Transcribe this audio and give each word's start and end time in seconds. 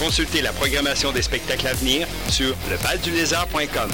Consultez 0.00 0.40
la 0.40 0.52
programmation 0.52 1.12
des 1.12 1.20
spectacles 1.20 1.66
à 1.66 1.74
venir 1.74 2.08
sur 2.30 2.56
levaldulézard.com. 2.70 3.90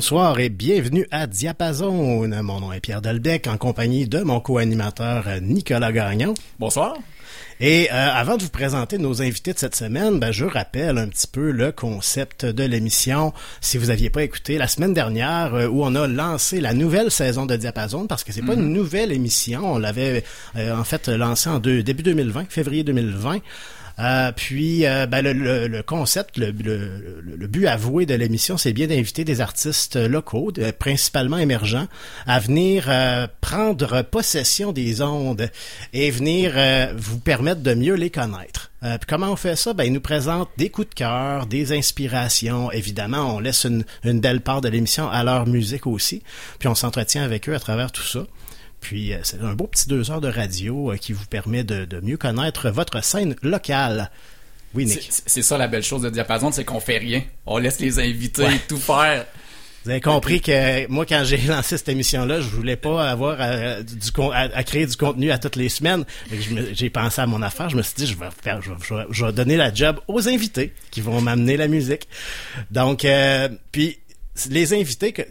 Bonsoir 0.00 0.38
et 0.40 0.50
bienvenue 0.50 1.08
à 1.10 1.26
Diapason. 1.26 1.90
Mon 2.42 2.60
nom 2.60 2.70
est 2.70 2.80
Pierre 2.80 3.00
Delbecq 3.00 3.46
en 3.46 3.56
compagnie 3.56 4.06
de 4.06 4.20
mon 4.20 4.40
co-animateur 4.40 5.24
Nicolas 5.40 5.90
Gagnon. 5.90 6.34
Bonsoir. 6.58 6.96
Et 7.60 7.88
euh, 7.90 8.08
avant 8.12 8.36
de 8.36 8.42
vous 8.42 8.50
présenter 8.50 8.98
nos 8.98 9.22
invités 9.22 9.54
de 9.54 9.58
cette 9.58 9.74
semaine, 9.74 10.18
ben, 10.20 10.32
je 10.32 10.44
rappelle 10.44 10.98
un 10.98 11.08
petit 11.08 11.26
peu 11.26 11.50
le 11.50 11.72
concept 11.72 12.44
de 12.44 12.62
l'émission. 12.64 13.32
Si 13.62 13.78
vous 13.78 13.88
aviez 13.88 14.10
pas 14.10 14.22
écouté 14.22 14.58
la 14.58 14.68
semaine 14.68 14.92
dernière 14.92 15.54
euh, 15.54 15.66
où 15.66 15.82
on 15.82 15.94
a 15.94 16.06
lancé 16.06 16.60
la 16.60 16.74
nouvelle 16.74 17.10
saison 17.10 17.46
de 17.46 17.56
Diapason, 17.56 18.06
parce 18.06 18.22
que 18.22 18.34
c'est 18.34 18.42
pas 18.44 18.52
une 18.52 18.66
Mhm. 18.68 18.72
nouvelle 18.74 19.12
émission, 19.12 19.72
on 19.72 19.78
l'avait 19.78 20.24
euh, 20.56 20.76
en 20.76 20.84
fait 20.84 21.08
lancé 21.08 21.48
en 21.48 21.58
deux- 21.58 21.82
début 21.82 22.02
2020, 22.02 22.44
février 22.50 22.84
2020. 22.84 23.38
Euh, 23.98 24.30
puis, 24.32 24.84
euh, 24.86 25.06
ben, 25.06 25.22
le, 25.22 25.82
concept, 25.82 26.36
le, 26.36 26.50
le- 26.50 27.46
but 27.46 27.66
avoué 27.66 28.04
de 28.06 28.14
l'émission, 28.14 28.58
c'est 28.58 28.72
bien 28.72 28.86
d'inviter 28.88 29.24
des 29.24 29.40
artistes 29.40 29.96
locaux, 29.96 30.52
principalement 30.78 31.38
émergents, 31.38 31.86
à 32.26 32.38
venir 32.38 32.86
euh, 32.88 33.26
prendre 33.40 34.02
possession 34.02 34.72
des 34.72 35.00
ondes 35.00 35.48
et 35.92 36.10
venir 36.10 36.52
vous 36.96 37.18
permettre 37.18 37.62
de 37.62 37.74
mieux 37.74 37.94
les 37.94 38.10
connaître. 38.10 38.70
Comment 39.08 39.32
on 39.32 39.36
fait 39.36 39.56
ça? 39.56 39.72
Ben, 39.72 39.84
ils 39.84 39.92
nous 39.92 40.00
présentent 40.00 40.50
des 40.58 40.68
coups 40.70 40.88
de 40.90 40.94
cœur, 40.94 41.46
des 41.46 41.72
inspirations. 41.76 42.70
Évidemment, 42.70 43.36
on 43.36 43.40
laisse 43.40 43.64
une, 43.64 43.84
une 44.04 44.20
belle 44.20 44.40
part 44.42 44.60
de 44.60 44.68
l'émission 44.68 45.08
à 45.08 45.24
leur 45.24 45.46
musique 45.46 45.86
aussi. 45.86 46.22
Puis 46.58 46.68
on 46.68 46.74
s'entretient 46.74 47.22
avec 47.24 47.48
eux 47.48 47.54
à 47.54 47.58
travers 47.58 47.90
tout 47.90 48.02
ça. 48.02 48.26
Puis 48.86 49.12
euh, 49.12 49.18
c'est 49.24 49.40
un 49.42 49.54
beau 49.54 49.66
petit 49.66 49.88
deux 49.88 50.12
heures 50.12 50.20
de 50.20 50.28
radio 50.28 50.92
euh, 50.92 50.96
qui 50.96 51.12
vous 51.12 51.24
permet 51.26 51.64
de, 51.64 51.84
de 51.86 51.98
mieux 52.00 52.16
connaître 52.16 52.70
votre 52.70 53.02
scène 53.02 53.34
locale. 53.42 54.12
Oui, 54.74 54.84
Nick. 54.86 55.08
C'est 55.10 55.42
ça 55.42 55.58
la 55.58 55.66
belle 55.66 55.82
chose 55.82 56.02
de 56.02 56.08
Diapason, 56.10 56.52
c'est 56.52 56.64
qu'on 56.64 56.78
fait 56.78 56.98
rien. 56.98 57.20
On 57.46 57.58
laisse 57.58 57.80
les 57.80 57.98
invités 57.98 58.42
Ouais. 58.44 58.60
tout 58.68 58.76
faire. 58.76 59.26
Vous 59.84 59.90
avez 59.90 60.00
compris 60.00 60.40
que 60.40 60.86
moi, 60.88 61.04
quand 61.04 61.22
j'ai 61.24 61.36
lancé 61.48 61.76
cette 61.78 61.88
émission-là, 61.88 62.40
je 62.40 62.46
voulais 62.48 62.76
pas 62.76 63.10
avoir 63.10 63.40
à, 63.40 63.82
du, 63.82 64.12
con- 64.12 64.30
à, 64.30 64.42
à 64.54 64.62
créer 64.62 64.86
du 64.86 64.96
contenu 64.96 65.32
à 65.32 65.38
toutes 65.38 65.56
les 65.56 65.68
semaines. 65.68 66.04
J'ai 66.72 66.90
pensé 66.90 67.20
à 67.20 67.26
mon 67.26 67.42
affaire. 67.42 67.68
Je 67.70 67.76
me 67.76 67.82
suis 67.82 67.94
dit, 67.96 68.06
je 68.06 68.16
vais 68.16 68.28
faire, 68.40 68.62
je 68.62 68.70
vais, 68.70 68.76
je 68.86 68.94
vais- 68.94 69.06
je 69.10 69.24
vais 69.24 69.32
donner 69.32 69.56
la 69.56 69.74
job 69.74 69.98
aux 70.06 70.28
invités 70.28 70.72
qui 70.92 71.00
vont 71.00 71.20
m'amener 71.20 71.56
la 71.56 71.66
musique. 71.66 72.06
Donc, 72.70 73.04
euh, 73.04 73.48
puis 73.72 73.98
les 74.50 74.74
invités, 74.74 75.12
que, 75.12 75.22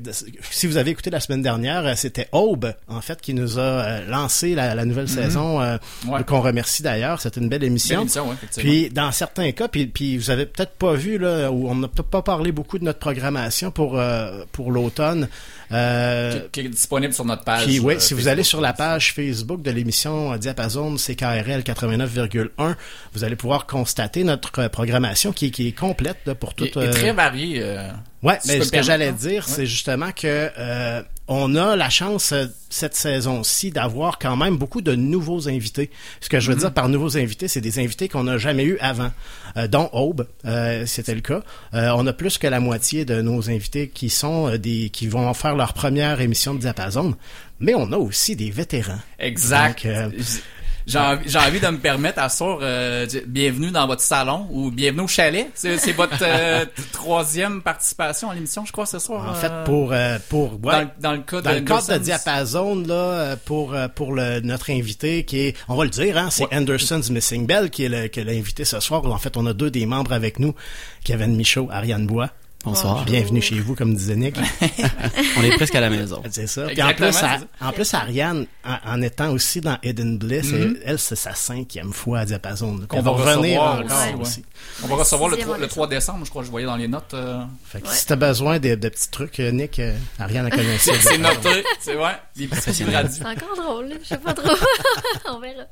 si 0.51 0.67
vous 0.67 0.77
avez 0.77 0.91
écouté 0.91 1.09
la 1.09 1.19
semaine 1.19 1.41
dernière, 1.41 1.85
euh, 1.85 1.93
c'était 1.95 2.27
Aube, 2.31 2.73
en 2.87 3.01
fait, 3.01 3.21
qui 3.21 3.33
nous 3.33 3.59
a 3.59 3.61
euh, 3.61 4.05
lancé 4.07 4.55
la, 4.55 4.73
la 4.75 4.85
nouvelle 4.85 5.07
saison, 5.09 5.61
euh, 5.61 5.77
Mhm. 6.05 6.09
Ouais. 6.11 6.23
qu'on 6.23 6.41
remercie 6.41 6.81
d'ailleurs. 6.83 7.21
C'était 7.21 7.39
une 7.41 7.49
belle 7.49 7.63
émission. 7.63 7.97
Belle 7.97 8.01
émission, 8.03 8.27
ouais, 8.27 8.33
effectivement. 8.33 8.69
Puis 8.71 8.89
dans 8.89 9.11
certains 9.11 9.51
cas, 9.51 9.67
puis, 9.67 9.87
puis 9.87 10.17
vous 10.17 10.29
avez 10.29 10.45
peut-être 10.45 10.73
pas 10.73 10.93
vu 10.93 11.17
là, 11.17 11.51
où 11.51 11.69
on 11.69 11.75
n'a 11.75 11.87
peut-être 11.87 12.09
pas 12.09 12.21
parlé 12.21 12.51
beaucoup 12.51 12.79
de 12.79 12.83
notre 12.83 12.99
programmation 12.99 13.71
pour 13.71 13.99
euh, 13.99 14.43
pour 14.51 14.71
l'automne. 14.71 15.27
Euh, 15.71 16.39
qui, 16.51 16.61
qui 16.61 16.67
est 16.67 16.69
disponible 16.69 17.13
sur 17.13 17.25
notre 17.25 17.43
page. 17.43 17.65
oui, 17.79 17.95
euh, 17.95 17.99
si 17.99 18.13
vous 18.13 18.27
allez 18.27 18.43
sur 18.43 18.61
la 18.61 18.73
page 18.73 19.13
Facebook 19.13 19.61
de 19.61 19.71
l'émission 19.71 20.35
Diapason 20.37 20.95
CKRL 20.95 21.61
89,1, 21.61 22.75
vous 23.13 23.23
allez 23.23 23.35
pouvoir 23.35 23.65
constater 23.65 24.23
notre 24.23 24.59
euh, 24.59 24.69
programmation 24.69 25.31
qui, 25.31 25.51
qui 25.51 25.67
est 25.69 25.71
complète 25.77 26.17
là, 26.25 26.35
pour 26.35 26.53
toute. 26.53 26.75
est 26.77 26.77
euh, 26.77 26.91
très 26.91 27.11
varié. 27.13 27.59
euh, 27.61 27.89
Ouais, 28.23 28.37
si 28.41 28.47
mais 28.57 28.61
ce 28.63 28.71
que 28.71 28.81
j'allais 28.81 29.11
dire, 29.11 29.47
c'est 29.47 29.65
justement 29.67 30.11
que 30.11 30.49
euh, 30.57 31.03
on 31.27 31.55
a 31.55 31.75
la 31.75 31.89
chance 31.89 32.31
euh, 32.31 32.45
cette 32.69 32.95
saison-ci 32.95 33.71
d'avoir 33.71 34.19
quand 34.19 34.35
même 34.35 34.57
beaucoup 34.57 34.81
de 34.81 34.95
nouveaux 34.95 35.47
invités. 35.47 35.89
Ce 36.21 36.29
que 36.29 36.39
je 36.39 36.51
veux 36.51 36.57
dire 36.57 36.73
par 36.73 36.89
nouveaux 36.89 37.17
invités, 37.17 37.47
c'est 37.47 37.61
des 37.61 37.79
invités 37.79 38.09
qu'on 38.09 38.25
n'a 38.25 38.37
jamais 38.37 38.63
eu 38.63 38.77
avant, 38.79 39.11
euh, 39.57 39.67
dont 39.67 39.89
Aube, 39.93 40.27
euh, 40.45 40.85
c'était 40.85 41.15
le 41.15 41.21
cas. 41.21 41.41
Euh, 41.73 41.91
on 41.95 42.05
a 42.05 42.13
plus 42.13 42.37
que 42.37 42.47
la 42.47 42.59
moitié 42.59 43.05
de 43.05 43.21
nos 43.21 43.49
invités 43.49 43.87
qui 43.87 44.09
sont 44.09 44.49
euh, 44.49 44.57
des 44.57 44.89
qui 44.89 45.07
vont 45.07 45.33
faire 45.33 45.55
leur 45.55 45.73
première 45.73 46.21
émission 46.21 46.53
de 46.53 46.59
diapason, 46.59 47.15
mais 47.59 47.73
on 47.75 47.91
a 47.91 47.97
aussi 47.97 48.35
des 48.35 48.51
vétérans. 48.51 48.99
Exact. 49.19 49.85
Donc, 49.85 49.93
euh, 49.95 50.09
J'ai 50.87 50.99
envie, 50.99 51.59
de 51.59 51.67
me 51.67 51.77
permettre 51.77 52.19
à 52.19 52.29
soir, 52.29 52.59
euh, 52.61 53.07
bienvenue 53.25 53.71
dans 53.71 53.87
votre 53.87 54.03
salon 54.03 54.47
ou 54.51 54.69
bienvenue 54.69 55.01
au 55.01 55.07
chalet. 55.07 55.49
C'est, 55.55 55.77
votre 55.93 56.17
euh, 56.21 56.63
troisième 56.91 57.63
participation 57.63 58.29
à 58.29 58.35
l'émission, 58.35 58.65
je 58.65 58.71
crois, 58.71 58.85
ce 58.85 58.99
soir. 58.99 59.25
En 59.27 59.31
euh, 59.31 59.33
fait, 59.33 59.51
pour 59.65 59.91
euh, 59.93 60.19
pour 60.29 60.53
ouais, 60.63 60.73
dans, 60.73 60.81
le- 60.81 60.87
dans 60.99 61.11
le 61.13 61.19
cas 61.21 61.41
Dans 61.41 61.49
de 61.51 61.55
le 61.55 61.61
cadre 61.61 61.93
de 61.93 61.97
Diapason, 61.97 62.75
là, 62.85 62.93
euh, 62.93 63.35
pour, 63.45 63.73
euh, 63.73 63.87
pour 63.87 64.13
le, 64.13 64.41
notre 64.41 64.69
invité 64.69 65.23
qui 65.25 65.39
est, 65.39 65.57
on 65.67 65.75
va 65.75 65.85
le 65.85 65.89
dire, 65.89 66.17
hein, 66.19 66.29
c'est 66.29 66.43
Ouais. 66.45 66.55
Anderson's 66.57 67.09
Missing 67.09 67.47
Bell 67.47 67.71
qui 67.71 67.85
est 67.85 67.89
le, 67.89 68.07
qui 68.07 68.19
est 68.19 68.23
l'invité 68.23 68.63
ce 68.63 68.79
soir. 68.79 69.03
En 69.05 69.17
fait, 69.17 69.37
on 69.37 69.45
a 69.47 69.53
deux 69.53 69.71
des 69.71 69.87
membres 69.87 70.13
avec 70.13 70.37
nous, 70.37 70.53
Kevin 71.03 71.35
Michaud, 71.35 71.67
Ariane 71.71 72.05
Bois. 72.05 72.29
Bonsoir. 72.65 73.05
Bienvenue 73.05 73.41
chez 73.43 73.59
vous, 73.59 73.75
comme 73.75 73.93
disait 73.93 74.15
Nick. 74.15 74.35
On 75.37 75.43
est 75.43 75.55
presque 75.55 75.75
à 75.75 75.81
la 75.81 75.89
maison. 75.91 76.23
C'est 76.31 76.47
ça. 76.47 76.65
Puis 76.65 76.81
en 76.81 76.93
plus, 76.93 77.15
à- 77.17 77.37
en 77.61 77.71
plus, 77.71 77.93
Ariane, 77.93 78.47
en, 78.65 78.93
en 78.93 79.01
étant 79.03 79.29
aussi 79.31 79.61
dans 79.61 79.77
Hidden 79.83 80.17
Bliss, 80.17 80.51
Mhm. 80.51 80.55
elle, 80.61 80.81
elle, 80.85 80.99
c'est 80.99 81.15
sa 81.15 81.35
cinquième 81.35 81.93
fois 81.93 82.19
à 82.19 82.25
Diapason. 82.25 82.79
Elle 82.91 83.01
va 83.03 83.11
revenir 83.11 83.61
recevoir 83.61 83.73
encore 83.79 83.85
aussi, 83.85 84.13
ouais. 84.15 84.21
aussi. 84.21 84.45
On 84.83 84.87
va 84.87 84.95
recevoir 84.95 85.29
le 85.29 85.35
Sixième 85.35 85.49
3, 85.49 85.57
le 85.59 85.65
en 85.65 85.67
3 85.67 85.87
décembre, 85.87 86.25
je 86.25 86.29
crois, 86.31 86.43
je 86.43 86.49
voyais 86.49 86.65
dans 86.65 86.75
les 86.75 86.87
notes. 86.87 87.13
euh, 87.13 87.43
Fait 87.65 87.81
que 87.81 87.87
Ouais. 87.87 87.93
si 87.93 88.05
t'as 88.07 88.15
besoin 88.15 88.57
de, 88.59 88.73
de 88.75 88.89
petits 88.89 89.09
trucs, 89.11 89.39
euh, 89.39 89.51
Nick, 89.51 89.77
euh, 89.79 89.95
Ariane 90.17 90.47
a 90.47 90.49
connaît 90.49 90.77
ça. 90.79 90.93
c'est, 90.99 91.17
noté, 91.19 91.63
c'est 91.79 91.95
ouais. 91.95 92.11
Les 92.35 92.47
petits 92.47 92.83
radis. 92.83 93.17
C'est 93.19 93.25
encore 93.25 93.55
drôle, 93.55 93.93
je 94.01 94.07
sais 94.07 94.17
pas 94.17 94.33
trop. 94.33 94.55
on 95.29 95.39
verra. 95.39 95.63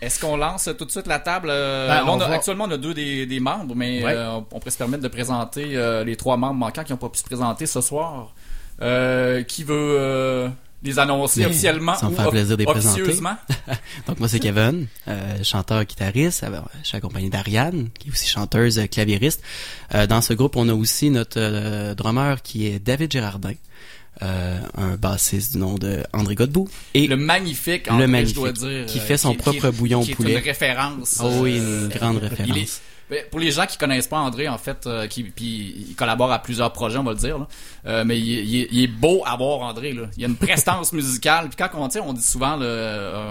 Est-ce 0.00 0.20
qu'on 0.20 0.36
lance 0.36 0.68
tout 0.78 0.84
de 0.84 0.90
suite 0.90 1.06
la 1.06 1.18
table? 1.18 1.48
euh, 1.50 1.88
Ben, 1.88 1.94
là, 1.96 2.04
on 2.06 2.16
on 2.16 2.20
a- 2.20 2.28
va- 2.28 2.34
Actuellement, 2.34 2.64
on 2.64 2.70
a 2.70 2.76
deux 2.76 2.92
des, 2.94 3.24
des 3.26 3.40
membres, 3.40 3.74
mais 3.74 4.04
Ouais. 4.04 4.12
euh, 4.14 4.32
on 4.32 4.42
pourrait 4.42 4.70
se 4.70 4.76
permettre 4.78 5.02
de 5.02 5.08
présenter 5.08 5.76
euh, 5.76 6.04
les 6.04 6.16
trois 6.16 6.36
membres 6.36 6.54
manquants 6.54 6.84
qui 6.84 6.92
n'ont 6.92 6.98
pas 6.98 7.08
pu 7.08 7.18
se 7.18 7.24
présenter 7.24 7.64
ce 7.66 7.80
soir. 7.80 8.34
Qui 9.48 9.64
veut 9.64 10.50
les 10.82 10.98
annoncer 10.98 11.44
officiellement 11.46 11.94
ça 11.94 12.06
me 12.08 12.12
ou 12.12 12.16
fait 12.16 12.28
plaisir 12.28 12.56
de 12.56 12.62
les 12.62 12.66
présenter. 12.70 13.00
officieusement? 13.02 13.36
Donc 14.06 14.18
moi 14.20 14.28
c'est 14.28 14.38
Kevin, 14.38 14.86
chanteur 15.42 15.82
guitariste. 15.84 16.44
Euh, 16.44 16.60
Je 16.82 16.88
suis 16.88 16.96
accompagné 16.98 17.30
d'Ariane, 17.30 17.88
qui 17.98 18.08
est 18.08 18.12
aussi 18.12 18.28
chanteuse 18.28 18.80
claviériste. 18.92 19.42
Euh, 19.94 20.06
dans 20.06 20.20
ce 20.20 20.34
groupe, 20.34 20.56
on 20.56 20.68
a 20.68 20.74
aussi 20.74 21.08
notre 21.10 21.94
drummer 21.94 22.42
qui 22.42 22.66
est 22.66 22.78
David 22.78 23.10
Gérardin, 23.10 23.54
euh, 24.22 24.58
un 24.76 24.96
bassiste 24.96 25.52
du 25.52 25.58
nom 25.58 25.74
de 25.74 26.02
André 26.12 26.34
Godbout. 26.34 26.68
Et 26.94 27.06
Le 27.06 27.16
magnifique, 27.16 27.86
Le 27.86 27.92
André, 27.92 28.06
magnifique, 28.06 28.36
je 28.36 28.40
dois 28.40 28.52
dire. 28.52 28.86
qui 28.86 28.98
euh, 28.98 29.02
fait 29.02 29.16
son 29.18 29.32
est- 29.32 29.36
propre 29.36 29.66
est- 29.66 29.72
bouillon 29.72 30.02
qui 30.02 30.12
est 30.12 30.14
poulet. 30.14 30.32
une 30.38 30.38
référence. 30.44 31.20
oh 31.22 31.30
oui, 31.40 31.58
euh, 31.60 31.82
une 31.82 31.88
grande 31.88 32.20
il 32.22 32.28
référence. 32.28 32.56
est- 32.56 32.60
Ben, 32.62 32.66
pour 33.30 33.38
les 33.40 33.50
gens 33.52 33.66
qui 33.66 33.76
connaissent 33.78 34.08
pas 34.08 34.16
André, 34.18 34.48
en 34.48 34.58
fait, 34.58 34.86
euh, 34.86 35.06
qui 35.06 35.22
puis 35.22 35.86
il 35.90 35.94
collabore 35.94 36.32
à 36.32 36.38
plusieurs 36.40 36.72
projets, 36.72 36.98
on 36.98 37.04
va 37.04 37.12
le 37.12 37.18
dire. 37.18 37.38
Là. 37.38 37.46
Euh, 37.86 38.04
mais 38.04 38.18
il, 38.18 38.38
est- 38.38 38.42
il 38.44 38.68
il 38.72 38.82
est 38.84 38.86
beau 38.88 39.22
à 39.24 39.36
voir 39.36 39.60
André. 39.60 39.92
Là. 39.92 40.04
Il 40.16 40.24
a 40.24 40.28
une 40.28 40.36
prestance 40.36 40.92
musicale. 40.92 41.48
Puis 41.48 41.56
quand 41.56 41.68
on, 41.78 41.88
sais, 41.88 42.00
on 42.00 42.12
dit 42.12 42.22
souvent 42.22 42.56
là, 42.56 42.66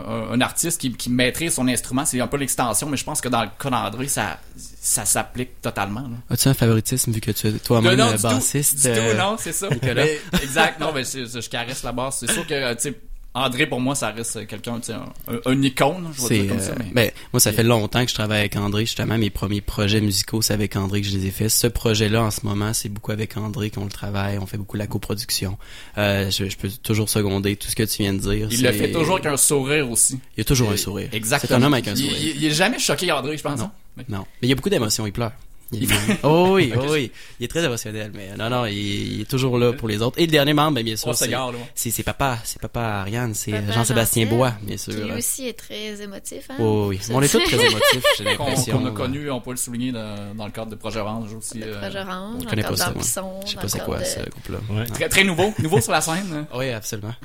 un, 0.08 0.32
un 0.32 0.42
artiste 0.42 0.80
qui, 0.80 0.92
qui 0.94 1.10
maîtrise 1.10 1.54
son 1.56 1.68
instrument, 1.68 2.06
c'est 2.06 2.22
un 2.22 2.28
peu 2.28 2.38
l'extension. 2.38 2.88
Mais 2.90 2.98
je 2.98 3.04
pense 3.04 3.20
que 3.22 3.28
dans 3.30 3.42
le 3.44 3.50
cas 3.60 3.70
d'André, 3.70 4.08
ça, 4.08 4.40
ça 4.56 5.04
s'applique 5.06 5.62
totalement. 5.62 6.02
Là. 6.02 6.18
As-tu 6.30 6.48
un 6.48 6.54
favoritisme 6.54 7.12
vu 7.12 7.20
que 7.22 7.32
tu 7.32 7.48
es 7.48 7.52
toi-même 7.54 7.98
bassiste? 8.22 8.76
du 8.78 8.82
tout, 8.84 8.88
euh, 8.90 9.18
non, 9.18 9.36
c'est 9.38 9.52
ça. 9.54 9.68
Nicolas. 9.72 10.06
Mais, 10.06 10.20
exact, 10.42 10.80
non, 10.80 10.92
mais 10.94 11.04
c'est- 11.04 11.42
je 11.42 11.50
caresse 11.50 11.84
la 11.84 11.92
basse. 11.92 12.20
C'est 12.20 12.32
sûr 12.32 12.48
que, 12.48 12.74
tu 12.76 12.82
sais, 12.82 12.98
André, 13.36 13.68
pour 13.68 13.82
moi, 13.82 13.96
ça 13.96 14.12
reste 14.12 14.48
quelqu'un, 14.48 14.80
tu 14.80 14.88
sais, 14.88 14.94
un, 14.94 15.12
un, 15.28 15.40
un 15.46 15.62
icône, 15.62 16.08
je 16.18 16.26
vais 16.28 16.40
dire 16.44 16.48
comme 16.54 16.62
ça. 16.62 16.72
euh, 16.72 16.76
Mais... 16.80 16.92
ben, 16.94 17.12
moi, 17.34 17.40
ça 17.42 17.52
fait 17.52 17.64
longtemps 17.64 18.04
que 18.06 18.10
je 18.10 18.16
travaille 18.16 18.40
avec 18.40 18.56
André. 18.56 18.86
Justement, 18.86 19.18
mes 19.18 19.30
premiers 19.30 19.60
projets 19.62 20.00
musicaux, 20.00 20.42
c'est 20.42 20.54
avec 20.54 20.76
André 20.78 21.02
que 21.02 21.08
je 21.08 21.18
les 21.18 21.26
ai 21.28 21.32
faits. 21.32 21.50
Ce 21.50 21.68
projet-là, 21.68 22.24
en 22.24 22.32
ce 22.32 22.46
moment, 22.46 22.74
c'est 22.74 22.88
beaucoup 22.90 23.12
avec 23.12 23.36
André 23.36 23.70
qu'on 23.70 23.84
le 23.84 23.92
travaille. 23.92 24.38
On 24.38 24.46
fait 24.46 24.58
beaucoup 24.58 24.78
la 24.78 24.88
coproduction. 24.88 25.58
Euh, 25.98 26.32
je, 26.32 26.50
je 26.50 26.56
peux 26.58 26.70
toujours 26.70 27.10
seconder 27.10 27.56
tout 27.58 27.68
ce 27.70 27.76
que 27.76 27.84
tu 27.84 28.04
viens 28.04 28.14
de 28.14 28.20
dire. 28.20 28.48
il 28.50 28.64
le 28.64 28.72
fait 28.72 28.92
toujours 28.92 29.16
avec 29.16 29.26
un 29.26 29.38
sourire 29.38 29.92
aussi. 29.92 30.14
Il 30.36 30.40
y 30.40 30.42
a 30.42 30.46
toujours 30.46 30.72
un 30.72 30.78
sourire. 30.78 31.10
Exactement. 31.12 31.50
C'est 31.50 31.56
un 31.56 31.68
homme 31.68 31.74
avec 31.74 31.90
un 31.90 31.96
sourire. 31.96 32.18
Il, 32.18 32.38
il 32.38 32.46
est 32.46 32.52
jamais 32.52 32.80
choqué, 32.80 33.12
André, 33.12 33.38
je 33.38 33.44
pense. 33.44 33.60
Non. 33.60 33.66
hein? 33.66 33.72
Mais- 33.98 34.06
Non. 34.08 34.26
Mais 34.42 34.48
il 34.48 34.50
y 34.50 34.54
a 34.54 34.56
beaucoup 34.56 34.70
d'émotions. 34.70 35.06
Il 35.06 35.12
pleure. 35.12 35.34
Il 35.82 35.92
est- 35.92 35.96
oh 36.24 36.50
oui, 36.56 36.72
oh 36.76 36.86
oui. 36.92 37.12
Il 37.40 37.46
est 37.46 37.48
très 37.48 37.64
émotionnel, 37.64 38.12
mais 38.14 38.36
non, 38.38 38.50
non, 38.50 38.66
il, 38.66 38.74
il 39.16 39.22
est 39.22 39.30
toujours 39.30 39.58
là 39.58 39.74
pour 39.74 39.88
les 39.88 40.02
autres. 40.02 40.18
Et 40.20 40.26
le 40.26 40.32
dernier 40.32 40.54
membre, 40.54 40.82
bien 40.82 40.96
sûr, 40.96 41.10
On 41.10 41.14
c'est, 41.14 42.04
papa, 42.04 42.40
c'est 42.44 42.62
papa 42.62 42.82
Ariane, 43.02 43.34
c'est 43.34 43.52
Jean-Sébastien 43.74 44.26
Bois, 44.28 44.54
bien 44.62 44.78
sûr. 44.78 44.94
Qui 44.94 45.02
lui 45.02 45.12
aussi 45.14 45.48
est 45.48 45.54
très 45.54 46.02
émotif. 46.02 46.46
Hein? 46.50 46.56
Oh 46.60 46.86
oui, 46.90 47.00
on 47.12 47.22
est 47.22 47.28
tous 47.28 47.40
très 47.44 47.58
émotifs, 47.66 48.04
j'ai 48.18 48.24
l'impression. 48.24 48.80
qu'on 48.80 48.86
a 48.88 48.92
connu, 48.92 49.30
on 49.32 49.42
peut 49.42 49.52
le 49.52 49.58
souligner 49.58 49.92
dans, 49.92 50.36
dans 50.36 50.46
le 50.46 50.52
cadre 50.52 50.72
de 50.72 50.76
Projet 50.76 51.00
Orange 51.00 51.34
aussi. 51.34 51.60
Le 51.60 51.68
euh, 51.76 51.82
projet 51.82 52.00
Orange, 52.00 52.36
On 52.36 52.44
dans 52.44 52.50
connaît 52.50 52.62
le 52.64 52.68
pas 52.70 52.76
ça, 52.76 52.94
Je 52.98 53.04
sais 53.04 53.20
dans 53.22 53.30
pas 53.32 53.62
le 53.64 53.68
c'est 53.70 53.78
cadre 53.78 53.86
quoi 53.86 54.00
de- 54.00 54.04
ce 54.06 54.20
groupe-là. 54.30 54.58
Ouais. 54.72 54.86
Très, 54.88 55.10
très 55.10 55.24
nouveau, 55.24 55.54
nouveau 55.60 55.82
sur 55.82 55.92
la 55.92 56.02
scène. 56.02 56.26
hein. 56.34 56.48
Oui, 56.56 56.70
absolument. 56.72 57.14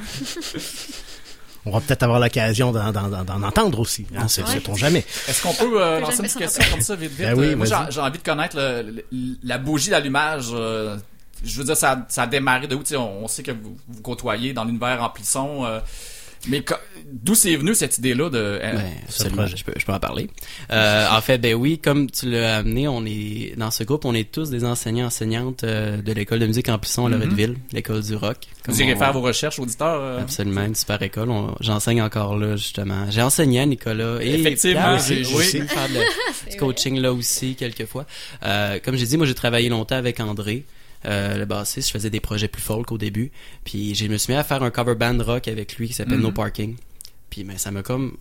On 1.67 1.71
va 1.73 1.81
peut-être 1.81 2.03
avoir 2.03 2.21
l'occasion 2.21 2.73
d'en, 2.73 2.91
d'en- 2.91 3.09
d'en- 3.25 3.43
entendre 3.43 3.81
aussi. 3.81 4.07
Hein, 4.17 4.29
c'est, 4.29 4.43
Ouais. 4.43 4.49
sait-on 4.53 4.75
jamais. 4.77 5.05
Est-ce 5.29 5.43
qu'on 5.43 5.53
peut 5.55 5.83
euh, 5.83 6.01
lancer 6.01 6.23
une 6.23 6.29
question 6.29 6.65
comme 6.71 6.81
ça, 6.81 6.97
vite, 6.97 7.11
vite? 7.11 7.21
Ben 7.21 7.35
oui, 7.39 7.49
Euh, 7.49 7.57
moi, 7.57 7.67
j'ai, 7.67 7.75
j'ai 7.91 8.01
envie 8.01 8.19
de 8.19 8.23
connaître 8.25 8.57
le- 8.57 9.05
le- 9.12 9.37
la 9.45 9.59
bougie 9.59 9.91
d'allumage. 9.91 10.47
euh, 10.53 10.97
je 11.45 11.57
veux 11.59 11.65
dire, 11.65 11.77
ça, 11.77 12.05
ça 12.09 12.23
a 12.23 12.27
démarré 12.27 12.67
de 12.67 12.75
où? 12.75 12.81
Tu 12.81 12.87
sais, 12.91 12.97
on, 12.97 13.25
on 13.25 13.29
sait 13.29 13.43
que 13.43 13.51
vous 13.53 13.77
vous 13.89 14.01
côtoyez 14.03 14.53
dans 14.53 14.65
l'univers 14.65 15.03
en 15.03 15.11
plisson. 15.11 15.65
euh, 15.67 15.81
mais 16.49 16.63
d'où 17.13 17.35
c'est 17.35 17.55
venu 17.57 17.75
cette 17.75 17.99
idée-là 17.99 18.31
de... 18.31 18.39
euh, 18.39 18.73
Ben, 18.73 18.83
ce 19.09 19.23
absolument, 19.23 19.43
projet. 19.43 19.57
je 19.57 19.65
peux, 19.65 19.73
je 19.77 19.85
peux 19.85 19.93
en 19.93 20.01
parler. 20.01 20.29
Euh, 20.71 21.07
en 21.11 21.21
fait, 21.21 21.39
ben 21.39 21.55
oui, 21.55 21.79
comme 21.79 22.11
tu 22.11 22.31
l'as 22.31 22.59
amené, 22.59 22.89
on 22.89 23.05
est 23.05 23.55
dans 23.57 23.71
ce 23.71 23.85
groupe, 23.85 24.05
on 24.05 24.15
est 24.15 24.31
tous 24.31 24.51
des 24.51 24.65
enseignants 24.65 25.07
enseignantes 25.07 25.65
euh, 25.65 26.01
de 26.01 26.13
l'école 26.13 26.39
de 26.39 26.47
musique 26.47 26.69
en 26.69 26.79
Plisson 26.79 27.07
à 27.07 27.09
Loretteville, 27.11 27.57
l'école 27.73 28.03
du 28.03 28.15
rock. 28.17 28.39
Comme 28.65 28.75
vous 28.75 28.83
irez 28.83 28.95
on- 28.95 28.99
faire 28.99 29.13
vos 29.13 29.21
recherches, 29.23 29.59
auditeurs. 29.59 30.01
euh, 30.01 30.21
Absolument, 30.21 30.65
une 30.65 30.75
super 30.75 31.01
école. 31.03 31.31
On- 31.31 31.55
J'enseigne 31.61 32.03
encore 32.03 32.37
là, 32.39 32.57
justement. 32.57 33.11
J'ai 33.11 33.23
enseigné 33.23 33.61
à 33.61 33.67
Nicolas. 33.67 34.19
Et 34.23 34.35
Effectivement, 34.41 34.97
Pierre, 34.97 34.99
j'ai- 35.07 35.25
j'ai 35.25 35.31
oui. 35.35 35.41
aussi 35.43 35.61
faire 35.63 35.89
de 35.89 36.51
du 36.51 36.57
coaching 36.57 36.99
là 37.01 37.13
aussi, 37.13 37.55
quelquefois. 37.55 38.07
Euh, 38.45 38.79
comme 38.85 38.97
j'ai 38.97 39.07
dit, 39.07 39.17
moi, 39.17 39.27
j'ai 39.27 39.35
travaillé 39.35 39.69
longtemps 39.69 39.97
avec 39.97 40.21
André. 40.21 40.65
Euh, 41.06 41.38
le 41.38 41.44
bassiste, 41.47 41.88
je 41.88 41.93
faisais 41.93 42.11
des 42.11 42.20
projets 42.20 42.49
plus 42.49 42.62
folk 42.62 42.93
au 42.93 42.99
début, 42.99 43.31
puis 43.64 43.94
je 43.94 44.06
me 44.06 44.17
suis 44.19 44.32
mis 44.32 44.38
à 44.38 44.44
faire 44.44 44.62
un 44.62 44.70
cover 44.70 44.94
band 44.94 45.19
rock 45.23 45.49
avec 45.49 45.76
lui 45.76 45.88
qui 45.88 45.94
s'appelle 45.94 46.19
Mhm. 46.19 46.23
No 46.25 46.32
Parking. 46.32 46.76
Puis 47.31 47.44
ben, 47.44 47.56
ça 47.56 47.70
m'a 47.70 47.82
comme 47.82 48.17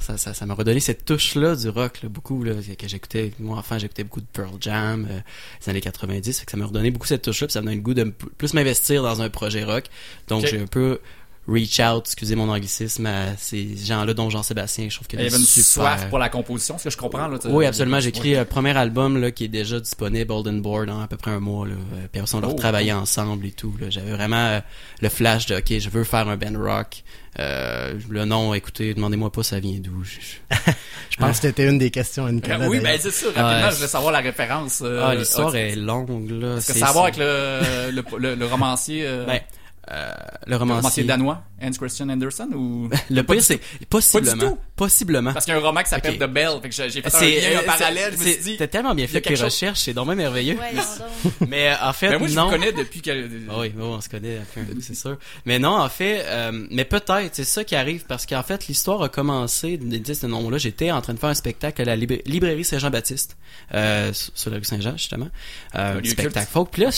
ça 0.00 0.16
ça 0.16 0.34
ça 0.34 0.44
m'a 0.44 0.54
redonné 0.54 0.80
cette 0.80 1.04
touche 1.04 1.36
là 1.36 1.54
du 1.54 1.68
rock 1.68 2.02
là, 2.02 2.08
beaucoup 2.08 2.42
là 2.42 2.54
que 2.76 2.88
j'écoutais 2.88 3.30
moi 3.38 3.58
enfant 3.58 3.78
j'écoutais 3.78 4.02
beaucoup 4.02 4.20
de 4.20 4.26
Pearl 4.32 4.56
Jam 4.58 5.06
euh, 5.08 5.20
des 5.62 5.70
années 5.70 5.80
90 5.80 6.40
fait 6.40 6.44
que 6.44 6.50
ça 6.50 6.56
m'a 6.56 6.66
redonné 6.66 6.90
beaucoup 6.90 7.06
cette 7.06 7.22
touche 7.22 7.42
là 7.42 7.46
puis 7.46 7.52
ça 7.52 7.60
me 7.60 7.66
donne 7.66 7.76
le 7.76 7.80
goût 7.80 7.94
de 7.94 8.02
plus 8.36 8.54
m'investir 8.54 9.04
dans 9.04 9.22
un 9.22 9.30
projet 9.30 9.62
rock. 9.62 9.84
Donc 10.26 10.46
j'ai 10.46 10.58
un 10.58 10.66
peu 10.66 10.98
reach 11.46 11.78
out 11.80 12.04
excusez 12.06 12.36
mon 12.36 12.48
anglicisme 12.48 13.04
à 13.06 13.36
ces 13.36 13.76
gens 13.76 14.04
là 14.04 14.14
dont 14.14 14.30
Jean-Sébastien 14.30 14.88
je 14.88 14.94
trouve 14.96 15.06
qu'il 15.08 15.20
il 15.20 15.24
y 15.24 15.26
avait 15.28 15.36
une 15.36 15.42
super 15.44 15.98
soif 15.98 16.08
pour 16.08 16.18
la 16.18 16.28
composition, 16.30 16.78
ce 16.78 16.84
que 16.84 16.90
je 16.90 16.96
comprends. 16.96 17.28
Là, 17.28 17.38
oui, 17.46 17.66
absolument. 17.66 18.00
J'ai 18.00 18.08
écrit 18.08 18.32
Ouais. 18.32 18.38
un 18.38 18.44
premier 18.46 18.76
album 18.76 19.20
là, 19.20 19.30
qui 19.30 19.44
est 19.44 19.48
déjà 19.48 19.78
disponible, 19.80 20.26
Golden 20.26 20.62
Board, 20.62 20.88
en 20.88 21.00
à 21.02 21.06
peu 21.06 21.16
près 21.16 21.30
un 21.32 21.40
mois. 21.40 21.66
Là. 21.66 21.74
Euh, 21.74 22.06
Puis 22.10 22.20
après, 22.20 22.34
on 22.34 22.42
a 22.42 22.46
Oh, 22.46 22.50
retravaillé 22.50 22.92
ensemble 22.92 23.44
et 23.46 23.52
tout. 23.52 23.74
là. 23.80 23.88
J'avais 23.90 24.10
vraiment 24.12 24.36
euh, 24.46 24.60
le 25.02 25.08
flash 25.08 25.46
de, 25.46 25.56
OK, 25.56 25.78
je 25.78 25.88
veux 25.90 26.04
faire 26.04 26.28
un 26.28 26.36
band 26.36 26.58
rock. 26.58 27.02
Euh, 27.38 27.94
le 28.08 28.24
nom, 28.24 28.54
écoutez, 28.54 28.94
demandez-moi 28.94 29.30
pas 29.32 29.42
ça 29.42 29.58
vient 29.60 29.78
d'où. 29.80 30.02
Je- 30.04 30.56
pense 31.18 31.40
que 31.40 31.48
c'était 31.48 31.68
une 31.68 31.78
des 31.78 31.90
questions 31.90 32.26
à 32.26 32.32
Nicolas. 32.32 32.60
Euh, 32.62 32.68
oui, 32.68 32.80
ben 32.80 32.98
c'est 33.00 33.10
ça. 33.10 33.26
Rapidement, 33.34 33.70
je 33.70 33.76
voulais 33.76 33.88
savoir 33.88 34.12
la 34.12 34.20
référence. 34.20 34.80
euh, 34.84 35.04
Ah, 35.04 35.14
l'histoire 35.14 35.54
est 35.56 35.76
longue, 35.76 36.30
là. 36.30 36.56
Est-ce 36.56 36.72
que 36.72 36.78
ça 36.78 36.86
a 36.86 36.88
à 36.90 36.92
voir 36.92 37.04
avec 37.04 37.16
le, 37.18 37.90
le, 37.90 38.02
le, 38.18 38.34
le 38.34 38.46
romancier, 38.46 39.02
euh, 39.04 39.26
Ben, 39.26 39.40
euh, 39.90 40.12
le 40.46 40.50
le 40.52 40.56
romancier... 40.56 40.80
romancier 40.80 41.04
danois, 41.04 41.42
Hans 41.62 41.70
Christian 41.72 42.08
Andersen, 42.08 42.54
ou... 42.54 42.88
Le 43.10 43.22
Pas 43.22 43.34
pire, 43.34 43.40
du 43.42 43.46
c'est 43.46 43.58
tout. 43.58 43.64
possiblement. 43.90 44.50
tout. 44.50 44.58
Possiblement. 44.76 45.32
Parce 45.32 45.44
qu'il 45.44 45.54
y 45.54 45.56
a 45.56 45.60
un 45.60 45.62
roman 45.64 45.82
qui 45.82 45.88
s'appelle 45.90 46.14
Ok. 46.14 46.20
The 46.20 46.32
Bell, 46.32 46.50
fait 46.62 46.68
que 46.68 46.88
j'ai 46.88 47.02
fait 47.02 47.14
un 47.14 47.20
lien, 47.20 47.58
un 47.58 47.62
euh, 47.62 47.66
parallèle, 47.66 48.12
je 48.14 48.18
me 48.18 48.24
suis 48.32 48.42
dit... 48.42 48.56
T'as 48.56 48.66
tellement 48.66 48.94
bien 48.94 49.06
fait 49.06 49.20
tes 49.20 49.36
chose- 49.36 49.44
recherches, 49.44 49.80
c'est 49.80 49.92
donc 49.94 50.08
même 50.08 50.18
merveilleux. 50.18 50.56
Ouais, 50.58 50.72
non, 50.74 50.82
donc. 50.82 51.32
Mais 51.48 51.68
euh, 51.70 51.74
en 51.82 51.92
fait, 51.92 52.08
Ben 52.10 52.18
moi, 52.18 52.28
je 52.28 52.34
non. 52.34 52.44
vous 52.46 52.50
connais 52.50 52.72
depuis 52.72 53.00
que... 53.02 53.10
Ah 53.50 53.58
oui, 53.60 53.68
bon, 53.70 53.94
on 53.96 54.00
se 54.00 54.08
connaît 54.08 54.38
un 54.38 54.44
c'est 54.80 54.94
sûr. 54.96 55.18
Mais 55.46 55.58
non, 55.58 55.78
en 55.80 55.88
fait, 55.88 56.22
euh, 56.26 56.66
mais 56.70 56.84
peut-être, 56.84 57.30
c'est 57.34 57.44
ça 57.44 57.64
qui 57.64 57.76
arrive, 57.76 58.04
parce 58.06 58.26
qu'en 58.26 58.42
fait, 58.42 58.66
l'histoire 58.66 59.02
a 59.02 59.08
commencé, 59.08 59.76
de 59.76 60.14
ce 60.14 60.26
nom-là, 60.26 60.58
j'étais 60.58 60.90
en 60.90 61.00
train 61.02 61.14
de 61.14 61.18
faire 61.18 61.30
un 61.30 61.34
spectacle 61.34 61.82
à 61.82 61.84
la 61.84 61.96
libra- 61.96 62.22
librairie 62.26 62.64
Saint-Jean-Baptiste, 62.64 63.36
euh, 63.74 64.12
sur 64.12 64.50
la 64.50 64.58
rue 64.58 64.64
Saint-Jean, 64.64 64.96
justement. 64.96 65.28
Euh, 65.76 66.00
Un 66.00 66.04
spectacle 66.04 66.48
folk. 66.50 66.70
Puis 66.70 66.82
là, 66.82 66.90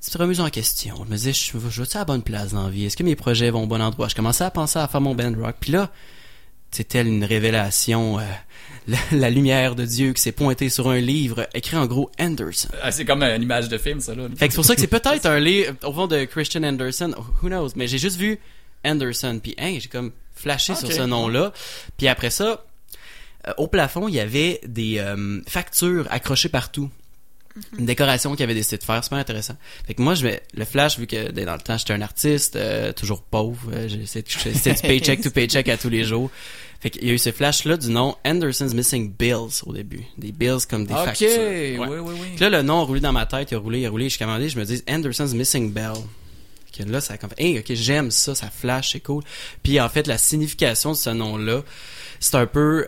je, 0.00 0.06
petite 0.06 0.20
remise 0.20 0.40
en 0.40 0.50
question. 0.50 0.96
Je 1.04 1.10
me 1.10 1.16
disais, 1.16 1.32
je, 1.32 1.58
je 1.58 1.82
vais-tu 1.82 1.96
à 1.96 2.00
la 2.00 2.04
bonne 2.04 2.22
place 2.22 2.52
dans 2.52 2.64
la 2.64 2.70
vie? 2.70 2.84
Est-ce 2.84 2.96
que 2.96 3.02
mes 3.02 3.16
projets 3.16 3.50
vont 3.50 3.64
au 3.64 3.66
bon 3.66 3.80
endroit? 3.80 4.08
Je 4.08 4.14
commençais 4.14 4.44
à 4.44 4.50
penser 4.50 4.78
à 4.78 4.88
faire 4.88 5.00
mon 5.00 5.14
band 5.14 5.34
rock. 5.38 5.56
Puis 5.60 5.72
là, 5.72 5.90
c'était 6.70 7.02
une 7.02 7.24
révélation, 7.24 8.18
euh, 8.18 8.22
la, 8.88 8.98
la 9.12 9.30
lumière 9.30 9.74
de 9.74 9.84
Dieu 9.84 10.12
qui 10.12 10.22
s'est 10.22 10.32
pointée 10.32 10.68
sur 10.68 10.88
un 10.88 11.00
livre 11.00 11.48
écrit 11.54 11.76
en 11.76 11.86
gros 11.86 12.10
Anderson. 12.18 12.68
Ah, 12.82 12.92
c'est 12.92 13.04
comme 13.04 13.22
une 13.22 13.42
image 13.42 13.68
de 13.68 13.78
film, 13.78 14.00
ça, 14.00 14.14
là. 14.14 14.28
Fait 14.36 14.48
que 14.48 14.52
c'est 14.52 14.56
pour 14.56 14.64
ça 14.64 14.74
que 14.74 14.80
c'est 14.80 14.86
peut-être 14.86 15.26
un 15.26 15.40
livre 15.40 15.74
au 15.82 15.92
fond 15.92 16.06
de 16.06 16.24
Christian 16.24 16.62
Anderson, 16.62 17.14
who 17.42 17.48
knows, 17.48 17.70
mais 17.76 17.88
j'ai 17.88 17.98
juste 17.98 18.16
vu 18.16 18.38
Anderson 18.84 19.40
puis 19.42 19.54
hein, 19.58 19.78
j'ai 19.80 19.88
comme 19.88 20.12
flashé 20.34 20.74
sur 20.74 20.92
ce 20.92 21.02
nom-là. 21.02 21.52
Puis 21.96 22.08
après 22.08 22.30
ça, 22.30 22.64
euh, 23.46 23.52
au 23.56 23.66
plafond, 23.66 24.08
il 24.08 24.14
y 24.14 24.20
avait 24.20 24.60
des 24.66 24.98
euh, 24.98 25.40
factures 25.46 26.06
accrochées 26.10 26.48
partout. 26.48 26.90
Une 27.78 27.86
décoration 27.86 28.34
qu'il 28.34 28.44
avait 28.44 28.54
décidé 28.54 28.78
de 28.78 28.84
faire, 28.84 29.02
super 29.04 29.18
intéressant. 29.18 29.56
Fait 29.86 29.94
que 29.94 30.02
moi, 30.02 30.14
je 30.14 30.22
vais, 30.22 30.42
le 30.54 30.64
flash, 30.64 30.98
vu 30.98 31.06
que 31.06 31.30
dans 31.30 31.52
le 31.54 31.60
temps, 31.60 31.76
j'étais 31.78 31.92
un 31.92 32.00
artiste, 32.02 32.56
euh, 32.56 32.92
toujours 32.92 33.22
pauvre, 33.22 33.70
euh, 33.72 33.88
c'était 34.06 34.28
du 34.30 34.80
paycheck 34.82 35.20
to 35.20 35.30
paycheck 35.30 35.68
à 35.68 35.76
tous 35.76 35.88
les 35.88 36.04
jours. 36.04 36.30
Fait 36.80 36.90
qu'il 36.90 37.04
y 37.06 37.10
a 37.10 37.12
eu 37.14 37.18
ce 37.18 37.32
flash-là 37.32 37.76
du 37.76 37.90
nom 37.90 38.14
Anderson's 38.24 38.72
Missing 38.72 39.12
Bills 39.12 39.62
au 39.66 39.72
début. 39.72 40.04
Des 40.16 40.30
bills 40.30 40.64
comme 40.70 40.86
des 40.86 40.94
Ok, 40.94 41.04
factures. 41.06 41.28
oui, 41.28 41.76
Ouais. 41.78 41.86
oui, 41.88 41.98
oui. 42.20 42.26
Puis 42.36 42.40
là, 42.40 42.50
le 42.50 42.62
nom 42.62 42.80
a 42.80 42.84
roulé 42.84 43.00
dans 43.00 43.12
ma 43.12 43.26
tête, 43.26 43.50
il 43.50 43.54
a 43.56 43.58
roulé, 43.58 43.80
il 43.80 43.86
a 43.86 43.90
roulé, 43.90 44.04
jusqu'à 44.04 44.24
un 44.26 44.28
moment 44.28 44.38
donné, 44.38 44.48
je 44.48 44.58
me 44.58 44.64
dis 44.64 44.82
Anderson's 44.88 45.34
Missing 45.34 45.72
Bell. 45.72 45.94
Que 46.76 46.84
là, 46.84 47.00
ça 47.00 47.14
a 47.14 47.16
comme 47.16 47.32
hey, 47.38 47.58
ok, 47.58 47.72
j'aime 47.74 48.12
ça, 48.12 48.36
ça 48.36 48.48
flash, 48.50 48.92
c'est 48.92 49.00
cool. 49.00 49.24
Puis 49.64 49.80
en 49.80 49.88
fait, 49.88 50.06
la 50.06 50.18
signification 50.18 50.92
de 50.92 50.96
ce 50.96 51.10
nom-là, 51.10 51.62
c'est 52.20 52.36
un 52.36 52.46
peu 52.46 52.86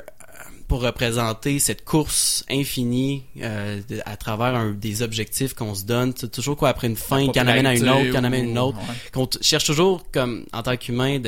pour 0.71 0.83
représenter 0.83 1.59
cette 1.59 1.85
course 1.85 2.45
infinie 2.49 3.25
euh, 3.43 3.81
de- 3.89 3.99
à 4.07 4.17
travers 4.17 4.55
un- 4.55 4.71
des 4.71 5.03
objectifs 5.03 5.53
qu'on 5.53 5.75
se 5.75 5.83
donne, 5.85 6.15
sais, 6.17 6.29
toujours 6.29 6.57
quoi 6.57 6.69
après 6.69 6.87
une 6.87 6.95
fin, 6.95 7.27
en 7.27 7.33
amène 7.33 7.67
à 7.67 7.75
une 7.75 7.89
autre, 7.89 8.17
en 8.17 8.23
amène 8.23 8.45
à 8.47 8.49
une 8.51 8.59
autre, 8.59 8.79
ouais. 8.79 8.95
qu'on 9.13 9.29
cherche 9.41 9.65
toujours 9.65 10.05
comme 10.13 10.45
en 10.53 10.63
tant 10.63 10.77
qu'humain 10.77 11.19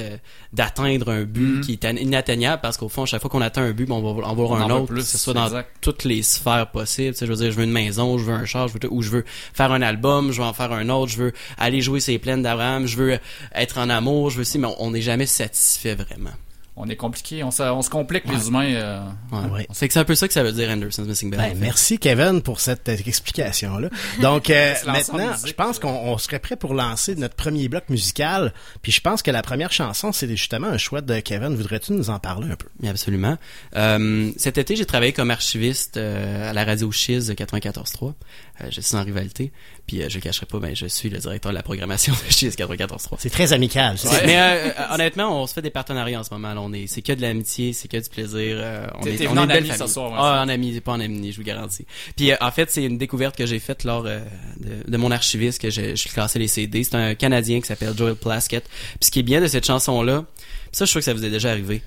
d'atteindre 0.53 1.09
un 1.11 1.25
but 1.25 1.57
Mhm. 1.57 1.61
qui 1.63 1.73
est 1.73 1.85
inatteignable 2.01 2.63
parce 2.63 2.77
qu'au 2.77 2.89
fond, 2.89 3.05
chaque 3.05 3.21
fois 3.21 3.31
qu'on 3.31 3.41
atteint 3.41 3.63
un 3.65 3.73
but, 3.73 3.87
bon, 3.89 3.97
on 3.97 4.15
va 4.15 4.29
en 4.29 4.35
voir 4.37 4.51
On 4.53 4.55
un 4.57 4.71
autre, 4.71 4.87
plus, 4.87 5.03
que 5.03 5.09
ce 5.09 5.19
soit 5.19 5.35
dans 5.35 5.47
exact. 5.47 5.71
toutes 5.81 6.05
les 6.05 6.23
sphères 6.23 6.71
possibles. 6.71 7.13
Tu 7.15 7.19
sais, 7.19 7.27
je 7.27 7.33
veux 7.33 7.39
dire, 7.39 7.51
je 7.51 7.57
veux 7.57 7.65
une 7.65 7.73
maison, 7.73 8.19
je 8.19 8.25
veux 8.25 8.33
un 8.35 8.45
char, 8.45 8.69
je 8.69 8.75
veux 8.75 8.79
tout, 8.79 8.89
ou 8.93 9.03
je 9.03 9.11
veux 9.11 9.25
faire 9.53 9.73
un 9.73 9.83
album, 9.83 10.31
je 10.31 10.41
veux 10.41 10.47
en 10.47 10.53
faire 10.53 10.71
un 10.71 10.89
autre, 10.89 11.11
je 11.11 11.17
veux 11.17 11.33
aller 11.59 11.81
jouer 11.81 11.99
ses 11.99 12.19
plaines 12.21 12.43
d'Abraham, 12.43 12.87
je 12.87 12.97
veux 12.97 13.19
être 13.57 13.79
en 13.79 13.89
amour, 13.91 14.31
je 14.31 14.37
veux 14.37 14.43
aussi, 14.43 14.61
mais 14.61 14.69
on 14.79 14.93
n'est 14.93 15.03
jamais 15.03 15.27
satisfait 15.27 15.97
vraiment. 15.97 16.31
On 16.75 16.89
est 16.89 16.97
compliqué, 16.97 17.45
on 17.45 17.51
se, 17.51 17.63
on 17.63 17.83
se 17.83 17.91
complique 17.91 18.25
les 18.27 18.49
humains. 18.49 18.65
euh, 18.73 19.01
Ouais. 19.31 19.51
Ouais. 19.51 19.67
C'est 19.73 19.89
que 19.89 19.93
c'est 19.93 20.01
un 20.01 20.05
peu 20.07 20.15
ça 20.15 20.27
que 20.27 20.33
ça 20.33 20.43
veut 20.43 20.53
dire 20.53 20.71
Anderson's 20.71 21.07
Missing 21.07 21.31
Bell. 21.31 21.39
en 21.41 21.43
Ben, 21.43 21.49
fait. 21.51 21.61
merci 21.61 21.99
Kevin 21.99 22.41
pour 22.41 22.61
cette 22.61 22.89
euh, 22.89 22.97
explication-là. 23.07 23.91
Donc 24.23 24.49
euh, 24.49 24.75
maintenant, 24.87 25.33
je 25.45 25.53
pense 25.53 25.77
euh. 25.77 25.81
qu'on 25.81 25.91
on 25.91 26.17
serait 26.17 26.39
prêt 26.39 26.57
pour 26.57 26.73
lancer 26.73 27.15
notre 27.15 27.35
premier 27.35 27.69
bloc 27.69 27.85
musical. 27.91 28.55
Puis 28.81 28.91
je 28.91 29.03
pense 29.03 29.21
que 29.23 29.31
la 29.31 29.43
première 29.43 29.71
chanson, 29.71 30.13
c'est 30.13 30.29
justement 30.31 30.69
un 30.69 30.79
choix 30.79 31.03
de 31.03 31.21
Kevin. 31.21 31.55
Voudrais-tu 31.57 31.93
nous 31.93 32.09
en 32.09 32.19
parler 32.19 32.51
un 32.51 32.57
peu? 32.57 32.69
Oui, 32.83 32.89
Absolument. 32.89 33.37
Euh, 33.77 34.31
cet 34.39 34.57
été, 34.57 34.75
j'ai 34.75 34.87
travaillé 34.87 35.13
comme 35.13 35.31
archiviste 35.31 35.99
euh, 35.99 36.49
à 36.51 36.55
la 36.55 36.65
radio 36.65 36.91
Chiz 36.91 37.31
94.3. 37.31 38.15
Euh, 38.61 38.67
je 38.71 38.81
suis 38.83 38.95
en 38.97 39.03
rivalité. 39.03 39.51
Puis 39.87 40.03
euh, 40.03 40.09
je 40.11 40.17
le 40.17 40.21
cacherai 40.21 40.45
pas, 40.47 40.59
ben 40.59 40.77
je 40.77 40.87
suis 40.87 41.09
le 41.09 41.19
directeur 41.19 41.51
de 41.53 41.57
la 41.57 41.63
programmation 41.63 42.13
de 42.27 42.31
Chiz 42.33 42.55
94.3. 42.55 43.17
C'est 43.19 43.31
très 43.31 43.53
amical. 43.55 43.97
c'est- 43.97 44.09
C'est- 44.09 44.27
Mais 44.27 44.37
euh, 44.39 44.71
honnêtement, 44.95 45.43
on 45.43 45.47
se 45.47 45.55
fait 45.55 45.63
des 45.63 45.71
partenariats 45.71 46.21
en 46.21 46.23
ce 46.25 46.33
moment. 46.35 46.53
là. 46.53 46.61
On 46.61 46.73
est, 46.73 46.87
c'est 46.87 47.01
que 47.03 47.13
de 47.15 47.23
l'amitié, 47.23 47.73
c'est 47.73 47.89
que 47.89 47.97
du 47.97 48.09
plaisir. 48.11 48.57
euh, 48.61 48.87
on 49.01 49.07
est, 49.07 49.27
on 49.27 49.35
est 49.37 49.39
en 49.39 49.47
belle 49.47 49.57
ami 49.65 49.71
ce 49.79 49.87
soir, 49.87 50.11
ouais, 50.13 50.19
ah, 50.21 50.43
en 50.45 50.49
ami, 50.49 50.79
pas 50.81 50.93
en 50.93 51.01
ami, 51.01 51.33
je 51.33 51.37
vous 51.39 51.43
garantis. 51.45 51.87
Puis 52.17 52.31
euh, 52.31 52.37
en 52.43 52.51
fait, 52.51 52.71
c'est 52.71 52.85
une 52.85 52.99
découverte 52.99 53.37
que 53.37 53.47
j'ai 53.47 53.59
faite 53.59 53.85
lors 53.85 54.05
euh, 54.07 54.21
de, 54.61 54.91
de 54.91 54.97
mon 54.99 55.11
archiviste 55.11 55.61
que 55.61 55.71
je, 55.71 55.95
je 55.97 56.09
classais 56.09 56.39
les 56.39 56.49
CD. 56.49 56.85
C'est 56.85 56.95
un 56.97 57.15
Canadien 57.15 57.61
qui 57.63 57.67
s'appelle 57.67 57.97
Joel 57.97 58.15
Plaskett. 58.17 58.65
Puis 58.69 59.07
ce 59.07 59.11
qui 59.11 59.21
est 59.21 59.25
bien 59.25 59.41
de 59.41 59.47
cette 59.47 59.67
chanson 59.67 60.03
là, 60.03 60.25
ça 60.73 60.85
je 60.85 60.91
suis 60.91 60.93
sûr 60.93 61.01
que 61.01 61.05
ça 61.07 61.15
vous 61.15 61.25
est 61.25 61.31
déjà 61.31 61.51
arrivé. 61.51 61.83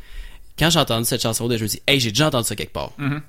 Quand 0.57 0.69
j'ai 0.69 0.79
entendu 0.79 1.05
cette 1.05 1.21
chanson, 1.21 1.47
là 1.47 1.57
je 1.57 1.63
me 1.63 1.67
dis, 1.69 1.81
hey, 1.85 1.99
j'ai 1.99 2.09
déjà 2.11 2.27
entendu 2.27 2.47
ça 2.47 2.55
quelque 2.55 2.73
part. 2.73 2.91
Mhm. 2.97 3.15
Vous 3.17 3.21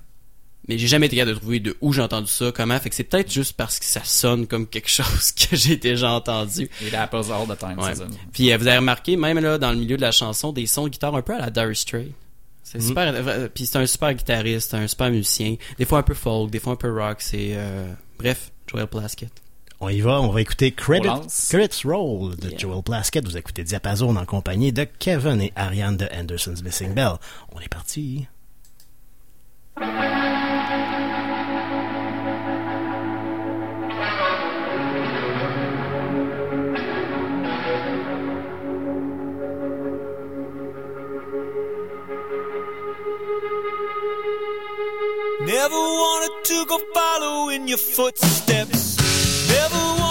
mais 0.68 0.78
j'ai 0.78 0.88
jamais 0.88 1.06
été 1.06 1.16
capable 1.16 1.34
de 1.34 1.38
trouver 1.38 1.60
de 1.60 1.76
où 1.80 1.92
j'ai 1.92 2.02
entendu 2.02 2.28
ça, 2.28 2.50
comment. 2.52 2.78
Fait 2.80 2.90
que 2.90 2.96
c'est 2.96 3.04
peut-être 3.04 3.32
juste 3.32 3.54
parce 3.54 3.78
que 3.78 3.84
ça 3.84 4.02
sonne 4.02 4.46
comme 4.46 4.66
quelque 4.66 4.90
chose 4.90 5.32
que 5.50 5.54
j'ai 5.56 5.76
déjà 5.76 6.12
entendu. 6.12 6.68
Et 6.82 6.90
la 6.90 7.02
all 7.02 7.46
the 7.48 7.58
time, 7.58 7.78
ouais. 7.78 7.92
Puis 8.32 8.52
euh, 8.52 8.58
vous 8.58 8.66
avez 8.66 8.78
remarqué, 8.78 9.16
même 9.16 9.38
là, 9.38 9.58
dans 9.58 9.70
le 9.70 9.76
milieu 9.76 9.96
de 9.96 10.02
la 10.02 10.12
chanson, 10.12 10.52
des 10.52 10.66
sons 10.66 10.84
de 10.84 10.88
guitare 10.90 11.14
un 11.14 11.22
peu 11.22 11.34
à 11.34 11.38
la 11.38 11.50
Dire 11.50 11.76
Straits. 11.76 12.10
C'est 12.64 12.82
super. 12.82 13.14
Euh, 13.14 13.22
euh, 13.26 13.48
puis 13.52 13.66
c'est 13.66 13.78
un 13.78 13.86
super 13.86 14.12
guitariste, 14.12 14.74
un 14.74 14.88
super 14.88 15.10
musicien. 15.10 15.54
Des 15.78 15.84
fois 15.84 16.00
un 16.00 16.02
peu 16.02 16.14
folk, 16.14 16.50
des 16.50 16.58
fois 16.58 16.72
un 16.72 16.76
peu 16.76 16.92
rock. 16.92 17.18
C'est 17.20 17.56
bref, 18.18 18.50
Joel 18.66 18.88
Plaskett. 18.88 19.30
On 19.78 19.90
y 19.90 20.00
va, 20.00 20.22
on 20.22 20.30
va 20.30 20.40
écouter 20.40 20.72
Credits 20.72 21.08
Roll 21.84 22.34
de. 22.36 22.58
Joel 22.58 22.82
Plaskett. 22.82 23.24
Vous 23.24 23.36
écoutez 23.36 23.62
Diapason 23.62 24.16
en 24.16 24.24
compagnie 24.24 24.72
de 24.72 24.84
Kevin 24.98 25.40
et 25.40 25.52
Ariane 25.54 25.96
de 25.96 26.08
Anderson's 26.12 26.62
Missing 26.62 26.94
Bell. 26.94 27.16
On 27.52 27.60
est 27.60 27.68
parti. 27.68 28.26
Never 45.46 45.76
wanted 45.76 46.44
to 46.46 46.66
go 46.66 46.76
following 46.92 47.68
your 47.68 47.78
footsteps. 47.78 48.96
Never 49.48 50.05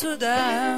to 0.00 0.16
die. 0.16 0.69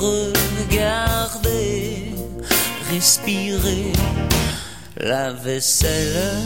regarder, 0.00 2.14
respirer 2.90 3.92
la 4.96 5.32
vaisselle, 5.32 6.38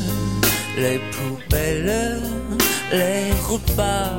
les 0.76 1.00
poubelles, 1.12 2.20
les 2.92 3.32
repas. 3.48 4.10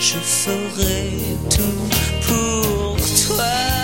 Je 0.00 0.18
ferai 0.18 1.10
tout 1.50 1.88
pour 2.26 2.96
toi. 3.26 3.83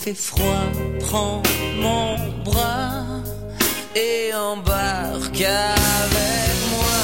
fait 0.00 0.14
froid, 0.14 0.72
prends 1.00 1.42
mon 1.76 2.16
bras 2.42 3.04
et 3.94 4.32
embarque 4.34 5.42
avec 5.42 6.54
moi. 6.72 7.00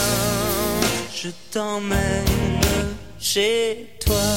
Je 1.15 1.29
t'emmène 1.51 2.61
chez 3.21 3.91
toi, 4.05 4.29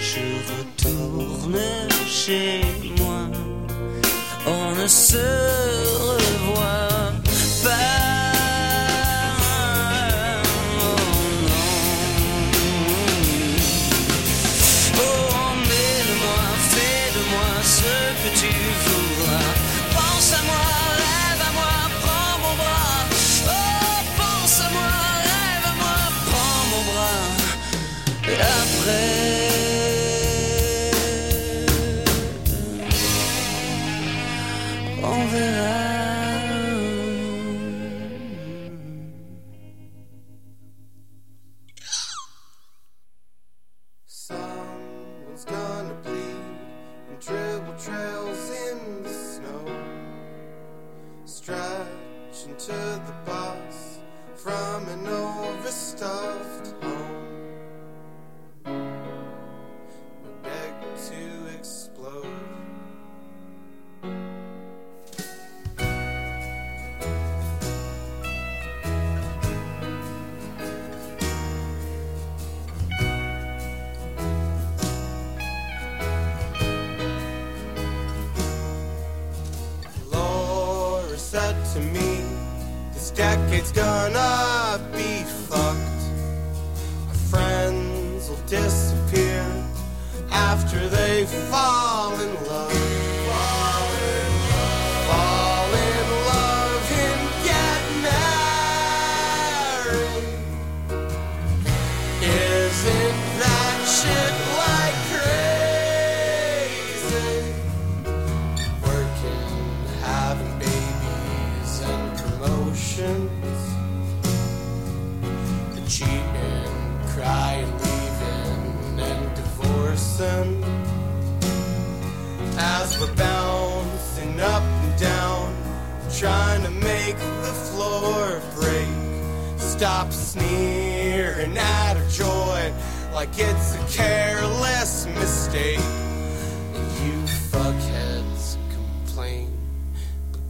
je 0.00 0.20
retourne 0.52 1.58
chez 2.06 2.60
moi. 2.96 3.26
On 4.46 4.80
ne 4.80 4.86
se 4.86 6.17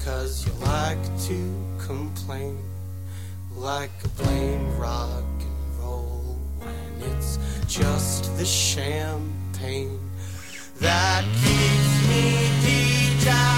Cause 0.05 0.47
you 0.47 0.53
like 0.65 0.99
to 1.27 1.55
complain, 1.79 2.59
like 3.55 3.91
a 4.05 4.09
blame 4.23 4.79
rock 4.79 5.25
and 5.41 5.79
roll 5.81 6.39
when 6.59 7.11
it's 7.11 7.39
just 7.67 8.37
the 8.39 8.45
champagne 8.45 9.99
that 10.81 11.25
keeps 11.43 12.09
me 12.09 12.49
deep 12.65 13.25
down. 13.25 13.58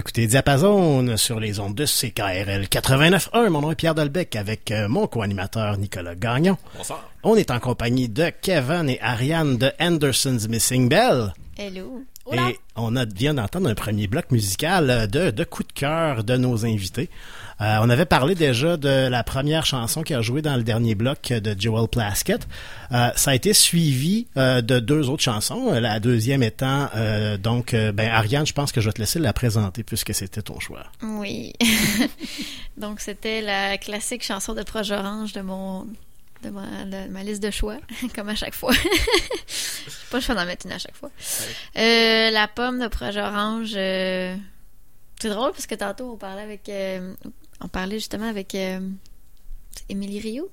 Écoutez 0.00 0.26
Diapason 0.26 1.18
sur 1.18 1.38
les 1.40 1.60
ondes 1.60 1.74
de 1.74 1.84
CKRL 1.84 2.64
89.1. 2.64 3.50
Mon 3.50 3.60
nom 3.60 3.70
est 3.70 3.74
Pierre 3.74 3.94
Delbecq 3.94 4.34
avec 4.34 4.70
euh, 4.70 4.88
mon 4.88 5.06
co-animateur 5.06 5.76
Nicolas 5.76 6.14
Gagnon. 6.14 6.56
Bonsoir. 6.74 7.06
On 7.22 7.36
est 7.36 7.50
en 7.50 7.60
compagnie 7.60 8.08
de 8.08 8.30
Kevin 8.40 8.88
et 8.88 8.98
Ariane 9.02 9.58
de 9.58 9.70
Anderson's 9.78 10.48
Missing 10.48 10.88
Bell. 10.88 11.34
Hello. 11.58 12.02
Et 12.32 12.58
on 12.76 12.96
a, 12.96 13.04
vient 13.04 13.34
d'entendre 13.34 13.68
un 13.68 13.74
premier 13.74 14.06
bloc 14.06 14.30
musical 14.30 14.88
euh, 14.88 15.06
de, 15.06 15.30
de 15.32 15.44
coup 15.44 15.64
de 15.64 15.72
cœur 15.72 16.24
de 16.24 16.38
nos 16.38 16.64
invités. 16.64 17.10
Euh, 17.60 17.78
on 17.82 17.90
avait 17.90 18.06
parlé 18.06 18.34
déjà 18.34 18.76
de 18.76 19.08
la 19.08 19.22
première 19.22 19.66
chanson 19.66 20.02
qui 20.02 20.14
a 20.14 20.22
joué 20.22 20.42
dans 20.42 20.56
le 20.56 20.62
dernier 20.62 20.94
bloc 20.94 21.28
de 21.32 21.54
Joel 21.60 21.88
Plaskett. 21.88 22.46
Euh, 22.92 23.10
ça 23.16 23.32
a 23.32 23.34
été 23.34 23.52
suivi 23.52 24.26
euh, 24.36 24.62
de 24.62 24.80
deux 24.80 25.10
autres 25.10 25.22
chansons. 25.22 25.72
La 25.72 26.00
deuxième 26.00 26.42
étant 26.42 26.88
donc 27.42 27.74
ben 27.74 28.08
Ariane, 28.10 28.46
je 28.46 28.52
pense 28.52 28.72
que 28.72 28.80
je 28.80 28.88
vais 28.88 28.92
te 28.92 29.00
laisser 29.00 29.18
la 29.18 29.32
présenter 29.32 29.82
puisque 29.82 30.14
c'était 30.14 30.42
ton 30.42 30.58
choix. 30.60 30.84
Oui. 31.02 31.52
Donc, 32.76 33.00
c'était 33.00 33.42
la 33.42 33.76
classique 33.76 34.24
chanson 34.24 34.54
de 34.54 34.62
Proche 34.62 34.90
Orange 34.90 35.32
de 35.34 35.42
mon 35.42 35.86
de 36.42 36.48
ma, 36.48 36.62
de 36.86 37.10
ma 37.10 37.22
liste 37.22 37.42
de 37.42 37.50
choix, 37.50 37.76
comme 38.14 38.30
à 38.30 38.34
chaque 38.34 38.54
fois. 38.54 38.72
Je 38.72 38.80
sais 39.52 39.90
pas, 40.10 40.20
je 40.20 40.24
fais 40.24 40.34
d'en 40.34 40.46
mettre 40.46 40.64
une 40.66 40.72
à 40.72 40.78
chaque 40.78 40.96
fois. 40.96 41.10
Euh, 41.76 42.30
la 42.30 42.48
pomme 42.48 42.80
de 42.80 42.88
Proche 42.88 43.16
Orange. 43.16 43.72
euh, 43.76 44.34
C'est 45.20 45.28
drôle 45.28 45.52
parce 45.52 45.66
que 45.66 45.74
tantôt 45.74 46.12
on 46.12 46.16
parlait 46.16 46.42
avec, 46.42 46.66
euh, 46.70 47.12
on 47.60 47.68
parlait 47.68 47.96
justement 47.98 48.28
avec 48.28 48.54
euh, 48.54 48.80
Émilie 49.88 50.20
Rio. 50.20 50.50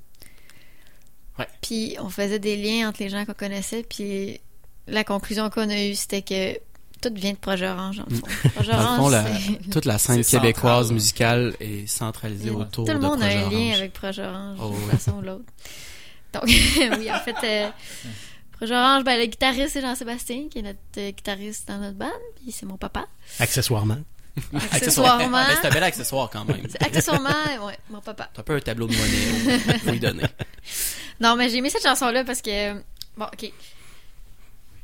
Ouais. 1.40 1.48
Puis 1.62 1.96
on 2.00 2.10
faisait 2.10 2.40
des 2.40 2.58
liens 2.58 2.90
entre 2.90 3.02
les 3.04 3.10
gens 3.10 3.26
qu'on 3.26 3.34
connaissait. 3.34 3.84
Puis 3.84 4.40
la 4.88 5.04
conclusion 5.04 5.50
qu'on 5.50 5.70
a 5.70 5.84
eue, 5.84 5.96
c'était 5.96 6.22
que 6.22 6.56
tout 7.02 7.14
vient 7.14 7.34
de 7.34 7.38
Proche 7.38 7.62
Orange, 7.62 8.00
en 8.00 8.10
fond. 8.16 8.50
Dans 8.56 8.62
le 8.62 8.66
fond, 8.66 9.06
Orange, 9.06 9.12
la- 9.12 9.26
toute 9.72 9.86
la 9.86 9.98
scène 10.00 10.24
québécoise 10.24 10.78
central. 10.88 10.94
musicale 10.94 11.56
est 11.60 11.86
centralisée 11.88 12.50
autour 12.50 12.86
Tout 12.86 12.92
le 12.94 12.98
de 13.00 13.04
monde 13.04 13.22
a 13.22 13.26
Projet 13.28 13.36
un 13.38 13.50
lien 13.50 13.58
Orange. 13.68 13.78
avec 13.80 13.94
Projet 13.94 14.24
Orange, 14.24 14.58
Oh, 14.62 14.70
d'une 14.72 14.84
ouais. 14.86 14.92
façon 14.92 15.12
ou 15.18 15.22
l'autre. 15.22 15.46
Donc, 16.34 16.44
oui, 16.98 17.12
en 17.12 17.20
fait, 17.20 17.36
euh, 17.44 17.70
Projet 18.54 18.74
Orange, 18.76 19.04
ben, 19.04 19.20
le 19.20 19.26
guitariste, 19.28 19.70
c'est 19.74 19.82
Jean-Sébastien, 19.82 20.48
qui 20.50 20.60
est 20.60 20.64
notre 20.64 20.80
euh, 20.98 21.12
guitariste 21.12 21.68
dans 21.68 21.78
notre 21.78 21.98
band, 21.98 22.10
puis 22.42 22.52
c'est 22.52 22.66
mon 22.66 22.78
papa. 22.78 23.06
Accessoirement. 23.40 24.00
Accessoirement, 24.72 25.30
Mais 25.48 25.56
c'est 25.62 25.68
un 25.68 25.72
bel 25.72 25.84
accessoire 25.84 26.30
quand 26.30 26.46
même. 26.46 26.66
accessoirement, 26.80 27.66
ouais, 27.66 27.78
mon 27.90 28.02
papa. 28.02 28.30
C'est 28.34 28.40
un 28.40 28.44
peu 28.44 28.56
un 28.56 28.60
tableau 28.60 28.88
de 28.88 28.94
monnaie, 28.96 29.58
il 29.76 29.80
faut 29.80 29.92
lui 29.92 30.00
donner. 30.00 30.24
Non, 31.20 31.36
mais 31.36 31.50
j'ai 31.50 31.62
mis 31.62 31.72
cette 31.72 31.82
chanson-là 31.82 32.24
parce 32.24 32.44
que, 32.44 32.74
bon, 33.18 33.26
ok. 33.26 33.52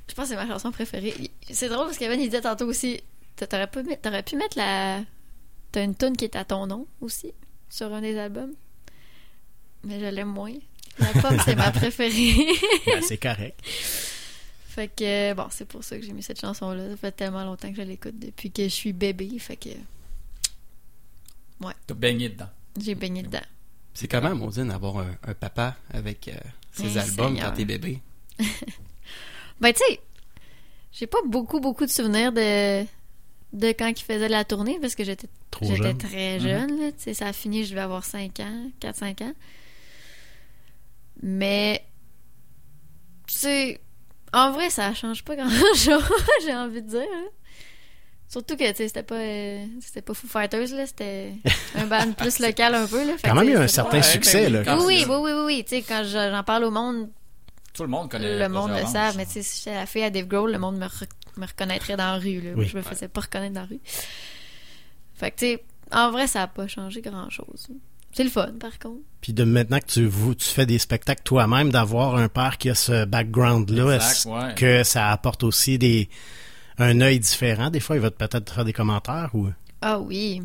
Je 0.10 0.14
pense 0.16 0.26
que 0.26 0.30
c'est 0.30 0.36
ma 0.36 0.48
chanson 0.48 0.72
préférée. 0.72 1.14
C'est 1.52 1.70
drôle 1.70 1.86
parce 1.86 1.98
qu'Evan, 2.00 2.20
il 2.20 2.26
disait 2.26 2.42
tantôt 2.42 2.66
aussi, 2.66 3.02
t'a- 3.36 3.46
t'aurais 3.46 3.68
pu, 3.68 3.84
mettre- 3.84 4.02
t'aurais 4.02 4.24
pu 4.24 4.36
mettre 4.36 4.58
la... 4.58 5.02
T'as 5.72 5.84
une 5.84 5.96
tune 5.96 6.18
qui 6.18 6.26
est 6.26 6.36
à 6.36 6.44
ton 6.44 6.66
nom 6.66 6.88
aussi, 7.02 7.34
sur 7.70 7.94
un 7.94 8.02
des 8.02 8.18
albums. 8.18 8.54
Mais 9.84 10.00
je 10.00 10.06
l'aime 10.06 10.30
moins. 10.30 10.54
La 10.98 11.08
pomme, 11.22 11.38
c'est 11.46 11.56
ma 11.56 11.70
préférée. 11.72 12.48
Ben, 12.88 13.02
c'est 13.08 13.18
correct. 13.18 13.60
Fait 14.74 14.88
que, 14.88 15.34
bon, 15.36 15.46
c'est 15.52 15.66
pour 15.68 15.84
ça 15.84 15.98
que 15.98 16.04
j'ai 16.04 16.14
mis 16.14 16.24
cette 16.24 16.42
chanson-là. 16.42 16.90
Ça 16.90 16.98
fait 16.98 17.12
tellement 17.12 17.44
longtemps 17.44 17.70
que 17.70 17.76
je 17.78 17.82
l'écoute 17.84 18.18
depuis 18.18 18.50
que 18.50 18.64
je 18.64 18.70
suis 18.70 18.92
bébé. 18.94 19.38
Fait 19.38 19.56
que 19.56 19.70
T'as 21.88 21.94
baigné 21.94 22.30
dedans. 22.30 22.50
j'ai 22.82 22.96
baigné 22.96 23.22
dedans. 23.24 23.40
C'est 23.94 24.08
quand 24.08 24.22
même, 24.22 24.40
Maudine, 24.40 24.70
d'avoir 24.70 24.98
un, 24.98 25.16
un 25.28 25.34
papa 25.36 25.76
avec 25.92 26.28
euh, 26.28 26.34
ses 26.72 26.98
albums 26.98 27.28
Seigneur. 27.36 27.50
quand 27.52 27.56
t'es 27.56 27.66
bébé. 27.66 28.00
Ben, 29.62 29.72
tu 29.72 29.80
sais, 29.88 30.00
j'ai 30.92 31.08
pas 31.08 31.20
beaucoup, 31.28 31.60
beaucoup 31.62 31.86
de 31.86 31.92
souvenirs 31.92 32.34
de, 32.34 32.84
de 33.54 33.68
quand 33.68 33.88
il 33.88 34.04
faisait 34.04 34.28
la 34.28 34.44
tournée 34.44 34.78
parce 34.82 34.96
que 34.96 35.04
j'étais 35.06 35.28
Trop 35.52 35.66
j'étais 35.68 35.84
jeune. 35.84 35.98
très 36.00 36.40
jeune. 36.40 36.82
là. 36.82 36.92
Tu 36.92 36.98
sais, 36.98 37.14
ça 37.14 37.28
a 37.28 37.34
fini, 37.34 37.64
je 37.64 37.70
devais 37.70 37.82
avoir 37.82 38.04
5 38.04 38.40
ans, 38.42 38.72
4-5 38.82 39.24
ans. 39.24 39.34
Mais, 41.22 41.86
tu 43.28 43.36
sais, 43.38 43.80
en 44.34 44.52
vrai, 44.52 44.70
ça 44.70 44.94
change 44.94 45.24
pas 45.24 45.36
grand-chose, 45.36 46.04
j'ai 46.46 46.54
envie 46.56 46.82
de 46.82 46.88
dire. 46.90 47.00
là. 47.00 47.30
Surtout 48.30 48.56
que, 48.58 48.68
tu 48.72 48.76
sais, 48.78 48.88
c'était 48.88 49.04
pas, 49.04 49.16
euh, 49.20 49.66
c'était 49.80 50.02
pas 50.02 50.14
Foo 50.16 50.28
Fighters, 50.28 50.70
là, 50.76 50.88
c'était 50.88 51.34
un 51.76 51.86
band 51.86 52.12
plus 52.18 52.40
local 52.40 52.74
un 52.74 52.88
peu, 52.88 53.06
là. 53.06 53.16
Fait 53.18 53.28
Quand 53.30 53.36
même, 53.36 53.46
il 53.46 53.52
y 53.52 53.56
a 53.56 53.62
un 53.62 53.68
certain 53.68 54.02
succès. 54.02 54.50
là. 54.50 54.60
oui, 54.60 54.66
quand- 54.66 54.86
Oui, 54.86 55.06
oui, 55.08 55.16
oui, 55.20 55.32
oui, 55.34 55.42
oui. 55.46 55.64
Tu 55.64 55.76
sais, 55.76 55.82
quand 55.84 56.04
je- 56.04 56.32
j'en 56.32 56.44
parle 56.44 56.64
au 56.64 56.72
monde, 56.72 57.10
Tout 57.76 57.84
le 57.84 57.90
monde 57.90 58.10
connaît 58.10 58.40
le 58.40 58.50
monde 58.50 58.72
le 58.72 58.86
savent, 58.88 59.18
mais 59.18 59.26
tu 59.28 59.34
sais, 59.34 59.44
si 59.44 59.60
j'étais 59.60 59.76
la 59.76 59.86
fille 59.86 60.04
à 60.04 60.10
Dave 60.10 60.26
Grohl, 60.28 60.52
le 60.52 60.58
monde 60.58 60.78
me, 60.78 60.86
re- 60.86 61.08
me 61.38 61.46
reconnaîtrait 61.46 61.96
dans 61.98 62.12
la 62.14 62.18
rue. 62.18 62.42
Là. 62.42 62.52
Oui. 62.56 62.66
je 62.68 62.76
me 62.78 62.82
faisais 62.82 63.08
pas 63.08 63.22
reconnaître 63.22 63.54
dans 63.54 63.62
la 63.62 63.68
rue. 63.68 63.80
Fait 65.16 65.30
que, 65.32 65.36
tu 65.38 65.46
sais, 65.46 65.64
en 65.92 66.10
vrai, 66.12 66.26
ça 66.28 66.42
a 66.44 66.48
pas 66.48 66.68
changé 66.68 67.02
grand-chose. 67.02 67.68
C'est 68.14 68.24
le 68.24 68.30
fun, 68.30 68.52
par 68.60 68.78
contre. 68.80 69.02
Puis 69.22 69.34
de 69.34 69.44
maintenant 69.44 69.80
que 69.80 69.86
tu, 69.86 70.06
vous, 70.06 70.36
tu 70.36 70.46
fais 70.46 70.66
des 70.66 70.78
spectacles 70.80 71.24
toi-même, 71.24 71.72
d'avoir 71.72 72.16
un 72.16 72.28
père 72.30 72.58
qui 72.58 72.70
a 72.70 72.76
ce 72.76 73.06
background-là, 73.06 73.92
est-ce 73.96 74.28
ouais. 74.28 74.54
que 74.56 74.84
ça 74.84 75.10
apporte 75.12 75.44
aussi 75.44 75.78
des 75.78 76.10
un 76.78 77.02
œil 77.02 77.20
différent? 77.20 77.70
Des 77.70 77.80
fois, 77.80 77.96
il 77.96 78.02
va 78.02 78.12
peut-être 78.12 78.54
faire 78.54 78.66
des 78.66 78.74
commentaires 78.74 79.30
ou... 79.34 79.48
Ah 79.82 80.00
oui. 80.00 80.42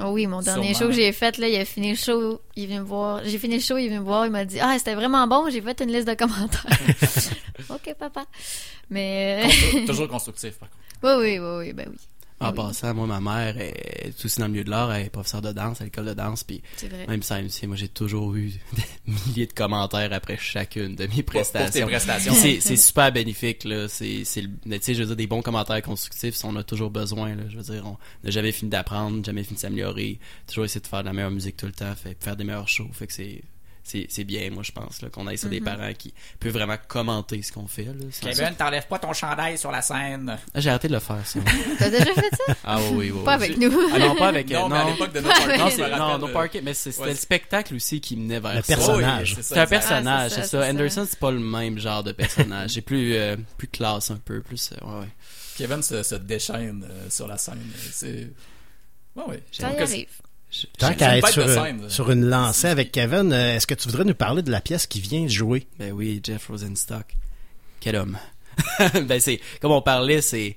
Ah 0.00 0.10
oui, 0.12 0.26
mon 0.28 0.40
dernier 0.42 0.74
Sûrement. 0.74 0.78
show 0.92 0.96
que 0.96 1.02
j'ai 1.02 1.12
fait, 1.12 1.38
là, 1.38 1.48
il 1.48 1.56
a 1.56 1.64
fini 1.64 1.90
le 1.90 1.96
show, 1.96 2.40
il 2.54 2.66
vient 2.68 2.80
me 2.82 2.86
voir. 2.86 3.20
J'ai 3.24 3.36
fini 3.38 3.56
le 3.56 3.60
show, 3.60 3.76
il 3.78 3.88
vient 3.88 3.98
me 3.98 4.04
voir, 4.04 4.26
il 4.26 4.30
m'a 4.32 4.44
dit 4.44 4.60
Ah, 4.60 4.76
c'était 4.78 4.94
vraiment 4.94 5.26
bon, 5.26 5.48
j'ai 5.50 5.60
fait 5.60 5.80
une 5.80 5.92
liste 5.92 6.06
de 6.06 6.14
commentaires. 6.14 6.64
ok, 7.68 7.94
papa. 7.98 8.24
Mais. 8.90 9.42
Constru- 9.44 9.86
Toujours 9.86 10.08
constructif, 10.08 10.54
par 10.58 10.68
contre. 10.70 10.82
oui, 11.02 11.38
oui, 11.38 11.38
oui, 11.38 11.56
oui, 11.66 11.72
ben 11.72 11.88
oui. 11.90 11.96
En 12.40 12.50
Oui, 12.50 12.54
passant, 12.56 12.94
moi, 12.94 13.06
ma 13.08 13.20
mère 13.20 13.58
est 13.60 14.12
aussi 14.24 14.38
dans 14.38 14.46
le 14.46 14.52
milieu 14.52 14.62
de 14.64 14.70
l'art, 14.70 14.92
elle 14.92 15.06
est 15.06 15.10
professeure 15.10 15.42
de 15.42 15.50
danse 15.50 15.80
à 15.80 15.84
l'école 15.84 16.06
de 16.06 16.14
danse, 16.14 16.44
puis 16.44 16.62
C'est 16.76 16.86
vrai. 16.88 17.04
même 17.08 17.20
ça, 17.22 17.42
MC, 17.42 17.66
moi, 17.66 17.74
j'ai 17.74 17.88
toujours 17.88 18.34
eu 18.36 18.52
des 18.74 18.82
milliers 19.26 19.46
de 19.48 19.52
commentaires 19.52 20.12
après 20.12 20.36
chacune 20.36 20.94
de 20.94 21.06
mes 21.08 21.24
prestations. 21.24 21.88
c'est, 22.60 22.76
super 22.76 23.10
bénéfique, 23.10 23.64
là. 23.64 23.88
C'est, 23.88 24.24
c'est 24.24 24.42
le- 24.42 24.50
tu 24.78 24.78
sais, 24.80 24.94
je 24.94 25.00
veux 25.00 25.06
dire, 25.06 25.16
des 25.16 25.26
bons 25.26 25.42
commentaires 25.42 25.82
constructifs, 25.82 26.36
on 26.44 26.54
a 26.54 26.62
toujours 26.62 26.90
besoin, 26.90 27.34
là. 27.34 27.42
Je 27.48 27.56
veux 27.56 27.74
dire, 27.74 27.84
on 27.86 27.96
n'a 28.22 28.30
jamais 28.30 28.52
fini 28.52 28.70
d'apprendre, 28.70 29.24
jamais 29.24 29.42
fini 29.42 29.56
de 29.56 29.60
s'améliorer, 29.60 30.20
toujours 30.46 30.64
essayer 30.64 30.80
de 30.80 30.86
faire 30.86 31.00
de 31.00 31.06
la 31.06 31.12
meilleure 31.12 31.32
musique 31.32 31.56
tout 31.56 31.66
le 31.66 31.72
temps, 31.72 31.92
fait, 31.96 32.16
faire 32.22 32.36
des 32.36 32.44
meilleurs 32.44 32.68
shows, 32.68 32.88
fait 32.92 33.08
que 33.08 33.12
c'est, 33.14 33.42
c'est, 33.88 34.06
c'est 34.10 34.24
bien, 34.24 34.50
moi, 34.50 34.62
je 34.62 34.70
pense, 34.72 35.00
là, 35.00 35.08
qu'on 35.08 35.26
ait 35.28 35.36
ça 35.38 35.48
des 35.48 35.60
parents 35.62 35.92
qui 35.96 36.12
peuvent 36.38 36.52
vraiment 36.52 36.76
commenter 36.88 37.40
ce 37.42 37.50
qu'on 37.52 37.66
fait, 37.66 37.84
là. 37.84 37.92
Kevin, 38.20 38.54
t'enlèves 38.56 38.86
pas 38.86 38.98
ton 38.98 39.12
chandail 39.14 39.56
sur 39.56 39.70
la 39.72 39.80
scène. 39.82 40.38
Ah, 40.54 40.60
J'ai 40.60 40.68
arrêté 40.70 40.88
de 40.88 40.92
le 40.92 40.98
faire, 41.00 41.26
ça. 41.26 41.40
T'as 41.78 41.88
déjà 41.88 42.04
fait 42.04 42.30
ça? 42.46 42.54
Ah 42.64 42.78
oui, 42.80 42.88
oui, 42.96 43.10
oui. 43.12 43.24
Pas 43.24 43.34
avec 43.34 43.56
nous. 43.56 43.72
Ah 43.94 43.98
non, 43.98 44.14
pas 44.14 44.28
avec, 44.28 44.50
Non, 44.50 44.68
mais 44.68 44.76
à 44.76 44.84
l'époque 44.90 45.12
de 45.14 45.20
party, 45.20 45.42
avec- 45.42 45.58
Non, 45.58 45.70
c'est, 45.70 45.90
non, 45.96 46.18
no 46.18 46.28
parking, 46.28 46.60
mais 46.62 46.74
c'est- 46.74 46.92
c'était 46.92 47.04
ouais, 47.04 47.10
le 47.12 47.16
spectacle 47.16 47.74
aussi 47.74 48.00
qui 48.00 48.16
menait 48.16 48.40
vers 48.40 48.56
Le 48.56 48.62
ça. 48.62 48.76
personnage. 48.76 49.34
Oui, 49.38 49.42
C'est 49.42 49.58
un 49.58 49.66
personnage, 49.66 50.32
Ah, 50.36 50.42
c'est 50.42 50.46
ça. 50.48 50.68
Anderson, 50.68 51.06
c'est 51.08 51.18
pas 51.18 51.30
le 51.30 51.40
même 51.40 51.78
genre 51.78 52.04
de 52.04 52.12
personnage. 52.12 52.70
C'est 52.74 52.82
plus, 52.82 53.14
euh, 53.14 53.36
plus 53.56 53.68
classe 53.68 54.10
un 54.10 54.16
peu, 54.18 54.42
plus, 54.42 54.70
euh, 54.72 54.86
ouais, 54.86 55.00
ouais. 55.00 55.08
Kevin 55.56 55.82
se, 55.82 56.02
se 56.02 56.14
déchaîne 56.14 56.86
euh, 56.88 57.10
sur 57.10 57.26
la 57.26 57.38
scène. 57.38 57.58
C'est. 57.90 58.28
Ouais, 59.16 59.24
ouais. 59.28 59.42
Ça 59.50 59.72
y 59.72 59.78
arrive. 59.80 60.06
Je- 60.50 60.66
Tant 60.78 60.94
qu'à 60.94 61.18
être 61.18 61.28
sur, 61.28 61.46
scène, 61.48 61.88
une 62.10 62.24
lancée 62.24 62.68
avec 62.68 62.90
Kevin, 62.92 63.32
euh, 63.32 63.56
est-ce 63.56 63.66
que 63.66 63.74
tu 63.74 63.88
voudrais 63.88 64.04
nous 64.04 64.14
parler 64.14 64.42
de 64.42 64.50
la 64.50 64.60
pièce 64.60 64.86
qui 64.86 65.00
vient 65.00 65.22
de 65.24 65.28
jouer? 65.28 65.66
Ben 65.78 65.92
oui, 65.92 66.20
Jeff 66.24 66.48
Rosenstock. 66.48 67.04
Quel 67.80 67.96
homme. 67.96 68.18
ben 69.06 69.20
c'est, 69.20 69.40
comme 69.60 69.72
on 69.72 69.82
parlait, 69.82 70.20
c'est, 70.22 70.56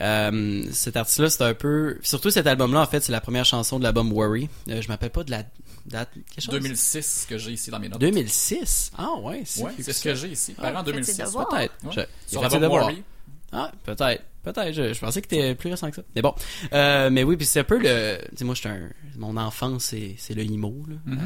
euh, 0.00 0.64
cet 0.72 0.96
artiste-là, 0.96 1.30
c'est 1.30 1.42
un 1.42 1.54
peu, 1.54 1.98
surtout 2.02 2.30
cet 2.30 2.46
album-là, 2.46 2.80
en 2.80 2.86
fait, 2.86 3.02
c'est 3.02 3.12
la 3.12 3.20
première 3.20 3.44
chanson 3.44 3.78
de 3.78 3.84
l'album 3.84 4.12
Worry. 4.12 4.48
Euh, 4.68 4.82
je 4.82 4.88
m'appelle 4.88 5.10
pas 5.10 5.24
de 5.24 5.30
la 5.30 5.44
date, 5.86 6.10
quelque 6.34 6.44
chose? 6.44 6.54
2006 6.54 7.26
que 7.30 7.38
j'ai 7.38 7.52
ici 7.52 7.70
dans 7.70 7.78
mes 7.78 7.88
notes. 7.88 8.00
2006? 8.00 8.90
Ah 8.98 9.14
ouais, 9.22 9.42
c'est 9.46 9.62
Ouais, 9.62 9.72
c'est 9.80 9.92
ce 9.92 10.02
que 10.02 10.14
j'ai 10.14 10.28
ici. 10.28 10.52
Par 10.52 10.72
an 10.72 10.76
faites 10.84 10.86
2006. 10.86 11.12
ses 11.14 11.22
devoirs. 11.22 11.48
Peut-être. 11.48 11.74
Ouais. 11.84 12.06
Sur 12.26 12.42
l'album. 12.42 12.64
Worry. 12.70 13.02
Ah, 13.52 13.72
peut-être. 13.84 14.22
Peut-être. 14.44 14.72
Je, 14.72 14.92
je 14.94 15.00
pensais 15.00 15.20
que 15.20 15.26
t'étais 15.28 15.54
plus 15.54 15.68
récent 15.70 15.90
que 15.90 15.96
ça. 15.96 16.02
Mais 16.14 16.22
bon. 16.22 16.34
Euh, 16.72 17.10
mais 17.10 17.22
oui, 17.24 17.36
puis 17.36 17.44
c'est 17.46 17.60
un 17.60 17.64
peu 17.64 17.78
le. 17.78 18.18
Tu 18.30 18.36
sais, 18.36 18.44
moi, 18.44 18.54
j'étais 18.54 18.68
un. 18.68 18.88
Mon 19.16 19.36
enfance, 19.36 19.84
c'est, 19.84 20.14
c'est 20.16 20.34
le 20.34 20.42
emo, 20.42 20.74
là. 20.88 20.94
Mhm. 21.06 21.18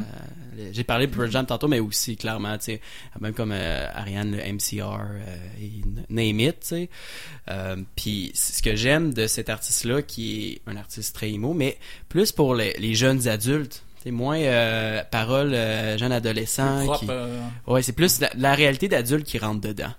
Euh, 0.59 0.71
j'ai 0.73 0.83
parlé 0.85 1.07
de 1.07 1.15
Pearl 1.15 1.31
Jam 1.31 1.45
tantôt, 1.47 1.69
mais 1.69 1.79
aussi, 1.81 2.17
clairement, 2.17 2.57
tu 2.59 2.65
sais, 2.65 2.81
même 3.21 3.35
comme 3.35 3.53
euh, 3.53 3.87
Ariane, 3.95 4.33
le 4.37 4.53
MCR, 4.53 4.99
euh, 5.01 5.37
et 5.61 5.71
name 6.09 6.41
it, 6.41 6.61
tu 6.61 6.67
sais. 6.67 6.91
Euh, 7.51 7.77
puis 7.97 8.31
ce 8.35 8.63
que 8.63 8.75
j'aime 8.77 9.13
de 9.13 9.27
cet 9.27 9.51
artiste-là, 9.51 10.03
qui 10.03 10.53
est 10.67 10.71
un 10.71 10.77
artiste 10.77 11.15
très 11.15 11.31
emo, 11.31 11.53
mais 11.55 11.77
plus 12.09 12.33
pour 12.33 12.55
les, 12.55 12.73
les 12.79 12.95
jeunes 12.95 13.29
adultes. 13.29 13.83
C'est 14.03 14.11
moins 14.11 14.39
euh, 14.41 15.05
paroles 15.05 15.55
euh, 15.55 15.97
jeunes 15.99 16.11
adolescents. 16.13 16.85
Propre, 16.85 16.99
qui- 17.01 17.07
euh, 17.11 17.41
Ouais, 17.69 17.83
c'est 17.83 17.93
plus 17.93 18.21
la, 18.21 18.31
la 18.37 18.55
réalité 18.55 18.89
d'adulte 18.89 19.25
qui 19.27 19.39
rentre 19.39 19.61
dedans. 19.61 19.93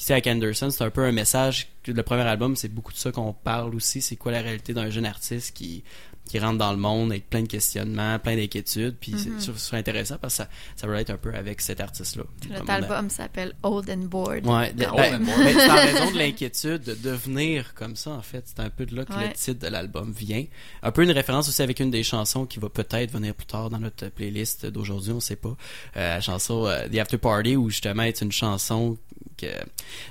Puis 0.00 0.06
c'est 0.06 0.14
avec 0.14 0.26
Anderson, 0.28 0.70
c'est 0.70 0.82
un 0.82 0.88
peu 0.88 1.04
un 1.04 1.12
message 1.12 1.68
le 1.86 2.02
premier 2.02 2.22
album, 2.22 2.56
c'est 2.56 2.68
beaucoup 2.72 2.92
de 2.92 2.96
ça 2.98 3.12
qu'on 3.12 3.34
parle 3.34 3.74
aussi, 3.74 4.00
c'est 4.00 4.16
quoi 4.16 4.32
la 4.32 4.40
réalité 4.40 4.72
d'un 4.72 4.88
jeune 4.88 5.04
artiste 5.04 5.54
qui 5.54 5.84
qui 6.26 6.38
rentrent 6.38 6.58
dans 6.58 6.70
le 6.70 6.78
monde 6.78 7.10
avec 7.10 7.28
plein 7.28 7.42
de 7.42 7.48
questionnements, 7.48 8.18
plein 8.20 8.36
d'inquiétudes, 8.36 8.94
puis 9.00 9.12
Mhm. 9.12 9.40
c'est- 9.40 9.58
c'est 9.58 9.76
intéressant 9.76 10.16
parce 10.20 10.34
que 10.34 10.44
ça, 10.44 10.48
ça 10.76 10.86
va 10.86 11.00
être 11.00 11.10
un 11.10 11.16
peu 11.16 11.34
avec 11.34 11.60
cet 11.60 11.80
artiste-là. 11.80 12.22
Notre 12.50 12.70
album 12.70 13.10
s'appelle 13.10 13.52
Old 13.64 13.90
and 13.90 14.04
Bored. 14.06 14.46
Ouais, 14.46 14.72
de- 14.72 14.84
ben, 14.84 15.18
bon. 15.18 15.32
mais 15.38 15.52
c'est 15.52 15.70
en 15.70 15.74
raison 15.74 16.10
de 16.12 16.18
l'inquiétude 16.18 16.82
de 16.84 16.94
devenir 16.94 17.74
comme 17.74 17.96
ça, 17.96 18.10
en 18.12 18.22
fait. 18.22 18.44
C'est 18.46 18.60
un 18.60 18.70
peu 18.70 18.86
de 18.86 18.94
là 18.94 19.04
que 19.04 19.12
Ouais. 19.12 19.26
le 19.28 19.32
titre 19.34 19.58
de 19.66 19.66
l'album 19.72 20.12
vient. 20.12 20.44
Un 20.84 20.92
peu 20.92 21.02
une 21.02 21.10
référence 21.10 21.48
aussi 21.48 21.62
avec 21.62 21.80
une 21.80 21.90
des 21.90 22.04
chansons 22.04 22.46
qui 22.46 22.60
va 22.60 22.68
peut-être 22.68 23.10
venir 23.10 23.34
plus 23.34 23.46
tard 23.46 23.68
dans 23.68 23.80
notre 23.80 24.08
playlist 24.10 24.66
d'aujourd'hui, 24.66 25.10
on 25.12 25.20
sait 25.20 25.34
pas. 25.36 25.56
Euh, 25.96 26.14
la 26.14 26.20
chanson 26.20 26.66
euh, 26.66 26.86
The 26.88 26.98
After 26.98 27.18
Party, 27.18 27.56
où 27.56 27.70
justement 27.70 28.04
c'est 28.04 28.24
une 28.24 28.30
chanson 28.30 28.96
que 29.40 29.46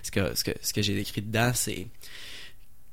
ce 0.04 0.12
que, 0.12 0.36
ce 0.36 0.44
que, 0.44 0.52
ce 0.62 0.74
que 0.74 0.82
j'ai 0.82 0.96
décrit 0.96 1.22
dedans, 1.22 1.52
c'est 1.54 1.88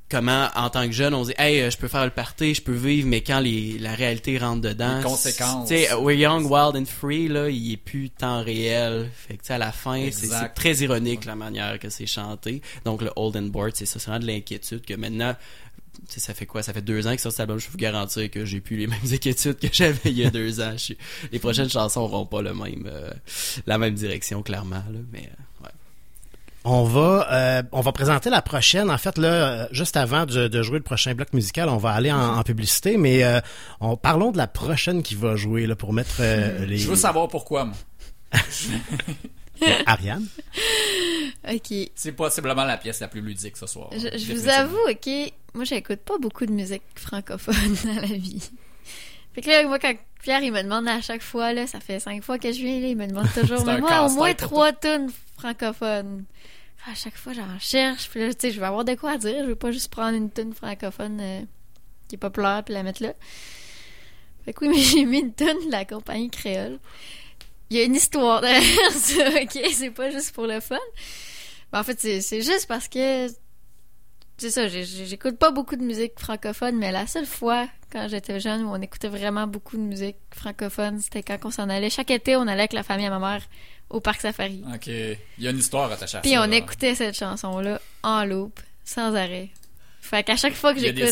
comment 0.09 0.49
en 0.55 0.70
tant 0.70 0.87
que 0.87 0.92
jeune 0.92 1.14
on 1.14 1.25
dit 1.25 1.33
hey 1.37 1.61
euh, 1.62 1.70
je 1.70 1.77
peux 1.77 1.88
faire 1.88 2.05
le 2.05 2.12
party 2.12 2.55
je 2.55 2.62
peux 2.62 2.72
vivre 2.72 3.09
mais 3.09 3.22
quand 3.22 3.40
les, 3.40 3.77
la 3.79 3.92
réalité 3.92 4.38
rentre 4.38 4.61
dedans 4.61 4.99
Les 4.99 5.03
conséquences. 5.03 5.68
tu 5.68 5.75
sais 5.77 5.92
we're 5.94 6.16
young 6.16 6.44
wild 6.49 6.77
and 6.77 6.85
free 6.87 7.27
là 7.27 7.49
il 7.51 7.72
est 7.72 7.77
plus 7.77 8.11
temps 8.11 8.40
réel 8.44 9.11
fait 9.12 9.35
que 9.37 9.42
tu 9.42 9.49
sais 9.49 9.55
à 9.55 9.59
la 9.59 9.72
fin 9.72 10.09
c'est 10.12 10.55
très 10.55 10.75
ironique 10.77 11.25
la 11.25 11.35
manière 11.35 11.81
que 11.81 11.90
c'est 11.90 12.07
chanté 12.07 12.62
donc 12.85 13.03
le 13.03 13.11
old 13.16 13.37
and 13.37 13.49
bored 13.49 13.75
c'est 13.75 13.85
ça 13.85 13.99
c'est 13.99 14.07
vraiment 14.11 14.25
de 14.25 14.31
l'inquiétude 14.31 14.85
que 14.87 14.94
maintenant 14.94 15.35
tu 16.09 16.12
sais, 16.12 16.20
ça 16.20 16.35
fait 16.35 16.44
quoi? 16.44 16.62
Ça 16.62 16.75
fait 16.75 16.83
deux 16.83 17.07
ans 17.07 17.14
que 17.14 17.20
sur 17.22 17.31
cet 17.31 17.40
album, 17.40 17.59
je 17.59 17.64
peux 17.66 17.72
vous 17.72 17.79
garantir 17.79 18.31
que 18.31 18.44
j'ai 18.44 18.61
plus 18.61 18.77
les 18.77 18.87
mêmes 18.87 18.99
inquiétudes 19.11 19.59
que 19.59 19.68
j'avais 19.72 19.99
il 20.11 20.18
y 20.18 20.27
a 20.27 20.31
deux 20.31 20.61
ans. 20.61 20.72
Je 20.72 20.77
suis- 20.77 20.99
Les 21.33 21.38
prochaines 21.38 21.70
chansons 21.70 22.03
auront 22.03 22.27
pas 22.27 22.42
le 22.42 22.53
même, 22.53 22.85
euh, 22.87 23.11
la 23.66 23.79
même 23.79 23.94
direction, 23.94 24.42
clairement, 24.42 24.85
là, 24.92 24.99
mais, 25.11 25.20
euh. 25.33 25.42
On 26.68 26.83
va, 26.83 27.29
euh, 27.31 27.62
on 27.70 27.81
va 27.81 27.92
présenter 27.92 28.29
la 28.29 28.42
prochaine. 28.42 28.90
En 28.90 28.98
fait, 28.98 29.18
là, 29.18 29.29
euh, 29.29 29.66
juste 29.70 29.96
avant 29.96 30.26
de, 30.26 30.48
de 30.48 30.62
jouer 30.62 30.79
le 30.79 30.83
prochain 30.83 31.14
bloc 31.14 31.33
musical, 31.33 31.68
on 31.68 31.76
va 31.76 31.90
aller 31.92 32.11
en, 32.11 32.38
en 32.38 32.42
publicité, 32.42 32.96
mais 32.96 33.22
euh, 33.22 33.40
on, 33.79 33.96
parlons 33.96 34.33
de 34.33 34.37
la 34.37 34.48
prochaine 34.48 35.05
qui 35.05 35.14
va 35.14 35.37
jouer 35.37 35.68
là, 35.68 35.76
pour 35.76 35.92
mettre 35.92 36.16
euh, 36.18 36.64
les. 36.66 36.76
Je 36.79 36.88
veux 36.88 36.96
savoir 36.96 37.29
pourquoi, 37.29 37.66
moi. 37.66 37.76
Ariane? 39.87 40.26
Ok. 41.48 41.72
C'est 41.94 42.12
possiblement 42.12 42.64
la 42.64 42.76
pièce 42.79 42.98
la 42.98 43.07
plus 43.07 43.20
ludique 43.20 43.57
ce 43.57 43.68
soir. 43.68 43.90
Je, 43.92 44.18
je 44.18 44.33
vous 44.33 44.48
avoue, 44.48 44.90
ok, 44.90 45.33
moi 45.55 45.62
j'écoute 45.62 46.00
pas 46.00 46.18
beaucoup 46.18 46.46
de 46.46 46.52
musique 46.52 46.83
francophone 46.96 47.76
dans 47.85 47.94
la 47.94 48.09
vie. 48.09 48.50
Fait 49.37 49.40
que 49.40 49.50
là, 49.50 49.62
moi, 49.68 49.79
quand 49.79 49.94
Pierre 50.20 50.42
il 50.42 50.52
me 50.52 50.62
demande 50.64 50.88
à 50.88 51.00
chaque 51.00 51.22
fois, 51.22 51.52
là, 51.52 51.68
ça 51.68 51.79
fait 51.79 52.00
cinq 52.00 52.24
fois 52.24 52.40
que 52.40 52.50
je 52.50 52.59
viens, 52.59 52.81
là, 52.81 52.88
il 52.88 52.96
me 52.96 53.07
demande 53.07 53.29
toujours, 53.33 53.64
mais 53.64 53.79
moi, 53.79 54.05
au 54.05 54.11
moins 54.14 54.35
trois 54.35 54.72
tonnes 54.72 55.11
francophones. 55.38 56.24
À 56.88 56.94
chaque 56.94 57.16
fois, 57.16 57.33
j'en 57.33 57.59
cherche, 57.59 58.09
puis 58.09 58.20
là, 58.20 58.33
tu 58.33 58.40
sais, 58.40 58.51
je 58.53 58.61
vais 58.61 58.66
avoir 58.66 58.85
de 58.85 58.94
quoi 58.94 59.18
dire, 59.18 59.42
je 59.42 59.49
vais 59.49 59.57
pas 59.57 59.72
juste 59.72 59.90
prendre 59.90 60.16
une 60.16 60.31
tune 60.31 60.55
francophone 60.55 61.18
euh, 61.20 61.40
qui 62.07 62.14
est 62.14 62.18
populaire 62.18 62.62
puis 62.64 62.75
la 62.75 62.85
mettre 62.85 63.03
là. 63.03 63.14
Fait 64.44 64.53
que 64.53 64.64
oui, 64.64 64.68
mais 64.75 64.81
j'ai 64.81 65.05
mis 65.05 65.18
une 65.18 65.35
tune 65.35 65.66
de 65.66 65.72
la 65.72 65.85
compagnie 65.85 66.31
créole. 66.31 66.79
Il 67.70 67.77
y 67.77 67.81
a 67.81 67.85
une 67.85 67.96
histoire 67.96 68.40
derrière 68.40 68.90
ça, 68.92 69.29
ok? 69.42 69.61
C'est 69.72 69.90
pas 69.90 70.11
juste 70.11 70.33
pour 70.33 70.46
le 70.46 70.61
fun. 70.61 70.79
Ben, 71.72 71.81
en 71.81 71.83
fait, 71.83 71.99
c'est 72.01 72.40
juste 72.42 72.66
parce 72.68 72.87
que 72.87 73.29
c'est 74.38 74.51
ça, 74.51 74.68
j'écoute 74.68 75.38
pas 75.38 75.51
beaucoup 75.51 75.77
de 75.77 75.83
musique 75.83 76.12
francophone, 76.18 76.77
mais 76.77 76.92
la 76.92 77.07
seule 77.07 77.27
fois 77.27 77.66
quand 77.92 78.09
j'étais 78.09 78.40
jeune 78.40 78.62
où 78.64 78.70
on 78.70 78.81
écoutait 78.81 79.09
vraiment 79.09 79.46
beaucoup 79.46 79.77
de 79.77 79.83
musique 79.83 80.16
francophone, 80.35 81.01
c'était 81.01 81.22
quand 81.22 81.38
on 81.44 81.51
s'en 81.51 81.68
allait. 81.68 81.88
Chaque 81.90 82.11
été, 82.11 82.37
on 82.37 82.42
allait 82.42 82.61
avec 82.62 82.72
la 82.72 82.83
famille 82.83 83.07
à 83.07 83.11
ma 83.11 83.18
mère 83.18 83.42
au 83.88 84.01
parc 84.01 84.20
safari. 84.20 84.64
Ok. 84.75 84.88
Il 84.88 85.16
y 85.38 85.46
a 85.46 85.51
une 85.51 85.59
histoire 85.59 85.90
attachée 85.90 86.18
à 86.18 86.20
Puis 86.20 86.33
ça. 86.33 86.42
on 86.42 86.46
là. 86.49 86.57
écoutait 86.57 86.94
cette 86.94 87.16
chanson-là 87.16 87.81
en 88.03 88.25
loop, 88.25 88.59
sans 88.85 89.14
arrêt. 89.14 89.51
Fait 90.01 90.22
qu'à 90.22 90.37
chaque 90.37 90.55
fois 90.55 90.75
que 90.75 90.81
j'écoute. 90.81 91.05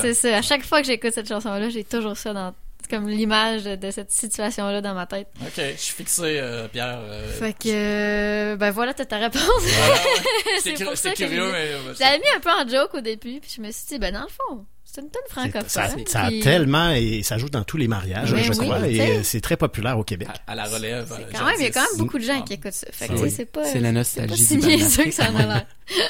C'est 0.00 0.14
ça, 0.14 0.36
à 0.36 0.42
chaque 0.42 0.64
fois 0.64 0.80
que 0.80 0.86
j'écoute 0.86 1.12
cette 1.12 1.28
chanson-là, 1.28 1.68
j'ai 1.68 1.84
toujours 1.84 2.16
ça 2.16 2.32
dans. 2.32 2.54
Comme 2.94 3.08
l'image 3.08 3.64
de, 3.64 3.90
cette 3.90 4.12
situation-là 4.12 4.80
dans 4.80 4.94
ma 4.94 5.06
tête. 5.06 5.28
Ok, 5.40 5.52
je 5.56 5.80
suis 5.80 5.94
fixé, 5.94 6.38
euh, 6.38 6.68
Pierre. 6.68 7.00
euh, 7.00 7.28
Fait 7.32 7.52
que. 7.52 7.68
euh, 7.68 8.56
ben 8.56 8.70
voilà, 8.70 8.94
t'as 8.94 9.04
ta 9.04 9.18
réponse. 9.18 9.42
voilà, 9.60 9.94
ouais. 9.94 10.94
C'est 10.94 11.14
curieux, 11.14 11.50
mais. 11.50 11.70
J'avais 11.98 12.18
mis 12.18 12.28
un 12.36 12.40
peu 12.40 12.50
en 12.50 12.68
joke 12.68 12.94
au 12.94 13.00
début, 13.00 13.40
puis 13.40 13.52
je 13.56 13.60
me 13.60 13.72
suis 13.72 13.86
dit, 13.86 13.98
ben 13.98 14.12
dans 14.14 14.22
le 14.22 14.28
fond, 14.28 14.64
c'est 14.94 15.00
une 15.00 15.10
tonne 15.10 15.22
francophone. 15.28 15.68
Ça, 15.68 15.88
ça 16.06 16.24
a 16.26 16.30
tellement 16.30 16.90
et 16.90 17.22
ça 17.24 17.36
joue 17.38 17.48
dans 17.48 17.64
tous 17.64 17.76
les 17.76 17.88
mariages, 17.88 18.30
Ben 18.32 18.42
je 18.44 18.52
oui, 18.52 18.58
crois, 18.58 18.86
et 18.88 19.00
euh, 19.00 19.22
c'est 19.24 19.40
très 19.40 19.56
populaire 19.56 19.98
au 19.98 20.04
Québec. 20.04 20.28
à, 20.46 20.52
à 20.52 20.54
la 20.54 20.64
relève. 20.66 21.06
C'est 21.08 21.22
euh, 21.22 21.26
quand 21.32 21.46
même, 21.46 21.56
il 21.58 21.64
y 21.64 21.66
a 21.66 21.70
quand 21.70 21.80
même 21.80 21.98
beaucoup 21.98 22.18
de 22.18 22.22
gens 22.24 22.38
Ah. 22.40 22.44
qui 22.46 22.52
écoutent 22.54 22.72
ça. 22.72 22.86
C'est 22.92 23.44
pas. 23.46 23.64
C'est 23.64 23.80
la 23.80 23.88
C'est 24.04 24.26
nostalgie 24.26 24.56
d'Afrique. 24.58 25.04
que 25.06 25.10
ça 25.10 25.30
en 25.32 25.36
a 25.36 25.46
l'air. 25.46 25.66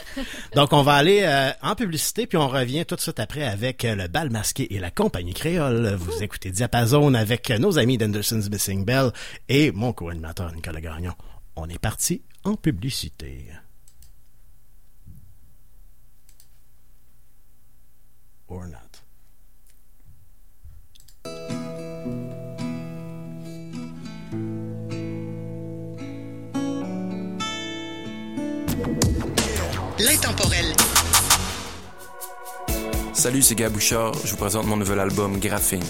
Donc, 0.55 0.73
on 0.73 0.83
va 0.83 0.95
aller 0.95 1.21
euh, 1.23 1.51
en 1.63 1.75
publicité, 1.75 2.27
puis 2.27 2.37
on 2.37 2.49
revient 2.49 2.85
tout 2.85 2.97
de 2.97 3.01
suite 3.01 3.19
après 3.21 3.45
avec 3.45 3.83
le 3.85 4.07
bal 4.09 4.31
masqué 4.31 4.75
et 4.75 4.79
la 4.79 4.91
compagnie 4.91 5.33
créole. 5.35 5.95
Vous 5.99 6.23
écoutez 6.23 6.51
Diapason 6.51 7.15
avec 7.15 7.49
nos 7.51 7.79
amis 7.79 7.97
d'Anderson's 7.99 8.51
Missing 8.51 8.85
Bell 8.85 9.11
et 9.49 9.73
mon 9.73 9.93
co-animateur 9.93 10.53
Nicolas 10.53 10.81
Gagnon. 10.81 11.15
On 11.57 11.69
est 11.69 11.79
parti 11.79 12.23
en 12.45 12.55
publicité. 12.57 13.47
Or 18.49 18.67
not. 18.69 19.01
L'intemporel. 29.99 30.75
Salut, 33.15 33.43
c'est 33.43 33.55
Gab 33.55 33.73
Bouchard. 33.73 34.13
Je 34.25 34.33
vous 34.33 34.37
présente 34.37 34.67
mon 34.67 34.77
nouvel 34.77 35.01
album 35.01 35.39
Graphing. 35.39 35.83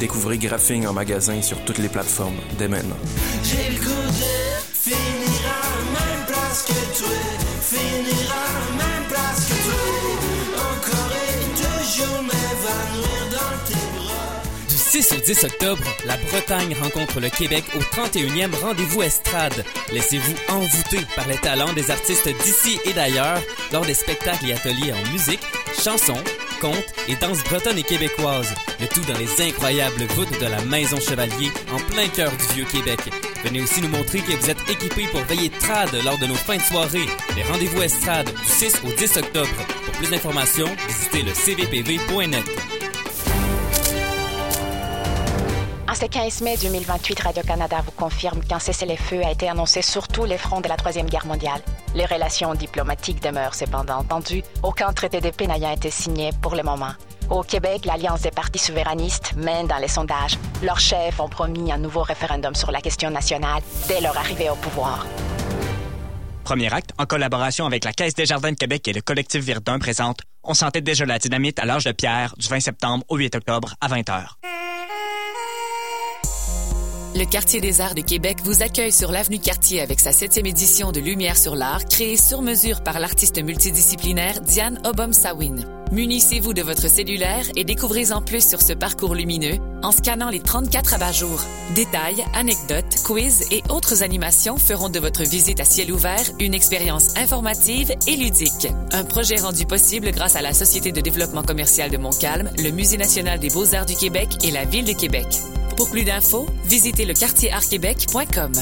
Découvrez 0.00 0.38
Graphing 0.38 0.86
en 0.86 0.94
magasin 0.94 1.42
sur 1.42 1.62
toutes 1.66 1.76
les 1.76 1.90
plateformes 1.90 2.38
dès 2.58 2.68
maintenant. 2.68 2.96
J'ai 3.44 3.74
le 3.74 3.80
goût 3.80 3.90
de 3.90 4.62
finir 4.72 5.42
à 5.44 5.60
la 5.60 6.00
même 6.00 6.26
place 6.26 6.64
que 6.66 6.98
toi. 6.98 7.08
Finir 7.60 8.32
à 8.32 8.46
la 8.54 8.82
même 8.82 9.06
place 9.10 9.46
que 9.46 9.56
toi. 9.62 9.76
Encore 10.56 11.12
et 11.12 11.44
toujours 11.52 12.22
m'évanouir 12.22 13.24
dans 13.30 13.54
tes 13.66 13.98
bras. 13.98 14.40
Du 14.70 14.74
6 14.74 15.12
au 15.12 15.20
10 15.20 15.44
octobre, 15.44 15.84
la 16.06 16.16
Bretagne 16.16 16.74
rencontre 16.80 17.20
le 17.20 17.28
Québec 17.28 17.64
au 17.76 17.80
31e 17.80 18.58
rendez-vous 18.62 19.02
estrade. 19.02 19.66
Laissez-vous 19.92 20.34
envoûter 20.48 21.04
par 21.14 21.28
les 21.28 21.36
talents 21.36 21.74
des 21.74 21.90
artistes 21.90 22.30
d'ici 22.42 22.78
et 22.86 22.94
d'ailleurs 22.94 23.42
lors 23.70 23.84
des 23.84 23.92
spectacles 23.92 24.48
et 24.48 24.54
ateliers 24.54 24.94
en 24.94 25.12
musique, 25.12 25.42
chansons, 25.78 26.24
contes 26.60 26.94
et 27.08 27.16
danses 27.16 27.42
bretonnes 27.44 27.78
et 27.78 27.82
québécoises. 27.82 28.54
Le 28.80 28.86
tout 28.86 29.00
dans 29.10 29.18
les 29.18 29.48
incroyables 29.48 30.04
voûtes 30.14 30.40
de 30.40 30.46
la 30.46 30.60
Maison 30.64 30.98
Chevalier 31.00 31.50
en 31.72 31.78
plein 31.92 32.08
cœur 32.08 32.30
du 32.30 32.54
Vieux-Québec. 32.54 33.00
Venez 33.44 33.62
aussi 33.62 33.80
nous 33.80 33.88
montrer 33.88 34.20
que 34.20 34.32
vous 34.32 34.50
êtes 34.50 34.70
équipés 34.70 35.06
pour 35.10 35.22
veiller 35.22 35.50
trad 35.50 35.90
lors 36.04 36.18
de 36.18 36.26
nos 36.26 36.34
fins 36.34 36.58
de 36.58 36.62
soirée. 36.62 37.06
Les 37.36 37.42
rendez-vous 37.42 37.82
estrade 37.82 38.30
du 38.30 38.52
6 38.52 38.82
au 38.86 38.92
10 38.92 39.16
octobre. 39.16 39.66
Pour 39.84 39.94
plus 39.94 40.10
d'informations, 40.10 40.68
visitez 40.86 41.22
le 41.22 41.32
cvpv.net. 41.32 42.79
En 45.90 45.94
ce 45.96 46.06
15 46.06 46.42
mai 46.42 46.56
2028, 46.56 47.18
Radio-Canada 47.18 47.82
vous 47.84 47.90
confirme 47.90 48.44
qu'un 48.44 48.60
cessez-le-feu 48.60 49.22
a 49.24 49.32
été 49.32 49.48
annoncé 49.48 49.82
sur 49.82 50.06
tous 50.06 50.24
les 50.24 50.38
fronts 50.38 50.60
de 50.60 50.68
la 50.68 50.76
Troisième 50.76 51.10
Guerre 51.10 51.26
mondiale. 51.26 51.60
Les 51.96 52.04
relations 52.04 52.54
diplomatiques 52.54 53.20
demeurent 53.20 53.56
cependant 53.56 54.04
tendues. 54.04 54.44
Aucun 54.62 54.92
traité 54.92 55.20
de 55.20 55.30
paix 55.30 55.48
n'ayant 55.48 55.72
été 55.72 55.90
signé 55.90 56.30
pour 56.42 56.54
le 56.54 56.62
moment. 56.62 56.92
Au 57.28 57.42
Québec, 57.42 57.86
l'Alliance 57.86 58.20
des 58.20 58.30
partis 58.30 58.60
souverainistes 58.60 59.34
mène 59.34 59.66
dans 59.66 59.78
les 59.78 59.88
sondages. 59.88 60.38
Leurs 60.62 60.78
chefs 60.78 61.18
ont 61.18 61.28
promis 61.28 61.72
un 61.72 61.78
nouveau 61.78 62.02
référendum 62.02 62.54
sur 62.54 62.70
la 62.70 62.80
question 62.80 63.10
nationale 63.10 63.60
dès 63.88 64.00
leur 64.00 64.16
arrivée 64.16 64.48
au 64.48 64.54
pouvoir. 64.54 65.04
Premier 66.44 66.72
acte, 66.72 66.92
en 66.98 67.06
collaboration 67.06 67.66
avec 67.66 67.84
la 67.84 67.92
Caisse 67.92 68.14
des 68.14 68.26
Jardins 68.26 68.52
de 68.52 68.56
Québec 68.56 68.86
et 68.86 68.92
le 68.92 69.00
collectif 69.00 69.42
Virdun, 69.42 69.80
présente 69.80 70.20
On 70.44 70.54
sentait 70.54 70.82
déjà 70.82 71.04
la 71.04 71.18
dynamite 71.18 71.58
à 71.58 71.64
l'âge 71.64 71.84
de 71.84 71.90
pierre 71.90 72.32
du 72.38 72.46
20 72.46 72.60
septembre 72.60 73.04
au 73.08 73.16
8 73.16 73.34
octobre 73.34 73.74
à 73.80 73.88
20h. 73.88 74.36
Le 77.16 77.24
Quartier 77.24 77.60
des 77.60 77.80
Arts 77.80 77.96
de 77.96 78.02
Québec 78.02 78.38
vous 78.44 78.62
accueille 78.62 78.92
sur 78.92 79.10
l'avenue 79.10 79.40
Cartier 79.40 79.80
avec 79.80 79.98
sa 79.98 80.12
septième 80.12 80.46
édition 80.46 80.92
de 80.92 81.00
Lumière 81.00 81.36
sur 81.36 81.56
l'art, 81.56 81.84
créée 81.86 82.16
sur 82.16 82.40
mesure 82.40 82.84
par 82.84 83.00
l'artiste 83.00 83.42
multidisciplinaire 83.42 84.40
Diane 84.40 84.80
Obom-Sawin. 84.84 85.64
Munissez-vous 85.90 86.54
de 86.54 86.62
votre 86.62 86.88
cellulaire 86.88 87.44
et 87.56 87.64
découvrez 87.64 88.12
en 88.12 88.22
plus 88.22 88.48
sur 88.48 88.62
ce 88.62 88.74
parcours 88.74 89.16
lumineux 89.16 89.58
en 89.82 89.90
scannant 89.90 90.30
les 90.30 90.38
34 90.38 90.94
abat-jours. 90.94 91.42
Détails, 91.74 92.24
anecdotes, 92.32 93.02
quiz 93.04 93.44
et 93.50 93.64
autres 93.70 94.04
animations 94.04 94.56
feront 94.56 94.88
de 94.88 95.00
votre 95.00 95.24
visite 95.24 95.58
à 95.58 95.64
ciel 95.64 95.90
ouvert 95.90 96.22
une 96.38 96.54
expérience 96.54 97.16
informative 97.16 97.92
et 98.06 98.14
ludique. 98.14 98.68
Un 98.92 99.02
projet 99.02 99.36
rendu 99.36 99.66
possible 99.66 100.12
grâce 100.12 100.36
à 100.36 100.42
la 100.42 100.54
Société 100.54 100.92
de 100.92 101.00
développement 101.00 101.42
commercial 101.42 101.90
de 101.90 101.96
Montcalm, 101.96 102.48
le 102.56 102.70
Musée 102.70 102.98
national 102.98 103.40
des 103.40 103.50
beaux-arts 103.50 103.86
du 103.86 103.96
Québec 103.96 104.28
et 104.44 104.52
la 104.52 104.64
Ville 104.64 104.84
de 104.84 104.92
Québec. 104.92 105.26
Pour 105.80 105.88
plus 105.88 106.04
d'infos, 106.04 106.44
visitez 106.66 107.06
le 107.06 107.14
quartierartquebec.com. 107.14 108.52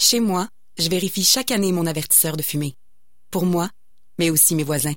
Chez 0.00 0.20
moi, 0.20 0.46
je 0.78 0.88
vérifie 0.88 1.24
chaque 1.24 1.50
année 1.50 1.72
mon 1.72 1.86
avertisseur 1.86 2.36
de 2.36 2.42
fumée. 2.44 2.74
Pour 3.32 3.46
moi, 3.46 3.68
mais 4.20 4.30
aussi 4.30 4.54
mes 4.54 4.62
voisins. 4.62 4.94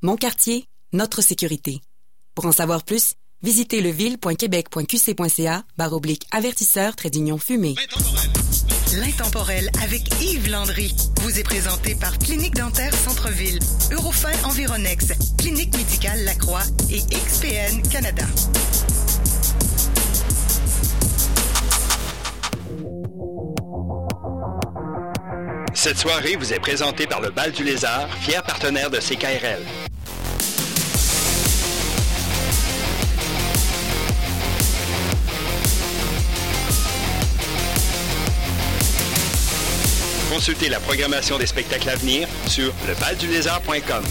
Mon 0.00 0.16
quartier, 0.16 0.64
notre 0.94 1.20
sécurité. 1.20 1.82
Pour 2.34 2.46
en 2.46 2.52
savoir 2.52 2.82
plus, 2.82 3.12
visitez 3.42 3.82
leville.québec.qc.ca 3.82 5.64
barre 5.76 5.92
oblique 5.92 6.26
avertisseur 6.30 6.96
trait 6.96 7.10
d'union 7.10 7.36
fumée 7.36 7.74
l'intemporel 8.96 9.70
avec 9.82 10.02
Yves 10.22 10.50
Landry 10.50 10.94
vous 11.20 11.38
est 11.38 11.42
présenté 11.42 11.94
par 11.94 12.18
Clinique 12.18 12.54
Dentaire 12.54 12.94
Centre-Ville, 12.94 13.58
Eurofin 13.92 14.32
Environex, 14.44 15.12
Clinique 15.38 15.76
Médicale 15.76 16.24
Lacroix 16.24 16.62
et 16.90 17.00
XPN 17.00 17.82
Canada. 17.88 18.24
Cette 25.74 25.98
soirée 25.98 26.36
vous 26.36 26.52
est 26.52 26.60
présentée 26.60 27.06
par 27.06 27.20
le 27.20 27.30
Bal 27.30 27.52
du 27.52 27.64
Lézard, 27.64 28.08
fier 28.18 28.42
partenaire 28.42 28.90
de 28.90 28.98
CKRL. 28.98 29.62
Consultez 40.36 40.68
la 40.68 40.80
programmation 40.80 41.38
des 41.38 41.46
spectacles 41.46 41.88
à 41.88 41.96
venir 41.96 42.28
sur 42.46 42.70
lebaldulézard.com. 42.86 44.04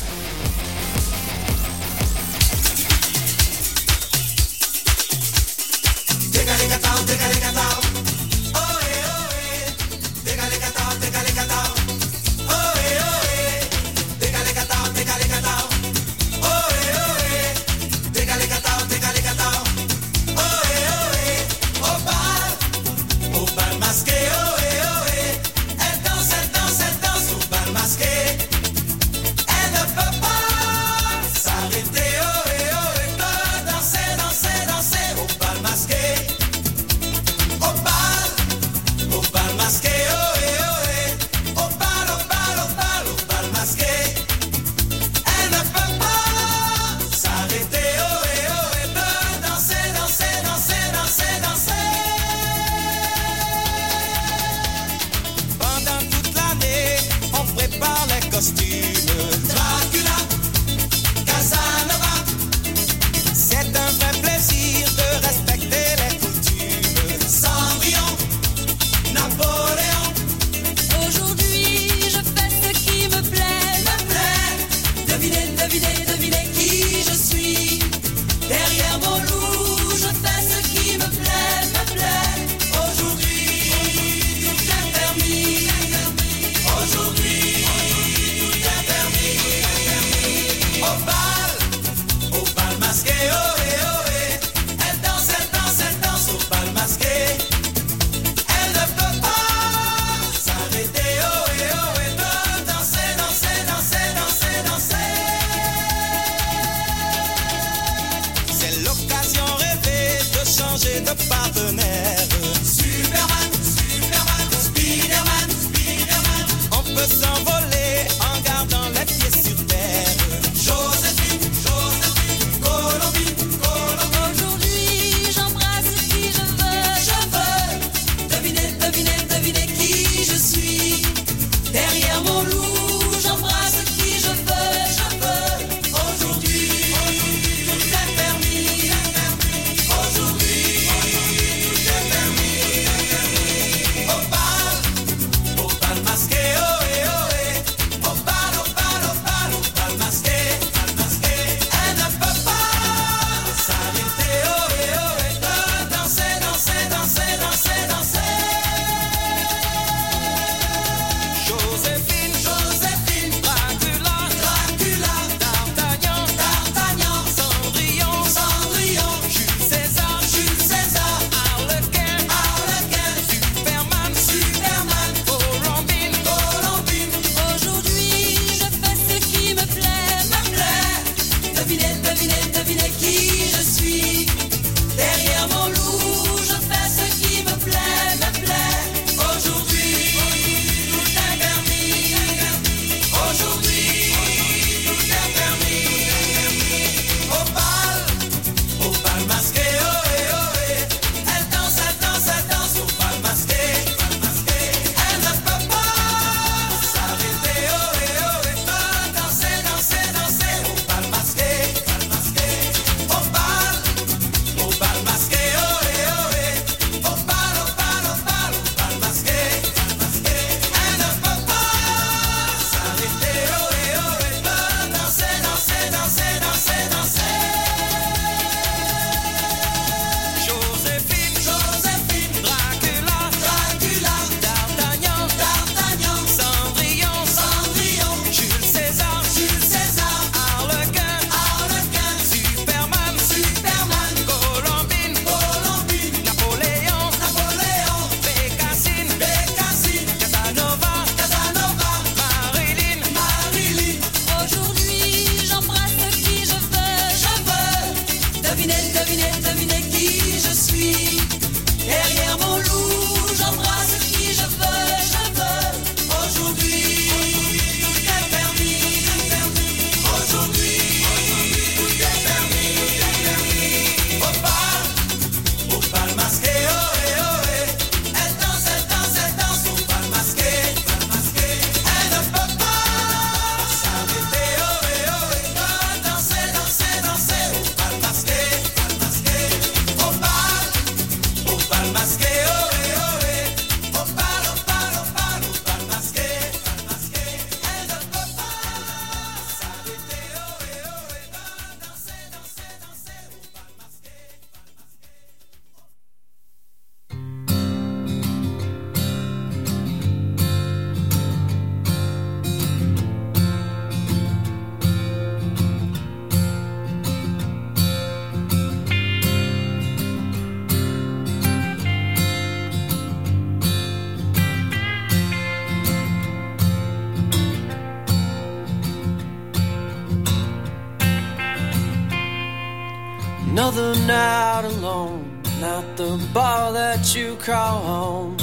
you 337.16 337.36
call 337.38 337.80
home. 337.82 338.38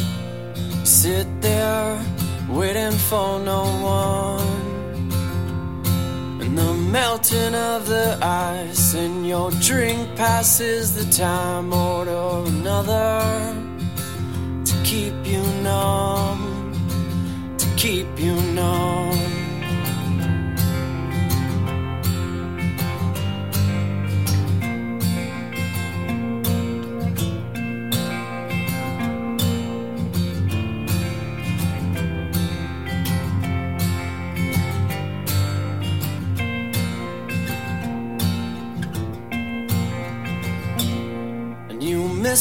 Sit 0.84 1.26
there 1.42 2.00
waiting 2.48 2.92
for 2.92 3.38
no 3.38 3.62
one. 3.82 5.10
And 6.40 6.56
the 6.56 6.72
melting 6.74 7.54
of 7.54 7.86
the 7.86 8.18
ice 8.22 8.94
in 8.94 9.24
your 9.24 9.50
drink 9.60 10.16
passes 10.16 10.94
the 10.94 11.10
time. 11.12 11.72
Order 11.72 12.44
another 12.46 13.51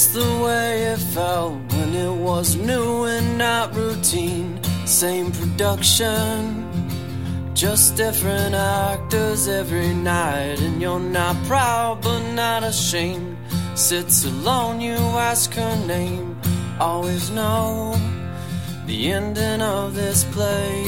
miss 0.01 0.13
the 0.13 0.43
way 0.43 0.83
it 0.93 0.99
felt 1.13 1.53
when 1.73 1.93
it 1.93 2.15
was 2.27 2.55
new 2.55 3.03
and 3.03 3.37
not 3.37 3.75
routine. 3.75 4.59
Same 4.85 5.31
production, 5.31 6.65
just 7.53 7.95
different 7.95 8.55
actors 8.55 9.47
every 9.47 9.93
night. 9.93 10.59
And 10.59 10.81
you're 10.81 11.07
not 11.19 11.35
proud 11.45 12.01
but 12.01 12.21
not 12.33 12.63
ashamed. 12.63 13.37
Sits 13.75 14.25
alone, 14.25 14.81
you 14.81 14.97
ask 15.31 15.53
her 15.53 15.75
name. 15.85 16.35
Always 16.79 17.29
know 17.29 17.95
the 18.87 19.11
ending 19.11 19.61
of 19.61 19.93
this 19.93 20.23
play. 20.35 20.83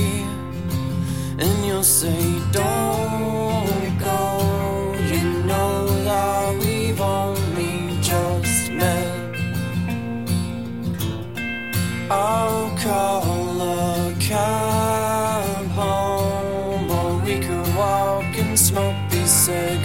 And 1.44 1.66
you'll 1.66 1.90
say, 2.02 2.22
Don't 2.52 3.53
I'll 12.16 12.70
call 12.78 13.60
a 13.60 14.14
cab 14.20 15.66
home, 15.70 16.92
or 16.92 17.18
we 17.26 17.40
could 17.40 17.76
walk 17.76 18.38
and 18.38 18.58
smoke 18.58 18.96
these 19.10 19.32
cigarettes. 19.32 19.83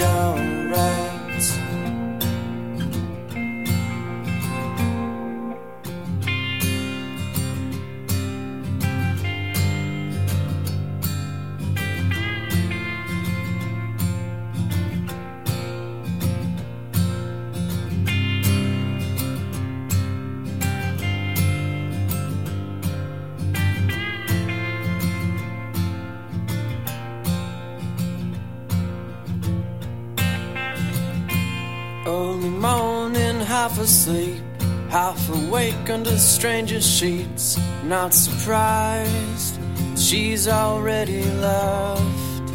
Half 33.68 33.80
asleep, 33.80 34.42
half 34.88 35.28
awake 35.28 35.90
under 35.90 36.16
strangers' 36.16 36.88
sheets. 36.88 37.58
Not 37.84 38.14
surprised, 38.14 39.60
she's 39.94 40.48
already 40.48 41.22
left. 41.22 42.48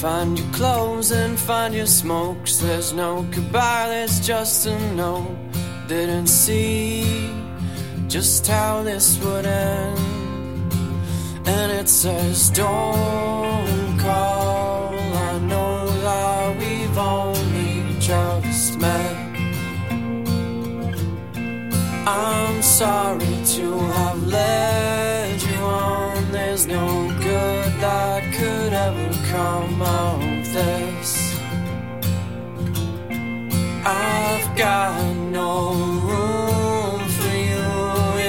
Find 0.00 0.38
your 0.38 0.52
clothes 0.52 1.10
and 1.10 1.36
find 1.36 1.74
your 1.74 1.86
smokes. 1.86 2.58
There's 2.58 2.92
no 2.92 3.22
goodbye, 3.32 3.88
there's 3.88 4.24
just 4.24 4.66
a 4.66 4.78
no. 4.94 5.36
Didn't 5.88 6.28
see 6.28 7.34
just 8.06 8.46
how 8.46 8.84
this 8.84 9.18
would 9.18 9.44
end. 9.44 10.72
And 11.46 11.72
it 11.72 11.88
says, 11.88 12.48
Don't 12.50 13.98
call. 13.98 14.94
I 14.94 15.38
know 15.40 15.88
that 16.04 16.56
we've 16.60 16.98
only 16.98 17.29
I'm 22.12 22.60
sorry 22.60 23.36
to 23.54 23.78
have 23.78 24.20
led 24.26 25.40
you 25.40 25.54
on. 25.58 26.32
There's 26.32 26.66
no 26.66 27.08
good 27.22 27.72
that 27.80 28.34
could 28.34 28.72
ever 28.72 29.10
come 29.30 29.80
out 29.80 30.20
of 30.20 30.52
this. 30.52 31.38
I've 33.86 34.56
got 34.56 35.14
no 35.40 35.72
room 36.08 37.00
for 37.18 37.36
you 37.50 37.70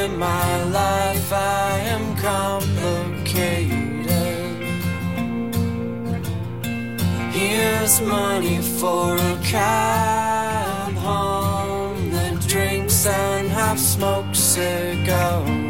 in 0.03 0.15
my 0.19 0.63
life. 0.65 1.33
I 1.33 1.79
am 1.95 2.15
complicated. 2.17 3.81
Here's 7.33 7.99
money 8.01 8.61
for 8.61 9.15
a 9.15 9.39
cab 9.43 10.40
half 13.71 13.79
smoked 13.79 14.35
cigar. 14.35 15.60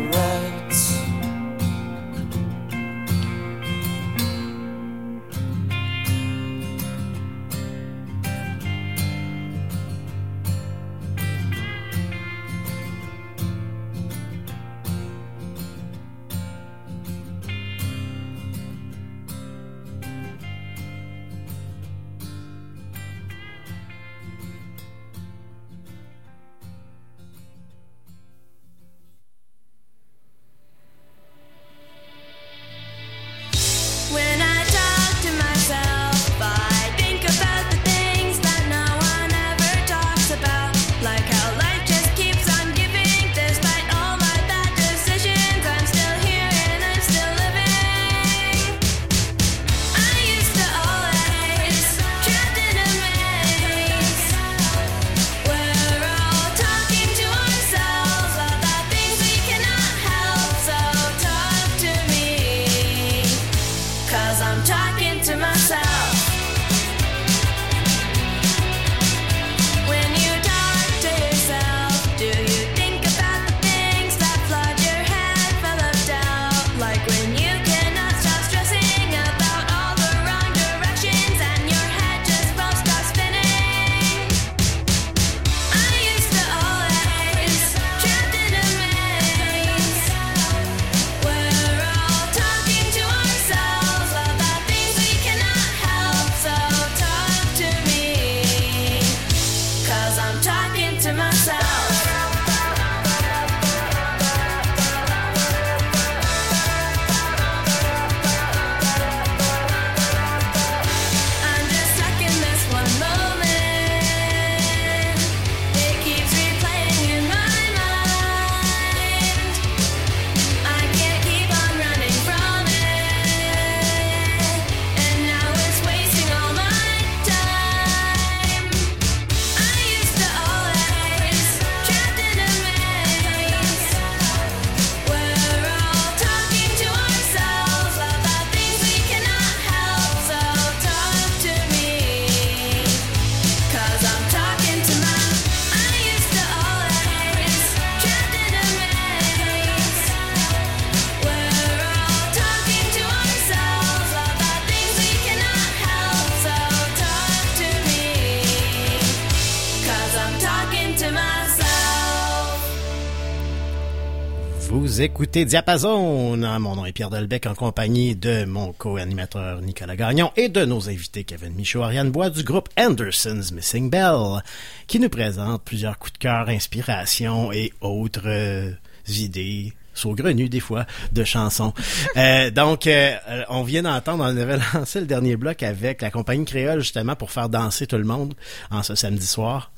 Vous 165.01 165.05
écoutez 165.05 165.45
Diapason. 165.45 166.37
Mon 166.37 166.75
nom 166.75 166.85
est 166.85 166.91
Pierre 166.91 167.09
Delbecq 167.09 167.47
en 167.47 167.55
compagnie 167.55 168.15
de 168.15 168.45
mon 168.45 168.71
co-animateur 168.71 169.59
Nicolas 169.59 169.95
Gagnon 169.95 170.31
et 170.35 170.47
de 170.47 170.63
nos 170.63 170.89
invités 170.89 171.23
Kevin 171.23 171.55
Michaud, 171.55 171.81
Ariane 171.81 172.11
Bois 172.11 172.29
du 172.29 172.43
groupe 172.43 172.69
Anderson's 172.77 173.51
Missing 173.51 173.89
Bell 173.89 174.43
qui 174.85 174.99
nous 174.99 175.09
présente 175.09 175.63
plusieurs 175.63 175.97
coups 175.97 176.13
de 176.13 176.17
cœur, 176.19 176.49
inspirations 176.49 177.51
et 177.51 177.73
autres 177.81 178.27
euh, 178.27 178.73
idées 179.07 179.73
saugrenues 179.95 180.49
des 180.49 180.59
fois 180.59 180.85
de 181.11 181.23
chansons. 181.23 181.73
Euh, 182.17 182.51
donc, 182.51 182.85
euh, 182.85 183.15
on 183.49 183.63
vient 183.63 183.81
d'entendre, 183.81 184.23
on 184.23 184.37
avait 184.37 184.59
lancé 184.73 184.99
le 184.99 185.07
dernier 185.07 185.35
bloc 185.35 185.63
avec 185.63 186.03
la 186.03 186.11
compagnie 186.11 186.45
créole 186.45 186.81
justement 186.81 187.15
pour 187.15 187.31
faire 187.31 187.49
danser 187.49 187.87
tout 187.87 187.97
le 187.97 188.03
monde 188.03 188.35
en 188.69 188.83
ce 188.83 188.93
samedi 188.93 189.25
soir. 189.25 189.71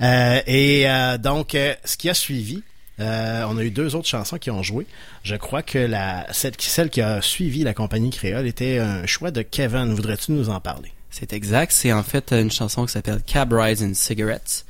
Et 0.00 0.86
donc, 1.20 1.50
ce 1.84 1.96
qui 1.98 2.08
a 2.08 2.14
suivi, 2.14 2.62
euh, 3.00 3.44
on 3.48 3.56
a 3.58 3.62
eu 3.62 3.70
deux 3.70 3.94
autres 3.94 4.08
chansons 4.08 4.38
qui 4.38 4.50
ont 4.50 4.62
joué. 4.62 4.86
Je 5.22 5.36
crois 5.36 5.62
que 5.62 5.78
la 5.78 6.26
celle, 6.32 6.56
qui- 6.56 6.68
celle 6.70 6.90
qui 6.90 7.00
a 7.00 7.20
suivi 7.22 7.62
la 7.62 7.74
compagnie 7.74 8.10
créole 8.10 8.46
était 8.46 8.78
un 8.78 9.06
choix 9.06 9.30
de 9.30 9.42
Kevin. 9.42 9.94
Voudrais-tu 9.94 10.32
nous 10.32 10.48
en 10.50 10.60
parler? 10.60 10.92
C'est 11.10 11.32
exact. 11.32 11.72
C'est 11.72 11.92
en 11.92 12.02
fait 12.02 12.32
une 12.32 12.50
chanson 12.50 12.86
qui 12.86 12.92
s'appelle 12.92 13.20
Cab 13.26 13.52
Rides 13.52 13.82
and 13.82 13.94
Cigarettes 13.94 14.64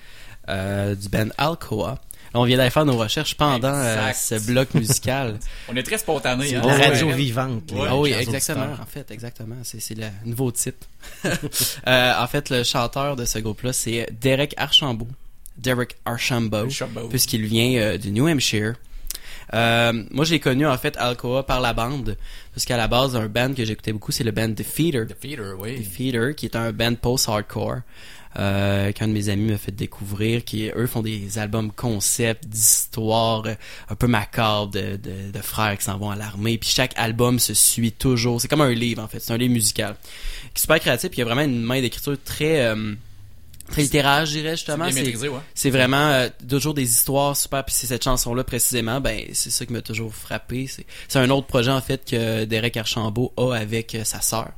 euh, 0.49 0.95
du 0.95 1.09
band 1.09 1.29
Alcoa. 1.39 1.99
On 2.33 2.45
vient 2.45 2.59
d'aller 2.59 2.71
faire 2.71 2.85
nos 2.85 2.97
recherches 2.97 3.35
pendant 3.35 3.73
euh, 3.75 4.13
ce 4.13 4.47
bloc 4.47 4.73
musical. 4.75 5.39
On 5.69 5.75
est 5.75 5.83
très 5.83 5.99
spontané. 5.99 6.55
Hein? 6.55 6.61
de 6.61 6.67
la 6.69 6.77
radio 6.77 7.09
ouais. 7.09 7.15
vivante. 7.15 7.73
Ah 7.77 7.97
oui, 7.97 8.13
exactement. 8.13 8.69
En 8.81 8.87
fait, 8.87 9.11
exactement. 9.11 9.57
C'est 9.65 9.81
c'est 9.81 9.97
le 9.97 10.07
nouveau 10.25 10.51
titre. 10.53 10.87
Euh, 11.89 12.13
en 12.19 12.27
fait, 12.27 12.51
le 12.51 12.63
chanteur 12.63 13.17
de 13.17 13.25
ce 13.25 13.39
groupe-là, 13.39 13.73
c'est 13.73 14.07
Derek 14.21 14.55
Archambault. 14.59 15.09
Derek 15.63 15.97
Archambault, 16.05 16.65
Archambault. 16.65 17.09
puisqu'il 17.09 17.45
vient 17.47 17.81
euh, 17.81 17.99
du 17.99 18.11
New 18.11 18.27
Hampshire. 18.29 18.75
Euh, 19.53 20.05
moi, 20.11 20.25
j'ai 20.25 20.39
connu 20.39 20.67
en 20.67 20.79
fait 20.79 20.97
Alcoa 20.97 21.45
par 21.45 21.61
la 21.61 21.73
bande, 21.73 22.17
parce 22.55 22.65
qu'à 22.65 22.77
la 22.77 22.89
base, 22.89 23.17
un 23.17 23.27
band 23.27 23.53
que 23.53 23.65
j'écoutais 23.65 23.93
beaucoup, 23.93 24.13
c'est 24.13 24.25
le 24.25 24.31
band 24.31 24.53
The 24.55 24.63
Feeder. 24.63 25.07
The 25.07 25.17
Feeder, 25.21 25.55
oui. 25.59 26.35
Qui 26.35 26.47
est 26.47 26.57
un 26.57 26.73
band 26.73 26.95
post-hardcore. 26.95 27.81
Euh, 28.39 28.93
qu'un 28.93 29.09
de 29.09 29.13
mes 29.13 29.29
amis 29.29 29.51
m'a 29.51 29.59
fait 29.59 29.73
découvrir, 29.73 30.45
qui 30.45 30.71
eux 30.77 30.87
font 30.87 31.03
des 31.03 31.37
albums 31.41 31.73
concept, 31.73 32.47
d'histoires 32.47 33.43
euh, 33.47 33.55
un 33.89 33.97
peu 33.97 34.07
macabres 34.07 34.71
de, 34.71 34.97
de, 34.97 35.33
de 35.33 35.39
frères 35.43 35.77
qui 35.77 35.83
s'en 35.85 35.99
vont 35.99 36.11
à 36.11 36.17
l'armée. 36.17 36.57
Puis 36.57 36.71
chaque 36.71 36.93
album 36.97 37.41
se 37.41 37.55
suit 37.55 37.91
toujours. 37.91 38.41
C'est 38.41 38.47
comme 38.47 38.61
un 38.61 38.73
livre 38.73 39.03
en 39.03 39.09
fait, 39.09 39.19
c'est 39.19 39.33
un 39.33 39.37
livre 39.37 39.53
musical. 39.53 39.97
Qui 40.55 40.59
est 40.59 40.61
super 40.61 40.79
créatif, 40.79 41.11
puis 41.11 41.17
il 41.17 41.21
y 41.21 41.23
a 41.23 41.25
vraiment 41.25 41.43
une 41.43 41.61
main 41.61 41.81
d'écriture 41.81 42.17
très 42.25 42.67
euh, 42.67 42.95
très 43.71 43.83
littéraire, 43.83 44.27
je 44.27 44.33
dirais 44.33 44.57
justement. 44.57 44.89
C'est 44.91 45.17
ouais. 45.17 45.41
c'est 45.55 45.71
vraiment 45.71 46.11
euh, 46.11 46.29
toujours 46.49 46.75
des 46.75 46.89
histoires 46.89 47.37
super. 47.37 47.65
Puis 47.65 47.75
c'est 47.75 47.87
cette 47.87 48.05
chanson 48.05 48.35
là 48.35 48.45
précisément, 48.45 49.01
ben 49.01 49.25
c'est 49.33 49.51
ça 49.51 49.65
qui 49.67 49.73
m'a 49.73 49.83
toujours 49.83 50.15
frappé. 50.15 50.67
C'est 50.67 50.87
c'est 51.09 51.19
un 51.19 51.31
autre 51.31 51.47
projet 51.47 51.71
en 51.71 51.81
fait 51.81 52.05
que 52.09 52.45
Derek 52.45 52.77
Archambault 52.77 53.33
a 53.37 53.55
avec 53.55 53.95
euh, 53.95 54.05
sa 54.05 54.21
sœur. 54.21 54.51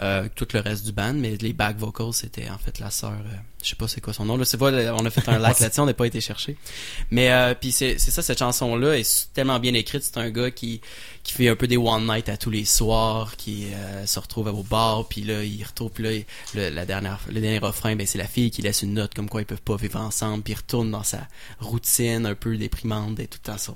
Euh, 0.00 0.28
tout 0.34 0.46
le 0.54 0.60
reste 0.60 0.84
du 0.86 0.92
band, 0.92 1.14
mais 1.14 1.36
les 1.40 1.52
back 1.52 1.76
vocals 1.76 2.12
c'était 2.12 2.48
en 2.50 2.58
fait 2.58 2.78
la 2.78 2.90
sœur. 2.90 3.10
euh, 3.12 3.36
je 3.62 3.70
sais 3.70 3.74
pas 3.74 3.88
c'est 3.88 4.00
quoi 4.00 4.12
son 4.12 4.24
nom. 4.24 4.36
Là, 4.36 4.44
c'est. 4.44 4.56
On 4.62 5.04
a 5.04 5.10
fait 5.10 5.28
un 5.28 5.38
like 5.40 5.58
là-dessus, 5.58 5.80
on 5.80 5.86
n'a 5.86 5.94
pas 5.94 6.06
été 6.06 6.20
chercher. 6.20 6.56
Mais 7.10 7.32
euh, 7.32 7.54
puis 7.60 7.72
c'est 7.72 7.98
c'est 7.98 8.12
ça 8.12 8.22
cette 8.22 8.38
chanson 8.38 8.76
là 8.76 8.96
est 8.96 9.28
tellement 9.34 9.58
bien 9.58 9.74
écrite. 9.74 10.02
C'est 10.04 10.16
un 10.18 10.30
gars 10.30 10.50
qui 10.52 10.80
qui 11.24 11.32
fait 11.34 11.48
un 11.48 11.56
peu 11.56 11.66
des 11.66 11.76
one 11.76 12.06
night 12.06 12.28
à 12.28 12.36
tous 12.36 12.50
les 12.50 12.64
soirs, 12.64 13.36
qui 13.36 13.66
euh, 13.74 14.06
se 14.06 14.18
retrouve 14.20 14.46
au 14.46 14.62
bar, 14.62 15.08
puis 15.08 15.22
là 15.22 15.42
il 15.44 15.62
retrouve 15.64 15.90
puis 15.90 16.04
là 16.04 16.12
il- 16.12 16.24
le, 16.54 16.70
la 16.70 16.86
dernière 16.86 17.18
le 17.28 17.40
dernier 17.40 17.58
refrain, 17.58 17.96
ben 17.96 18.06
c'est 18.06 18.18
la 18.18 18.28
fille 18.28 18.50
qui 18.52 18.62
laisse 18.62 18.82
une 18.82 18.94
note 18.94 19.12
comme 19.14 19.28
quoi 19.28 19.40
ils 19.42 19.46
peuvent 19.46 19.60
pas 19.60 19.76
vivre 19.76 20.00
ensemble, 20.00 20.42
puis 20.44 20.52
il 20.52 20.56
retourne 20.56 20.90
dans 20.92 21.02
sa 21.02 21.26
routine 21.58 22.24
un 22.24 22.34
peu 22.36 22.56
déprimante 22.56 23.18
et 23.20 23.26
tout 23.26 23.38
le 23.44 23.52
temps 23.52 23.58
ça 23.58 23.74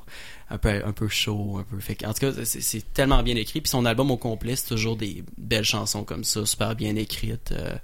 un 0.53 0.59
peu 0.59 0.82
un 0.84 0.92
peu 0.92 1.09
chaud, 1.09 1.57
un 1.59 1.64
peu 1.64 1.80
fait. 1.80 2.05
En 2.07 2.12
tout 2.12 2.20
cas, 2.20 2.44
c'est- 2.44 2.92
tellement 2.94 3.22
bien 3.22 3.36
écrit. 3.36 3.61
Puis 3.61 3.70
son 3.70 3.84
album 3.86 4.11
au 4.11 4.16
complet, 4.16 4.55
c'est 4.57 4.68
toujours 4.68 4.96
des 4.96 5.24
belles 5.38 5.64
chansons 5.64 6.05
comme 6.05 6.24
ça, 6.24 6.44
super 6.46 6.74
bien 6.76 6.94
écrites. 6.96 7.53
euh, 7.53 7.74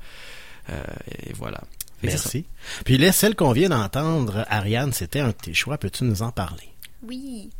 euh, 0.70 0.82
et 1.26 1.32
voilà. 1.32 1.62
Merci. 2.02 2.44
Puis 2.84 2.96
là, 2.98 3.10
celle 3.10 3.34
qu'on 3.34 3.52
vient 3.52 3.70
d'entendre, 3.70 4.44
Ariane, 4.48 4.92
c'était 4.92 5.20
un 5.20 5.28
de 5.28 5.32
tes 5.32 5.54
choix. 5.54 5.78
Peux-tu 5.78 6.04
nous 6.04 6.22
en 6.22 6.30
parler? 6.30 6.68
Oui. 7.02 7.50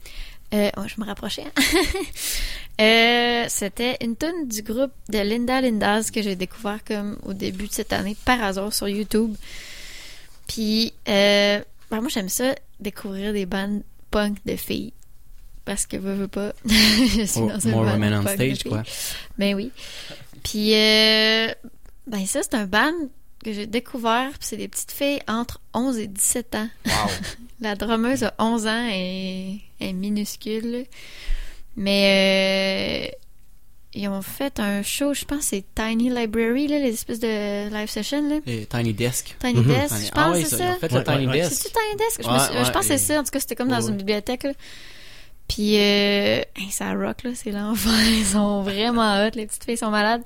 Euh, 0.54 0.70
oh, 0.76 0.82
je 0.86 1.00
me 1.00 1.06
rapprochais. 1.06 1.44
hein. 1.44 1.62
Euh, 2.80 3.46
C'était 3.48 3.96
une 4.02 4.16
tune 4.16 4.46
du 4.46 4.62
groupe 4.62 4.92
de 5.08 5.18
Linda 5.18 5.60
Lindas 5.60 6.10
que 6.14 6.22
j'ai 6.22 6.36
découvert 6.36 6.84
comme 6.84 7.18
au 7.24 7.32
début 7.32 7.66
de 7.66 7.72
cette 7.72 7.92
année 7.92 8.16
par 8.24 8.40
hasard 8.42 8.72
sur 8.72 8.88
YouTube. 8.88 9.34
Puis 10.46 10.92
euh, 11.08 11.60
ben, 11.90 12.00
moi 12.00 12.08
j'aime 12.08 12.28
ça 12.28 12.54
découvrir 12.78 13.32
des 13.32 13.46
bandes 13.46 13.82
punk 14.12 14.36
de 14.46 14.54
filles 14.54 14.92
parce 15.68 15.86
que 15.86 15.96
veux, 15.98 16.14
veux 16.14 16.28
pas. 16.28 16.52
je 16.64 17.24
suis 17.26 17.40
More- 17.40 17.50
dans 17.52 17.58
une 17.60 17.70
more 17.72 17.84
women 17.84 18.14
on 18.14 18.22
stage, 18.34 18.64
quoi. 18.64 18.82
Ben 19.38 19.54
oui. 19.54 19.70
Puis 20.42 20.74
euh, 20.74 21.48
ben 22.06 22.24
ça 22.26 22.40
c'est 22.42 22.54
un 22.54 22.64
band 22.66 22.92
que 23.44 23.52
j'ai 23.52 23.66
découvert, 23.66 24.30
puis 24.30 24.38
c'est 24.40 24.56
des 24.56 24.68
petites 24.68 24.90
filles 24.92 25.20
entre 25.28 25.60
11 25.74 25.98
et 25.98 26.06
17 26.06 26.54
ans. 26.54 26.68
La 27.60 27.74
drummeuse 27.74 28.24
a 28.24 28.32
11 28.38 28.66
ans 28.66 28.88
et 28.90 29.60
est 29.80 29.92
minuscule. 29.92 30.86
Mais 31.76 33.10
euh, 33.12 33.16
ils 33.94 34.08
ont 34.08 34.22
fait 34.22 34.58
un 34.60 34.82
show, 34.82 35.12
je 35.14 35.24
pense, 35.24 35.42
c'est 35.46 35.64
Tiny 35.74 36.08
Library, 36.10 36.66
là, 36.68 36.78
les 36.78 36.90
espèces 36.94 37.20
de 37.20 37.68
live 37.72 37.88
session. 37.88 38.28
Là. 38.28 38.36
Et 38.46 38.66
Tiny 38.66 38.92
Desk. 38.94 39.36
Tiny 39.40 39.60
Mhm. 39.60 39.66
Desk, 39.66 39.88
Tiny- 39.94 40.06
je 40.06 40.10
Ah 40.14 40.24
pense 40.24 40.36
oui, 40.36 40.42
c'est 40.44 40.50
ça, 40.50 40.56
ça. 40.58 40.64
ils 40.64 40.70
ont 40.70 40.78
fait 40.80 40.92
le 40.92 41.04
Tiny 41.04 41.26
Desk. 41.32 41.52
C'est-tu 41.52 41.74
Tiny 41.74 41.96
Desk? 41.98 42.22
Je, 42.22 42.28
me 42.28 42.32
Ouais, 42.32 42.38
suis- 42.40 42.52
je 42.54 42.58
ouais, 42.64 42.72
pense 42.72 42.82
que 42.82 42.86
c'est 42.88 42.98
ça. 42.98 43.20
En 43.20 43.24
tout 43.24 43.30
cas, 43.30 43.40
c'était 43.40 43.54
comme 43.56 43.68
dans 43.68 43.80
Ouais, 43.80 43.90
une 43.90 43.96
bibliothèque. 43.96 44.42
Là. 44.44 44.52
Puis, 45.48 45.76
euh, 45.76 46.40
hey, 46.56 46.70
ça 46.70 46.92
rock, 46.92 47.22
là, 47.24 47.30
c'est 47.34 47.50
l'enfer. 47.50 47.92
Ils 48.06 48.24
sont 48.26 48.62
vraiment 48.62 49.24
hot. 49.26 49.30
Les 49.34 49.46
petites 49.46 49.64
filles 49.64 49.76
sont 49.78 49.90
malades. 49.90 50.22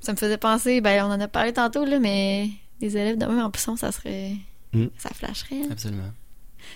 Ça 0.00 0.12
me 0.12 0.16
faisait 0.16 0.38
penser, 0.38 0.80
ben, 0.80 1.04
on 1.04 1.10
en 1.12 1.20
a 1.20 1.28
parlé 1.28 1.52
tantôt, 1.52 1.84
là, 1.84 1.98
mais 1.98 2.48
des 2.80 2.96
élèves 2.96 3.18
de 3.18 3.26
même 3.26 3.40
en 3.40 3.50
pousson, 3.50 3.76
ça 3.76 3.92
serait. 3.92 4.32
Mm. 4.72 4.86
Ça 4.98 5.10
flasherait. 5.10 5.62
hein. 5.64 5.68
Absolument. 5.72 6.10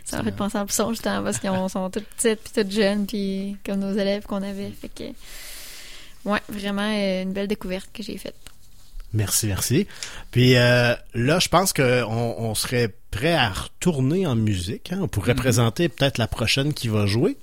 Ça 0.04 0.18
m'a 0.18 0.24
fait 0.24 0.32
penser 0.36 0.58
en 0.58 0.66
pousson, 0.66 0.90
justement, 0.90 1.22
parce 1.22 1.38
qu'ils 1.38 1.50
ont- 1.50 1.68
sont 1.68 1.90
toutes 1.90 2.04
petites, 2.06 2.40
puis 2.40 2.52
toutes 2.62 2.70
jeunes, 2.72 3.06
puis 3.06 3.56
comme 3.64 3.78
nos 3.80 3.92
élèves 3.92 4.24
qu'on 4.24 4.42
avait. 4.42 4.70
Fait 4.70 4.88
que. 4.88 5.04
Ouais, 6.28 6.40
vraiment 6.48 6.82
euh, 6.92 7.22
une 7.22 7.32
belle 7.32 7.46
découverte 7.48 7.88
que 7.92 8.02
j'ai 8.02 8.18
faite. 8.18 8.34
Merci, 9.12 9.46
merci. 9.46 9.86
Puis 10.32 10.56
euh, 10.56 10.94
là, 11.14 11.38
je 11.38 11.48
pense 11.48 11.72
qu'on 11.72 11.84
on 12.38 12.54
serait 12.56 12.92
prêt 13.12 13.32
à 13.34 13.48
retourner 13.50 14.26
en 14.26 14.34
musique. 14.34 14.92
hein. 14.92 14.98
On 15.02 15.08
pourrait 15.08 15.34
Mhm. 15.34 15.40
présenter 15.40 15.88
peut-être 15.88 16.18
la 16.18 16.26
prochaine 16.26 16.74
qui 16.74 16.88
va 16.88 17.06
jouer. 17.06 17.36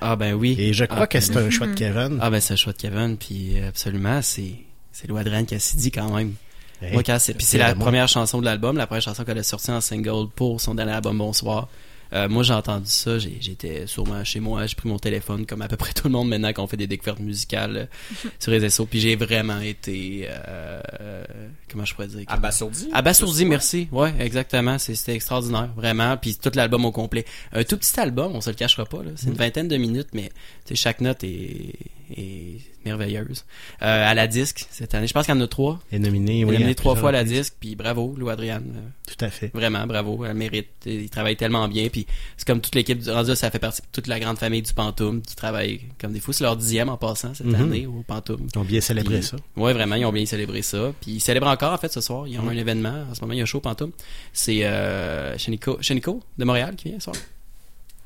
Ah 0.00 0.16
ben 0.16 0.34
oui. 0.34 0.56
Et 0.58 0.72
je 0.72 0.84
crois 0.84 1.02
Ah, 1.02 1.06
que 1.06 1.20
c'est 1.20 1.32
ben- 1.34 1.46
un 1.46 1.50
choix 1.50 1.66
de 1.66 1.74
Kevin. 1.74 2.18
Ah 2.20 2.30
ben 2.30 2.40
c'est 2.40 2.52
un 2.54 2.56
choix 2.56 2.72
de 2.72 2.78
Kevin, 2.78 3.16
puis 3.16 3.58
euh, 3.58 3.68
absolument, 3.68 4.20
c'est 4.22 4.54
c'est 4.92 5.08
Lou 5.08 5.16
Adrienne 5.16 5.46
Cassidy 5.46 5.90
quand 5.90 6.14
même. 6.14 6.34
Hey, 6.82 6.98
c'est 7.18 7.34
puis 7.34 7.44
c'est 7.44 7.58
la 7.58 7.74
première 7.74 8.08
chanson 8.08 8.40
de 8.40 8.44
l'album, 8.46 8.76
la 8.76 8.86
première 8.86 9.02
chanson 9.02 9.22
qu'elle 9.24 9.38
a 9.38 9.42
sortie 9.42 9.70
en 9.70 9.80
single 9.82 10.28
pour 10.34 10.60
son 10.60 10.74
dernier 10.74 10.92
album 10.92 11.18
Bonsoir. 11.18 11.68
Euh, 12.12 12.28
moi, 12.28 12.42
j'ai 12.42 12.52
entendu 12.54 12.86
ça, 12.90 13.18
j'ai- 13.18 13.38
j'étais 13.40 13.86
sûrement 13.86 14.24
chez 14.24 14.40
moi, 14.40 14.66
j'ai 14.66 14.74
pris 14.74 14.88
mon 14.88 14.98
téléphone 14.98 15.46
comme 15.46 15.62
à 15.62 15.68
peu 15.68 15.76
près 15.76 15.92
tout 15.92 16.08
le 16.08 16.12
monde 16.12 16.28
maintenant 16.28 16.52
qu'on 16.52 16.66
fait 16.66 16.76
des 16.76 16.86
découvertes 16.86 17.20
musicales 17.20 17.76
euh, 17.76 17.86
sur 18.40 18.50
les 18.50 18.58
réseaux, 18.58 18.86
puis 18.86 18.98
j'ai 19.00 19.14
vraiment 19.16 19.60
été 19.60 20.26
euh, 20.28 21.24
comment 21.70 21.84
je 21.84 21.94
pourrais 21.94 22.08
dire? 22.08 22.24
Abasourdi. 22.26 22.88
Abasourdi, 22.92 23.44
merci. 23.44 23.88
Ouais, 23.92 24.12
exactement, 24.18 24.78
c'est- 24.78 24.94
c'était 24.94 25.14
extraordinaire, 25.14 25.70
vraiment, 25.76 26.16
puis 26.16 26.36
tout 26.36 26.50
l'album 26.54 26.84
au 26.84 26.92
complet. 26.92 27.24
Un 27.52 27.64
tout 27.64 27.76
petit 27.76 27.98
album, 28.00 28.32
on 28.34 28.40
se 28.40 28.50
le 28.50 28.56
cachera 28.56 28.84
pas 28.86 29.02
là, 29.02 29.10
c'est 29.16 29.26
une 29.28 29.34
Mm. 29.34 29.36
vingtaine 29.36 29.68
de 29.68 29.76
minutes 29.76 30.08
mais 30.12 30.28
tu 30.66 30.70
sais, 30.70 30.74
chaque 30.74 31.00
note 31.00 31.22
est, 31.24 31.74
est 32.16 32.60
merveilleuse. 32.84 33.44
Euh, 33.82 34.10
à 34.10 34.14
la 34.14 34.26
disque 34.26 34.66
cette 34.70 34.94
année, 34.94 35.06
je 35.06 35.12
pense 35.12 35.26
qu'il 35.26 35.34
y 35.34 35.38
en 35.38 35.40
a 35.40 35.46
trois. 35.48 35.80
Est 35.92 35.98
nominé, 35.98 36.32
Elle 36.32 36.40
est 36.40 36.44
oui, 36.44 36.52
nominée 36.54 36.74
trois 36.74 36.96
fois 36.96 37.10
à 37.10 37.12
la 37.12 37.24
disque, 37.24 37.54
puis 37.60 37.76
bravo, 37.76 38.14
Lou 38.16 38.28
Adriane. 38.28 38.72
Euh, 38.76 38.80
Tout 39.16 39.24
à 39.24 39.28
fait. 39.30 39.50
Vraiment, 39.54 39.86
bravo, 39.86 40.24
elle 40.24 40.34
mérite. 40.34 40.68
Il 40.86 41.08
travaille 41.10 41.36
tellement 41.36 41.66
bien, 41.68 41.88
puis 41.88 42.06
c'est 42.36 42.46
comme 42.46 42.60
toute 42.60 42.74
l'équipe 42.74 42.98
du 42.98 43.06
là, 43.08 43.34
ça 43.36 43.50
fait 43.50 43.58
partie 43.58 43.82
de 43.82 43.86
toute 43.92 44.06
la 44.06 44.18
grande 44.20 44.38
famille 44.38 44.62
du 44.62 44.72
Pantoum 44.72 45.20
qui 45.22 45.36
travaille 45.36 45.80
comme 46.00 46.12
des 46.12 46.20
fous. 46.20 46.32
C'est 46.32 46.44
leur 46.44 46.56
dixième 46.56 46.88
en 46.88 46.96
passant 46.96 47.34
cette 47.34 47.46
Mhm. 47.46 47.54
année 47.54 47.86
au 47.86 48.02
Pantoum. 48.06 48.46
Ils 48.54 48.58
ont 48.58 48.64
bien 48.64 48.80
célébré 48.80 49.18
Puis- 49.18 49.26
ça. 49.28 49.36
Ouais, 49.56 49.72
vraiment, 49.72 49.96
ils 49.96 50.04
ont 50.04 50.12
bien 50.12 50.26
célébré 50.26 50.62
ça. 50.62 50.92
Puis 51.00 51.12
ils 51.12 51.20
célèbrent 51.20 51.48
encore 51.48 51.72
en 51.72 51.78
fait 51.78 51.92
ce 51.92 52.00
soir. 52.00 52.26
Ils 52.28 52.38
ont 52.38 52.42
Mhm. 52.42 52.48
un 52.48 52.56
événement 52.56 53.04
en 53.10 53.14
ce 53.14 53.20
moment. 53.20 53.32
Il 53.32 53.38
y 53.38 53.40
a 53.40 53.42
un 53.42 53.46
show 53.46 53.60
Pantoum. 53.60 53.90
C'est 54.32 54.64
euh, 54.64 55.36
Shenico, 55.38 55.78
Shenico 55.80 56.20
de 56.38 56.44
Montréal 56.44 56.74
qui 56.76 56.88
vient 56.90 56.98
ce 56.98 57.04
soir. 57.04 57.16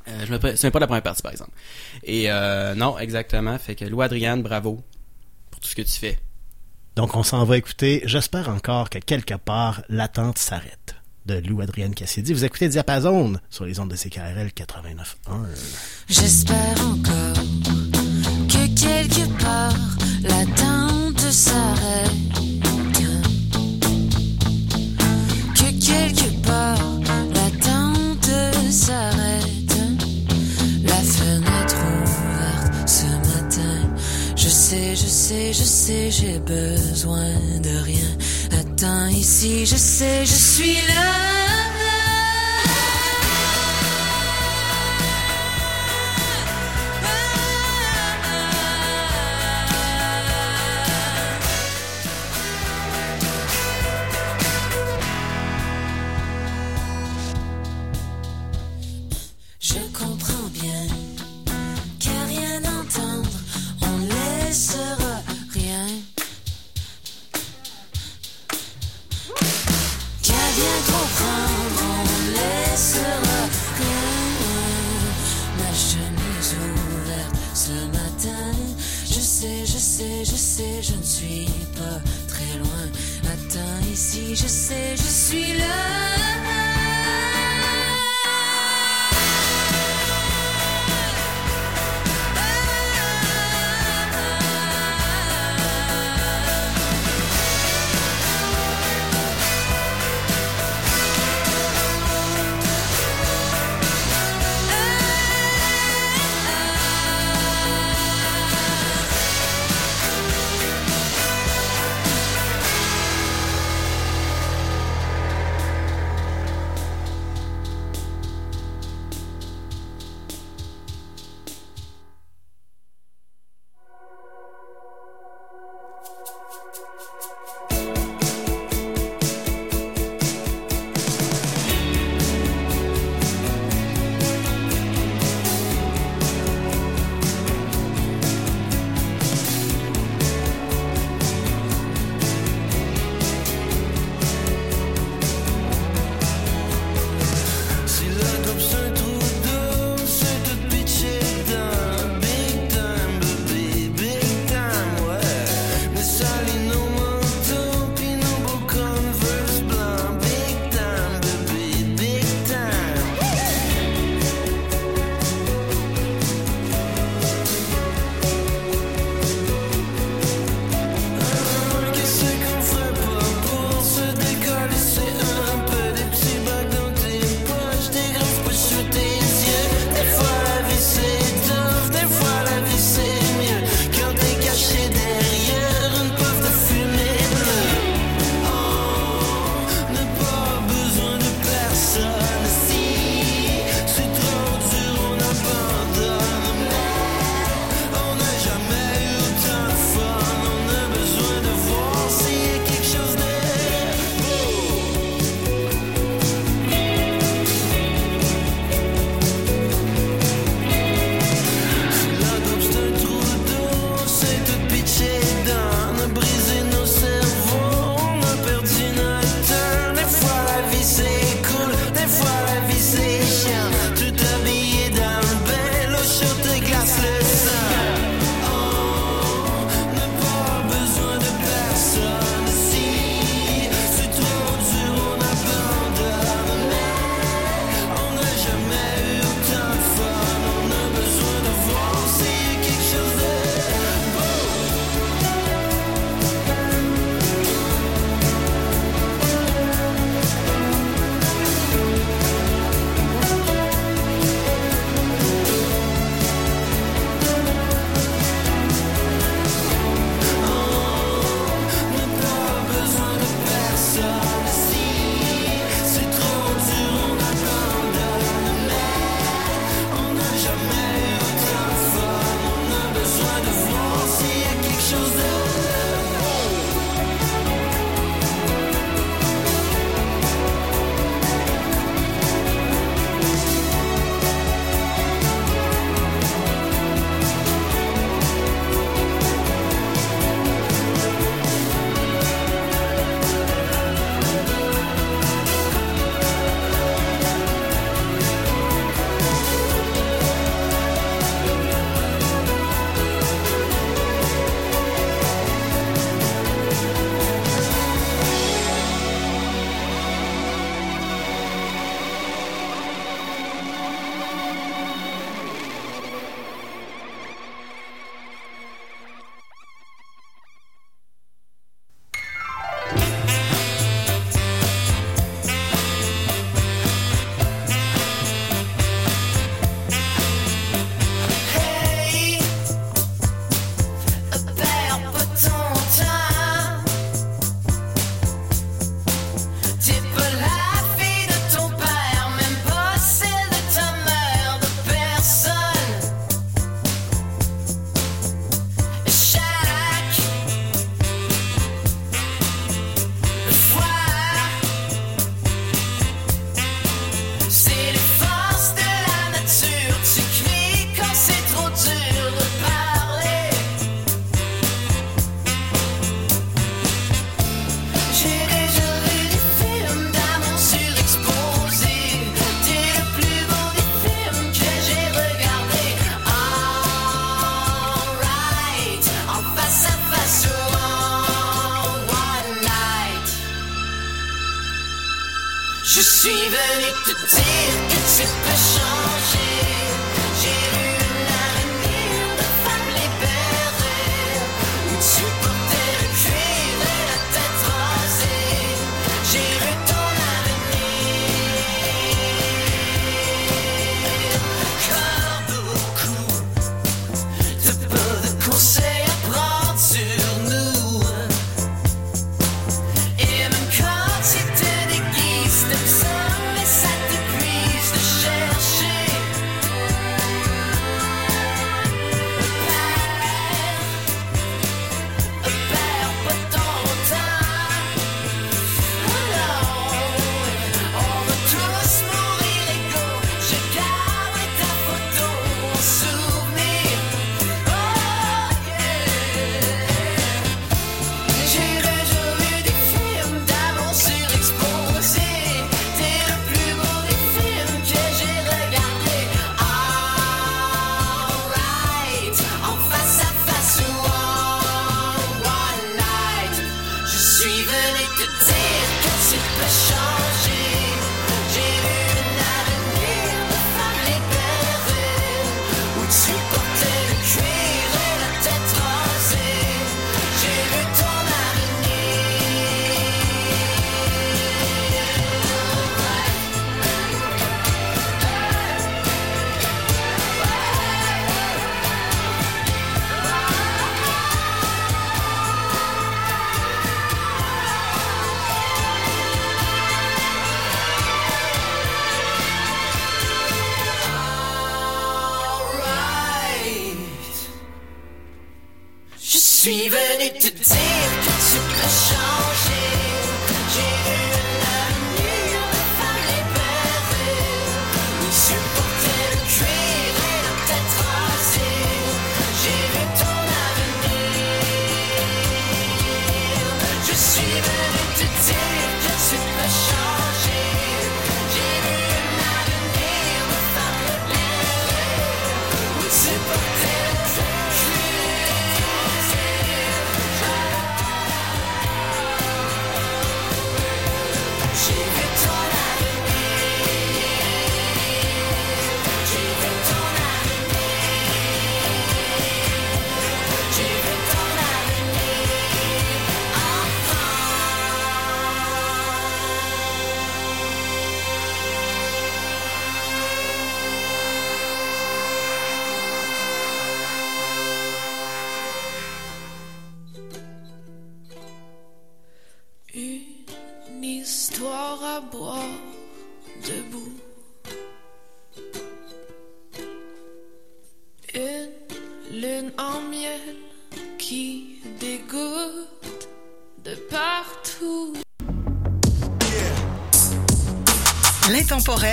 Euh, 0.09 0.27
je 0.27 0.33
me 0.33 0.39
souviens 0.39 0.71
pas 0.71 0.79
de 0.79 0.83
la 0.83 0.87
première 0.87 1.03
partie 1.03 1.23
par 1.23 1.33
exemple. 1.33 1.53
Et 2.03 2.31
euh, 2.31 2.75
non, 2.75 2.99
exactement. 2.99 3.59
Fait 3.59 3.75
que 3.75 3.85
Lou 3.85 4.03
Adriane, 4.03 4.43
bravo 4.43 4.83
pour 5.51 5.61
tout 5.61 5.69
ce 5.69 5.75
que 5.75 5.83
tu 5.83 5.93
fais. 5.93 6.19
Donc, 6.97 7.17
on 7.17 7.23
s'en 7.23 7.45
va 7.45 7.57
écouter. 7.57 8.03
J'espère 8.05 8.49
encore 8.49 8.89
que 8.91 8.99
quelque 8.99 9.35
part, 9.35 9.83
l'attente 9.89 10.39
s'arrête. 10.39 10.97
De 11.27 11.39
Lou 11.39 11.63
Adrienne 11.63 11.95
Cassidy. 11.95 12.35
Vous 12.35 12.45
écoutez 12.45 12.69
Diapason 12.69 13.41
sur 13.49 13.65
les 13.65 13.81
ondes 13.81 13.91
de 13.91 13.97
CKRL 13.97 14.49
89.1. 14.49 15.47
J'espère 16.07 16.87
encore 16.87 17.43
que 18.47 18.67
quelque 18.79 19.43
part 19.43 19.75
l'attente 20.23 21.21
s'arrête. 21.21 22.24
Je 35.53 35.65
sais, 35.65 36.11
j'ai 36.11 36.39
besoin 36.39 37.31
de 37.63 37.75
rien. 37.83 38.11
Attends 38.61 39.09
ici, 39.09 39.67
je 39.67 39.77
sais, 39.77 40.25
je 40.25 40.35
suis 40.35 40.79
là. 40.89 41.94
Je 80.25 80.37
sais, 80.37 80.83
je 80.83 80.95
ne 80.95 81.03
suis 81.03 81.49
pas 81.77 82.01
très 82.29 82.59
loin. 82.59 82.85
Attends 83.25 83.81
ici, 83.93 84.35
je 84.35 84.47
sais, 84.47 84.97
je 84.97 85.03
suis 85.03 85.59
là. 85.59 85.64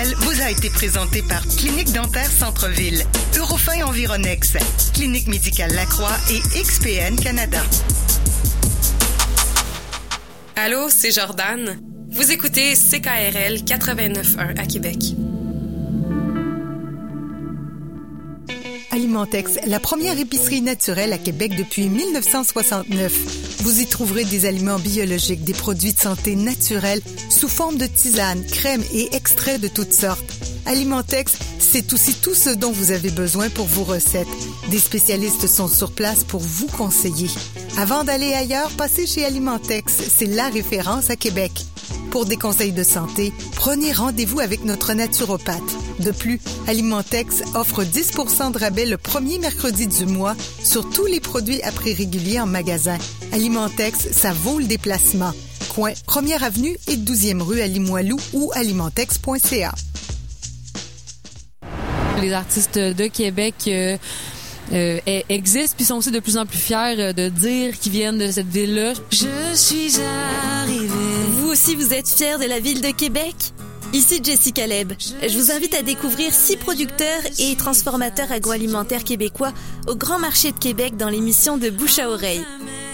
Vous 0.04 0.42
a 0.42 0.50
été 0.50 0.68
présenté 0.68 1.22
par 1.22 1.46
Clinique 1.46 1.92
Dentaire 1.92 2.28
Centre-Ville, 2.28 3.04
Eurofin 3.38 3.84
Environex, 3.84 4.54
Clinique 4.92 5.28
Médicale 5.28 5.72
Lacroix 5.74 6.16
et 6.28 6.40
XPN 6.60 7.14
Canada. 7.14 7.60
Allô, 10.56 10.88
c'est 10.88 11.12
Jordan. 11.12 11.80
Vous 12.10 12.32
écoutez 12.32 12.74
CKRL 12.74 13.58
89.1 13.62 14.58
à 14.58 14.66
Québec. 14.66 14.98
Alimentex, 18.90 19.58
la 19.66 19.78
première 19.78 20.18
épicerie 20.18 20.62
naturelle 20.62 21.12
à 21.12 21.18
Québec 21.18 21.54
depuis 21.56 21.88
1969. 21.88 23.51
Vous 23.62 23.80
y 23.80 23.86
trouverez 23.86 24.24
des 24.24 24.44
aliments 24.44 24.80
biologiques, 24.80 25.44
des 25.44 25.52
produits 25.52 25.92
de 25.92 26.00
santé 26.00 26.34
naturels 26.34 27.00
sous 27.30 27.46
forme 27.46 27.76
de 27.78 27.86
tisanes, 27.86 28.44
crèmes 28.44 28.82
et 28.92 29.14
extraits 29.14 29.60
de 29.60 29.68
toutes 29.68 29.92
sortes. 29.92 30.24
Alimentex, 30.66 31.34
c'est 31.60 31.92
aussi 31.92 32.14
tout 32.14 32.34
ce 32.34 32.50
dont 32.50 32.72
vous 32.72 32.90
avez 32.90 33.10
besoin 33.10 33.50
pour 33.50 33.66
vos 33.66 33.84
recettes. 33.84 34.26
Des 34.68 34.80
spécialistes 34.80 35.46
sont 35.46 35.68
sur 35.68 35.92
place 35.92 36.24
pour 36.24 36.40
vous 36.40 36.66
conseiller. 36.66 37.30
Avant 37.78 38.02
d'aller 38.02 38.32
ailleurs, 38.32 38.70
passez 38.76 39.06
chez 39.06 39.24
Alimentex, 39.24 39.92
c'est 40.12 40.26
la 40.26 40.48
référence 40.48 41.10
à 41.10 41.16
Québec. 41.16 41.52
Pour 42.10 42.26
des 42.26 42.36
conseils 42.36 42.72
de 42.72 42.82
santé, 42.82 43.32
prenez 43.54 43.92
rendez-vous 43.92 44.40
avec 44.40 44.64
notre 44.64 44.92
naturopathe. 44.92 45.62
De 46.02 46.10
plus, 46.10 46.40
Alimentex 46.66 47.42
offre 47.54 47.84
10% 47.84 48.52
de 48.52 48.58
rabais 48.58 48.86
le 48.86 48.96
premier 48.96 49.38
mercredi 49.38 49.86
du 49.86 50.06
mois 50.06 50.34
sur 50.64 50.88
tous 50.90 51.06
les 51.06 51.20
produits 51.20 51.62
à 51.62 51.70
prix 51.70 51.94
régulier 51.94 52.40
en 52.40 52.46
magasin. 52.46 52.98
Alimentex, 53.32 54.10
ça 54.10 54.32
vaut 54.32 54.58
le 54.58 54.64
déplacement. 54.64 55.32
Coin 55.74 55.92
1er 56.08 56.42
avenue 56.42 56.76
et 56.88 56.96
12e 56.96 57.40
rue 57.40 57.60
à 57.60 57.68
Limoilou 57.68 58.18
ou 58.32 58.50
alimentex.ca. 58.54 59.72
Les 62.20 62.32
artistes 62.32 62.78
de 62.78 63.06
Québec 63.06 63.54
euh, 63.68 63.96
euh, 64.72 64.98
e- 65.06 65.22
existent 65.28 65.74
puis 65.76 65.84
sont 65.86 65.96
aussi 65.96 66.10
de 66.10 66.20
plus 66.20 66.36
en 66.36 66.46
plus 66.46 66.58
fiers 66.58 66.98
euh, 66.98 67.12
de 67.12 67.28
dire 67.28 67.78
qu'ils 67.78 67.92
viennent 67.92 68.18
de 68.18 68.30
cette 68.30 68.48
ville-là. 68.48 68.94
Je 69.10 69.54
suis 69.54 70.00
arrivée. 70.52 70.88
Vous 71.38 71.48
aussi, 71.48 71.76
vous 71.76 71.92
êtes 71.94 72.08
fiers 72.08 72.38
de 72.38 72.48
la 72.48 72.58
ville 72.58 72.80
de 72.80 72.90
Québec? 72.90 73.34
Ici 73.92 74.20
Jessica 74.22 74.66
Leb. 74.66 74.94
Je 75.20 75.38
vous 75.38 75.50
invite 75.50 75.74
à 75.74 75.82
découvrir 75.82 76.32
six 76.32 76.56
producteurs 76.56 77.20
et 77.38 77.54
transformateurs 77.56 78.32
agroalimentaires 78.32 79.04
québécois 79.04 79.52
au 79.86 79.94
Grand 79.94 80.18
Marché 80.18 80.50
de 80.52 80.58
Québec 80.58 80.96
dans 80.96 81.10
l'émission 81.10 81.58
de 81.58 81.68
Bouche 81.68 81.98
à 81.98 82.08
oreille. 82.08 82.42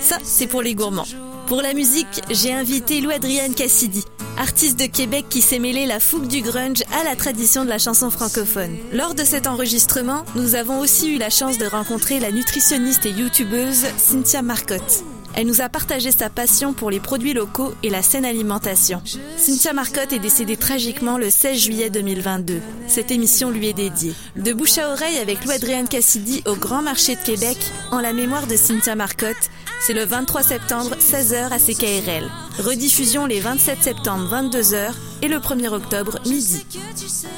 Ça, 0.01 0.19
c'est 0.25 0.49
pour 0.49 0.61
les 0.61 0.75
gourmands. 0.75 1.07
Pour 1.47 1.63
la 1.63 1.73
musique, 1.73 2.23
j'ai 2.31 2.53
invité 2.53 3.01
Lou 3.01 3.11
Adrienne 3.11 3.55
Cassidy, 3.55 4.03
artiste 4.39 4.79
de 4.79 4.87
Québec 4.87 5.27
qui 5.31 5.41
s'est 5.41 5.61
mêlé 5.61 5.87
la 5.87 6.01
fougue 6.01 6.27
du 6.27 6.43
grunge 6.43 6.83
à 7.01 7.05
la 7.05 7.15
tradition 7.15 7.65
de 7.65 7.71
la 7.71 7.79
chanson 7.79 8.11
francophone. 8.11 8.77
Lors 8.93 9.15
de 9.15 9.23
cet 9.23 9.47
enregistrement, 9.47 10.25
nous 10.35 10.57
avons 10.57 10.81
aussi 10.81 11.15
eu 11.15 11.19
la 11.19 11.31
chance 11.31 11.59
de 11.59 11.67
rencontrer 11.67 12.19
la 12.19 12.33
nutritionniste 12.33 13.07
et 13.07 13.11
youtubeuse 13.11 13.87
Cynthia 13.99 14.43
Marcotte. 14.43 15.05
Elle 15.35 15.47
nous 15.47 15.61
a 15.61 15.69
partagé 15.69 16.11
sa 16.11 16.31
passion 16.31 16.73
pour 16.73 16.91
les 16.91 17.01
produits 17.01 17.33
locaux 17.33 17.73
et 17.83 17.91
la 17.91 18.03
saine 18.03 18.25
alimentation. 18.25 19.03
Cynthia 19.37 19.73
Marcotte 19.73 20.13
est 20.13 20.19
décédée 20.19 20.57
tragiquement 20.57 21.19
le 21.19 21.31
16 21.31 21.59
juillet 21.59 21.91
2022. 21.91 22.61
Cette 22.87 23.11
émission 23.11 23.51
lui 23.51 23.69
est 23.69 23.73
dédiée. 23.73 24.15
De 24.37 24.53
bouche 24.53 24.79
à 24.79 24.91
oreille 24.93 25.19
avec 25.19 25.45
Lou-Adrienne 25.45 25.89
Cassidy 25.89 26.43
au 26.47 26.57
Grand 26.57 26.83
Marché 26.83 27.15
de 27.15 27.21
Québec, 27.21 27.59
en 27.93 28.01
la 28.01 28.13
mémoire 28.13 28.47
de 28.47 28.57
Cynthia 28.57 28.97
Marcotte, 28.97 29.37
c'est 29.81 29.95
le 29.95 30.05
23 30.05 30.43
septembre, 30.43 30.97
16h 30.97 31.53
à 31.53 31.59
CKRL. 31.59 32.29
Rediffusion 32.59 33.27
les 33.27 33.41
27 33.41 33.83
septembre, 33.83 34.29
22h 34.33 34.93
et 35.23 35.29
le 35.29 35.39
1er 35.39 35.69
octobre, 35.69 36.19
midi. 36.27 36.67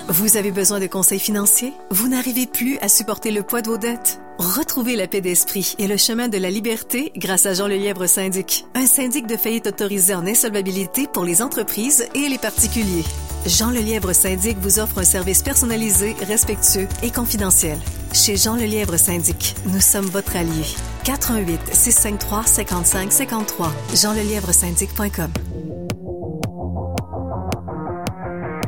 Vous 0.09 0.37
avez 0.37 0.51
besoin 0.51 0.81
de 0.81 0.87
conseils 0.87 1.19
financiers? 1.19 1.73
Vous 1.91 2.09
n'arrivez 2.09 2.47
plus 2.47 2.79
à 2.79 2.89
supporter 2.89 3.31
le 3.31 3.43
poids 3.43 3.61
de 3.61 3.69
vos 3.69 3.77
dettes? 3.77 4.21
Retrouvez 4.41 4.97
la 4.97 5.07
paix 5.07 5.21
d'esprit 5.21 5.75
et 5.79 5.87
le 5.87 5.99
chemin 5.99 6.29
de 6.29 6.39
la 6.39 6.49
liberté 6.49 7.13
grâce 7.15 7.45
à 7.45 7.53
Jean 7.53 7.69
Lelièvre 7.69 8.07
Syndic, 8.07 8.65
un 8.75 8.87
syndic 8.87 9.27
de 9.27 9.37
faillite 9.37 9.67
autorisé 9.67 10.15
en 10.15 10.27
insolvabilité 10.27 11.07
pour 11.07 11.25
les 11.25 11.43
entreprises 11.43 12.09
et 12.15 12.27
les 12.27 12.39
particuliers. 12.39 13.05
Jean 13.45 13.69
Lelièvre 13.69 14.15
Syndic 14.15 14.57
vous 14.57 14.79
offre 14.79 14.97
un 15.01 15.05
service 15.05 15.43
personnalisé, 15.43 16.17
respectueux 16.27 16.89
et 17.03 17.11
confidentiel. 17.11 17.79
Chez 18.15 18.39
Jean 18.39 18.57
Lelièvre 18.57 18.99
Syndic, 18.99 19.57
nous 19.67 19.81
sommes 19.83 20.07
votre 20.07 20.35
allié. 20.37 20.65
418 21.05 21.75
653 21.75 22.47
55 22.47 23.13
53 23.13 23.73
jeanlelièvresyndic.com 23.95 25.31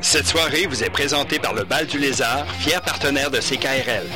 Cette 0.03 0.27
soirée 0.27 0.67
vous 0.67 0.85
est 0.85 0.91
présentée 0.91 1.39
par 1.39 1.55
le 1.55 1.65
Bal 1.65 1.87
du 1.87 1.99
Lézard, 1.99 2.47
fier 2.57 2.83
partenaire 2.83 3.31
de 3.31 3.39
CKRL. 3.39 4.07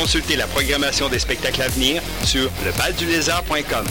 Consultez 0.00 0.36
la 0.36 0.46
programmation 0.46 1.08
des 1.08 1.18
spectacles 1.18 1.60
à 1.60 1.66
venir 1.66 2.00
sur 2.22 2.48
lebaldulézard.com. 2.64 3.84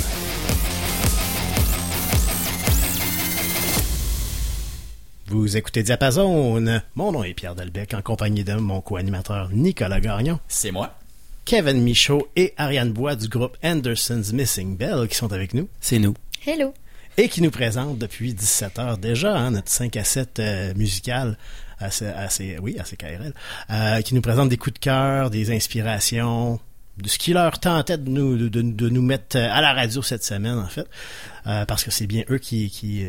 Vous 5.26 5.58
écoutez 5.58 5.84
Diapason. 5.84 6.62
Mon 6.96 7.12
nom 7.12 7.26
est 7.26 7.34
Pierre 7.34 7.56
Delbecq, 7.56 7.94
en 7.94 8.02
compagnie 8.02 8.46
de 8.46 8.54
mon 8.54 8.80
co-animateur 8.80 9.50
Nicolas 9.52 10.00
Gagnon. 10.00 10.40
C'est 10.48 10.72
moi. 10.72 10.98
Kevin 11.44 11.84
Michaud 11.84 12.30
et 12.38 12.54
Ariane 12.56 12.94
Bois 12.94 13.18
du 13.18 13.28
groupe 13.28 13.58
Anderson's 13.62 14.32
Missing 14.32 14.78
Bell 14.78 15.10
qui 15.10 15.16
sont 15.16 15.34
avec 15.34 15.54
nous. 15.54 15.68
C'est 15.82 16.00
nous. 16.00 16.14
Hello. 16.46 16.74
Et 17.18 17.28
qui 17.28 17.42
nous 17.42 17.52
présentent 17.52 17.98
depuis 17.98 18.34
17 18.34 18.80
heures 18.80 18.98
déjà, 18.98 19.36
hein, 19.36 19.52
notre 19.52 19.70
5 19.70 19.98
à 19.98 20.06
7 20.06 20.40
euh, 20.40 20.74
musical 20.76 21.38
à, 21.80 21.92
C- 21.92 22.06
à 22.08 22.30
C- 22.30 22.58
oui, 22.62 22.78
à 22.80 22.84
CKRL, 22.84 23.34
euh, 23.72 24.02
qui 24.02 24.16
nous 24.16 24.22
présente 24.22 24.50
des 24.50 24.58
coups 24.58 24.74
de 24.76 24.80
cœur, 24.80 25.30
des 25.30 25.52
inspirations, 25.56 26.60
de 27.02 27.08
ce 27.08 27.20
qui 27.20 27.32
leur 27.34 27.60
tentait 27.60 28.00
de 28.00 28.10
nous, 28.10 28.38
de, 28.50 28.62
de- 28.62 28.90
nous 28.90 29.04
mettre 29.04 29.38
à 29.38 29.62
la 29.62 29.74
radio 29.74 30.02
cette 30.02 30.24
semaine, 30.24 30.58
en 30.58 30.68
fait. 30.68 30.88
Euh, 31.46 31.64
parce 31.66 31.84
que 31.86 31.92
c'est 31.92 32.08
bien 32.08 32.24
eux 32.30 32.40
qui, 32.40 32.70
qui, 32.72 33.06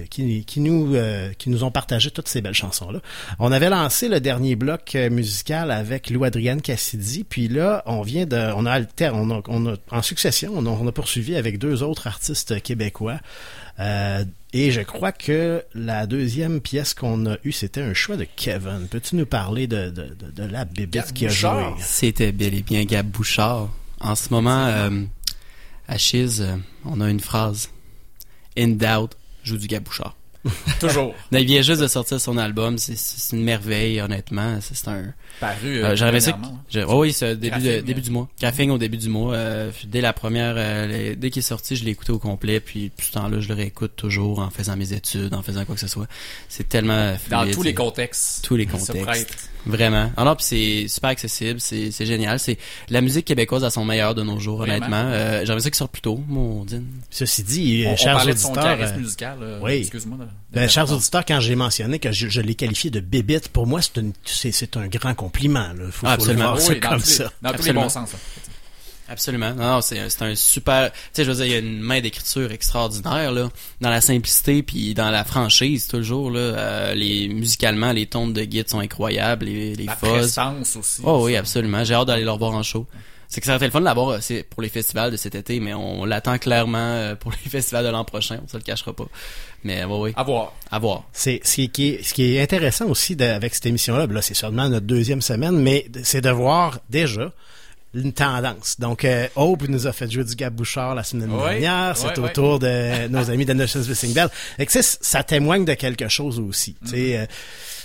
qui, 0.46 0.60
nous, 0.60 0.94
euh, 0.94 1.32
qui 1.38 1.48
nous 1.50 1.64
ont 1.64 1.70
partagé 1.72 2.10
toutes 2.12 2.28
ces 2.28 2.40
belles 2.42 2.54
chansons-là. 2.54 3.00
On 3.40 3.50
avait 3.50 3.70
lancé 3.70 4.08
le 4.08 4.20
dernier 4.20 4.54
bloc 4.56 4.94
euh, 4.94 5.08
musical 5.10 5.70
avec 5.72 6.08
Lou-Adrienne 6.10 6.60
Cassidy, 6.62 7.24
puis 7.24 7.48
là, 7.48 7.82
on 7.86 8.02
vient 8.02 8.26
de, 8.26 8.52
on 8.54 8.64
a 8.66 8.70
alter, 8.72 9.10
on 9.14 9.30
a, 9.30 9.42
on 9.48 9.66
a- 9.72 9.76
en 9.90 10.02
succession, 10.02 10.52
on 10.54 10.66
a, 10.66 10.68
on 10.68 10.86
a 10.86 10.92
poursuivi 10.92 11.34
avec 11.34 11.58
deux 11.58 11.82
autres 11.82 12.06
artistes 12.06 12.62
québécois. 12.62 13.18
Euh, 13.80 14.24
et 14.53 14.70
je 14.70 14.80
crois 14.80 15.12
que 15.12 15.62
la 15.74 16.07
deuxième 16.07 16.61
pièce 16.61 16.94
qu'on 16.94 17.26
a 17.26 17.36
eue, 17.44 17.53
c'était 17.53 17.82
un 17.82 17.94
choix 17.94 18.16
de 18.16 18.26
Kevin. 18.36 18.86
Peux-tu 18.90 19.16
nous 19.16 19.26
parler 19.26 19.66
de, 19.66 19.90
de, 19.90 20.14
de, 20.14 20.30
de 20.30 20.42
la 20.44 20.64
bébête 20.64 21.12
qui 21.12 21.26
a 21.26 21.28
joué? 21.28 21.64
C'était 21.80 22.32
bel 22.32 22.55
et 22.55 22.62
bien 22.62 22.84
Gab 22.84 23.07
Bouchard. 23.07 23.68
En 24.01 24.14
ce 24.14 24.30
moment, 24.32 24.66
euh, 24.66 25.03
à 25.86 25.99
Chiz, 25.99 26.40
euh, 26.40 26.57
on 26.84 27.01
a 27.01 27.11
une 27.11 27.20
phrase. 27.20 27.68
In 28.57 28.68
doubt, 28.68 29.11
joue 29.44 29.59
du 29.59 29.66
Gab 29.66 29.82
Bouchard. 29.82 30.16
Toujours. 30.80 31.14
Il 31.32 31.45
vient 31.45 31.62
juste 31.62 31.80
de 31.80 31.86
sortir 31.89 32.20
son 32.20 32.39
album. 32.39 32.78
C'est- 32.78 32.97
une 33.36 33.43
merveille, 33.45 34.01
honnêtement. 34.01 34.59
C'est 34.61 34.89
un... 34.89 35.12
Paru, 35.41 35.84
euh, 35.84 35.95
J'aurais 35.97 36.20
ça- 36.20 36.30
hein. 36.43 36.53
je- 36.70 36.80
oh 36.80 37.03
oui, 37.03 37.12
c'est 37.12 37.36
début, 37.36 37.59
de- 37.61 37.80
début 37.80 38.01
euh. 38.01 38.05
du 38.05 38.11
mois. 38.11 38.28
Graphing 38.41 38.70
au 38.70 38.78
début 38.78 38.97
du 38.97 39.09
mois. 39.09 39.34
Euh, 39.34 39.70
dès 39.84 40.01
la 40.01 40.12
première, 40.12 40.55
euh, 40.57 40.86
les- 40.86 41.16
dès 41.16 41.30
qu'il 41.30 41.41
est 41.41 41.43
sorti, 41.43 41.76
je 41.76 41.84
l'ai 41.84 41.91
écouté 41.91 42.12
au 42.12 42.18
complet. 42.18 42.61
Puis, 42.61 42.84
depuis 42.91 43.07
ce 43.09 43.12
temps-là, 43.12 43.41
je 43.41 43.49
le 43.49 43.55
réécoute 43.55 43.93
toujours 43.97 44.39
en 44.39 44.51
faisant 44.51 44.76
mes 44.76 44.93
études, 44.93 45.34
en 45.34 45.43
faisant 45.43 45.64
quoi 45.64 45.74
que 45.74 45.80
ce 45.80 45.89
soit. 45.89 46.07
C'est 46.49 46.68
tellement 46.68 47.12
Dans 47.30 47.43
fluide, 47.43 47.55
tous 47.55 47.62
les 47.62 47.74
contextes. 47.74 48.45
Tous 48.45 48.57
les 48.57 48.66
contextes. 48.66 49.51
Vraiment. 49.68 50.10
Alors, 50.16 50.36
puis 50.36 50.44
c'est 50.46 50.88
super 50.88 51.10
accessible, 51.10 51.60
c'est 51.60 51.90
c'est 51.90 52.06
génial. 52.06 52.38
C'est 52.40 52.58
la 52.88 53.00
musique 53.00 53.24
québécoise 53.26 53.64
à 53.64 53.70
son 53.70 53.84
meilleur 53.84 54.14
de 54.14 54.22
nos 54.22 54.38
jours, 54.40 54.58
Vraiment. 54.58 54.76
honnêtement. 54.76 54.96
Euh, 55.12 55.44
J'aimerais 55.44 55.60
ça 55.60 55.70
qu'il 55.70 55.76
sorte 55.76 55.92
plus 55.92 56.00
tôt, 56.02 56.20
mon 56.26 56.64
Dieu. 56.64 56.82
Ceci 57.10 57.42
dit, 57.42 57.84
On- 57.86 57.90
euh, 57.90 57.92
on 57.92 57.96
chers 57.96 58.16
parlait 58.16 58.32
de 58.34 58.38
son 58.38 58.48
auditeurs, 58.52 58.78
euh, 58.80 58.98
musical, 58.98 59.38
euh, 59.42 59.60
oui. 59.62 59.72
excuse-moi 59.74 60.16
de- 60.18 60.24
de 60.24 60.28
Ben, 60.52 60.68
chers 60.68 60.90
auditeurs, 60.92 61.24
quand 61.24 61.40
j'ai 61.40 61.54
mentionné 61.54 61.98
que 61.98 62.10
je, 62.12 62.28
je 62.28 62.40
l'ai 62.40 62.54
qualifié 62.54 62.90
de 62.90 63.00
bébite, 63.00 63.48
pour 63.48 63.66
moi, 63.66 63.80
c'est 63.82 63.98
une- 64.00 64.12
c'est 64.24 64.52
c'est 64.52 64.76
un 64.76 64.88
grand 64.88 65.14
compliment. 65.14 65.68
Là. 65.74 65.84
Faut, 65.90 65.92
faut 65.92 66.06
le 66.06 66.12
Absolument. 66.12 66.52
voir 66.54 66.68
Oui, 66.68 66.80
dans 66.80 66.88
comme 66.88 67.00
tous 67.00 67.06
les- 67.06 67.12
ça. 67.14 67.32
dans 67.42 67.52
tous 67.52 67.62
les 67.64 67.72
bons 67.72 67.88
sens. 67.88 68.10
hein. 68.14 68.47
Absolument. 69.09 69.54
Non, 69.54 69.64
non, 69.74 69.80
c'est 69.80 69.98
un- 69.98 70.09
c'est 70.09 70.22
un 70.22 70.34
super. 70.34 70.92
Tu 70.92 70.98
sais, 71.12 71.24
je 71.24 71.30
veux 71.30 71.36
dire, 71.36 71.46
il 71.46 71.52
y 71.52 71.54
a 71.54 71.59
une 71.59 71.80
main 71.80 72.00
d'écriture 72.00 72.52
extraordinaire 72.52 73.32
là, 73.32 73.48
dans 73.80 73.90
la 73.90 74.00
simplicité 74.00 74.62
puis 74.62 74.94
dans 74.94 75.11
la 75.11 75.24
franchise 75.24 75.86
toujours 75.88 76.30
là. 76.30 76.40
Euh, 76.40 76.94
les 76.94 77.28
musicalement, 77.28 77.92
les 77.92 78.06
tons 78.06 78.28
de 78.28 78.42
guide 78.44 78.68
sont 78.68 78.80
incroyables, 78.80 79.46
les, 79.46 79.74
les 79.76 79.84
La 79.84 79.96
fuzz. 79.96 80.09
prestance 80.11 80.76
aussi. 80.76 81.00
Oh 81.04 81.22
oui, 81.24 81.36
absolument. 81.36 81.84
J'ai 81.84 81.94
hâte 81.94 82.06
d'aller 82.09 82.24
le 82.24 82.30
revoir 82.30 82.52
en 82.52 82.62
show. 82.62 82.86
C'est 83.30 83.40
que 83.42 83.46
ça 83.46 83.52
aurait 83.52 83.56
été 83.59 83.66
le 83.66 83.72
fun 83.72 83.80
de 83.80 83.84
l'avoir 83.84 84.09
euh, 84.09 84.18
c'est 84.22 84.42
pour 84.42 84.62
les 84.62 84.70
festivals 84.70 85.11
de 85.11 85.16
cet 85.18 85.34
été, 85.34 85.61
mais 85.61 85.74
on 85.74 86.06
l'attend 86.06 86.38
clairement 86.38 86.78
euh, 86.78 87.14
pour 87.14 87.30
les 87.30 87.36
festivals 87.50 87.84
de 87.84 87.90
l'an 87.90 88.04
prochain. 88.04 88.40
On 88.42 88.48
se 88.48 88.56
le 88.56 88.62
cachera 88.62 88.94
pas. 88.94 89.04
Mais 89.64 89.84
oui, 89.84 89.96
oui. 90.00 90.12
À 90.16 90.22
voir. 90.22 90.54
À 90.70 90.78
voir. 90.78 91.04
C'est 91.12 91.40
ce 91.44 91.61
qui 91.62 91.88
est 91.88 92.02
ce 92.02 92.14
qui 92.14 92.36
est 92.36 92.40
intéressant 92.42 92.86
aussi 92.86 93.16
de- 93.16 93.24
avec 93.24 93.54
cette 93.54 93.66
émission-là. 93.66 94.06
ben 94.06 94.14
Là, 94.14 94.22
c'est 94.22 94.32
seulement 94.34 94.68
notre 94.70 94.86
deuxième 94.86 95.20
semaine, 95.20 95.59
mais 95.59 95.86
c'est 96.04 96.22
de 96.22 96.30
voir 96.30 96.78
déjà 96.88 97.32
une 97.95 98.12
tendance. 98.12 98.78
Donc, 98.78 99.05
euh, 99.05 99.28
Hope 99.34 99.68
nous 99.68 99.86
a 99.86 99.93
fait 99.93 100.11
jouer 100.11 100.24
du 100.24 100.34
Gab 100.34 100.55
Bouchard 100.55 100.95
la 100.95 101.05
semaine 101.05 101.30
dernière. 101.30 101.97
C'est 101.97 102.18
ouais, 102.18 102.18
au 102.18 102.28
tour 102.28 102.59
de 102.59 103.09
nos 103.09 103.30
amis 103.30 103.45
d'Anderson's 103.45 103.89
Missing 103.89 104.12
Bell. 104.12 104.28
Et 104.59 104.66
que, 104.66 104.72
ça 104.82 105.22
témoigne 105.22 105.64
de 105.64 105.74
quelque 105.74 106.09
chose 106.09 106.39
aussi. 106.39 106.76
Mm-hmm. 106.84 107.16
euh, 107.16 107.26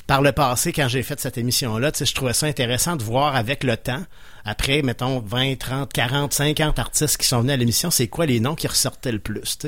par 0.05 0.21
le 0.21 0.33
passé, 0.33 0.73
quand 0.73 0.89
j'ai 0.89 1.01
fait 1.01 1.19
cette 1.19 1.37
émission-là, 1.37 1.91
je 1.97 2.13
trouvais 2.13 2.33
ça 2.33 2.45
intéressant 2.45 2.97
de 2.97 3.03
voir 3.03 3.37
avec 3.37 3.63
le 3.63 3.77
temps, 3.77 4.03
après, 4.43 4.81
mettons, 4.81 5.19
20, 5.19 5.57
30, 5.57 5.93
40, 5.93 6.33
50 6.33 6.77
artistes 6.77 7.17
qui 7.17 7.25
sont 7.25 7.39
venus 7.39 7.53
à 7.53 7.57
l'émission, 7.57 7.89
c'est 7.89 8.07
quoi 8.07 8.25
les 8.25 8.41
noms 8.41 8.55
qui 8.55 8.67
ressortaient 8.67 9.13
le 9.13 9.19
plus, 9.19 9.59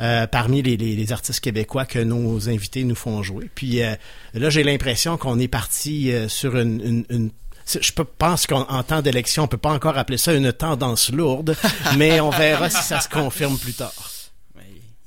euh, 0.00 0.26
parmi 0.26 0.60
les, 0.60 0.76
les, 0.76 0.94
les 0.94 1.12
artistes 1.12 1.40
québécois 1.40 1.86
que 1.86 1.98
nos 1.98 2.50
invités 2.50 2.84
nous 2.84 2.94
font 2.94 3.22
jouer. 3.22 3.50
Puis 3.54 3.82
euh, 3.82 3.94
là, 4.34 4.50
j'ai 4.50 4.62
l'impression 4.62 5.16
qu'on 5.16 5.38
est 5.38 5.48
parti 5.48 6.12
euh, 6.12 6.28
sur 6.28 6.58
une, 6.58 6.80
une, 6.82 7.04
une 7.08 7.30
je 7.66 7.92
pense 8.18 8.46
qu'en 8.46 8.82
temps 8.82 9.02
d'élection, 9.02 9.44
on 9.44 9.48
peut 9.48 9.56
pas 9.56 9.72
encore 9.72 9.98
appeler 9.98 10.18
ça 10.18 10.32
une 10.34 10.52
tendance 10.52 11.10
lourde, 11.10 11.56
mais 11.96 12.20
on 12.20 12.30
verra 12.30 12.70
si 12.70 12.82
ça 12.82 13.00
se 13.00 13.08
confirme 13.08 13.58
plus 13.58 13.74
tard. 13.74 13.92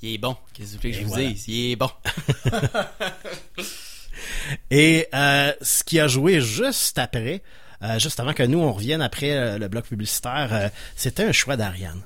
Il 0.01 0.13
est 0.13 0.17
bon. 0.17 0.35
Qu'est-ce 0.53 0.77
que 0.77 0.91
je 0.91 1.01
vous 1.01 1.07
voilà. 1.07 1.29
dise? 1.29 1.47
Il 1.47 1.71
est 1.71 1.75
bon. 1.75 1.89
Et 4.71 5.07
euh, 5.13 5.53
ce 5.61 5.83
qui 5.83 5.99
a 5.99 6.07
joué 6.07 6.41
juste 6.41 6.99
après, 6.99 7.41
euh, 7.81 7.99
juste 7.99 8.19
avant 8.19 8.33
que 8.33 8.43
nous 8.43 8.59
on 8.59 8.71
revienne 8.71 9.01
après 9.01 9.31
euh, 9.31 9.57
le 9.57 9.67
bloc 9.67 9.85
publicitaire, 9.85 10.71
c'était 10.95 11.23
un 11.23 11.31
choix 11.31 11.57
d'Ariane. 11.57 12.01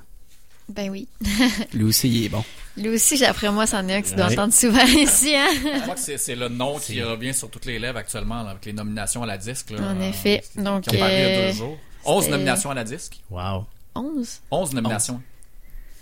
Ben 0.70 0.90
oui. 0.90 1.08
Lui 1.74 1.84
aussi, 1.84 2.08
il 2.08 2.24
est 2.26 2.28
bon. 2.28 2.44
Lui 2.76 2.88
aussi, 2.90 3.22
après 3.24 3.50
moi, 3.50 3.66
c'en 3.66 3.86
est 3.88 3.94
un 3.96 4.02
que 4.02 4.08
tu 4.08 4.14
dois 4.14 4.26
entendre 4.26 4.52
souvent 4.54 4.84
ici, 4.86 5.34
hein? 5.34 5.48
Je 5.52 5.80
crois 5.82 5.94
que 5.96 6.00
c'est 6.00 6.16
c'est 6.18 6.36
le 6.36 6.48
nom 6.48 6.78
qui 6.78 7.02
revient 7.02 7.34
sur 7.34 7.50
toutes 7.50 7.66
les 7.66 7.78
lèvres 7.78 7.98
actuellement 7.98 8.42
là, 8.42 8.50
avec 8.50 8.64
les 8.64 8.72
nominations 8.72 9.22
à 9.22 9.26
la 9.26 9.36
disque. 9.36 9.70
Là, 9.70 9.78
En 9.90 10.00
euh, 10.00 10.08
effet. 10.08 10.42
Donc, 10.56 10.84
qui 10.84 10.96
ont 10.96 10.98
paru 10.98 11.10
il 11.12 11.18
y 11.18 11.22
a 11.22 11.26
euh, 11.26 11.50
deux 11.52 11.58
jours. 11.58 11.78
11 12.04 12.22
c'était- 12.24 12.32
nominations 12.36 12.70
à 12.70 12.74
la 12.74 12.84
disque. 12.84 13.20
Wow. 13.30 13.66
11? 13.94 14.40
11 14.50 14.72
nominations. 14.74 15.20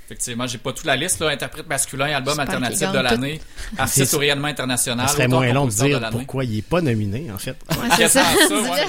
Effectivement, 0.07 0.47
j'ai 0.47 0.57
pas 0.57 0.73
toute 0.73 0.87
la 0.87 0.97
liste, 0.97 1.21
là. 1.21 1.29
Interprète 1.29 1.67
masculin, 1.69 2.07
album 2.07 2.39
alternatif 2.41 2.91
de 2.93 2.99
l'année, 2.99 3.41
artiste 3.79 4.15
au 4.15 4.19
rayonnement 4.19 4.49
international, 4.49 5.07
Ça 5.07 5.13
serait 5.15 5.29
moins 5.29 5.53
long 5.53 5.67
de 5.67 5.71
dire 5.71 6.09
pourquoi 6.11 6.45
il 6.45 6.59
est 6.59 6.63
pas 6.63 6.81
nominé, 6.81 7.31
en 7.31 7.37
fait. 7.37 7.57
Ouais, 7.71 8.09
ça. 8.09 8.23
Ouais. 8.49 8.87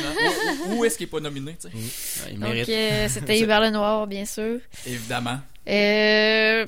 Où, 0.68 0.76
où 0.76 0.86
est-ce 0.86 0.98
qu'il 0.98 1.06
est 1.06 1.10
pas 1.10 1.20
nominé, 1.20 1.58
tu 1.62 1.68
sais? 1.68 1.76
il 2.32 2.40
Donc, 2.40 2.50
mérite. 2.54 2.70
euh, 2.70 3.08
c'était 3.10 3.38
Hubert 3.42 3.60
Lenoir, 3.60 4.08
bien 4.08 4.24
sûr. 4.26 4.60
Évidemment. 4.86 5.40
Euh, 5.70 6.66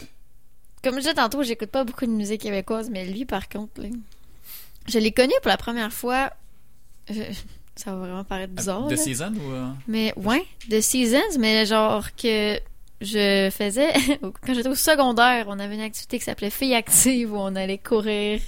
comme 0.84 0.96
je 0.96 1.00
disais 1.02 1.14
tantôt, 1.14 1.44
j'écoute 1.44 1.70
pas 1.70 1.84
beaucoup 1.84 2.06
de 2.06 2.12
musique 2.12 2.42
québécoise, 2.42 2.90
mais 2.90 3.06
lui, 3.06 3.26
par 3.26 3.50
contre, 3.50 3.82
là, 3.82 3.90
je 4.88 5.00
l'ai 5.00 5.12
connu 5.12 5.34
pour 5.42 5.50
la 5.50 5.58
première 5.58 5.92
fois. 5.94 6.32
je- 7.10 7.22
ça 7.76 7.92
va 7.92 8.00
vraiment 8.00 8.24
paraître 8.24 8.54
bizarre. 8.54 8.86
De 8.88 8.96
là. 8.96 9.02
Season 9.02 9.34
ou... 9.34 9.52
euh? 9.54 9.68
Mais 9.88 10.14
ouais, 10.18 10.44
de 10.70 10.80
Seasons, 10.82 11.40
mais 11.40 11.66
genre 11.66 12.14
que 12.16 12.60
je 13.00 13.50
faisais 13.52 13.92
quand 14.46 14.54
j'étais 14.54 14.70
au 14.70 14.76
secondaire, 14.76 15.46
on 15.48 15.58
avait 15.58 15.76
une 15.76 15.82
activité 15.82 16.20
qui 16.20 16.26
s'appelait 16.26 16.50
Filles 16.52 16.76
actives 16.76 17.32
où 17.34 17.38
on 17.38 17.56
allait 17.56 17.78
courir 17.80 18.40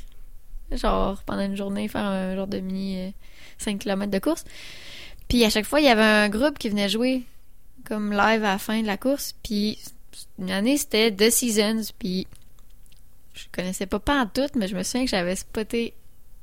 genre 0.72 1.24
pendant 1.26 1.42
une 1.46 1.56
journée, 1.56 1.88
faire 1.88 2.06
un 2.06 2.36
genre 2.36 2.48
de 2.48 2.60
mini 2.60 3.00
euh, 3.00 3.10
5 3.60 3.80
km 3.80 4.12
de 4.12 4.20
course. 4.20 4.44
Puis 5.30 5.44
à 5.46 5.50
chaque 5.50 5.66
fois, 5.66 5.80
il 5.80 5.86
y 5.86 5.90
avait 5.90 6.02
un 6.04 6.30
groupe 6.30 6.60
qui 6.60 6.70
venait 6.70 6.90
jouer 6.90 7.24
comme 7.88 8.12
live 8.12 8.44
à 8.44 8.52
la 8.54 8.58
fin 8.60 8.82
de 8.82 8.88
la 8.88 8.98
course. 8.98 9.34
Puis 9.42 9.80
une 10.40 10.52
année, 10.52 10.78
c'était 10.78 11.12
The 11.12 11.30
Seasons. 11.30 11.92
Puis 11.98 12.28
je 13.34 13.44
connaissais 13.52 13.86
pas 13.86 14.00
pas 14.00 14.22
en 14.22 14.26
tout, 14.28 14.48
mais 14.56 14.68
je 14.68 14.76
me 14.76 14.84
souviens 14.84 15.06
que 15.06 15.12
j'avais 15.12 15.36
spoté 15.36 15.94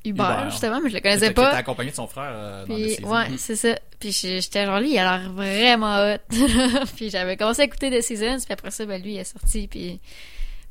Hubert, 0.05 0.51
justement, 0.51 0.81
mais 0.81 0.89
je 0.89 0.95
le 0.95 1.01
connaissais 1.01 1.33
pas. 1.33 1.51
accompagné 1.51 1.91
de 1.91 1.97
son 1.97 2.07
frère 2.07 2.33
euh, 2.33 2.67
dans 2.67 2.75
Puis, 2.75 3.05
ouais, 3.05 3.27
c'est 3.37 3.57
ça. 3.57 3.79
Puis 3.99 4.13
j'étais 4.13 4.65
genre, 4.65 4.81
lui, 4.81 4.93
il 4.93 4.99
a 4.99 5.19
l'air 5.19 5.31
vraiment 5.31 5.99
hot. 5.99 6.19
puis 6.97 7.11
j'avais 7.11 7.37
commencé 7.37 7.63
à 7.63 7.65
écouter 7.67 7.91
The 7.91 8.03
Seasons, 8.03 8.39
puis 8.45 8.53
après 8.53 8.71
ça, 8.71 8.87
ben, 8.87 9.03
lui, 9.03 9.15
il 9.15 9.19
est 9.19 9.25
sorti, 9.25 9.69
puis 9.69 10.01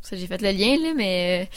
ça, 0.02 0.16
j'ai 0.16 0.26
fait 0.26 0.42
le 0.42 0.52
lien, 0.52 0.78
là, 0.82 0.94
mais 0.96 1.48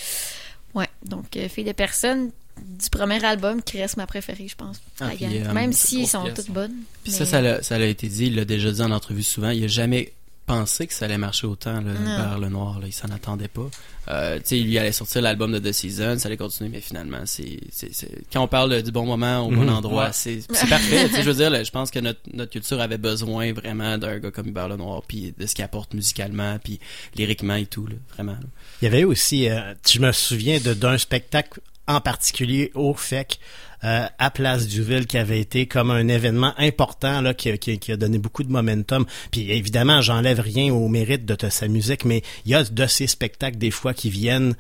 euh, 0.74 0.78
ouais. 0.78 0.88
Donc, 1.04 1.34
euh, 1.36 1.48
Fille 1.48 1.64
de 1.64 1.72
personne, 1.72 2.30
du 2.60 2.90
premier 2.90 3.24
album, 3.24 3.62
qui 3.62 3.80
reste 3.80 3.96
ma 3.96 4.06
préférée, 4.06 4.48
je 4.48 4.56
pense. 4.56 4.78
Ah, 5.00 5.08
puis, 5.16 5.24
euh, 5.24 5.52
Même 5.54 5.70
grosse 5.70 6.10
sont 6.10 6.24
pièce, 6.24 6.34
toutes 6.34 6.50
hein. 6.50 6.52
bonnes. 6.52 6.76
Puis 7.04 7.12
mais- 7.12 7.18
ça, 7.18 7.24
ça 7.24 7.40
l'a, 7.40 7.62
ça 7.62 7.78
l'a 7.78 7.86
été 7.86 8.06
dit, 8.06 8.26
il 8.26 8.36
l'a 8.36 8.44
déjà 8.44 8.70
dit 8.70 8.82
en 8.82 8.90
entrevue 8.90 9.22
souvent. 9.22 9.48
Il 9.48 9.64
a 9.64 9.68
jamais 9.68 10.12
pensé 10.46 10.86
que 10.86 10.92
ça 10.94 11.04
allait 11.04 11.18
marcher 11.18 11.46
autant, 11.46 11.80
là, 11.80 11.92
vers 11.92 12.38
le 12.38 12.48
noir. 12.48 12.80
Là. 12.80 12.86
Il 12.88 12.92
s'en 12.92 13.08
attendait 13.08 13.48
pas. 13.48 13.68
Euh, 14.08 14.36
tu 14.38 14.42
sais, 14.46 14.58
il 14.58 14.66
lui 14.66 14.78
allait 14.78 14.90
sortir 14.92 15.22
l'album 15.22 15.52
de 15.52 15.58
The 15.60 15.72
Season, 15.72 16.18
ça 16.18 16.26
allait 16.26 16.36
continuer, 16.36 16.68
mais 16.68 16.80
finalement, 16.80 17.20
c'est, 17.24 17.60
c'est, 17.70 17.94
c'est- 17.94 18.10
quand 18.32 18.42
on 18.42 18.48
parle 18.48 18.82
du 18.82 18.90
bon 18.90 19.06
moment 19.06 19.46
au 19.46 19.50
bon 19.50 19.62
Mhm. 19.62 19.68
endroit, 19.68 20.04
Ouais. 20.06 20.10
c'est, 20.12 20.40
c'est 20.52 20.68
parfait. 20.68 21.08
tu 21.08 21.14
sais, 21.14 21.22
je 21.22 21.28
veux 21.30 21.36
dire, 21.36 21.50
là, 21.50 21.62
je 21.62 21.70
pense 21.70 21.90
que 21.92 22.00
notre, 22.00 22.18
notre 22.34 22.50
culture 22.50 22.80
avait 22.80 22.98
besoin 22.98 23.52
vraiment 23.52 23.98
d'un 23.98 24.18
gars 24.18 24.32
comme 24.32 24.48
Hubert 24.48 24.68
Lenoir, 24.68 25.02
puis 25.06 25.32
de 25.38 25.46
ce 25.46 25.54
qu'il 25.54 25.62
apporte 25.64 25.94
musicalement, 25.94 26.58
puis 26.58 26.80
lyriquement 27.14 27.54
et 27.54 27.66
tout, 27.66 27.86
là, 27.86 27.94
vraiment. 28.14 28.32
là. 28.32 28.38
Il 28.80 28.86
y 28.86 28.88
avait 28.88 29.04
aussi, 29.04 29.48
euh, 29.48 29.72
je 29.88 30.00
me 30.00 30.10
souviens 30.10 30.58
de 30.58 30.74
d'un 30.74 30.98
spectacle 30.98 31.60
en 31.94 32.00
particulier 32.00 32.70
au 32.74 32.94
FEC 32.94 33.38
euh, 33.84 34.06
à 34.18 34.30
Place 34.30 34.68
Duville 34.68 35.06
qui 35.06 35.18
avait 35.18 35.40
été 35.40 35.66
comme 35.66 35.90
un 35.90 36.06
événement 36.08 36.54
important 36.58 37.20
là 37.20 37.34
qui, 37.34 37.50
a- 37.50 37.96
donné 37.96 38.18
beaucoup 38.18 38.44
de 38.44 38.50
momentum. 38.52 39.04
Puis 39.30 39.50
évidemment, 39.50 40.00
j'enlève 40.00 40.38
rien 40.40 40.72
au 40.72 40.86
mérite 40.88 41.24
de, 41.24 41.34
de 41.34 41.48
sa 41.48 41.66
musique, 41.68 42.04
mais 42.04 42.22
il 42.46 42.52
y 42.52 42.54
a 42.54 42.62
de 42.62 42.86
ces 42.86 43.06
spectacles 43.06 43.58
des 43.58 43.70
fois 43.72 43.92
qui 43.94 44.08
viennent 44.10 44.54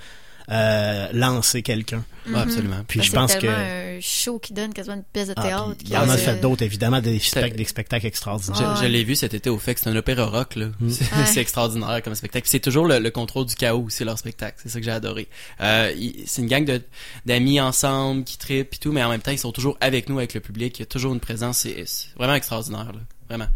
euh, 0.50 1.08
lancer 1.12 1.62
quelqu'un. 1.62 2.04
Mhm. 2.26 2.34
absolument. 2.36 2.84
Puis 2.86 3.00
Ben, 3.00 3.04
je 3.04 3.12
pense 3.12 3.34
que 3.34 3.46
un 3.48 4.00
show 4.00 4.38
qui 4.38 4.52
donne 4.52 4.72
quasiment 4.72 4.94
une 4.96 5.02
pièce 5.02 5.28
de 5.28 5.34
Ah, 5.36 5.42
théâtre. 5.42 5.74
il 5.84 5.96
en 5.96 6.08
a 6.08 6.16
fait 6.16 6.40
d'autres 6.40 6.62
évidemment 6.62 7.00
des 7.00 7.18
spectacles, 7.18 7.56
des 7.56 7.64
spectacles 7.64 8.06
extraordinaires. 8.06 8.76
Je, 8.76 8.82
je 8.82 8.86
l'ai 8.86 9.02
vu 9.02 9.16
cet 9.16 9.34
été 9.34 9.50
au 9.50 9.58
FEC, 9.58 9.78
c'est 9.78 9.90
un 9.90 9.96
opéra 9.96 10.26
rock, 10.26 10.54
là. 10.56 10.66
C'est, 10.88 11.02
Ouais. 11.12 11.26
c'est 11.26 11.40
extraordinaire 11.40 12.00
comme 12.02 12.14
spectacle. 12.14 12.42
Puis 12.44 12.50
C'est 12.50 12.60
toujours 12.60 12.86
le, 12.86 12.98
le 13.00 13.10
contrôle 13.10 13.46
du 13.46 13.54
chaos, 13.56 13.86
c'est 13.90 14.04
leur 14.04 14.18
spectacle. 14.18 14.58
C'est 14.62 14.68
ça 14.68 14.78
que 14.78 14.84
j'ai 14.84 14.92
adoré. 14.92 15.28
Euh, 15.60 15.92
c'est 16.26 16.42
une 16.42 16.48
gang 16.48 16.64
de, 16.64 16.80
d'amis 17.26 17.60
ensemble 17.60 18.24
qui 18.24 18.38
trippent 18.38 18.74
et 18.74 18.78
tout, 18.78 18.92
mais 18.92 19.02
en 19.02 19.10
même 19.10 19.20
temps, 19.20 19.32
ils 19.32 19.38
sont 19.38 19.52
toujours 19.52 19.76
avec 19.80 20.08
nous, 20.08 20.18
avec 20.18 20.34
le 20.34 20.40
public. 20.40 20.78
Il 20.78 20.82
y 20.82 20.84
a 20.84 20.86
toujours 20.86 21.12
une 21.12 21.20
présence. 21.20 21.58
C'est, 21.58 21.84
c'est 21.86 22.08
vraiment 22.16 22.34
extraordinaire, 22.34 22.86
là. 22.92 23.00
Vraiment. 23.28 23.48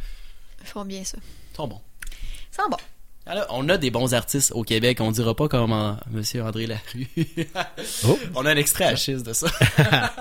Ils 0.62 0.66
font 0.66 0.84
bien 0.84 1.04
ça. 1.04 1.18
Ils 1.52 1.56
sont 1.56 1.68
bons. 1.68 1.80
Ils 2.52 2.56
sont 2.56 2.68
bons. 2.68 2.76
Alors, 3.26 3.46
on 3.50 3.68
a 3.68 3.76
des 3.76 3.90
bons 3.90 4.14
artistes 4.14 4.52
au 4.54 4.62
Québec. 4.62 4.98
On 5.00 5.10
dira 5.10 5.34
pas 5.34 5.48
comme 5.48 5.72
euh, 5.72 5.92
Monsieur 6.10 6.42
André 6.44 6.66
Larue. 6.66 7.08
Oh. 8.08 8.18
On 8.34 8.46
a 8.46 8.52
un 8.52 8.56
extrait 8.56 8.84
à 8.84 8.96
schiste 8.96 9.26
de 9.26 9.32
ça. 9.32 9.48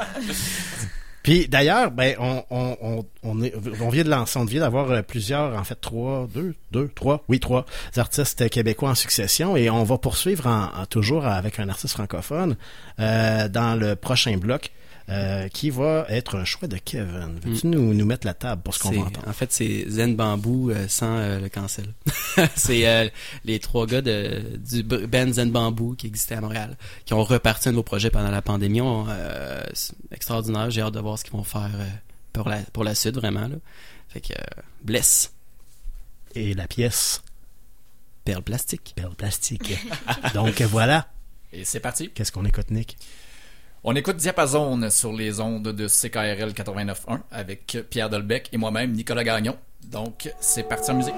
Puis 1.24 1.47
d'ailleurs, 1.47 1.89
ben 1.89 2.16
on 2.20 2.43
on 2.51 2.78
on 2.82 3.06
on, 3.24 3.41
est- 3.43 3.53
on 3.82 3.89
vient 3.89 4.03
de 4.03 4.10
lancer, 4.10 4.38
on 4.38 4.45
vient 4.45 4.60
d'avoir 4.62 4.91
euh, 4.91 5.01
plusieurs, 5.01 5.58
en 5.58 5.64
fait 5.64 5.76
trois, 5.82 6.28
deux, 6.34 6.53
deux, 6.72 6.88
trois, 6.88 7.24
oui 7.28 7.39
trois 7.39 7.66
artistes 7.97 8.47
québécois 8.49 8.91
en 8.91 8.95
succession 8.95 9.58
et 9.58 9.70
on 9.72 9.84
va 9.84 9.97
poursuivre 9.97 10.45
en, 10.45 10.82
en- 10.82 10.86
toujours 10.86 11.26
avec 11.26 11.60
un 11.60 11.68
artiste 11.68 11.95
francophone 11.95 12.56
euh, 12.99 13.47
dans 13.49 13.76
le 13.80 13.95
prochain 13.95 14.38
bloc. 14.38 14.70
Euh, 15.08 15.47
qui 15.49 15.70
va 15.70 16.08
être 16.10 16.36
un 16.36 16.45
choix 16.45 16.68
de 16.68 16.78
Kevin. 16.78 17.39
Veux-tu 17.43 17.68
nous, 17.68 17.93
nous 17.93 18.06
mettre 18.06 18.26
la 18.26 18.34
table 18.34 18.64
pour 18.64 18.74
ce 18.74 18.80
qu'on 18.80 18.89
va 18.89 19.01
entendre? 19.01 19.28
En 19.28 19.34
fait, 19.34 19.51
c'est 19.51 19.86
Zen 19.88 20.16
Bamboo 20.16 20.72
euh, 20.72 20.88
sans 20.88 21.18
euh, 21.18 21.39
le 21.39 21.47
cancel. 21.47 21.93
c'est 22.56 23.14
les 23.43 23.60
trois 23.60 23.86
gars 23.86 24.01
de, 24.01 24.41
du 24.58 24.82
band 24.82 25.32
Zen 25.32 25.51
Bamboo 25.51 25.93
qui 25.93 26.08
existait 26.08 26.36
à 26.36 26.41
Montréal, 26.41 26.76
qui 27.06 27.14
ont 27.14 27.24
reparti 27.24 27.70
un 27.70 27.74
de 27.74 27.78
nos 27.78 27.84
projets 27.84 28.10
pendant 28.10 28.32
la 28.32 28.41
pandémie. 28.41 28.82
On, 28.82 29.06
c'est 29.74 29.93
extraordinaire. 30.12 30.72
J'ai 30.72 30.82
hâte 30.82 30.95
de 30.95 30.99
voir 30.99 31.20
ce 31.20 31.24
qu'ils 31.24 31.34
vont 31.34 31.43
faire 31.43 31.70
pour 32.34 32.49
la 32.49 32.58
pour 32.74 32.84
la 32.84 32.95
suite 32.95 33.16
vraiment. 33.16 33.47
Là. 33.47 33.58
Fait 34.10 34.22
que 34.22 34.34
bless. 34.84 35.34
Et 36.34 36.56
la 36.56 36.68
pièce? 36.68 37.22
Perle 38.24 38.41
plastique. 38.41 38.93
Perle 38.95 39.16
plastique. 39.16 39.78
Donc 40.34 40.62
voilà. 40.64 41.08
Et 41.53 41.64
c'est 41.64 41.80
parti. 41.80 42.10
Qu'est-ce 42.10 42.32
qu'on 42.32 42.43
écoute, 42.45 42.72
Nick? 42.72 42.97
On 43.88 43.95
écoute 43.95 44.15
Diapason 44.15 44.89
sur 44.89 45.13
les 45.13 45.39
ondes 45.39 45.67
de 45.67 45.88
CKRL 45.88 46.53
89.1 46.53 47.19
avec 47.29 47.77
Pierre 47.91 48.09
Dolbec 48.09 48.49
et 48.51 48.57
moi-même, 48.57 48.93
Nicolas 48.93 49.23
Gagnon. 49.23 49.55
Donc, 49.83 50.33
c'est 50.39 50.63
parti 50.63 50.89
en 50.89 50.95
musique. 50.95 51.13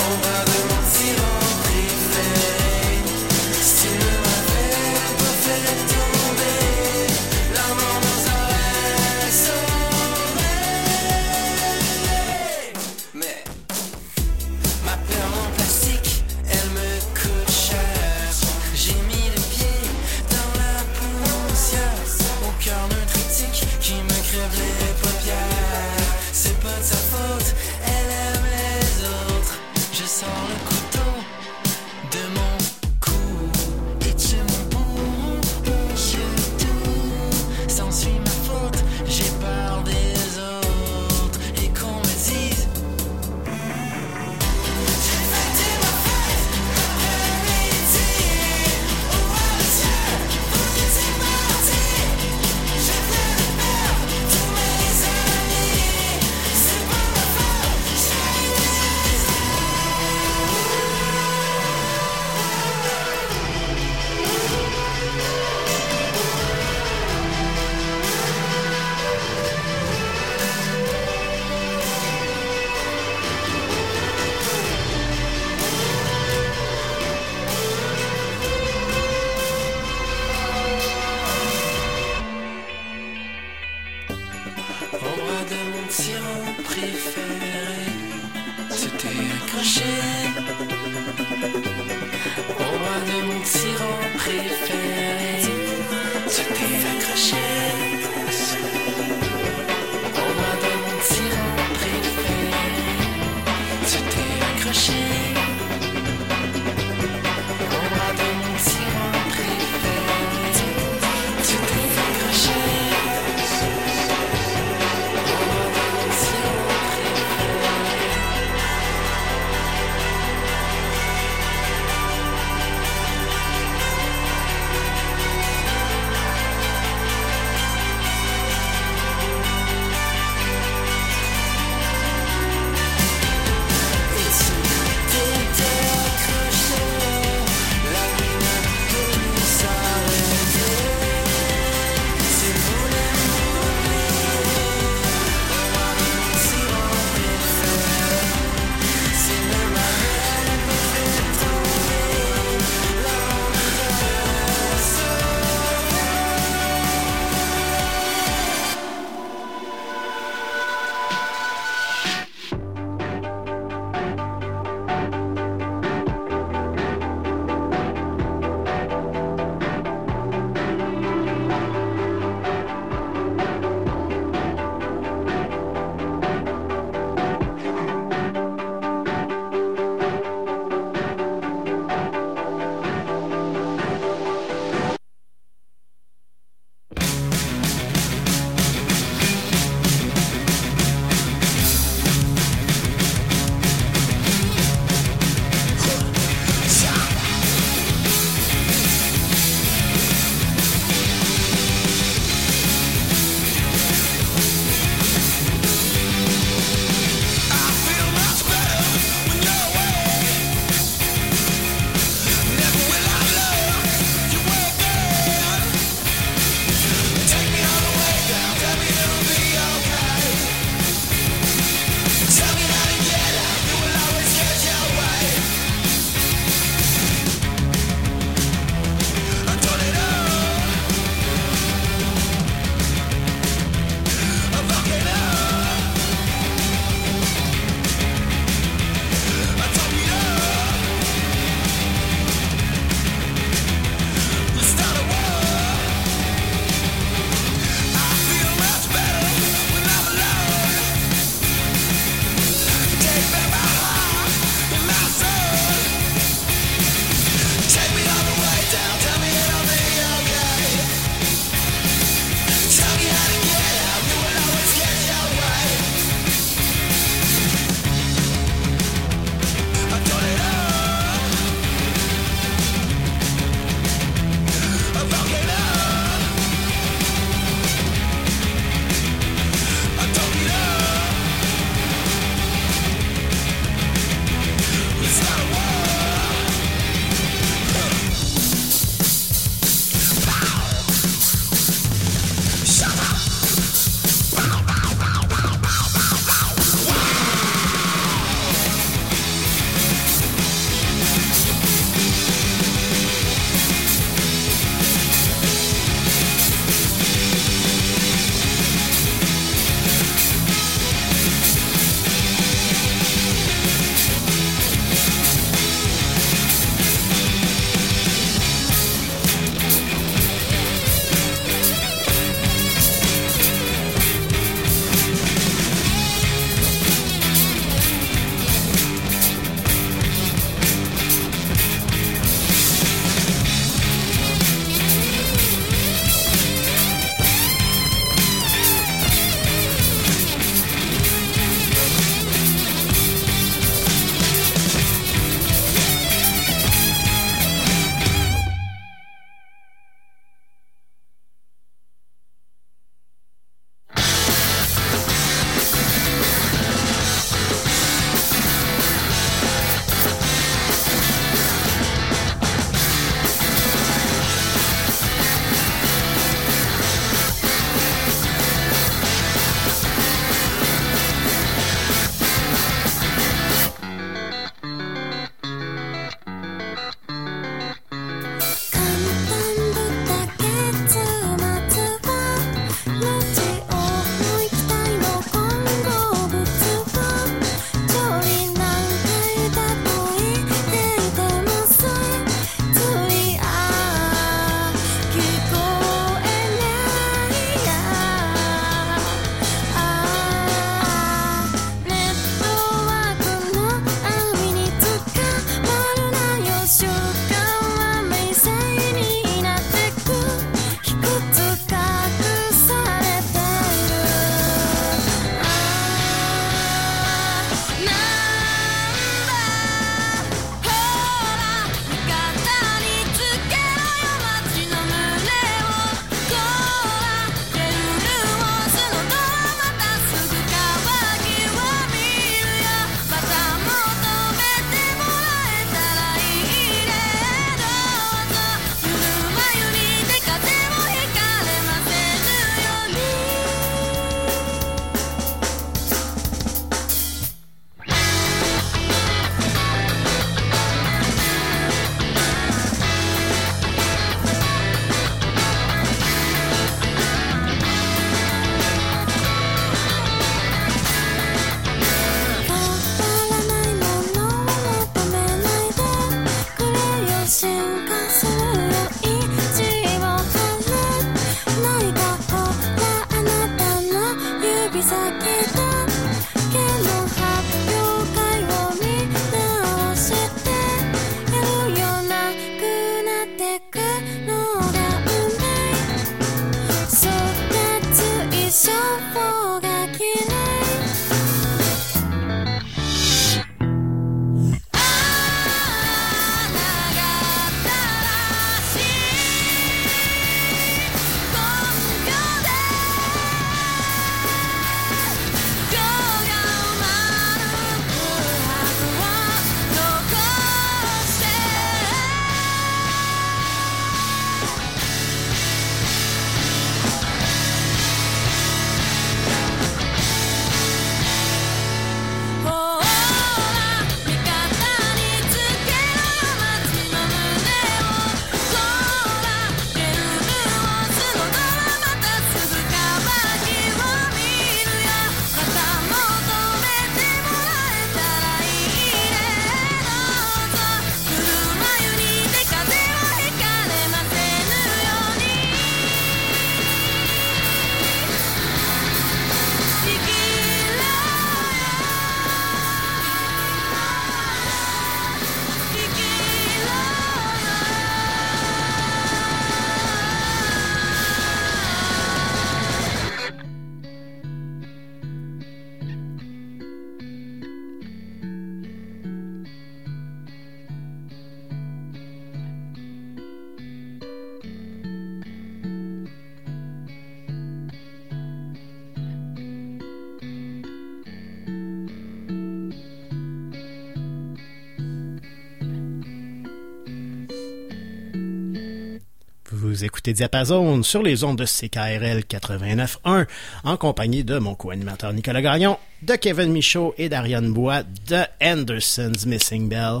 Écoutez 590.04 590.18
Diapason 590.18 590.82
sur 590.82 591.02
les 591.02 591.24
ondes 591.24 591.38
de 591.38 591.46
CKRL 591.46 592.24
89.1 592.28 593.26
en 593.64 593.76
compagnie 593.78 594.22
de 594.22 594.38
mon 594.38 594.54
co-animateur 594.54 595.14
Nicolas 595.14 595.40
Gagnon, 595.40 595.78
de 596.02 596.14
Kevin 596.16 596.52
Michaud 596.52 596.92
et 596.98 597.08
d'Ariane 597.08 597.50
Bois 597.50 597.84
de 598.06 598.20
Anderson's 598.38 599.24
Missing 599.24 599.70
Bell, 599.70 600.00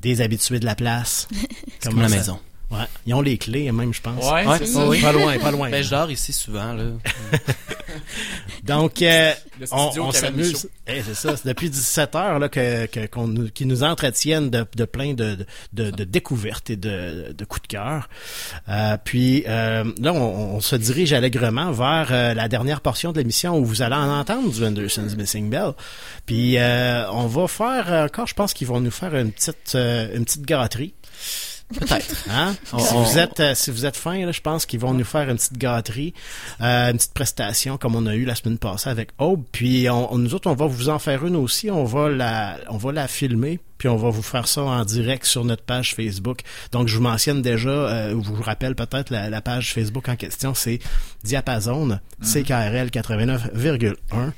des 0.00 0.22
habitués 0.22 0.60
de 0.60 0.64
la 0.64 0.74
place. 0.74 1.28
Comme 1.82 2.00
la 2.00 2.08
maison. 2.08 2.38
Ouais, 2.74 2.86
ils 3.06 3.14
ont 3.14 3.20
les 3.22 3.38
clés 3.38 3.70
même, 3.72 3.94
je 3.94 4.00
pense. 4.00 4.24
Ouais, 4.30 4.44
c'est 4.58 4.66
ça. 4.66 4.80
Pas 5.00 5.12
loin, 5.12 5.38
pas 5.38 5.50
loin. 5.50 5.70
Ben, 5.70 5.82
je 5.82 5.90
dors 5.90 6.10
ici 6.10 6.32
souvent, 6.32 6.72
là. 6.72 6.84
Donc, 8.64 9.02
euh, 9.02 9.32
on, 9.70 10.10
s'amuse. 10.12 10.52
Michaud. 10.54 10.68
Eh, 10.86 11.02
c'est 11.02 11.14
ça. 11.14 11.36
C'est 11.36 11.46
depuis 11.46 11.70
17 11.70 12.14
heures 12.14 12.38
là, 12.38 12.48
que, 12.48 12.86
que- 12.86 13.06
qu'on 13.06 13.28
nous, 13.28 13.48
qui 13.50 13.66
nous 13.66 13.82
entretiennent 13.84 14.50
de, 14.50 14.66
de 14.74 14.84
plein 14.84 15.14
de, 15.14 15.46
de, 15.72 15.90
de 15.90 16.04
découvertes 16.04 16.70
et 16.70 16.76
de, 16.76 17.32
de 17.36 17.44
coups 17.44 17.62
de 17.62 17.68
cœur. 17.68 18.08
Euh, 18.68 18.96
puis 19.02 19.44
euh, 19.46 19.84
là, 20.00 20.12
on, 20.12 20.56
on 20.56 20.60
se 20.60 20.76
dirige 20.76 21.12
allègrement 21.12 21.70
vers 21.72 22.08
euh, 22.10 22.34
la 22.34 22.48
dernière 22.48 22.80
portion 22.80 23.12
de 23.12 23.18
l'émission 23.18 23.56
où 23.58 23.64
vous 23.64 23.82
allez 23.82 23.94
en 23.94 24.18
entendre 24.18 24.50
du 24.50 24.64
Anderson's 24.64 25.14
Missing 25.16 25.50
Bell. 25.50 25.72
Puis 26.26 26.58
euh, 26.58 27.08
on 27.12 27.26
va 27.26 27.46
faire 27.48 27.86
encore, 28.06 28.26
je 28.26 28.34
pense 28.34 28.54
qu'ils 28.54 28.66
vont 28.66 28.80
nous 28.80 28.90
faire 28.90 29.14
une 29.14 29.30
petite 29.30 29.74
euh, 29.74 30.08
une 30.16 30.24
petite 30.24 30.46
gâterie. 30.46 30.94
Peut-être. 31.74 32.14
Hein? 32.30 32.54
On- 32.72 32.78
si, 32.78 32.94
vous 32.94 33.18
êtes, 33.18 33.40
euh, 33.40 33.54
si 33.54 33.70
vous 33.70 33.84
êtes 33.86 33.96
fin, 33.96 34.24
là, 34.24 34.32
je 34.32 34.40
pense 34.40 34.66
qu'ils 34.66 34.80
vont 34.80 34.94
nous 34.94 35.04
faire 35.04 35.28
une 35.28 35.36
petite 35.36 35.58
gâterie, 35.58 36.14
euh, 36.60 36.90
une 36.90 36.96
petite 36.96 37.12
prestation 37.14 37.76
comme 37.76 37.94
on 37.96 38.06
a 38.06 38.14
eu 38.14 38.24
la 38.24 38.34
semaine 38.34 38.58
passée 38.58 38.88
avec 38.90 39.10
Aube. 39.18 39.44
Puis 39.52 39.88
on, 39.90 40.12
on- 40.12 40.18
nous 40.18 40.34
autres, 40.34 40.50
on 40.50 40.54
va 40.54 40.66
vous 40.66 40.88
en 40.88 40.98
faire 40.98 41.24
une 41.26 41.36
aussi. 41.36 41.70
On 41.70 41.84
va 41.84 42.08
la, 42.08 42.56
on 42.70 42.76
va 42.76 42.92
la 42.92 43.06
filmer, 43.08 43.60
puis 43.78 43.88
on 43.88 43.96
va 43.96 44.10
vous 44.10 44.22
faire 44.22 44.48
ça 44.48 44.62
en 44.62 44.84
direct 44.84 45.26
sur 45.26 45.44
notre 45.44 45.62
page 45.62 45.94
Facebook. 45.94 46.40
Donc 46.72 46.88
je 46.88 46.96
vous 46.96 47.02
mentionne 47.02 47.42
déjà, 47.42 47.68
euh, 47.68 48.14
ou 48.14 48.24
je 48.24 48.30
vous 48.30 48.42
rappelle 48.42 48.74
peut-être 48.74 49.10
la, 49.10 49.28
la 49.30 49.40
page 49.40 49.72
Facebook 49.74 50.08
en 50.08 50.16
question, 50.16 50.54
c'est 50.54 50.78
Diapason 51.24 51.98
CKRL 52.22 52.88
89,1. 52.90 54.32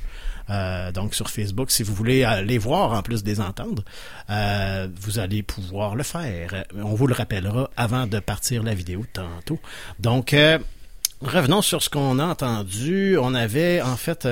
Euh, 0.50 0.92
donc 0.92 1.14
sur 1.14 1.30
Facebook, 1.30 1.70
si 1.70 1.82
vous 1.82 1.94
voulez 1.94 2.26
les 2.44 2.58
voir 2.58 2.92
en 2.92 3.02
plus 3.02 3.22
des 3.24 3.40
entendre, 3.40 3.82
euh, 4.30 4.88
vous 5.00 5.18
allez 5.18 5.42
pouvoir 5.42 5.96
le 5.96 6.02
faire. 6.02 6.64
On 6.76 6.94
vous 6.94 7.06
le 7.06 7.14
rappellera 7.14 7.70
avant 7.76 8.06
de 8.06 8.18
partir 8.20 8.62
la 8.62 8.74
vidéo 8.74 9.04
tantôt. 9.12 9.60
Donc 9.98 10.34
euh, 10.34 10.58
Revenons 11.22 11.62
sur 11.62 11.82
ce 11.82 11.88
qu'on 11.88 12.18
a 12.18 12.26
entendu. 12.26 13.16
On 13.16 13.32
avait 13.32 13.80
en 13.80 13.96
fait 13.96 14.28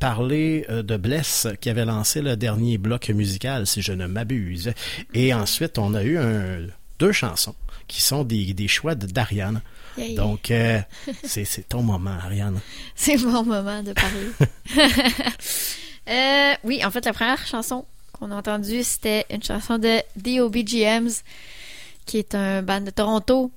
parlé 0.00 0.66
de 0.68 0.96
Bless 0.96 1.46
qui 1.60 1.70
avait 1.70 1.84
lancé 1.84 2.22
le 2.22 2.36
dernier 2.36 2.76
bloc 2.76 3.08
musical, 3.10 3.68
si 3.68 3.82
je 3.82 3.92
ne 3.92 4.06
m'abuse. 4.06 4.72
Et 5.14 5.32
ensuite, 5.32 5.78
on 5.78 5.94
a 5.94 6.02
eu 6.02 6.18
deux 6.98 7.12
chansons 7.12 7.54
qui 7.86 8.02
sont 8.02 8.24
des, 8.24 8.52
des 8.52 8.66
choix 8.66 8.96
de 8.96 9.06
d'Ariane. 9.06 9.60
Yay. 9.96 10.14
Donc, 10.14 10.50
euh, 10.50 10.80
c'est 11.24 11.68
ton 11.68 11.82
moment, 11.82 12.10
Ariane. 12.10 12.60
C'est 12.94 13.16
mon 13.16 13.44
moment 13.44 13.82
de 13.82 13.92
parler. 13.92 14.30
Euh, 16.06 16.52
oui, 16.64 16.84
en 16.84 16.90
fait, 16.90 17.02
la 17.06 17.14
première 17.14 17.46
chanson 17.46 17.86
qu'on 18.12 18.30
a 18.30 18.36
entendue, 18.36 18.84
c'était 18.84 19.24
une 19.30 19.42
chanson 19.42 19.78
de 19.78 20.00
The 20.22 20.38
OBGMs, 20.40 21.08
qui 22.04 22.18
est 22.18 22.34
un 22.34 22.60
band 22.60 22.82
de 22.82 22.90
Toronto 22.90 23.50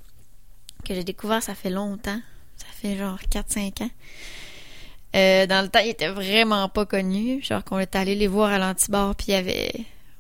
que 0.86 0.94
j'ai 0.96 1.04
découvert 1.04 1.44
ça 1.44 1.56
fait 1.56 1.70
longtemps. 1.70 2.20
Ça 2.56 2.68
fait 2.72 2.98
genre 2.98 3.20
4-5 3.30 3.84
ans. 3.84 3.90
Euh, 5.16 5.46
dans 5.46 5.62
le 5.62 5.70
temps, 5.70 5.80
ils 5.80 5.90
étaient 5.90 6.10
vraiment 6.10 6.70
pas 6.70 6.86
connus. 6.86 7.44
Genre 7.44 7.64
qu'on 7.64 7.80
était 7.80 7.98
allé 7.98 8.16
les 8.16 8.28
voir 8.28 8.52
à 8.52 8.60
l'antibar, 8.60 9.16
puis 9.16 9.28
il 9.30 9.32
y 9.32 9.36
avait... 9.36 9.74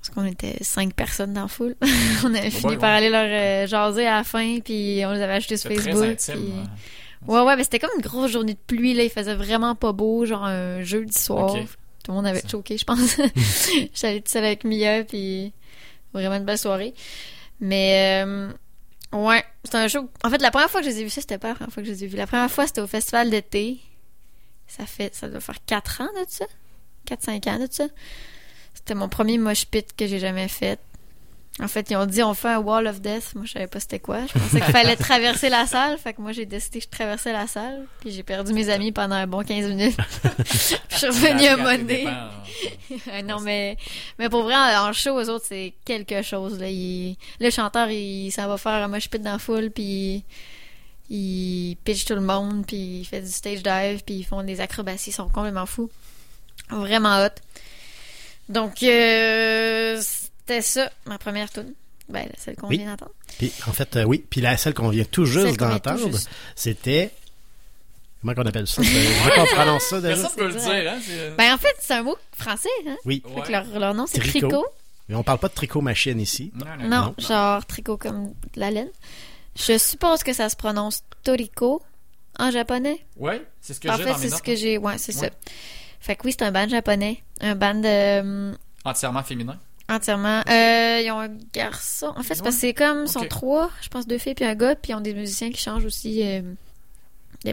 Parce 0.07 0.15
qu'on 0.15 0.25
était 0.25 0.63
cinq 0.63 0.93
personnes 0.93 1.33
dans 1.33 1.43
la 1.43 1.47
foule. 1.47 1.75
on 2.23 2.33
avait 2.33 2.49
fini 2.49 2.73
ouais, 2.73 2.77
par 2.77 2.91
ouais. 2.91 2.97
aller 2.97 3.09
leur 3.09 3.27
euh, 3.27 3.67
jaser 3.67 4.07
à 4.07 4.17
la 4.17 4.23
fin, 4.23 4.59
puis 4.59 5.01
on 5.05 5.11
les 5.11 5.21
avait 5.21 5.33
achetés 5.33 5.57
sur 5.57 5.69
très 5.69 5.81
Facebook. 5.81 6.05
intime, 6.05 6.35
puis- 6.35 6.53
ouais. 7.33 7.41
Ouais, 7.41 7.55
mais 7.55 7.63
c'était 7.63 7.79
comme 7.79 7.89
une 7.95 8.01
grosse 8.03 8.31
journée 8.31 8.53
de 8.53 8.59
pluie, 8.67 8.93
là. 8.93 9.03
Il 9.03 9.09
faisait 9.09 9.35
vraiment 9.35 9.75
pas 9.75 9.91
beau, 9.91 10.25
genre 10.25 10.45
un 10.45 10.81
jeudi 10.81 11.17
soir. 11.17 11.55
Tout 12.03 12.11
le 12.11 12.15
monde 12.15 12.27
avait 12.27 12.47
choqué, 12.47 12.77
je 12.77 12.85
pense. 12.85 13.17
J'étais 13.93 14.07
allée 14.07 14.21
toute 14.21 14.29
seule 14.29 14.45
avec 14.45 14.63
Mia, 14.63 15.03
puis 15.03 15.51
vraiment 16.13 16.35
une 16.35 16.45
belle 16.45 16.57
soirée. 16.57 16.93
Mais, 17.59 18.23
euh, 18.25 18.49
ouais, 19.11 19.43
c'était 19.63 19.77
un 19.77 19.87
show. 19.87 20.09
En 20.23 20.29
fait, 20.29 20.41
la 20.41 20.51
première 20.51 20.69
fois 20.69 20.81
que 20.81 20.85
je 20.85 20.91
les 20.91 21.01
ai 21.01 21.03
vus, 21.03 21.09
ça, 21.09 21.21
c'était 21.21 21.37
pas 21.37 21.49
la 21.49 21.55
première 21.55 21.73
fois 21.73 21.83
que 21.83 21.89
je 21.89 21.93
les 21.93 22.03
ai 22.03 22.07
vus. 22.07 22.17
La 22.17 22.27
première 22.27 22.51
fois, 22.51 22.65
c'était 22.65 22.81
au 22.81 22.87
festival 22.87 23.29
d'été. 23.29 23.79
Ça 24.67 24.85
fait, 24.85 25.13
ça 25.15 25.27
doit 25.27 25.39
faire 25.41 25.57
4 25.65 26.01
ans 26.01 26.09
de 26.21 26.25
ça. 26.29 26.45
4-5 27.09 27.49
ans 27.49 27.59
de 27.59 27.67
ça. 27.69 27.87
C'était 28.87 28.99
mon 28.99 29.09
premier 29.09 29.37
mosh 29.37 29.65
pit 29.65 29.85
que 29.97 30.07
j'ai 30.07 30.17
jamais 30.17 30.47
fait. 30.47 30.79
En 31.61 31.67
fait, 31.67 31.89
ils 31.89 31.97
ont 31.97 32.05
dit 32.05 32.23
on 32.23 32.33
fait 32.33 32.47
un 32.47 32.59
wall 32.59 32.87
of 32.87 33.01
death. 33.01 33.35
Moi, 33.35 33.43
je 33.43 33.51
savais 33.51 33.67
pas 33.67 33.81
c'était 33.81 33.99
quoi. 33.99 34.25
Je 34.27 34.31
pensais 34.31 34.61
qu'il 34.61 34.71
fallait 34.71 34.95
traverser 34.95 35.49
la 35.49 35.65
salle. 35.65 35.97
Fait 35.97 36.13
que 36.13 36.21
moi, 36.21 36.31
j'ai 36.31 36.45
décidé 36.45 36.79
que 36.79 36.85
je 36.85 36.89
traversais 36.89 37.33
la 37.33 37.47
salle. 37.47 37.85
Puis 37.99 38.11
j'ai 38.11 38.23
perdu 38.23 38.53
mes 38.53 38.69
amis 38.69 38.93
pendant 38.93 39.15
un 39.15 39.27
bon 39.27 39.43
15 39.43 39.67
minutes. 39.67 39.97
Je 40.89 40.95
suis 40.95 41.05
revenue 41.05 41.47
à 41.47 41.77
dépens, 41.77 42.11
Ah 43.11 43.23
non, 43.23 43.41
mais, 43.41 43.75
mais 44.19 44.29
pour 44.29 44.43
vrai, 44.43 44.55
en 44.55 44.87
en 44.87 44.93
show, 44.93 45.19
eux 45.19 45.29
autres, 45.29 45.47
c'est 45.49 45.73
quelque 45.83 46.21
chose. 46.21 46.57
Là. 46.61 46.67
Le 46.69 47.49
chanteur, 47.49 47.89
il 47.89 48.31
s'en 48.31 48.47
va 48.47 48.55
faire 48.55 48.71
un 48.71 48.87
mosh 48.87 49.09
pit 49.09 49.21
dans 49.21 49.33
la 49.33 49.37
foule, 49.37 49.69
puis 49.69 50.23
il 51.09 51.75
pitch 51.83 52.05
tout 52.05 52.15
le 52.15 52.21
monde, 52.21 52.65
puis 52.65 52.99
il 53.01 53.05
fait 53.05 53.19
du 53.19 53.31
stage 53.31 53.63
dive, 53.63 54.03
puis 54.05 54.15
ils 54.15 54.23
font 54.23 54.43
des 54.43 54.61
acrobaties, 54.61 55.09
ils 55.09 55.13
sont 55.13 55.27
complètement 55.27 55.65
fous. 55.65 55.89
Vraiment 56.69 57.21
hot. 57.23 57.35
Donc, 58.49 58.81
euh, 58.83 60.01
c'était 60.01 60.61
ça, 60.61 60.89
ma 61.05 61.17
première 61.17 61.49
tune. 61.49 61.73
Ben, 62.09 62.27
celle 62.37 62.55
qu'on 62.55 62.67
Oui. 62.67 62.77
vient 62.77 62.91
d'entendre. 62.91 63.11
Puis, 63.37 63.51
en 63.67 63.73
fait, 63.73 63.95
euh, 63.97 64.03
oui. 64.05 64.23
Puis 64.29 64.39
la 64.39 64.55
celle 64.55 64.73
qu'on 64.73 64.89
vient 64.89 65.03
tout 65.03 65.25
juste 65.25 65.57
d'entendre, 65.59 66.17
c'était... 66.55 67.11
Comment 68.21 68.33
qu'on 68.33 68.45
appelle 68.45 68.67
ça? 68.67 68.81
Je 68.81 69.35
qu'on 69.35 69.45
prononce 69.55 69.83
ça 69.83 70.01
déjà. 70.01 70.15
Personne 70.15 70.37
peut 70.37 70.47
le 70.47 70.53
dire, 70.53 70.91
hein? 70.91 70.99
c'est- 71.05 71.31
Ben, 71.37 71.53
en 71.53 71.57
fait, 71.57 71.75
c'est 71.79 71.93
un 71.93 72.03
mot 72.03 72.15
français, 72.35 72.69
hein? 72.87 72.95
Oui. 73.05 73.21
Fait 73.35 73.41
que 73.41 73.51
leur, 73.51 73.65
leur 73.79 73.93
nom, 73.93 74.05
c'est 74.07 74.19
Tricot. 74.19 74.47
Tricot. 74.47 74.65
Mais 75.09 75.15
on 75.15 75.23
parle 75.23 75.39
pas 75.39 75.47
de 75.49 75.53
tricot 75.53 75.79
machine 75.81 76.19
ici. 76.19 76.51
Non, 76.81 77.13
genre 77.17 77.65
tricot 77.65 77.95
comme 77.97 78.27
de 78.53 78.59
la 78.59 78.71
laine. 78.71 78.89
Je 79.55 79.77
suppose 79.77 80.21
que 80.23 80.33
ça 80.33 80.49
se 80.49 80.55
prononce 80.55 81.01
Toriko 81.23 81.81
en 82.39 82.51
japonais. 82.51 82.99
Ouais, 83.17 83.41
c'est 83.61 83.73
ce 83.73 83.79
que 83.79 83.87
En 83.87 83.95
j'ai 83.97 84.03
fait, 84.03 84.11
dans 84.11 84.17
mes 84.17 84.29
c'est 84.29 84.35
ce 84.35 84.41
que 84.43 84.51
hein. 84.51 84.55
j'ai. 84.55 84.77
Ouais, 84.77 84.97
c'est 84.97 85.15
Ouais. 85.15 85.27
ça. 85.29 85.33
Fait 85.99 86.15
que 86.15 86.21
oui, 86.25 86.31
c'est 86.37 86.43
un 86.45 86.51
band 86.51 86.67
japonais. 86.67 87.21
Un 87.41 87.55
band 87.55 87.81
euh, 87.83 88.53
Entièrement 88.85 89.23
féminin. 89.23 89.57
entièrement. 89.89 90.41
Euh, 90.49 91.01
ils 91.03 91.11
ont 91.11 91.19
un 91.19 91.29
garçon. 91.53 92.13
En 92.15 92.23
fait, 92.23 92.35
c'est 92.35 92.43
parce 92.43 92.55
que 92.55 92.61
c'est 92.61 92.73
comme, 92.73 93.03
ils 93.05 93.09
sont 93.11 93.25
trois, 93.27 93.69
je 93.81 93.89
pense, 93.89 94.07
deux 94.07 94.17
filles 94.17 94.35
puis 94.35 94.45
un 94.45 94.55
gars, 94.55 94.75
puis 94.75 94.91
ils 94.91 94.95
ont 94.95 95.01
des 95.01 95.13
musiciens 95.13 95.51
qui 95.51 95.61
changent 95.61 95.85
aussi. 95.85 96.21
Euh, 96.23 96.41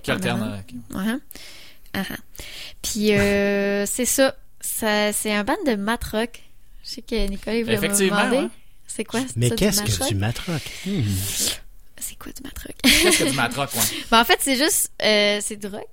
Qui 0.02 0.10
alternent, 0.10 0.62
Ouais. 0.94 1.02
Ah, 1.94 2.02
ah. 2.10 2.14
Puis 2.82 3.12
euh, 3.12 3.86
c'est 3.86 4.04
ça. 4.04 4.34
ça 4.60 5.12
c'est 5.12 5.32
un 5.32 5.44
band 5.44 5.56
de 5.66 5.74
mat 5.76 6.02
rock. 6.04 6.42
Je 6.84 6.90
sais 6.90 7.02
que 7.02 7.26
Nicolas 7.28 7.56
il 7.56 7.64
voulait 7.64 7.78
me 7.80 7.88
demander. 7.88 8.36
ouais. 8.38 8.48
C'est 8.86 9.04
quoi 9.04 9.20
Mais 9.36 9.50
qu'est-ce 9.50 9.82
que 9.82 9.98
rock? 10.02 10.08
du 10.08 10.14
matrock? 10.16 10.62
Hmm. 10.86 11.02
C'est 11.98 12.16
quoi 12.18 12.30
du 12.32 12.42
mat 12.42 12.56
rock? 12.58 12.76
Qu'est-ce 12.82 13.18
que 13.24 13.30
du 13.30 13.36
matrock, 13.36 13.72
ouais? 13.74 13.80
Ben, 14.10 14.20
en 14.20 14.24
fait, 14.24 14.38
c'est 14.40 14.56
juste, 14.56 14.92
euh, 15.02 15.38
c'est 15.40 15.56
du 15.56 15.66
rock, 15.68 15.86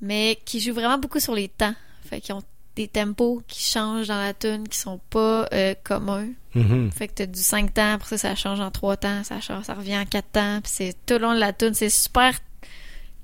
mais 0.00 0.38
qui 0.44 0.60
joue 0.60 0.74
vraiment 0.74 0.98
beaucoup 0.98 1.20
sur 1.20 1.34
les 1.34 1.48
temps. 1.48 1.74
Fait 2.08 2.20
qu'ils 2.20 2.34
ont 2.34 2.42
des 2.76 2.88
tempos 2.88 3.42
qui 3.46 3.62
changent 3.62 4.08
dans 4.08 4.18
la 4.20 4.34
tune 4.34 4.66
qui 4.68 4.78
sont 4.78 5.00
pas 5.10 5.46
euh, 5.52 5.74
communs. 5.84 6.26
Mhm. 6.54 6.90
Fait 6.92 7.08
que 7.08 7.12
t'as 7.14 7.26
du 7.26 7.40
5 7.40 7.72
temps, 7.74 7.92
après 7.94 8.18
ça, 8.18 8.30
ça 8.30 8.34
change 8.34 8.60
en 8.60 8.70
3 8.70 8.96
temps, 8.96 9.22
ça 9.24 9.40
change, 9.40 9.64
ça 9.64 9.74
revient 9.74 9.96
en 9.98 10.04
4 10.06 10.26
temps, 10.32 10.60
puis 10.62 10.72
c'est 10.74 10.94
tout 11.06 11.14
le 11.14 11.20
long 11.20 11.34
de 11.34 11.40
la 11.40 11.52
tune, 11.52 11.74
c'est 11.74 11.88
super 11.90 12.32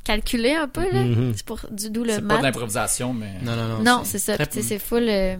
calculé 0.04 0.54
un 0.54 0.68
peu, 0.68 0.90
là. 0.92 1.02
Mhm. 1.02 1.32
C'est 1.36 1.44
pour 1.46 1.60
du 1.70 1.90
d'où 1.90 2.04
le 2.04 2.14
C'est 2.14 2.22
pas 2.26 2.38
de 2.38 2.42
l'improvisation, 2.42 3.12
mais. 3.12 3.34
Non, 3.42 3.54
non, 3.56 3.82
Non, 3.82 4.02
c'est 4.04 4.18
ça. 4.18 4.36
Puis 4.36 4.46
tu 4.48 4.54
sais, 4.54 4.62
c'est 4.62 4.78
full. 4.78 5.06
euh, 5.08 5.36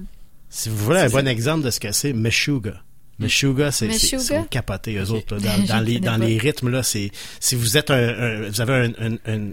Si 0.49 0.69
vous 0.69 0.77
voulez 0.77 1.01
un 1.01 1.09
bon 1.09 1.27
exemple 1.27 1.65
de 1.65 1.71
ce 1.71 1.81
que 1.81 1.93
c'est, 1.93 2.13
Meshuga. 2.13 2.83
Meshuga, 3.21 3.71
c'est 3.71 3.91
sont 3.93 4.45
capotés 4.45 4.97
eux 4.97 5.11
autres 5.11 5.37
là, 5.37 5.41
dans, 5.59 5.65
dans 5.75 5.81
les 5.81 6.01
dans 6.01 6.19
pas. 6.19 6.25
les 6.25 6.39
rythmes 6.39 6.71
là. 6.71 6.83
C'est 6.83 7.11
si 7.39 7.55
vous 7.55 7.77
êtes 7.77 7.91
un, 7.91 7.97
un- 8.09 8.49
vous 8.49 8.61
avez 8.63 8.73
un, 8.73 8.93
un, 8.99 9.15
un- 9.27 9.51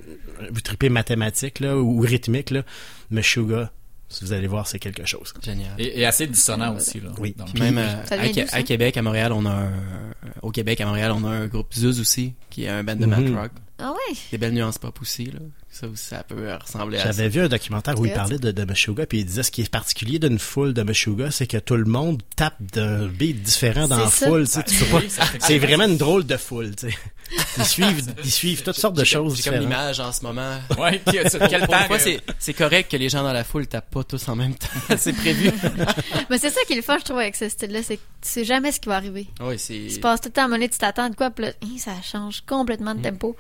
vous 0.51 0.61
tripez 0.61 0.88
mathématiques 0.89 1.59
là 1.59 1.76
ou 1.77 1.99
rythmique 1.99 2.49
là, 2.51 2.64
Meshuga, 3.11 3.72
si 4.10 4.24
vous 4.24 4.34
allez 4.34 4.48
voir 4.48 4.68
c'est 4.68 4.80
quelque 4.80 5.06
chose. 5.06 5.34
Génial. 5.44 5.72
Et, 5.78 6.00
et 6.02 6.06
assez 6.06 6.28
dissonant 6.28 6.76
aussi, 6.76 7.00
là. 7.00 7.10
Oui. 7.20 7.34
Donc, 7.38 7.54
Puis 7.54 7.62
même 7.62 7.78
euh, 7.78 8.04
à, 8.52 8.64
Québec, 8.64 8.96
à 8.98 9.02
Montréal, 9.02 9.32
on 9.34 9.46
a 9.46 9.52
un, 9.52 9.72
au 10.42 10.52
Québec, 10.52 10.80
à 10.82 10.86
Montréal, 10.86 11.12
on 11.16 11.24
a 11.26 11.30
un 11.30 11.48
groupe 11.48 11.74
Zuz 11.74 12.00
aussi, 12.00 12.34
qui 12.50 12.66
est 12.66 12.70
un 12.70 12.84
band 12.84 12.96
de 12.96 13.06
Mhm. 13.06 13.30
mat 13.34 13.42
rock. 13.42 13.52
Ah 13.80 13.92
ouais? 13.92 14.16
Des 14.32 14.38
belles 14.38 14.54
nuances 14.54 14.78
pop 14.80 14.98
aussi, 15.02 15.26
là. 15.26 15.40
Ça 15.80 15.88
aussi, 15.88 16.06
ça 16.06 16.24
peut 16.24 16.54
ressembler 16.60 16.98
à 16.98 17.04
ça. 17.04 17.12
J'avais 17.12 17.30
vu 17.30 17.41
un 17.41 17.48
documentaire 17.48 17.99
où 17.99 18.06
il 18.06 18.10
C'est 18.10 18.16
parlait 18.16 18.40
de, 18.40 18.52
de 18.52 18.64
Meshuggah, 18.66 19.06
puis 19.06 19.20
il 19.20 19.26
disait 19.26 19.44
ce 19.44 19.52
qui 19.52 19.62
est 19.62 19.70
particulier 19.70 20.18
d'une 20.18 20.40
foule 20.40 20.74
de 20.74 20.82
Meshuggah, 20.82 21.30
c'est 21.30 21.45
que 21.45 21.58
tout 21.58 21.76
le 21.76 21.86
monde 21.86 22.22
tape 22.36 22.56
d'un 22.60 23.06
beat 23.08 23.41
différent 23.44 23.88
dans 23.88 23.98
la 23.98 24.10
C'est 24.10 24.26
ça. 24.26 24.28
foule. 24.28 24.48
tu 24.48 24.54
sais, 24.54 24.64
tu 24.64 24.84
Oui, 24.95 25.08
C'est 25.40 25.60
vraiment 25.60 25.86
une 25.86 25.98
drôle 25.98 26.26
de 26.26 26.36
foule. 26.38 26.76
tu 26.76 26.90
sais. 26.90 26.98
Ils 27.58 27.66
suivent, 27.66 28.14
ils 28.24 28.32
suivent 28.32 28.64
toutes 28.64 28.76
sortes 28.78 28.95
de 28.95 29.04
choses 29.04 29.36
J'ai 29.38 29.49
comme 29.49 29.60
l'image 29.60 29.99
en 29.99 30.12
ce 30.12 30.24
moment. 30.24 30.58
Ouais, 30.80 30.99
puis, 31.06 31.18
quel 31.49 31.68
c'est, 31.99 32.22
c'est 32.40 32.54
correct 32.54 32.90
que 32.90 32.98
les 32.98 33.10
gens 33.10 33.22
dans 33.22 33.34
la 33.34 33.44
foule 33.44 33.68
tapent 33.68 33.91
pas 33.91 34.04
tous 34.04 34.28
en 34.30 34.36
même 34.36 34.56
temps. 34.56 34.68
c'est 34.98 35.14
prévu. 35.14 35.52
Mais 36.30 36.38
c'est 36.38 36.49
ça 36.49 36.62
qui 36.66 36.74
est 36.74 36.78
le 36.78 36.82
fun, 36.82 36.98
je 36.99 37.04
trouve, 37.04 37.20
avec 37.20 37.36
ce 37.36 37.49
style-là, 37.49 37.84
c'est 37.84 37.98
que 37.98 38.02
tu 38.22 38.30
sais 38.30 38.45
jamais 38.45 38.72
ce 38.72 38.80
qui 38.80 38.90
va 38.90 38.95
arriver. 38.95 39.28
oui, 39.41 39.60
c'est. 39.60 39.76
Il 39.76 39.91
se 39.91 39.99
passe 39.99 40.22
tout 40.22 40.30
le 40.30 40.34
temps 40.34 40.45
à 40.45 40.49
donné, 40.49 40.70
tu 40.70 40.78
t'attends 40.78 41.10
de 41.10 41.16
quoi, 41.16 41.30
puis 41.30 41.45
là, 41.45 41.52
hein, 41.64 41.68
ça 41.78 41.91
change 42.02 42.41
complètement 42.48 42.95
de 42.95 43.02
tempo. 43.02 43.36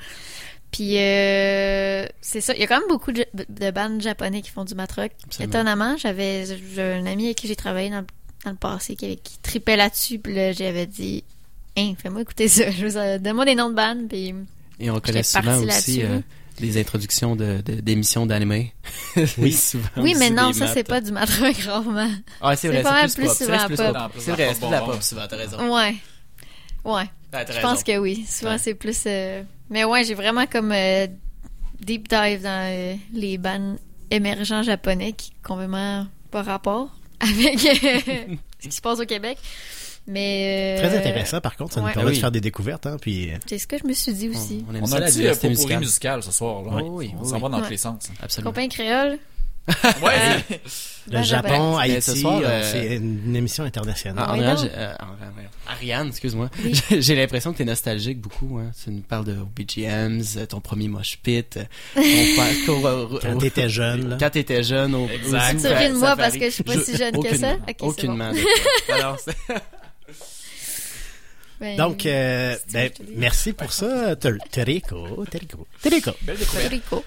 Puis 0.71 0.97
euh, 0.97 2.05
c'est 2.21 2.41
ça, 2.41 2.53
il 2.53 2.59
y 2.59 2.63
a 2.63 2.67
quand 2.67 2.79
même 2.79 2.89
beaucoup 2.89 3.11
de, 3.11 3.25
de 3.33 3.71
bandes 3.71 4.01
japonais 4.01 4.41
qui 4.41 4.51
font 4.51 4.65
du 4.65 4.75
matrock. 4.75 5.11
Étonnamment, 5.45 5.95
j'avais 5.97 6.45
j'ai 6.45 6.81
un 6.81 7.05
ami 7.05 7.25
avec 7.25 7.37
qui 7.37 7.47
j'ai 7.47 7.55
travaillé 7.55 7.89
dans, 7.89 8.01
le- 8.01 8.07
dans 8.45 8.51
le 8.51 8.57
passé 8.57 8.95
qui, 8.95 9.15
qui 9.17 9.37
tripait 9.39 9.77
là-dessus, 9.77 10.19
puis 10.19 10.35
là 10.35 10.51
j'avais 10.51 10.85
dit 10.85 11.23
Hein, 11.77 11.93
fais-moi 12.01 12.21
écouter 12.21 12.47
ça, 12.47 12.69
je 12.71 12.83
veux 12.83 12.89
ça, 12.91 13.17
donne-moi 13.19 13.45
des 13.45 13.55
noms 13.55 13.69
de 13.69 13.75
bandes, 13.75 14.07
puis 14.09 14.33
Et 14.79 14.89
on 14.89 14.99
connaît 14.99 15.23
J'étais 15.23 15.39
souvent 15.39 15.57
aussi 15.57 15.65
là-dessus, 15.67 16.03
euh, 16.03 16.15
là. 16.17 16.21
des 16.59 16.79
introductions 16.81 17.35
de, 17.35 17.61
de- 17.65 17.79
d'émissions 17.81 18.25
d'anime. 18.25 18.65
Oui. 19.37 19.51
souvent. 19.53 19.87
Oui, 19.97 20.15
mais 20.19 20.29
non, 20.31 20.51
ça 20.53 20.67
c'est 20.73 20.83
pas 20.83 21.01
du 21.01 21.11
matrock 21.11 21.55
rarement. 21.65 22.09
Ah, 22.41 22.55
c'est 22.55 22.67
vrai, 22.67 22.83
c'est 22.83 23.15
plus, 23.15 23.27
plus 23.27 23.45
souvent 23.45 23.67
pop. 23.67 23.77
pop. 23.77 24.11
C'est 24.19 24.27
la 24.31 24.35
vrai, 24.35 24.53
c'est 24.53 24.59
plus 24.59 24.69
la 24.71 24.81
pop 24.81 25.01
souvent, 25.03 25.27
t'as 25.29 25.37
raison. 25.37 25.73
Ouais. 25.73 25.95
Ouais. 26.83 27.05
Je 27.33 27.61
pense 27.61 27.83
que 27.83 27.97
oui. 27.97 28.25
Souvent, 28.27 28.57
c'est 28.57 28.73
plus. 28.73 29.05
Mais 29.69 29.83
ouais, 29.83 30.03
j'ai 30.03 30.13
vraiment 30.13 30.45
comme 30.47 30.71
euh, 30.71 31.07
deep 31.81 32.07
dive 32.09 32.41
dans 32.43 32.71
euh, 32.71 32.95
les 33.13 33.37
bands 33.37 33.75
émergents 34.11 34.63
japonais 34.63 35.13
qui 35.13 35.31
ont 35.49 35.55
vraiment 35.55 36.07
pas 36.31 36.41
rapport 36.41 36.89
avec 37.19 37.65
euh, 37.65 38.35
ce 38.59 38.67
qui 38.67 38.75
se 38.75 38.81
passe 38.81 38.99
au 38.99 39.05
Québec. 39.05 39.37
Mais. 40.09 40.77
euh, 40.79 40.87
Très 40.87 40.97
intéressant, 40.97 41.41
par 41.41 41.57
contre, 41.57 41.73
ça 41.73 41.81
nous 41.81 41.87
permet 41.87 42.09
Oui. 42.11 42.15
de 42.15 42.21
faire 42.21 42.31
des 42.31 42.39
découvertes. 42.39 42.85
Hein, 42.85 42.95
puis... 43.01 43.29
C'est 43.45 43.57
ce 43.57 43.67
que 43.67 43.77
je 43.77 43.85
me 43.85 43.91
suis 43.91 44.13
dit 44.13 44.29
aussi. 44.29 44.63
On 44.69 44.73
aime 44.73 44.83
On 44.83 44.85
ça, 44.87 44.97
a 44.97 44.99
la 45.01 45.11
diversité 45.11 45.49
musicale. 45.49 45.79
musical 45.79 46.23
ce 46.23 46.31
soir. 46.31 46.61
Là. 46.63 46.71
Oui, 46.75 46.83
oui, 46.89 47.11
on 47.19 47.23
oui, 47.23 47.29
s'en 47.29 47.39
va 47.39 47.49
dans 47.49 47.61
tous 47.61 47.69
les 47.71 47.77
sens. 47.77 48.03
Absolument. 48.21 48.51
Compagnie 48.51 48.69
créole. 48.69 49.19
Ouais. 50.01 50.59
Le 51.09 51.23
Japon, 51.23 51.77
Haïti, 51.77 52.01
ce 52.01 52.15
soir, 52.15 52.41
euh, 52.43 52.47
euh, 52.47 52.69
c'est 52.71 52.95
une, 52.97 53.35
émission 53.35 53.63
internationale. 53.63 54.25
Ah, 54.27 54.55
euh. 54.61 54.93
Ariane, 55.67 56.09
excuse-moi. 56.09 56.49
Oui. 56.63 56.73
J'ai- 56.99 57.15
l'impression 57.15 57.53
que 57.53 57.57
t'es 57.57 57.65
nostalgique 57.65 58.19
beaucoup. 58.19 58.57
Hein. 58.59 58.71
Tu 58.83 58.89
nous 58.89 59.01
parles 59.01 59.25
de 59.25 59.33
BGMs, 59.55 60.23
euh, 60.37 60.45
ton 60.45 60.59
premier 60.59 60.87
mosh 60.89 61.17
pit, 61.23 61.57
euh, 61.57 61.63
ton 62.65 62.75
parcours 62.81 63.19
Quand 63.21 63.37
t'étais 63.37 63.69
jeune, 63.69 64.09
là. 64.09 64.17
Quand 64.19 64.29
t'étais 64.29 64.63
jeune, 64.63 64.95
au, 64.95 65.07
Exact. 65.07 65.61
Tu 65.61 65.67
ris 65.67 65.89
de 65.89 65.97
moi 65.97 66.15
parce 66.17 66.35
que 66.37 66.45
je 66.45 66.49
suis 66.49 66.63
pas 66.63 66.79
si 66.79 66.97
jeune 66.97 67.21
que 67.21 67.35
ça? 67.37 67.53
Ok, 67.53 67.61
c'est 67.67 67.83
aucunement. 67.83 68.31
bon. 68.31 68.93
Alors, 68.93 69.17
Ben, 71.59 71.75
Donc, 71.75 72.05
euh, 72.05 72.55
ben, 72.71 72.91
merci 73.15 73.51
pour 73.53 73.73
ça, 73.73 74.15
Ter- 74.15 74.37
Terrico. 74.51 75.25
Terrico. 75.31 75.65
Terrico. 75.81 77.03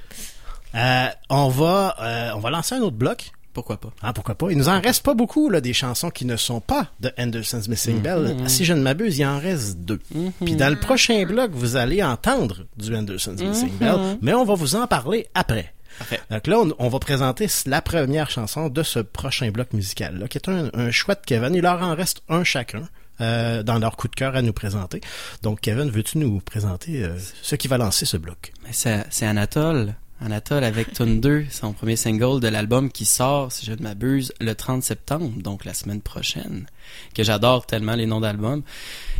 Euh, 0.74 1.06
on 1.28 1.48
va, 1.48 1.96
euh, 2.00 2.30
on 2.34 2.38
va 2.40 2.50
lancer 2.50 2.74
un 2.74 2.80
autre 2.80 2.96
bloc. 2.96 3.30
Pourquoi 3.52 3.80
pas? 3.80 3.90
Ah, 4.00 4.12
pourquoi 4.12 4.36
pas? 4.36 4.46
Il 4.52 4.58
nous 4.58 4.68
en 4.68 4.80
reste 4.80 5.02
pas 5.04 5.14
beaucoup, 5.14 5.50
là, 5.50 5.60
des 5.60 5.72
chansons 5.72 6.10
qui 6.10 6.24
ne 6.24 6.36
sont 6.36 6.60
pas 6.60 6.86
de 7.00 7.10
Anderson's 7.18 7.66
Missing 7.66 7.96
Mhm. 7.96 8.02
Bell. 8.02 8.36
Si 8.48 8.64
je 8.64 8.72
ne 8.74 8.80
m'abuse, 8.80 9.18
il 9.18 9.26
en 9.26 9.40
reste 9.40 9.78
deux. 9.78 9.98
Puis 10.44 10.54
dans 10.54 10.68
le 10.68 10.78
prochain 10.78 11.24
bloc, 11.26 11.50
vous 11.52 11.74
allez 11.74 12.02
entendre 12.02 12.66
du 12.76 12.94
Anderson's 12.94 13.40
Missing 13.42 13.76
Bell, 13.78 14.18
mais 14.22 14.34
on 14.34 14.44
va 14.44 14.54
vous 14.54 14.76
en 14.76 14.86
parler 14.86 15.26
après. 15.34 15.74
Parfait. 15.98 16.20
Donc 16.30 16.46
là, 16.46 16.60
on, 16.60 16.72
on 16.78 16.88
va 16.88 16.98
présenter 17.00 17.48
la 17.66 17.82
première 17.82 18.30
chanson 18.30 18.68
de 18.68 18.82
ce 18.84 19.00
prochain 19.00 19.50
bloc 19.50 19.72
musical, 19.72 20.16
là, 20.18 20.28
qui 20.28 20.38
est 20.38 20.48
un, 20.48 20.70
un 20.72 20.90
choix 20.92 21.16
de 21.16 21.20
Kevin. 21.26 21.52
Il 21.54 21.62
leur 21.62 21.82
en 21.82 21.94
reste 21.96 22.22
un 22.28 22.44
chacun. 22.44 22.82
euh, 23.20 23.62
dans 23.62 23.78
leur 23.78 23.96
coup 23.98 24.08
de 24.08 24.14
cœur 24.14 24.34
à 24.34 24.40
nous 24.40 24.54
présenter. 24.54 25.02
Donc, 25.42 25.60
Kevin, 25.60 25.90
veux-tu 25.90 26.16
nous 26.16 26.40
présenter 26.40 27.04
euh, 27.04 27.18
ce 27.42 27.54
qui 27.54 27.68
va 27.68 27.76
lancer 27.76 28.06
ce 28.06 28.16
bloc? 28.16 28.52
C'est 28.70 29.26
Anatole. 29.26 29.94
Anatole 30.20 30.64
avec 30.64 30.92
Tune 30.92 31.20
2, 31.20 31.46
son 31.50 31.72
premier 31.72 31.96
single 31.96 32.40
de 32.40 32.48
l'album 32.48 32.90
qui 32.90 33.06
sort, 33.06 33.50
si 33.50 33.64
je 33.64 33.72
ne 33.72 33.82
m'abuse, 33.82 34.34
le 34.40 34.54
30 34.54 34.82
septembre, 34.82 35.30
donc 35.36 35.64
la 35.64 35.72
semaine 35.72 36.02
prochaine. 36.02 36.66
Que 37.14 37.22
j'adore 37.24 37.66
tellement 37.66 37.94
les 37.94 38.06
noms 38.06 38.20
d'albums. 38.20 38.62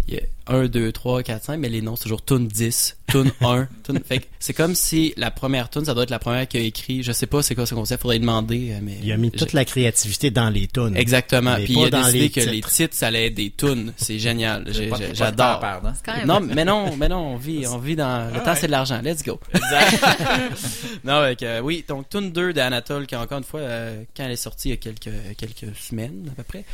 Il 0.09 0.14
y 0.14 0.18
a 0.18 0.22
1, 0.48 0.66
2, 0.66 0.90
3, 0.90 1.22
4, 1.22 1.44
5, 1.44 1.56
mais 1.59 1.68
les 1.68 1.82
noms, 1.82 1.94
c'est 1.94 2.05
toujours 2.05 2.24
Tune 2.24 2.48
10, 2.48 2.97
Tune 3.09 3.30
1. 3.42 3.68
Tune... 3.84 4.01
Fait 4.05 4.26
c'est 4.40 4.55
comme 4.55 4.74
si 4.74 5.14
la 5.16 5.30
première 5.30 5.70
tune, 5.70 5.84
ça 5.84 5.94
doit 5.94 6.02
être 6.02 6.10
la 6.10 6.18
première 6.18 6.48
qu'il 6.48 6.60
a 6.60 6.64
écrit. 6.64 7.05
Je 7.05 7.12
sais 7.12 7.26
pas 7.26 7.42
c'est 7.42 7.55
quoi 7.55 7.64
ce 7.66 7.74
concept, 7.76 8.02
faudrait 8.02 8.18
demander, 8.18 8.72
euh, 8.72 8.78
mais. 8.82 8.98
Il 9.05 9.12
a 9.12 9.16
mis 9.16 9.30
toute 9.30 9.52
la 9.52 9.64
créativité 9.64 10.30
dans 10.32 10.48
les 10.51 10.66
tunes. 10.66 10.97
Exactement. 10.97 11.55
Mais 11.59 11.64
Puis 11.64 11.74
pas 11.74 11.80
il 11.82 11.86
a 11.86 11.90
dans 11.90 11.98
décidé 12.06 12.18
les 12.20 12.30
que 12.30 12.40
titres. 12.40 12.52
les 12.52 12.60
titres, 12.62 12.94
ça 12.97 13.06
allait 13.09 13.26
être 13.26 13.34
des 13.34 13.51
tunes. 13.51 13.92
C'est 13.97 14.18
génial. 14.18 14.66
J'adore. 15.12 15.62
hein. 15.64 15.92
Non, 16.26 16.40
mais 16.40 16.64
non, 16.64 16.97
mais 16.97 17.09
non, 17.09 17.34
on 17.34 17.36
vit, 17.36 17.66
on 17.68 17.78
vit 17.78 17.94
dans 17.94 18.30
le 18.32 18.36
Ah 18.36 18.40
temps, 18.40 18.51
ouais. 18.52 18.56
c'est 18.56 18.66
de 18.66 18.72
l'argent. 18.72 19.01
Let's 19.05 19.22
go. 19.22 19.38
non, 21.05 21.14
avec, 21.14 21.42
euh, 21.42 21.60
oui, 21.60 21.84
donc 21.86 22.09
Tune 22.09 22.32
2 22.32 22.52
d'Anatole, 22.52 23.06
qui 23.06 23.14
encore 23.16 23.38
une 23.38 23.44
fois, 23.44 23.60
euh, 23.60 24.02
quand 24.16 24.24
elle 24.24 24.32
est 24.32 24.36
sortie 24.36 24.68
il 24.68 24.72
y 24.72 24.74
a 24.74 24.76
quelques, 24.78 25.10
quelques 25.36 25.76
semaines 25.76 26.28
à 26.32 26.34
peu 26.34 26.42
près, 26.42 26.64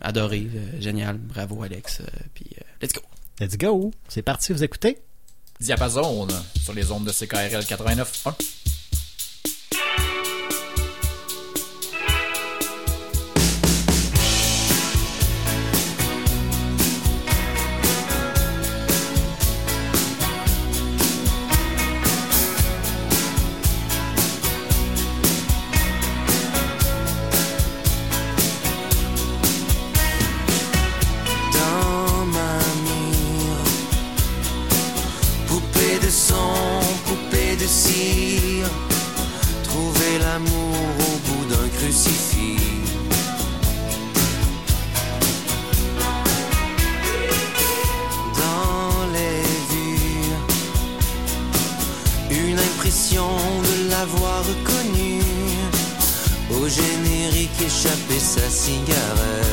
adoré, 0.00 0.48
euh, 0.54 0.80
génial, 0.80 1.18
bravo 1.18 1.62
Alex, 1.62 2.00
euh, 2.00 2.04
puis 2.34 2.46
euh, 2.58 2.62
let's 2.82 2.92
go. 2.92 3.00
Let's 3.38 3.56
go. 3.56 3.92
C'est 4.08 4.22
parti, 4.22 4.52
vous 4.52 4.64
écoutez? 4.64 4.98
Diapason 5.60 6.26
sur 6.62 6.72
les 6.72 6.90
ondes 6.90 7.04
de 7.04 7.12
CKRL 7.12 7.64
89.1. 7.64 8.34
l'avoir 54.00 54.42
reconnue. 54.46 55.20
Au 56.56 56.66
générique 56.66 57.60
échappé 57.60 58.18
sa 58.18 58.48
cigarette. 58.48 59.49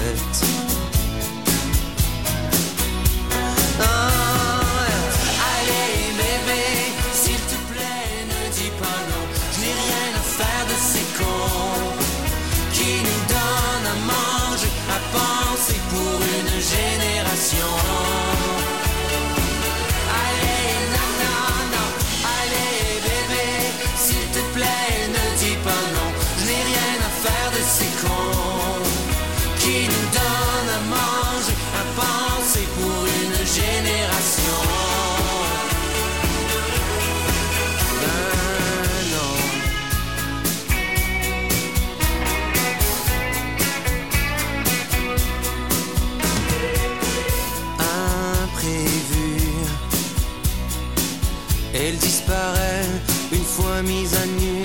Mise 53.83 54.13
à 54.13 54.25
nu. 54.25 54.63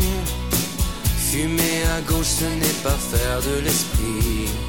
Fumer 1.31 1.83
à 1.97 2.01
gauche, 2.03 2.27
ce 2.27 2.45
n'est 2.45 2.81
pas 2.83 2.91
faire 2.91 3.41
de 3.41 3.65
l'esprit. 3.65 4.62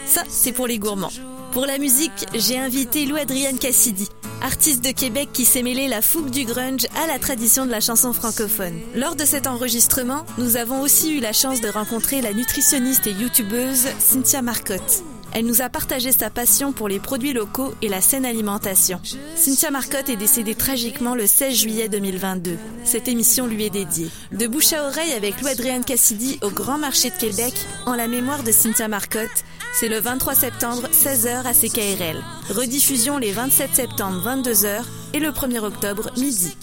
Ça, 0.06 0.22
c'est 0.28 0.52
pour 0.52 0.66
les 0.66 0.78
gourmands. 0.78 1.10
Pour 1.52 1.66
la 1.66 1.78
musique, 1.78 2.26
j'ai 2.32 2.58
invité 2.58 3.06
Lou 3.06 3.16
Adrienne 3.16 3.58
Cassidy, 3.58 4.08
artiste 4.40 4.84
de 4.84 4.92
Québec 4.92 5.30
qui 5.32 5.44
s'est 5.44 5.64
mêlé 5.64 5.88
la 5.88 6.00
fougue 6.00 6.30
du 6.30 6.44
grunge 6.44 6.86
à 7.02 7.08
la 7.08 7.18
tradition 7.18 7.66
de 7.66 7.72
la 7.72 7.80
chanson 7.80 8.12
francophone. 8.12 8.78
Lors 8.94 9.16
de 9.16 9.24
cet 9.24 9.48
enregistrement, 9.48 10.24
nous 10.38 10.56
avons 10.56 10.80
aussi 10.80 11.16
eu 11.16 11.20
la 11.20 11.32
chance 11.32 11.60
de 11.60 11.68
rencontrer 11.68 12.20
la 12.20 12.32
nutritionniste 12.32 13.08
et 13.08 13.12
youtubeuse 13.12 13.88
Cynthia 13.98 14.42
Marcotte. 14.42 15.02
Elle 15.32 15.46
nous 15.46 15.60
a 15.60 15.68
partagé 15.68 16.12
sa 16.12 16.30
passion 16.30 16.72
pour 16.72 16.88
les 16.88 16.98
produits 16.98 17.32
locaux 17.32 17.74
et 17.82 17.88
la 17.88 18.00
saine 18.00 18.24
alimentation. 18.24 19.00
Cynthia 19.34 19.70
Marcotte 19.72 20.08
est 20.08 20.16
décédée 20.16 20.54
tragiquement 20.54 21.14
le 21.16 21.26
16 21.26 21.54
juillet 21.54 21.88
2022. 21.88 22.58
Cette 22.84 23.08
émission 23.08 23.46
lui 23.46 23.64
est 23.64 23.70
dédiée. 23.70 24.10
De 24.32 24.46
bouche 24.46 24.72
à 24.72 24.84
oreille 24.86 25.12
avec 25.12 25.40
Lou-Adrienne 25.40 25.84
Cassidy 25.84 26.38
au 26.42 26.50
Grand 26.50 26.78
Marché 26.78 27.10
de 27.10 27.16
Québec, 27.16 27.54
en 27.86 27.94
la 27.94 28.08
mémoire 28.08 28.42
de 28.42 28.50
Cynthia 28.50 28.88
Marcotte, 28.88 29.44
c'est 29.72 29.88
le 29.88 30.00
23 30.00 30.34
septembre, 30.34 30.88
16h 30.92 31.46
à 31.46 31.52
CKRL. 31.52 32.22
Rediffusion 32.50 33.18
les 33.18 33.32
27 33.32 33.74
septembre, 33.74 34.22
22h 34.24 34.82
et 35.12 35.20
le 35.20 35.30
1er 35.30 35.60
octobre, 35.60 36.10
midi. 36.16 36.56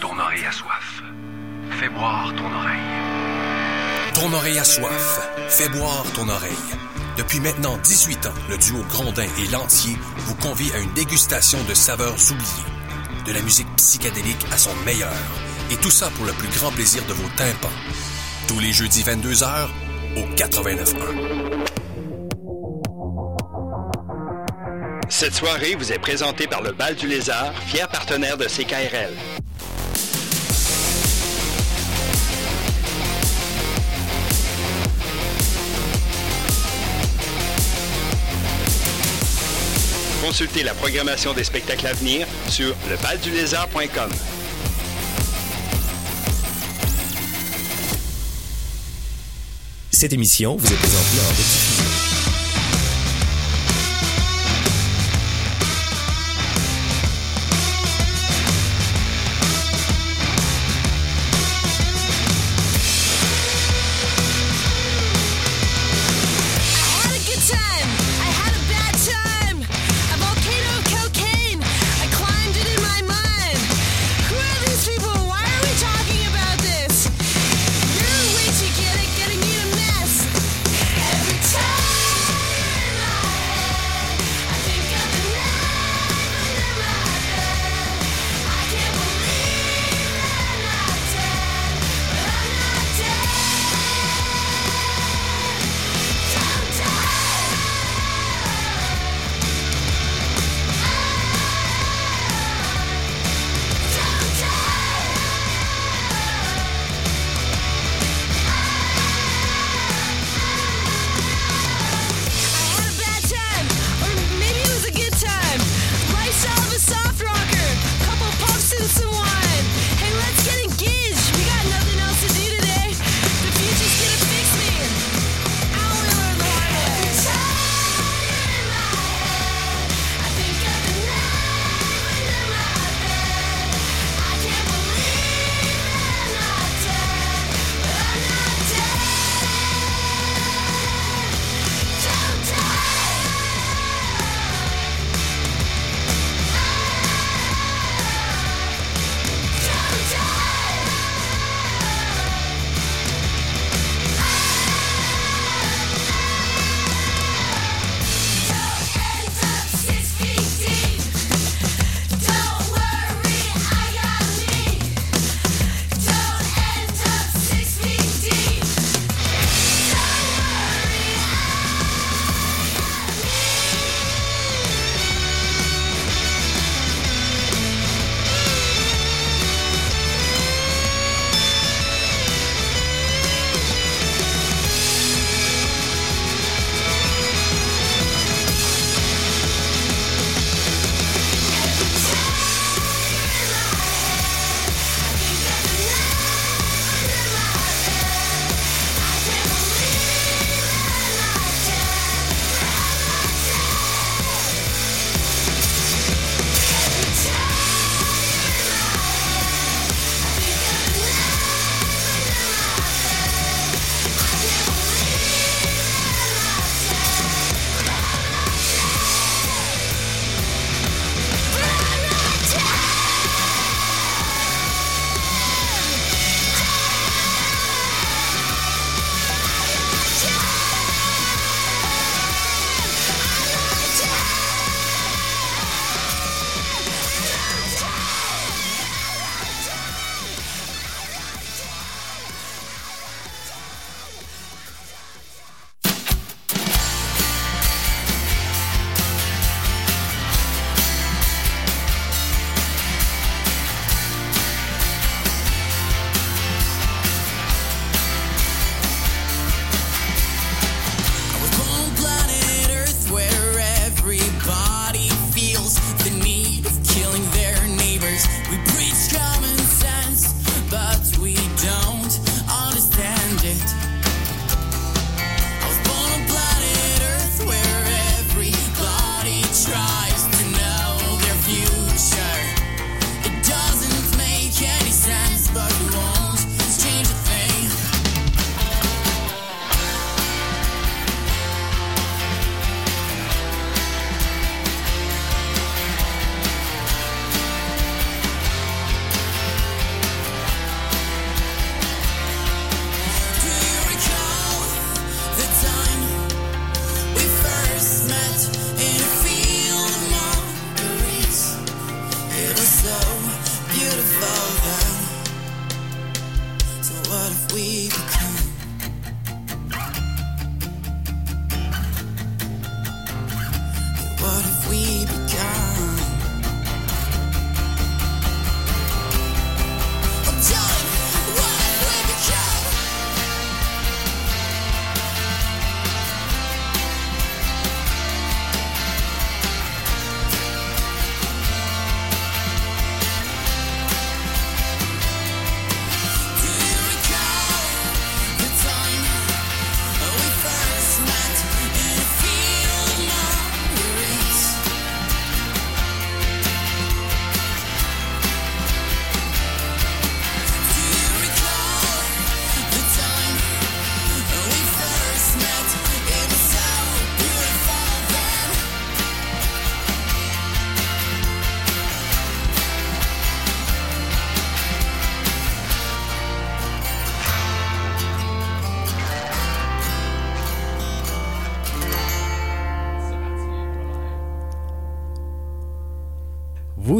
Ton 0.00 0.18
oreille 0.18 0.44
a 0.44 0.52
soif. 0.52 1.02
Fais 1.70 1.88
boire 1.88 2.32
ton 2.36 2.52
oreille. 2.52 4.14
Ton 4.14 4.32
oreille 4.32 4.58
a 4.58 4.64
soif. 4.64 5.30
Fais 5.48 5.68
boire 5.68 6.04
ton 6.14 6.28
oreille. 6.28 6.50
Depuis 7.16 7.40
maintenant 7.40 7.76
18 7.78 8.26
ans, 8.26 8.34
le 8.48 8.58
duo 8.58 8.82
Grondin 8.88 9.26
et 9.38 9.46
Lantier 9.52 9.96
vous 10.18 10.34
convie 10.36 10.70
à 10.72 10.78
une 10.78 10.92
dégustation 10.94 11.58
de 11.68 11.74
saveurs 11.74 12.16
oubliées. 12.30 13.26
De 13.26 13.32
la 13.32 13.42
musique 13.42 13.68
psychédélique 13.76 14.44
à 14.52 14.58
son 14.58 14.74
meilleur. 14.84 15.12
Et 15.70 15.76
tout 15.76 15.90
ça 15.90 16.10
pour 16.16 16.24
le 16.26 16.32
plus 16.32 16.48
grand 16.48 16.70
plaisir 16.72 17.04
de 17.06 17.12
vos 17.12 17.28
tympans. 17.36 17.68
Tous 18.48 18.58
les 18.58 18.72
jeudis 18.72 19.02
22h 19.02 19.68
au 20.16 20.34
89.1. 20.34 21.79
Cette 25.10 25.34
soirée 25.34 25.74
vous 25.74 25.92
est 25.92 25.98
présentée 25.98 26.46
par 26.46 26.62
le 26.62 26.70
Bal 26.70 26.94
du 26.94 27.08
Lézard, 27.08 27.52
fier 27.66 27.88
partenaire 27.88 28.38
de 28.38 28.44
CKRL. 28.44 29.12
Consultez 40.22 40.62
la 40.62 40.74
programmation 40.74 41.34
des 41.34 41.42
spectacles 41.42 41.88
à 41.88 41.92
venir 41.92 42.26
sur 42.48 42.76
lebaldulézard.com. 42.88 44.10
Cette 49.90 50.12
émission 50.12 50.56
vous 50.56 50.72
est 50.72 50.76
présentée 50.76 51.18
en 51.18 51.69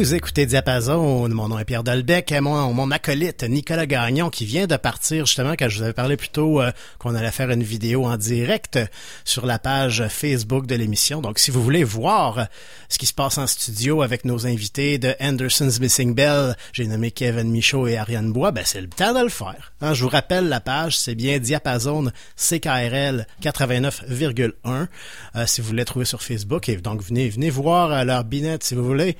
Vous 0.01 0.15
écoutez 0.15 0.47
Diapason, 0.47 1.29
mon 1.29 1.47
nom 1.47 1.59
est 1.59 1.63
Pierre 1.63 1.83
Dolbec, 1.83 2.31
et 2.31 2.41
mon, 2.41 2.89
acolyte 2.89 3.43
Nicolas 3.43 3.85
Gagnon 3.85 4.31
qui 4.31 4.45
vient 4.45 4.65
de 4.65 4.75
partir 4.75 5.27
justement 5.27 5.51
quand 5.51 5.69
je 5.69 5.77
vous 5.77 5.83
avais 5.83 5.93
parlé 5.93 6.17
plus 6.17 6.29
tôt 6.29 6.59
euh, 6.59 6.71
qu'on 6.97 7.13
allait 7.13 7.29
faire 7.29 7.51
une 7.51 7.61
vidéo 7.61 8.05
en 8.05 8.17
direct 8.17 8.79
sur 9.25 9.45
la 9.45 9.59
page 9.59 10.07
Facebook 10.07 10.65
de 10.65 10.73
l'émission. 10.73 11.21
Donc 11.21 11.37
si 11.37 11.51
vous 11.51 11.61
voulez 11.61 11.83
voir 11.83 12.47
ce 12.89 12.97
qui 12.97 13.05
se 13.05 13.13
passe 13.13 13.37
en 13.37 13.45
studio 13.45 14.01
avec 14.01 14.25
nos 14.25 14.47
invités 14.47 14.97
de 14.97 15.13
Anderson's 15.21 15.79
Missing 15.79 16.15
Bell, 16.15 16.55
j'ai 16.73 16.87
nommé 16.87 17.11
Kevin 17.11 17.51
Michaud 17.51 17.85
et 17.85 17.97
Ariane 17.97 18.33
Bois, 18.33 18.49
ben 18.49 18.63
c'est 18.65 18.81
le 18.81 18.89
temps 18.89 19.13
de 19.13 19.21
le 19.21 19.29
faire. 19.29 19.71
Hein, 19.81 19.93
je 19.93 20.01
vous 20.01 20.09
rappelle 20.09 20.49
la 20.49 20.61
page, 20.61 20.97
c'est 20.97 21.13
bien 21.13 21.37
Diapason 21.37 22.11
CKRL 22.37 23.27
89,1 23.43 24.87
euh, 25.35 25.45
si 25.45 25.61
vous 25.61 25.67
voulez 25.67 25.85
trouver 25.85 26.05
sur 26.05 26.23
Facebook 26.23 26.69
et 26.69 26.77
donc 26.77 27.03
venez 27.03 27.29
venez 27.29 27.51
voir 27.51 27.91
euh, 27.91 28.03
leur 28.03 28.23
binette 28.23 28.63
si 28.63 28.73
vous 28.73 28.83
voulez. 28.83 29.15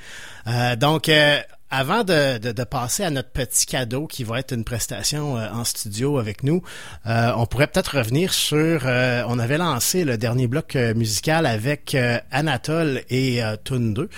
Donc, 0.75 1.09
euh, 1.09 1.39
avant 1.69 2.03
de, 2.03 2.37
de, 2.37 2.51
de 2.51 2.63
passer 2.65 3.03
à 3.03 3.09
notre 3.09 3.29
petit 3.29 3.65
cadeau 3.65 4.05
qui 4.05 4.23
va 4.25 4.39
être 4.39 4.53
une 4.53 4.63
prestation 4.65 5.37
euh, 5.37 5.49
en 5.51 5.63
studio 5.63 6.19
avec 6.19 6.43
nous, 6.43 6.61
euh, 7.07 7.31
on 7.37 7.45
pourrait 7.45 7.67
peut-être 7.67 7.97
revenir 7.97 8.33
sur... 8.33 8.81
euh, 8.85 9.23
on 9.27 9.39
avait 9.39 9.57
lancé 9.57 10.03
le 10.03 10.17
dernier 10.17 10.47
bloc 10.47 10.75
euh, 10.75 10.93
musical 10.93 11.45
avec 11.45 11.95
euh, 11.95 12.19
Anatole 12.31 13.03
et 13.09 13.41
euh, 13.43 13.55
Toon 13.63 13.93
2. 13.93 14.09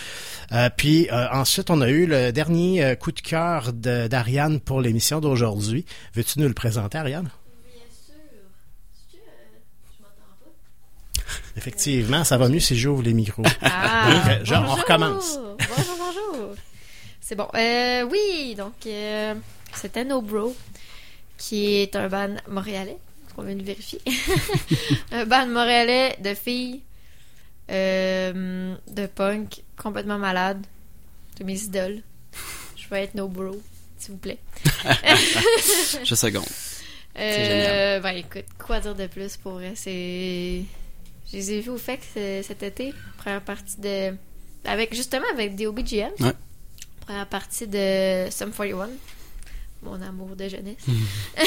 Euh, 0.51 0.69
puis 0.75 1.07
euh, 1.11 1.27
ensuite, 1.31 1.69
on 1.69 1.81
a 1.81 1.89
eu 1.89 2.07
le 2.07 2.31
dernier 2.31 2.83
euh, 2.83 2.95
coup 2.95 3.11
de 3.11 3.21
cœur 3.21 3.71
d'Ariane 3.73 4.59
pour 4.59 4.81
l'émission 4.81 5.19
d'aujourd'hui. 5.21 5.85
Veux-tu 6.15 6.39
nous 6.39 6.47
le 6.47 6.53
présenter, 6.55 6.97
Ariane? 6.97 7.29
Effectivement, 11.55 12.23
ça 12.23 12.37
va 12.37 12.49
mieux 12.49 12.59
si 12.59 12.75
j'ouvre 12.77 13.03
les 13.03 13.13
micros. 13.13 13.43
Ah, 13.61 14.09
Donc, 14.11 14.27
euh, 14.41 14.45
genre, 14.45 14.65
on 14.67 14.73
recommence. 14.75 15.37
C'est 17.33 17.37
bon. 17.37 17.47
Euh, 17.55 18.03
oui, 18.11 18.53
donc 18.55 18.85
euh, 18.85 19.33
c'était 19.73 20.05
No 20.05 20.21
Bro, 20.21 20.55
qui 21.35 21.77
est 21.77 21.95
un 21.95 22.07
band 22.07 22.35
montréalais, 22.47 22.99
qu'on 23.35 23.41
vient 23.41 23.55
de 23.55 23.63
vérifier. 23.63 23.99
un 25.11 25.25
band 25.25 25.47
montréalais 25.47 26.15
de 26.19 26.35
filles, 26.35 26.81
euh, 27.71 28.75
de 28.87 29.07
punk, 29.07 29.63
complètement 29.75 30.19
malade, 30.19 30.63
de 31.39 31.43
mes 31.43 31.59
idoles. 31.59 32.03
Je 32.77 32.87
vais 32.89 33.05
être 33.05 33.15
No 33.15 33.27
Bro, 33.27 33.59
s'il 33.97 34.11
vous 34.11 34.19
plaît. 34.19 34.37
Je 36.03 36.13
seconde. 36.13 36.45
C'est 37.15 37.45
génial. 37.45 38.01
Ben 38.03 38.11
écoute, 38.11 38.45
quoi 38.63 38.79
dire 38.79 38.93
de 38.93 39.07
plus 39.07 39.37
pour? 39.37 39.59
C'est. 39.73 40.61
Je 41.31 41.37
les 41.37 41.51
ai 41.53 41.61
vus 41.61 41.71
au 41.71 41.79
fait 41.79 41.99
cet 42.43 42.61
été, 42.61 42.93
première 43.17 43.41
partie 43.41 43.81
de. 43.81 44.13
Avec, 44.65 44.93
justement 44.93 45.25
avec 45.33 45.55
DOBGM. 45.55 46.11
Ouais. 46.19 46.33
Première 47.05 47.27
partie 47.27 47.67
de 47.67 48.27
Sum 48.31 48.51
41. 48.51 48.89
Mon 49.83 50.01
amour 50.01 50.35
de 50.35 50.47
jeunesse. 50.47 50.77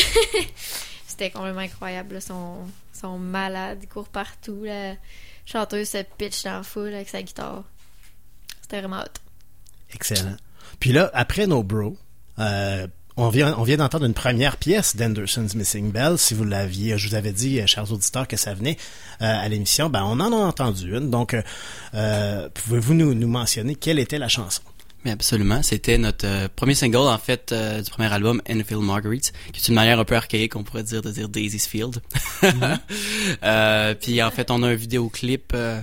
C'était 1.07 1.31
complètement 1.31 1.61
incroyable. 1.61 2.15
là. 2.15 2.21
Sont 2.21 3.19
malades, 3.19 3.79
ils 3.83 3.89
courent 3.89 4.09
partout. 4.09 4.65
La 4.65 4.95
chanteuse 5.45 5.89
se 5.89 6.03
pitch 6.19 6.43
dans 6.45 6.59
la 6.59 6.63
foule 6.63 6.95
avec 6.95 7.09
sa 7.09 7.23
guitare. 7.23 7.65
C'était 8.63 8.81
vraiment 8.81 9.01
hot. 9.01 9.21
Excellent. 9.95 10.37
Puis 10.81 10.93
là, 10.93 11.11
après 11.15 11.47
nos 11.47 11.63
bros, 11.63 11.97
euh, 12.39 12.87
on 13.17 13.31
vient, 13.31 13.55
on 13.59 13.63
vient 13.63 13.79
d'entendre 13.79 14.05
une 14.05 14.15
première 14.15 14.59
pièce 14.59 14.97
d'Anderson's 14.97 15.55
Missing 15.55 15.91
Bell. 15.91 16.19
Si 16.19 16.35
vous 16.35 16.45
l'aviez, 16.45 16.99
je 16.99 17.09
vous 17.09 17.15
avais 17.15 17.33
dit, 17.33 17.61
euh, 17.61 17.67
chers 17.67 17.91
auditeurs, 17.91 18.29
que 18.29 18.37
ça 18.37 18.53
venait 18.53 18.77
euh, 19.23 19.25
à 19.25 19.49
l'émission, 19.49 19.89
ben 19.89 20.03
on 20.05 20.21
en 20.21 20.33
a 20.33 20.37
entendu 20.37 20.95
une. 20.95 21.11
Donc, 21.11 21.35
euh, 21.95 22.49
pouvez-vous 22.53 22.95
nous, 22.95 23.15
nous 23.15 23.29
mentionner 23.29 23.75
quelle 23.75 23.99
était 23.99 24.19
la 24.19 24.29
chanson? 24.29 24.63
Mais 25.07 25.13
absolument, 25.13 25.63
c'était 25.63 25.99
notre 25.99 26.27
euh, 26.27 26.49
premier 26.57 26.75
single 26.75 26.97
en 26.97 27.17
fait 27.17 27.53
euh, 27.53 27.81
du 27.81 27.89
premier 27.89 28.13
album 28.13 28.43
Enfield 28.51 28.83
Marguerite, 28.83 29.33
qui 29.53 29.61
est 29.61 29.69
une 29.69 29.77
manière 29.77 30.01
un 30.01 30.05
peu 30.05 30.17
archaïque, 30.17 30.57
on 30.57 30.65
pourrait 30.65 30.83
dire 30.83 31.01
de 31.01 31.13
dire 31.13 31.29
Daisy's 31.29 31.67
Field. 31.67 32.03
Euh, 33.43 33.95
puis 33.95 34.23
en 34.23 34.31
fait, 34.31 34.51
on 34.51 34.63
a 34.63 34.69
un 34.69 34.75
vidéoclip 34.75 35.53
euh, 35.55 35.81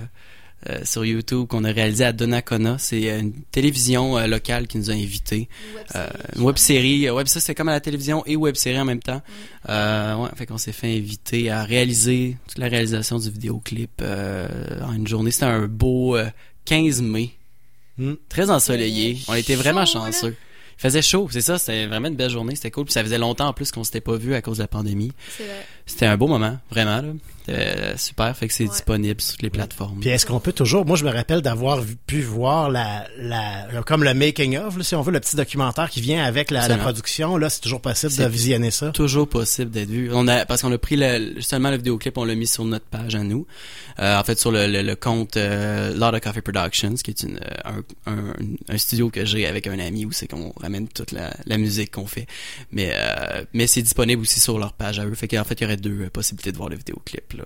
euh, 0.68 0.80
sur 0.84 1.04
YouTube 1.04 1.46
qu'on 1.46 1.64
a 1.64 1.70
réalisé 1.70 2.04
à 2.04 2.12
Donnacona. 2.12 2.76
C'est 2.78 3.18
une 3.18 3.32
télévision 3.50 4.18
euh, 4.18 4.26
locale 4.26 4.66
qui 4.66 4.78
nous 4.78 4.90
a 4.90 4.94
invités. 4.94 5.48
Euh, 5.94 6.06
une 6.36 6.42
web 6.42 6.56
série, 6.56 7.08
web 7.10 7.26
ça 7.26 7.40
c'était 7.40 7.54
comme 7.54 7.68
à 7.68 7.72
la 7.72 7.80
télévision 7.80 8.22
et 8.26 8.36
web 8.36 8.54
série 8.54 8.78
en 8.78 8.84
même 8.84 9.02
temps. 9.02 9.22
Euh, 9.68 10.16
ouais, 10.16 10.28
fait 10.36 10.46
qu'on 10.46 10.58
s'est 10.58 10.72
fait 10.72 10.96
inviter 10.96 11.50
à 11.50 11.64
réaliser 11.64 12.36
toute 12.48 12.58
la 12.58 12.68
réalisation 12.68 13.18
du 13.18 13.30
vidéoclip 13.30 14.00
euh, 14.02 14.48
en 14.82 14.92
une 14.92 15.06
journée. 15.06 15.30
C'était 15.30 15.46
un 15.46 15.66
beau 15.66 16.16
euh, 16.16 16.28
15 16.66 17.02
mai. 17.02 17.30
Très 18.28 18.50
ensoleillé. 18.50 19.18
On 19.28 19.34
était 19.34 19.54
vraiment 19.54 19.86
chanceux. 19.86 20.36
Il 20.76 20.80
faisait 20.80 21.02
chaud, 21.02 21.28
c'est 21.30 21.40
ça, 21.40 21.56
c'était 21.56 21.86
vraiment 21.86 22.08
une 22.08 22.16
belle 22.16 22.30
journée, 22.30 22.56
c'était 22.56 22.72
cool. 22.72 22.84
Puis 22.86 22.92
ça 22.94 23.02
faisait 23.04 23.18
longtemps 23.18 23.46
en 23.46 23.52
plus 23.52 23.70
qu'on 23.70 23.84
s'était 23.84 24.00
pas 24.00 24.16
vu 24.16 24.34
à 24.34 24.42
cause 24.42 24.56
de 24.58 24.62
la 24.64 24.68
pandémie. 24.68 25.12
C'est 25.36 25.44
vrai. 25.44 25.64
C'était 25.86 26.06
un 26.06 26.16
beau 26.16 26.28
moment, 26.28 26.58
vraiment 26.70 27.02
là. 27.02 27.12
Super, 27.98 28.34
fait 28.34 28.48
que 28.48 28.54
c'est 28.54 28.64
disponible 28.64 29.20
sur 29.20 29.34
toutes 29.34 29.42
les 29.42 29.50
plateformes. 29.50 30.00
Puis 30.00 30.08
est-ce 30.08 30.24
qu'on 30.24 30.40
peut 30.40 30.54
toujours, 30.54 30.86
moi 30.86 30.96
je 30.96 31.04
me 31.04 31.10
rappelle 31.10 31.42
d'avoir 31.42 31.82
pu 32.06 32.22
voir 32.22 32.70
la, 32.70 33.06
la, 33.18 33.66
comme 33.86 34.02
le 34.02 34.14
making 34.14 34.56
of, 34.56 34.78
là, 34.78 34.82
si 34.82 34.94
on 34.94 35.02
veut, 35.02 35.12
le 35.12 35.20
petit 35.20 35.36
documentaire 35.36 35.90
qui 35.90 36.00
vient 36.00 36.24
avec 36.24 36.50
la, 36.50 36.66
la 36.68 36.78
production, 36.78 37.36
là 37.36 37.50
c'est 37.50 37.60
toujours 37.60 37.82
possible 37.82 38.16
de 38.16 38.24
visionner 38.24 38.70
ça? 38.70 38.92
Toujours 38.92 39.28
possible 39.28 39.70
d'être 39.70 39.90
vu. 39.90 40.08
On 40.14 40.26
a 40.26 40.46
parce 40.46 40.62
qu'on 40.62 40.72
a 40.72 40.78
pris 40.78 40.96
le, 40.96 41.38
seulement 41.42 41.70
le 41.70 41.76
vidéoclip, 41.76 42.16
on 42.16 42.24
l'a 42.24 42.34
mis 42.34 42.46
sur 42.46 42.64
notre 42.64 42.86
page 42.86 43.14
à 43.14 43.22
nous. 43.22 43.46
Euh, 44.00 44.18
en 44.18 44.24
fait, 44.24 44.40
sur 44.40 44.50
le, 44.50 44.66
le, 44.66 44.82
le 44.82 44.96
compte 44.96 45.36
euh, 45.36 45.94
Lot 45.94 46.14
of 46.14 46.20
Coffee 46.20 46.40
Productions, 46.40 46.94
qui 46.94 47.12
est 47.12 47.22
une, 47.22 47.36
euh, 47.36 47.76
un, 48.06 48.10
un, 48.12 48.34
un 48.68 48.78
studio 48.78 49.08
que 49.08 49.24
j'ai 49.24 49.46
avec 49.46 49.68
un 49.68 49.78
ami 49.78 50.04
où 50.04 50.10
c'est 50.10 50.26
qu'on 50.26 50.52
ramène 50.56 50.88
toute 50.88 51.12
la, 51.12 51.32
la 51.46 51.58
musique 51.58 51.92
qu'on 51.92 52.06
fait. 52.06 52.26
Mais 52.72 52.90
euh, 52.92 53.44
mais 53.52 53.68
c'est 53.68 53.82
disponible 53.82 54.22
aussi 54.22 54.40
sur 54.40 54.58
leur 54.58 54.72
page 54.72 54.98
à 54.98 55.06
eux. 55.06 55.14
Fait 55.14 55.28
qu'en 55.28 55.44
fait, 55.44 55.60
il 55.60 55.62
y 55.62 55.66
aurait 55.66 55.73
deux 55.76 56.02
euh, 56.02 56.10
possibilités 56.10 56.52
de 56.52 56.56
voir 56.56 56.68
le 56.68 56.76
vidéoclip 56.76 57.32
là. 57.34 57.44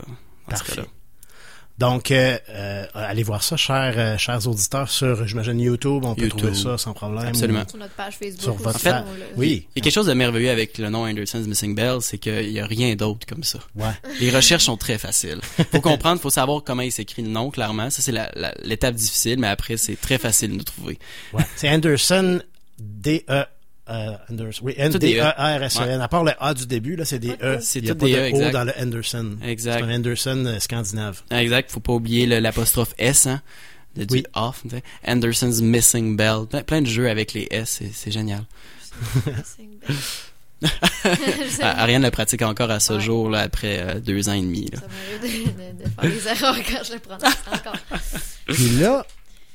Dans 0.49 0.57
ce 0.57 0.65
Parfait. 0.65 0.83
Donc, 1.79 2.11
euh, 2.11 2.37
euh, 2.49 2.87
allez 2.93 3.23
voir 3.23 3.45
ça, 3.45 3.57
chers, 3.57 3.95
euh, 3.97 4.19
chers 4.19 4.49
auditeurs, 4.49 4.91
sur, 4.91 5.25
j'imagine, 5.29 5.61
YouTube. 5.61 6.05
On 6.05 6.17
peut 6.17 6.23
YouTube. 6.23 6.39
trouver 6.39 6.55
ça 6.57 6.77
sans 6.77 6.93
problème. 6.93 7.29
Absolument. 7.29 7.63
Sur 7.69 7.79
notre 7.79 7.95
page 7.95 8.17
Facebook. 8.17 8.43
Sur 8.43 8.55
votre 8.55 8.75
En 8.75 8.79
fait, 8.81 8.91
le- 8.91 9.05
Oui. 9.37 9.69
Il 9.77 9.79
y 9.79 9.81
a 9.81 9.85
quelque 9.85 9.93
chose 9.95 10.07
de 10.09 10.13
merveilleux 10.13 10.51
avec 10.51 10.77
le 10.79 10.91
nom 10.91 11.05
Anderson's 11.07 11.47
Missing 11.47 11.77
Bell, 11.77 11.99
c'est 12.01 12.19
qu'il 12.19 12.51
y 12.51 12.59
a 12.59 12.67
rien 12.67 12.97
d'autre 12.97 13.25
comme 13.29 13.45
ça. 13.45 13.61
Ouais. 13.77 13.93
Les 14.19 14.31
recherches 14.35 14.65
sont 14.65 14.77
très 14.77 14.99
faciles. 14.99 15.39
Faut 15.71 15.81
comprendre, 15.81 16.21
faut 16.21 16.31
savoir 16.31 16.65
comment 16.65 16.83
il 16.83 16.91
s'écrit 16.91 17.23
le 17.23 17.29
nom, 17.29 17.53
clairement. 17.53 17.91
Ça, 17.91 18.03
c'est 18.03 18.15
l'étape 18.65 18.97
difficile, 18.97 19.39
mais 19.39 19.47
après, 19.47 19.77
c'est 19.77 20.01
très 20.01 20.19
facile 20.19 20.51
de 20.51 20.57
nous 20.57 20.65
trouver. 20.65 20.99
Ouais. 21.33 21.45
C'est 21.55 21.69
Anderson, 21.71 22.43
D-E, 22.81 23.45
Anderson, 24.31 24.60
oui, 24.65 24.74
Tout 24.90 24.98
des 24.98 25.16
E. 25.16 25.20
N-D-E-R-S-E-N. 25.20 26.01
À 26.01 26.09
part 26.09 26.24
le 26.24 26.32
A 26.40 26.55
du 26.55 26.66
début, 26.66 26.97
là, 26.97 27.05
c'est 27.05 27.19
des 27.19 27.35
E. 27.43 27.59
C'est 27.60 27.78
Il 27.81 27.86
y 27.86 27.90
a 27.90 27.94
pas 27.94 28.06
des 28.06 28.12
de 28.12 28.19
E, 28.43 28.48
O 28.48 28.51
dans 28.51 28.65
le 28.65 28.73
Anderson. 28.81 29.36
Exact. 29.43 29.78
C'est 29.78 29.82
un 29.85 29.94
Anderson 29.97 30.44
euh, 30.47 30.59
scandinave. 30.59 31.23
Exact, 31.31 31.70
faut 31.70 31.81
pas 31.81 31.93
oublier 31.94 32.27
le- 32.27 32.39
l'apostrophe 32.40 32.94
S, 32.98 33.27
hein, 33.27 33.40
de 33.97 34.06
Oui. 34.10 34.24
off. 34.35 34.62
Anderson's 35.06 35.60
Missing 35.62 36.16
Bell. 36.16 36.47
Plein, 36.66 36.82
de 36.82 36.86
jeux 36.86 37.09
avec 37.09 37.32
les 37.32 37.48
S, 37.51 37.81
c'est, 37.93 38.10
génial. 38.10 38.44
Ah, 41.62 41.82
Ariane 41.82 42.02
le 42.02 42.10
pratique 42.10 42.43
encore 42.43 42.70
à 42.73 42.81
ce 42.81 42.94
Ouais. 42.94 43.01
jour, 43.01 43.31
là, 43.31 43.40
après 43.43 43.78
euh, 43.78 44.01
deux 44.01 44.28
ans 44.28 44.32
et 44.32 44.40
demi. 44.40 44.69
Là. 44.73 44.81
Ça 44.81 44.86
m'arrive 44.89 45.55
de, 45.55 45.82
de- 45.82 45.85
de 45.85 45.89
faire 45.89 46.10
des 46.10 46.28
erreurs 46.43 46.56
quand 46.69 46.85
je 46.85 46.93
le 46.94 46.98
prononce 46.98 47.23
encore. 47.52 47.77
Puis 48.48 48.69
là, 48.81 49.06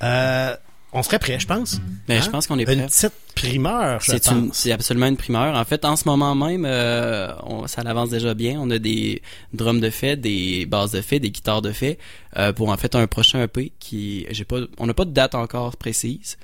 euh, 0.03 0.55
on 0.93 1.03
serait 1.03 1.19
prêt, 1.19 1.39
je 1.39 1.47
pense. 1.47 1.79
Ben, 2.07 2.17
Hein? 2.17 2.21
je 2.23 2.29
pense 2.29 2.47
qu'on 2.47 2.57
est 2.59 2.63
Une 2.71 2.77
prêt. 2.79 2.85
petite 2.87 3.13
primeur, 3.35 3.99
je 4.01 4.11
C'est 4.11 4.27
une, 4.27 4.47
pense. 4.49 4.57
c'est 4.57 4.71
absolument 4.71 5.07
une 5.07 5.17
primeur. 5.17 5.55
En 5.55 5.65
fait, 5.65 5.83
en 5.85 5.95
ce 5.95 6.07
moment 6.07 6.35
même, 6.35 6.65
euh, 6.65 7.33
on- 7.43 7.65
ça 7.67 7.81
avance 7.81 8.09
déjà 8.09 8.33
bien. 8.33 8.59
On 8.61 8.69
a 8.69 8.77
des 8.79 9.21
drums 9.53 9.81
de 9.81 9.89
fait, 9.89 10.15
des 10.15 10.65
basses 10.65 10.91
de 10.91 11.01
fait, 11.01 11.19
des 11.19 11.31
guitares 11.31 11.61
de 11.61 11.71
fait 11.71 11.97
euh, 12.37 12.53
pour 12.53 12.69
en 12.69 12.77
fait 12.77 12.95
un 12.95 13.07
prochain 13.07 13.41
EP 13.43 13.71
qui, 13.79 14.25
j'ai 14.31 14.45
pas, 14.45 14.59
on 14.77 14.85
n'a 14.87 14.93
pas 14.93 15.05
de 15.05 15.11
date 15.11 15.35
encore 15.35 15.75
précise, 15.77 16.37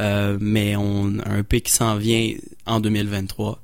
euh, 0.00 0.36
mais 0.40 0.76
on 0.76 1.12
un 1.24 1.38
EP 1.38 1.60
qui 1.60 1.72
s'en 1.72 1.96
vient 1.96 2.32
en 2.66 2.80
2023. 2.80 3.60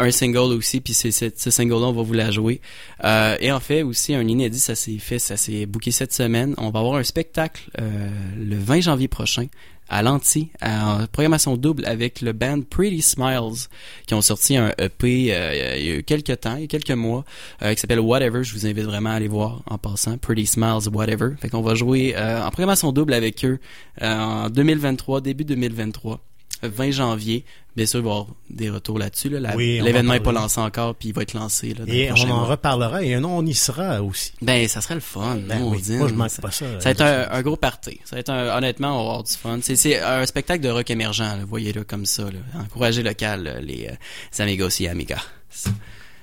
Un 0.00 0.10
single 0.10 0.54
aussi, 0.54 0.80
puis 0.80 0.94
c'est, 0.94 1.10
ce 1.12 1.50
single-là, 1.50 1.86
on 1.86 1.92
va 1.92 2.02
vous 2.02 2.14
la 2.14 2.30
jouer. 2.30 2.60
Euh, 3.04 3.36
et 3.38 3.52
en 3.52 3.60
fait, 3.60 3.82
aussi, 3.82 4.14
un 4.14 4.26
inédit, 4.26 4.58
ça 4.58 4.74
s'est 4.74 4.98
fait, 4.98 5.18
ça 5.18 5.36
s'est 5.36 5.66
booké 5.66 5.90
cette 5.90 6.14
semaine. 6.14 6.54
On 6.56 6.70
va 6.70 6.80
avoir 6.80 6.96
un 6.96 7.04
spectacle 7.04 7.70
euh, 7.78 8.08
le 8.38 8.56
20 8.56 8.80
janvier 8.80 9.08
prochain 9.08 9.46
à 9.90 10.02
Lanty, 10.02 10.50
en 10.62 11.06
programmation 11.10 11.56
double 11.56 11.84
avec 11.84 12.20
le 12.20 12.32
band 12.32 12.62
Pretty 12.62 13.02
Smiles, 13.02 13.66
qui 14.06 14.14
ont 14.14 14.22
sorti 14.22 14.56
un 14.56 14.72
EP 14.78 15.34
euh, 15.34 15.76
il 15.76 15.86
y 15.86 15.92
a 15.98 16.02
quelques 16.02 16.40
temps, 16.40 16.54
il 16.54 16.62
y 16.62 16.64
a 16.64 16.68
quelques 16.68 16.90
mois, 16.92 17.24
euh, 17.62 17.74
qui 17.74 17.80
s'appelle 17.80 18.00
Whatever. 18.00 18.44
Je 18.44 18.54
vous 18.54 18.66
invite 18.66 18.84
vraiment 18.84 19.10
à 19.10 19.14
aller 19.14 19.28
voir 19.28 19.62
en 19.66 19.78
passant. 19.78 20.16
Pretty 20.16 20.46
Smiles, 20.46 20.88
Whatever. 20.92 21.30
Fait 21.40 21.48
qu'on 21.48 21.60
va 21.60 21.74
jouer 21.74 22.14
euh, 22.16 22.42
en 22.42 22.50
programmation 22.50 22.92
double 22.92 23.12
avec 23.12 23.44
eux 23.44 23.58
euh, 24.00 24.14
en 24.14 24.48
2023, 24.48 25.20
début 25.20 25.44
2023. 25.44 26.20
20 26.62 26.90
janvier. 26.90 27.44
Bien 27.76 27.86
sûr, 27.86 28.00
il 28.00 28.02
va 28.04 28.08
y 28.08 28.12
avoir 28.12 28.26
des 28.50 28.68
retours 28.68 28.98
là-dessus. 28.98 29.28
Là. 29.28 29.52
Oui, 29.54 29.80
L'événement 29.80 30.12
va 30.12 30.18
n'est 30.18 30.24
pas 30.24 30.32
lancé 30.32 30.60
encore, 30.60 30.96
puis 30.96 31.10
il 31.10 31.14
va 31.14 31.22
être 31.22 31.34
lancé. 31.34 31.68
Là, 31.68 31.84
dans 31.84 31.92
les 31.92 31.98
Et 31.98 32.10
on 32.12 32.16
en 32.16 32.26
mois. 32.26 32.44
reparlera 32.46 33.02
et 33.04 33.18
non, 33.20 33.38
on 33.38 33.46
y 33.46 33.54
sera 33.54 34.02
aussi. 34.02 34.32
Ben, 34.42 34.66
ça 34.66 34.80
serait 34.80 34.96
le 34.96 35.00
fun. 35.00 35.38
Ben 35.48 35.62
oui, 35.62 35.80
moi, 35.96 36.08
je 36.08 36.14
manque 36.14 36.40
pas 36.40 36.50
ça. 36.50 36.66
Ça 36.80 36.84
va 36.84 36.90
être 36.90 37.00
un, 37.00 37.28
un 37.30 37.42
gros 37.42 37.56
party. 37.56 38.00
Ça 38.04 38.16
va 38.16 38.20
être 38.20 38.30
un, 38.30 38.56
honnêtement, 38.56 38.88
on 39.00 39.04
va 39.04 39.10
avoir 39.10 39.22
du 39.22 39.32
fun. 39.32 39.58
C'est, 39.62 40.00
un 40.00 40.26
spectacle 40.26 40.62
de 40.64 40.68
rock 40.68 40.90
émergent, 40.90 41.20
là, 41.22 41.44
voyez-le 41.48 41.84
comme 41.84 42.06
ça. 42.06 42.24
Là. 42.24 42.38
Encouragez 42.60 43.02
local, 43.04 43.44
là, 43.44 43.60
les, 43.60 43.86
euh, 43.86 43.94
les 44.32 44.40
amigos 44.40 44.68
et 44.80 44.88
amigas. 44.88 45.22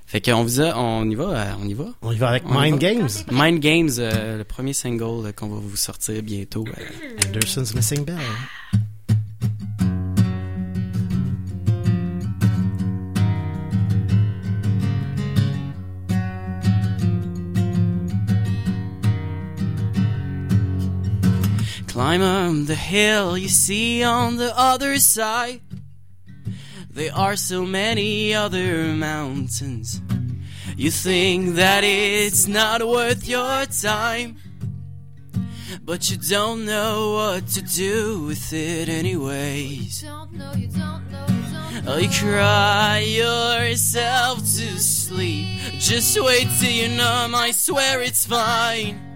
Fait 0.05 0.21
qu'on 0.21 0.43
vous 0.43 0.61
a, 0.61 0.77
on 0.77 1.09
y 1.09 1.15
va, 1.15 1.23
euh, 1.25 1.51
on 1.61 1.67
y 1.67 1.73
va? 1.73 1.85
On 2.01 2.11
y 2.13 2.17
va 2.17 2.29
avec 2.29 2.43
On 2.45 2.59
Mind 2.61 2.73
va? 2.73 2.77
Games. 2.93 3.09
Mind 3.31 3.59
Games, 3.59 3.89
euh, 3.99 4.37
le 4.37 4.43
premier 4.45 4.71
single 4.73 5.27
euh, 5.27 5.31
qu'on 5.33 5.47
va 5.47 5.59
vous 5.61 5.75
sortir 5.75 6.21
bientôt. 6.23 6.65
euh. 6.65 7.27
Anderson's 7.27 7.73
Missing 7.73 8.05
Bell. 8.05 8.15
Climb 21.97 22.21
up 22.21 22.67
the 22.67 22.75
hill 22.75 23.35
you 23.35 23.49
see 23.49 24.03
on 24.03 24.37
the 24.37 24.53
other 24.55 24.99
side. 24.99 25.61
There 26.91 27.11
are 27.11 27.35
so 27.35 27.65
many 27.65 28.35
other 28.35 28.83
mountains. 28.93 29.99
You 30.75 30.91
think 30.91 31.55
that 31.55 31.83
it's 31.83 32.45
not 32.47 32.87
worth 32.87 33.27
your 33.27 33.65
time. 33.65 34.37
But 35.81 36.11
you 36.11 36.17
don't 36.17 36.65
know 36.65 37.13
what 37.13 37.47
to 37.55 37.63
do 37.63 38.25
with 38.25 38.53
it 38.53 38.89
anyways. 38.89 40.05
Oh, 41.87 41.97
you 41.97 42.09
cry 42.09 42.99
yourself 42.99 44.37
to 44.37 44.77
sleep. 44.77 45.47
Just 45.79 46.15
wait 46.21 46.47
till 46.59 46.69
you're 46.69 46.89
numb, 46.89 47.33
I 47.33 47.49
swear 47.49 48.03
it's 48.03 48.23
fine. 48.23 49.06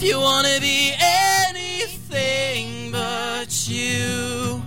If 0.00 0.04
you 0.04 0.20
wanna 0.20 0.60
be 0.60 0.92
anything 0.96 2.92
but 2.92 3.68
you, 3.68 4.62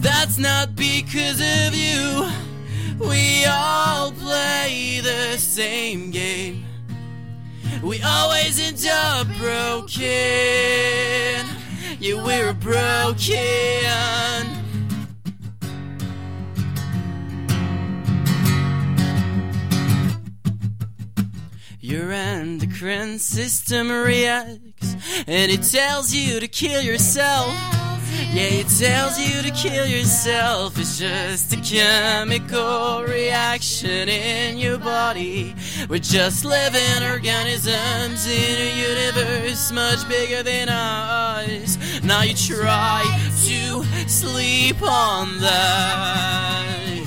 that's 0.00 0.38
not 0.38 0.74
because 0.74 1.38
of 1.38 1.74
you. 1.74 2.30
We 2.98 3.44
all 3.44 4.12
play 4.12 5.00
the 5.02 5.36
same 5.36 6.10
game. 6.10 6.64
We 7.82 8.00
always 8.00 8.58
end 8.58 8.86
up 8.90 9.26
broken. 9.36 10.00
Yeah, 12.00 12.24
we're 12.24 12.54
broken. 12.54 14.55
Your 21.86 22.10
endocrine 22.10 23.20
system 23.20 23.92
reacts 23.92 24.96
and 25.28 25.52
it 25.52 25.62
tells 25.62 26.12
you 26.12 26.40
to 26.40 26.48
kill 26.48 26.82
yourself. 26.82 27.54
Yeah, 28.34 28.58
it 28.58 28.66
tells 28.66 29.20
you 29.20 29.40
to 29.40 29.52
kill 29.52 29.86
yourself. 29.86 30.76
It's 30.80 30.98
just 30.98 31.52
a 31.52 31.56
chemical 31.58 33.04
reaction 33.04 34.08
in 34.08 34.58
your 34.58 34.78
body. 34.78 35.54
We're 35.88 36.00
just 36.00 36.44
living 36.44 37.04
organisms 37.08 38.26
in 38.26 38.56
a 38.58 39.06
universe 39.06 39.70
much 39.70 40.08
bigger 40.08 40.42
than 40.42 40.68
us. 40.68 41.78
Now 42.02 42.22
you 42.22 42.34
try 42.34 43.04
to 43.46 43.84
sleep 44.08 44.82
on 44.82 45.38
that. 45.38 47.06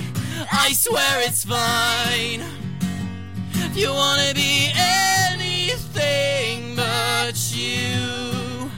I 0.54 0.72
swear 0.72 1.28
it's 1.28 1.44
fine. 1.44 2.59
If 3.72 3.78
you 3.78 3.94
wanna 3.94 4.34
be 4.34 4.72
anything 4.76 6.76
but 6.76 7.36
you, 7.54 8.72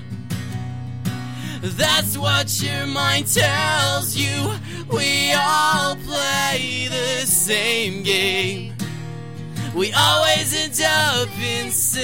that's 1.62 2.18
what 2.18 2.62
your 2.62 2.86
mind 2.88 3.28
tells 3.28 4.18
you. 4.18 4.52
We 4.92 5.32
all 5.32 5.96
play 5.96 6.90
the 6.90 7.26
same 7.26 8.04
game. 8.04 8.74
We 9.74 9.94
always 9.94 10.54
end 10.54 10.82
up 10.82 11.30
insane. 11.40 12.04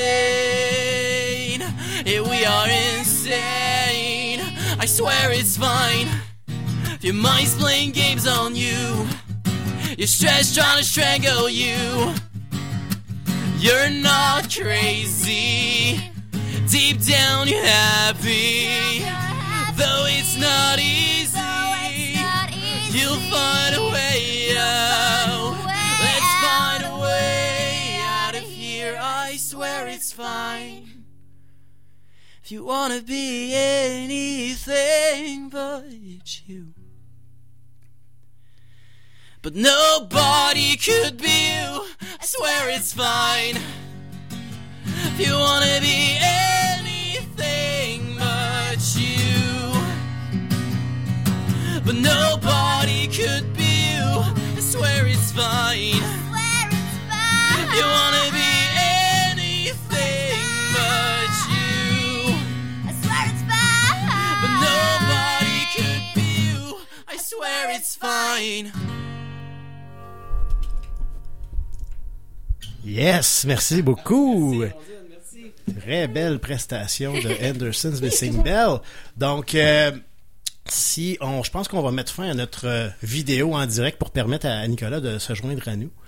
Yeah, 2.05 2.21
we 2.21 2.45
are 2.45 2.69
insane. 2.69 4.39
I 4.79 4.85
swear 4.85 5.33
it's 5.33 5.57
fine. 5.57 6.07
If 6.85 7.03
your 7.03 7.15
mind's 7.15 7.53
playing 7.53 7.91
games 7.91 8.25
on 8.25 8.55
you, 8.55 9.05
your 9.97 10.07
stress 10.07 10.55
trying 10.55 10.77
to 10.77 10.85
strangle 10.85 11.49
you. 11.49 12.13
You're 13.59 13.89
not 13.89 14.55
crazy. 14.55 15.99
Deep 16.69 17.01
down, 17.01 17.47
you're 17.47 17.63
happy. 17.63 18.99
Though 19.75 20.05
it's 20.07 20.37
not 20.37 20.77
easy, 20.77 21.39
you'll 22.95 23.19
find 23.31 23.75
a 23.75 23.81
way 23.91 24.55
out. 24.55 25.57
Let's 25.65 26.33
find 26.45 26.83
a 26.85 26.99
way 27.01 27.99
out 28.03 28.35
of 28.35 28.43
here. 28.43 28.95
I 29.01 29.37
swear 29.37 29.87
it's 29.87 30.11
fine. 30.11 31.05
If 32.43 32.51
you 32.51 32.63
wanna 32.63 33.01
be 33.01 33.55
anything 33.55 35.49
but 35.49 36.47
you. 36.47 36.76
But 39.41 39.55
nobody 39.55 40.75
could 40.77 41.17
be 41.17 41.53
you. 41.53 41.85
I 42.19 42.25
swear 42.25 42.69
it's 42.69 42.91
fine. 42.91 43.57
If 44.85 45.19
you 45.19 45.33
wanna 45.37 45.79
be 45.79 46.17
anything 46.19 48.15
but 48.17 48.81
you. 48.95 49.71
But 51.85 51.95
nobody 51.95 53.07
could 53.07 53.53
be 53.55 53.93
you. 53.93 54.05
I 54.57 54.59
swear 54.59 55.05
it's 55.07 55.31
fine. 55.31 56.03
If 57.63 57.75
you 57.77 57.85
wanna 57.85 58.31
be 58.33 58.51
anything 59.29 60.49
but 60.73 61.31
you. 61.53 62.35
I 62.89 62.91
swear 63.01 63.23
it's 63.31 63.43
fine. 63.53 64.07
But 64.41 64.51
nobody 64.67 65.59
could 65.75 66.05
be 66.15 66.29
you. 66.41 66.79
I 67.07 67.17
swear 67.17 67.71
it's 67.71 67.95
fine. 67.95 68.86
Yes, 72.97 73.45
merci 73.45 73.81
beaucoup. 73.81 74.63
Très 75.81 76.07
belle 76.07 76.39
prestation 76.39 77.13
de 77.13 77.29
Anderson's 77.49 78.01
Missing 78.01 78.41
Bell. 78.41 78.79
Donc, 79.17 79.53
euh, 79.53 79.91
si 80.65 81.17
on, 81.21 81.43
je 81.43 81.51
pense 81.51 81.67
qu'on 81.67 81.81
va 81.81 81.91
mettre 81.91 82.11
fin 82.13 82.29
à 82.29 82.33
notre 82.33 82.65
euh, 82.67 82.89
vidéo 83.03 83.53
en 83.53 83.65
direct 83.65 83.97
pour 83.99 84.11
permettre 84.11 84.47
à 84.47 84.67
Nicolas 84.67 84.99
de 84.99 85.19
se 85.19 85.33
joindre 85.35 85.67
à 85.67 85.75
nous. 85.75 85.91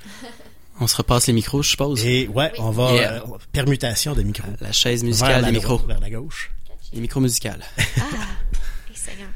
On 0.81 0.87
se 0.87 0.95
repasse 0.95 1.27
les 1.27 1.33
micros, 1.33 1.61
je 1.61 1.71
suppose. 1.71 2.05
Et 2.05 2.29
ouais, 2.29 2.53
on 2.57 2.71
va 2.71 2.93
Yeah. 2.93 3.13
euh, 3.15 3.37
permutation 3.51 4.13
de 4.15 4.23
micros. 4.23 4.47
La 4.61 4.71
chaise 4.71 5.01
Vers 5.01 5.09
musicale 5.09 5.41
la 5.41 5.47
des 5.47 5.57
micros. 5.57 5.75
droite, 5.75 5.87
vers 5.89 5.99
la 5.99 6.09
gauche. 6.09 6.51
Les 6.93 7.01
micros 7.01 7.19
musicales. 7.19 7.61
Excellent. 8.89 9.27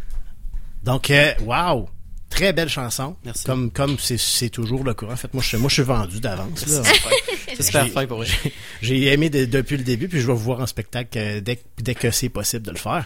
Donc, 0.84 1.12
euh, 1.12 1.34
wow! 1.42 1.90
Très 2.36 2.52
belle 2.54 2.70
chanson. 2.70 3.16
Merci. 3.26 3.44
Comme 3.46 3.70
comme 3.72 3.98
c'est 4.00 4.18
c'est 4.18 4.50
toujours 4.50 4.84
le 4.84 4.94
cas. 4.94 5.06
En 5.08 5.16
fait, 5.16 5.32
moi 5.34 5.44
je 5.46 5.56
moi 5.58 5.70
je 5.70 5.74
suis 5.76 5.84
vendu 5.84 6.20
d'avance. 6.20 6.66
là. 6.68 6.82
C'est 7.56 7.64
super. 7.64 7.88
Fin 7.90 8.08
pour 8.08 8.24
j'ai- 8.82 9.06
aimé 9.14 9.30
de- 9.30 9.46
depuis 9.46 9.78
le 9.78 9.84
début, 9.84 10.08
puis 10.08 10.20
je 10.20 10.26
vais 10.28 10.34
vous 10.34 10.40
voir 10.40 10.60
en 10.60 10.66
spectacle 10.66 11.18
euh, 11.18 11.42
dès, 11.42 11.60
dès 11.78 11.94
que 11.96 12.10
c'est 12.12 12.30
possible 12.30 12.66
de 12.66 12.72
le 12.72 12.78
faire. 12.78 13.06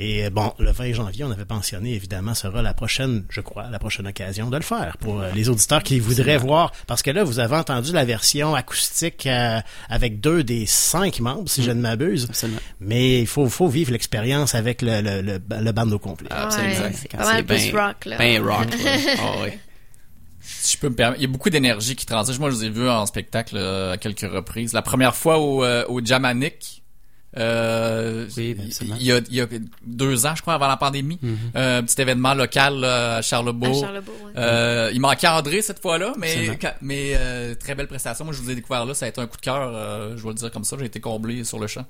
Et 0.00 0.24
euh, 0.24 0.30
bon, 0.30 0.52
le 0.58 0.70
20 0.70 0.92
janvier, 0.92 1.24
on 1.24 1.30
avait 1.30 1.44
pensionné, 1.44 1.94
évidemment, 1.94 2.34
sera 2.34 2.62
la 2.62 2.72
prochaine, 2.72 3.24
je 3.30 3.40
crois, 3.40 3.68
la 3.68 3.78
prochaine 3.78 4.06
occasion 4.06 4.48
de 4.48 4.56
le 4.56 4.62
faire 4.62 4.96
pour 4.98 5.20
euh, 5.20 5.30
les 5.34 5.48
auditeurs 5.48 5.82
qui 5.82 5.98
voudraient 5.98 6.36
voir. 6.36 6.72
Parce 6.86 7.02
que 7.02 7.10
là, 7.10 7.24
vous 7.24 7.40
avez 7.40 7.56
entendu 7.56 7.92
la 7.92 8.04
version 8.04 8.54
acoustique 8.54 9.26
euh, 9.26 9.58
avec 9.88 10.20
deux 10.20 10.44
des 10.44 10.66
cinq 10.66 11.18
membres, 11.20 11.48
si 11.48 11.62
je 11.64 11.72
ne 11.72 11.80
m'abuse. 11.80 12.26
Absolument. 12.28 12.60
Mais 12.80 13.20
il 13.20 13.26
faut, 13.26 13.48
faut 13.48 13.68
vivre 13.68 13.90
l'expérience 13.90 14.54
avec 14.54 14.82
le, 14.82 15.00
le, 15.00 15.20
le, 15.20 15.40
le 15.60 15.72
band 15.72 15.90
au 15.90 15.98
complet. 15.98 16.28
Absolument. 16.30 16.74
Ouais, 16.84 16.92
c'est 16.92 17.42
plus 17.42 17.76
rock, 17.76 18.04
là. 18.04 18.18
Ben 18.18 18.40
rock, 18.42 18.66
là. 18.84 18.90
Ah 19.18 19.42
ouais. 19.42 19.58
Si 20.40 20.76
je 20.76 20.80
peux 20.80 20.88
me 20.88 20.94
permettre, 20.94 21.20
il 21.20 21.26
y 21.26 21.28
a 21.28 21.32
beaucoup 21.32 21.50
d'énergie 21.50 21.94
qui 21.96 22.06
transige. 22.06 22.38
Moi, 22.38 22.50
je 22.50 22.56
les 22.56 22.64
ai 22.66 22.70
vus 22.70 22.88
en 22.88 23.04
spectacle 23.06 23.56
euh, 23.56 23.92
à 23.92 23.96
quelques 23.98 24.20
reprises. 24.30 24.72
La 24.72 24.82
première 24.82 25.14
fois 25.14 25.38
au, 25.38 25.62
euh, 25.64 25.84
au 25.88 26.02
Jamanic, 26.04 26.82
euh, 27.36 28.26
Oui, 28.36 28.54
ben, 28.54 28.64
il 28.80 28.88
il 29.00 29.02
y, 29.06 29.12
a, 29.12 29.18
il 29.28 29.34
y 29.34 29.40
a 29.40 29.46
deux 29.84 30.26
ans, 30.26 30.34
je 30.34 30.42
crois, 30.42 30.54
avant 30.54 30.66
la 30.68 30.76
pandémie. 30.76 31.18
Euh, 31.56 31.78
un 31.78 31.82
petit 31.82 32.00
événement 32.00 32.34
local 32.34 32.80
là, 32.80 33.16
à 33.16 33.22
Charlebourg. 33.22 33.76
À 33.84 33.86
Charlebourg, 33.86 34.14
ouais. 34.24 34.32
Euh, 34.36 34.90
il 34.94 35.00
manquait 35.00 35.28
André 35.28 35.60
cette 35.62 35.80
fois-là, 35.80 36.14
mais, 36.18 36.58
mais 36.80 37.12
euh, 37.16 37.54
très 37.54 37.74
belle 37.74 37.88
prestation. 37.88 38.24
Moi, 38.24 38.34
je 38.34 38.40
vous 38.40 38.50
ai 38.50 38.54
découvert 38.54 38.84
là, 38.86 38.94
ça 38.94 39.06
a 39.06 39.08
été 39.08 39.20
un 39.20 39.26
coup 39.26 39.36
de 39.36 39.42
cœur. 39.42 39.70
euh, 39.74 40.16
je 40.16 40.22
vais 40.22 40.28
le 40.30 40.34
dire 40.34 40.50
comme 40.50 40.64
ça, 40.64 40.76
j'ai 40.78 40.86
été 40.86 41.00
comblé 41.00 41.44
sur 41.44 41.58
le 41.58 41.66
champ. 41.66 41.84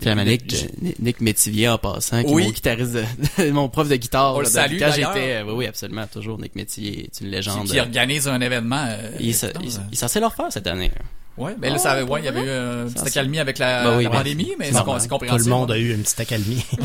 Puis 0.00 0.08
à 0.08 0.14
Nick, 0.24 0.54
Nick 1.00 1.20
Métivier 1.20 1.68
en 1.68 1.76
passant, 1.76 2.22
qui 2.24 2.30
est 2.30 2.34
Oui. 2.34 2.44
mon 2.44 2.50
guitariste, 2.50 2.92
de- 2.94 3.50
mon 3.50 3.68
prof 3.68 3.86
de 3.90 3.96
guitare. 3.96 4.34
On 4.34 4.38
le 4.38 4.44
là, 4.44 4.50
salue, 4.50 4.78
Quand 4.78 4.88
d'ailleurs. 4.88 5.12
j'étais, 5.14 5.42
oui, 5.42 5.52
oui, 5.54 5.66
absolument, 5.66 6.06
toujours 6.06 6.40
Nick 6.40 6.54
Métivier, 6.56 7.04
est 7.04 7.20
une 7.20 7.28
légende. 7.28 7.66
Qui, 7.66 7.72
qui 7.72 7.80
organise 7.80 8.26
un 8.26 8.40
événement. 8.40 8.86
euh, 8.88 9.10
Il 9.20 9.28
est, 9.28 9.42
il, 9.42 9.48
euh, 9.48 9.50
il 9.90 9.92
est 9.92 9.96
censé 9.96 10.18
le 10.18 10.24
refaire 10.24 10.50
cette 10.50 10.66
année. 10.66 10.90
Ouais, 11.38 11.54
mais 11.58 11.70
là, 11.70 11.78
ça 11.78 11.92
avait, 11.92 12.02
ouais, 12.02 12.20
il 12.20 12.24
y 12.26 12.28
avait 12.28 12.44
eu 12.44 12.48
une 12.48 12.92
petite 12.92 13.06
accalmie 13.06 13.38
avec 13.38 13.58
la, 13.58 13.84
Ben 13.84 13.96
oui, 13.96 14.04
la 14.04 14.10
ben, 14.10 14.16
pandémie, 14.18 14.52
mais 14.58 14.66
c'est 14.66 14.72
c'est 14.72 14.82
Tout 14.82 15.08
compréhensible. 15.08 15.50
le 15.50 15.56
monde 15.56 15.70
a 15.72 15.78
eu 15.78 15.94
une 15.94 16.02
petite 16.02 16.20
accalmie. 16.20 16.64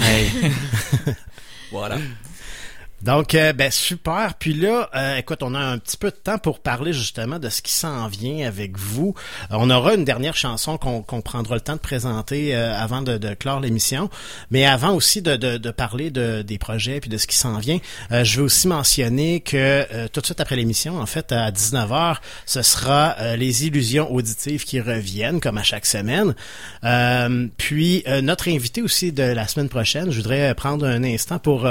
Voilà. 1.72 1.98
Donc, 3.03 3.36
euh, 3.36 3.53
ben 3.53 3.69
super. 3.69 4.34
Puis 4.40 4.56
là, 4.56 4.90
euh, 4.95 5.18
écoute, 5.18 5.44
on 5.44 5.53
a 5.53 5.60
un 5.60 5.78
petit 5.78 5.98
peu 5.98 6.10
de 6.10 6.15
temps 6.15 6.40
pour 6.40 6.60
parler 6.60 6.94
justement 6.94 7.38
de 7.38 7.48
ce 7.49 7.61
qui 7.61 7.72
s'en 7.72 8.07
vient 8.07 8.48
avec 8.48 8.76
vous. 8.76 9.14
Euh, 9.52 9.57
on 9.60 9.69
aura 9.69 9.94
une 9.94 10.03
dernière 10.03 10.36
chanson 10.36 10.78
qu'on 10.78 11.22
prendra 11.22 11.53
le 11.53 11.61
temps 11.61 11.76
de 11.76 11.80
présenter 11.80 12.56
euh, 12.56 12.76
avant 12.76 13.03
de, 13.03 13.18
de 13.18 13.36
clore 13.36 13.60
l'émission. 13.60 14.10
Mais 14.49 14.65
avant 14.65 14.94
aussi 14.95 15.22
de, 15.22 15.36
de, 15.36 15.57
de 15.57 15.72
parler 15.72 16.10
de, 16.10 16.41
des 16.41 16.57
projets 16.57 16.99
puis 16.99 17.10
de 17.10 17.18
ce 17.18 17.28
qui 17.28 17.36
s'en 17.36 17.60
vient, 17.60 17.78
je 18.10 18.38
veux 18.38 18.45
aussi 18.45 18.68
mentionner 18.68 19.41
que 19.41 20.07
tout 20.07 20.22
de 20.22 20.26
suite 20.26 20.40
après 20.40 20.56
l'émission, 20.56 20.99
en 20.99 21.06
fait, 21.06 21.32
à 21.32 21.52
19h, 21.52 22.18
ce 22.45 22.61
sera 22.61 23.36
les 23.36 23.65
illusions 23.65 24.11
auditives 24.11 24.64
qui 24.64 24.80
reviennent, 24.80 25.40
comme 25.40 25.57
à 25.57 25.64
chaque 25.64 25.86
semaine. 25.86 26.36
Puis, 27.57 28.03
notre 28.24 28.49
invité 28.49 28.82
aussi 28.82 29.11
de 29.11 29.24
la 29.24 29.48
semaine 29.48 29.69
prochaine, 29.69 30.11
je 30.11 30.18
voudrais 30.18 30.53
prendre 30.56 30.86
un 30.86 31.03
instant 31.03 31.40
pour, 31.40 31.68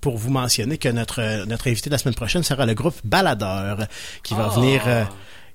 pour 0.00 0.16
vous 0.16 0.30
mentionner 0.30 0.67
que 0.76 0.90
notre, 0.90 1.46
notre 1.46 1.68
invité 1.70 1.88
de 1.88 1.94
la 1.94 1.98
semaine 1.98 2.14
prochaine 2.14 2.42
sera 2.42 2.66
le 2.66 2.74
groupe 2.74 2.96
Baladeur, 3.04 3.86
qui 4.22 4.34
va 4.34 4.50
Oh. 4.54 4.60
venir... 4.60 4.82
euh, 4.86 5.04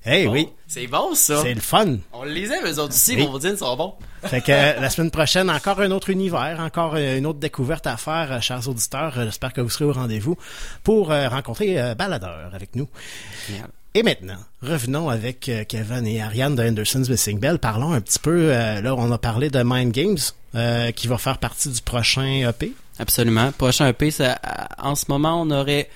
Hey, 0.06 0.26
Bon, 0.26 0.32
oui. 0.32 0.48
C'est 0.66 0.86
bon, 0.86 1.14
ça. 1.14 1.40
C'est 1.40 1.54
le 1.54 1.62
fun. 1.62 1.96
On 2.12 2.24
le 2.24 2.30
lisait, 2.30 2.60
mais 2.62 2.72
eux 2.72 2.78
autres 2.78 2.92
aussi, 2.92 3.16
Oui. 3.16 3.26
vos 3.26 3.38
dînes 3.38 3.56
sont 3.56 3.74
bons. 3.74 3.94
Fait 4.22 4.42
que 4.42 4.52
euh, 4.52 4.78
la 4.78 4.90
semaine 4.90 5.10
prochaine, 5.10 5.48
encore 5.48 5.80
un 5.80 5.90
autre 5.92 6.10
univers, 6.10 6.60
encore 6.60 6.92
euh, 6.96 7.16
une 7.16 7.24
autre 7.24 7.38
découverte 7.38 7.86
à 7.86 7.96
faire, 7.96 8.30
euh, 8.32 8.40
chers 8.42 8.68
auditeurs. 8.68 9.14
J'espère 9.16 9.54
que 9.54 9.62
vous 9.62 9.70
serez 9.70 9.86
au 9.86 9.92
rendez-vous 9.94 10.36
pour 10.82 11.10
euh, 11.10 11.26
rencontrer 11.30 11.94
Baladeur 11.94 12.50
avec 12.52 12.76
nous. 12.76 12.86
Et 13.96 14.02
maintenant, 14.02 14.38
revenons 14.60 15.08
avec 15.08 15.48
euh, 15.48 15.62
Kevin 15.62 16.04
et 16.04 16.20
Ariane 16.20 16.56
de 16.56 16.64
Henderson's 16.64 17.08
Missing 17.08 17.38
Bell. 17.38 17.60
Parlons 17.60 17.92
un 17.92 18.00
petit 18.00 18.18
peu, 18.18 18.52
euh, 18.52 18.80
là, 18.80 18.92
on 18.96 19.12
a 19.12 19.18
parlé 19.18 19.50
de 19.50 19.62
Mind 19.64 19.92
Games, 19.92 20.18
euh, 20.56 20.90
qui 20.90 21.06
va 21.06 21.16
faire 21.16 21.38
partie 21.38 21.68
du 21.68 21.80
prochain 21.80 22.48
EP. 22.48 22.72
Absolument. 22.98 23.52
Prochain 23.52 23.86
EP, 23.86 24.10
ça, 24.10 24.36
en 24.78 24.96
ce 24.96 25.04
moment, 25.08 25.40
on 25.40 25.48
aurait. 25.52 25.88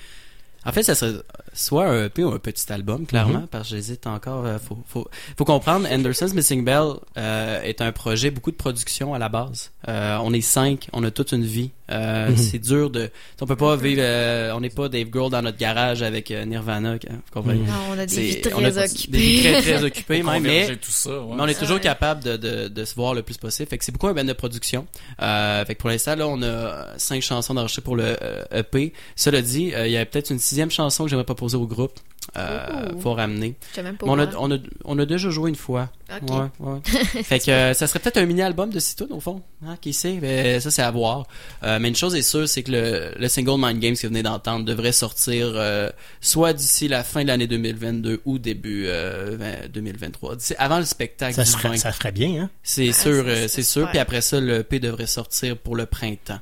En 0.65 0.71
fait, 0.71 0.83
ça 0.83 0.95
serait 0.95 1.21
soit 1.59 1.85
un 1.85 2.05
EP 2.05 2.23
ou 2.23 2.31
un 2.31 2.39
petit 2.39 2.71
album, 2.71 3.05
clairement, 3.05 3.39
Mhm. 3.41 3.47
parce 3.47 3.69
que 3.69 3.75
j'hésite 3.75 4.07
encore. 4.07 4.45
euh, 4.45 4.57
faut, 4.59 4.77
faut, 4.87 5.07
faut 5.37 5.45
comprendre, 5.45 5.87
Anderson's 5.91 6.33
Missing 6.33 6.63
Bell 6.63 6.93
euh, 7.17 7.61
est 7.63 7.81
un 7.81 7.91
projet, 7.91 8.31
beaucoup 8.31 8.51
de 8.51 8.55
production 8.55 9.13
à 9.13 9.19
la 9.19 9.29
base. 9.29 9.71
Euh, 9.87 10.17
on 10.23 10.33
est 10.33 10.41
cinq, 10.41 10.87
on 10.93 11.03
a 11.03 11.11
toute 11.11 11.31
une 11.31 11.45
vie. 11.45 11.71
Euh, 11.91 12.29
Mhm. 12.29 12.37
C'est 12.37 12.59
dur 12.59 12.89
de. 12.91 13.09
On 13.41 13.47
peut 13.47 13.55
pas 13.55 13.75
vivre. 13.75 14.01
euh, 14.03 14.51
on 14.55 14.59
n'est 14.61 14.69
pas 14.69 14.89
Dave 14.89 15.09
Grohl 15.09 15.31
dans 15.31 15.41
notre 15.41 15.57
garage 15.57 16.03
avec 16.03 16.29
euh, 16.29 16.45
Nirvana. 16.45 16.91
hein, 16.91 16.97
vous 17.09 17.19
comprenez? 17.33 17.59
Mhm. 17.61 17.65
Non, 17.65 17.73
on 17.91 17.97
a 17.99 18.05
des 18.05 18.15
vies 18.21 18.41
très 18.41 18.53
on 18.53 18.63
a 18.63 18.69
occupées. 18.69 19.07
Des 19.11 19.17
vies 19.17 19.41
très, 19.41 19.61
très 19.61 19.83
occupées, 19.83 20.23
même. 20.23 20.43
Mais, 20.43 20.49
converger 20.61 20.77
tout 20.77 20.91
ça, 20.91 21.09
ouais. 21.19 21.35
mais 21.35 21.41
on 21.41 21.47
est 21.47 21.59
toujours 21.59 21.77
Ouais. 21.77 21.81
capable 21.81 22.23
de, 22.23 22.37
de, 22.37 22.67
de 22.67 22.85
se 22.85 22.93
voir 22.93 23.15
le 23.15 23.23
plus 23.23 23.37
possible. 23.37 23.67
Fait 23.69 23.77
que 23.79 23.83
c'est 23.85 23.91
beaucoup 23.91 24.07
un 24.07 24.13
band 24.13 24.23
de 24.23 24.33
production. 24.33 24.85
Euh, 25.21 25.65
fait 25.65 25.73
que 25.75 25.79
pour 25.79 25.89
l'instant, 25.89 26.15
là, 26.15 26.27
on 26.27 26.41
a 26.43 26.85
cinq 26.97 27.23
chansons 27.23 27.55
d'enregistrées 27.55 27.81
pour 27.81 27.95
le 27.95 28.15
euh, 28.21 28.43
EP. 28.51 28.93
Cela 29.15 29.41
dit, 29.41 29.73
euh, 29.73 29.87
il 29.87 29.93
y 29.93 29.97
a 29.97 30.05
peut-être 30.05 30.29
une 30.29 30.37
sixième 30.39 30.69
chanson 30.69 31.05
que 31.05 31.09
j'aimerais 31.09 31.25
proposer 31.25 31.48
au 31.55 31.65
groupe. 31.67 31.99
Euh, 32.37 32.91
Ouh. 32.93 32.99
faut 33.01 33.13
ramener. 33.15 33.55
Même 33.77 33.97
pas 33.97 34.05
on, 34.07 34.19
a, 34.19 34.27
on, 34.37 34.51
a, 34.51 34.57
on 34.85 34.99
a 34.99 35.05
déjà 35.07 35.31
joué 35.31 35.49
une 35.49 35.55
fois. 35.55 35.89
Ok. 36.21 36.29
Ouais, 36.29 36.45
ouais. 36.59 36.79
fait 37.23 37.39
que 37.39 37.49
euh, 37.49 37.73
ça 37.73 37.87
serait 37.87 37.97
peut-être 37.97 38.17
un 38.17 38.25
mini-album 38.27 38.69
de 38.69 38.77
Citoun, 38.79 39.11
au 39.13 39.19
fond. 39.19 39.41
Hein, 39.65 39.77
qui 39.81 39.93
sait? 39.93 40.19
Mais 40.21 40.59
ça, 40.59 40.69
c'est 40.69 40.83
à 40.83 40.91
voir. 40.91 41.25
Euh, 41.63 41.79
mais 41.81 41.87
une 41.87 41.95
chose 41.95 42.13
est 42.15 42.21
sûre, 42.21 42.47
c'est 42.47 42.61
que 42.61 42.71
le, 42.71 43.13
le 43.17 43.27
single 43.29 43.55
Mind 43.59 43.79
Games 43.79 43.95
que 43.95 44.01
vous 44.03 44.09
venez 44.09 44.21
d'entendre 44.21 44.63
devrait 44.63 44.91
sortir 44.91 45.53
euh, 45.55 45.89
soit 46.21 46.53
d'ici 46.53 46.87
la 46.87 47.03
fin 47.03 47.23
de 47.23 47.27
l'année 47.29 47.47
2022 47.47 48.21
ou 48.25 48.37
début 48.37 48.83
euh, 48.85 49.35
vingt- 49.35 49.67
2023. 49.69 50.35
D'ici- 50.35 50.53
avant 50.59 50.77
le 50.77 50.85
spectacle 50.85 51.33
Ça 51.33 51.43
du 51.45 51.49
serait, 51.49 51.69
20. 51.69 51.77
ça 51.77 51.91
ferait 51.91 52.11
bien, 52.11 52.43
hein? 52.43 52.49
C'est 52.61 52.89
Ah, 52.89 52.93
sûr, 52.93 53.23
c'est- 53.25 53.29
euh, 53.31 53.47
c'est 53.47 53.63
sûr. 53.63 53.89
Puis 53.89 53.97
après 53.97 54.21
ça, 54.21 54.39
le 54.39 54.61
P 54.61 54.79
devrait 54.79 55.07
sortir 55.07 55.57
pour 55.57 55.75
le 55.75 55.87
printemps. 55.87 56.41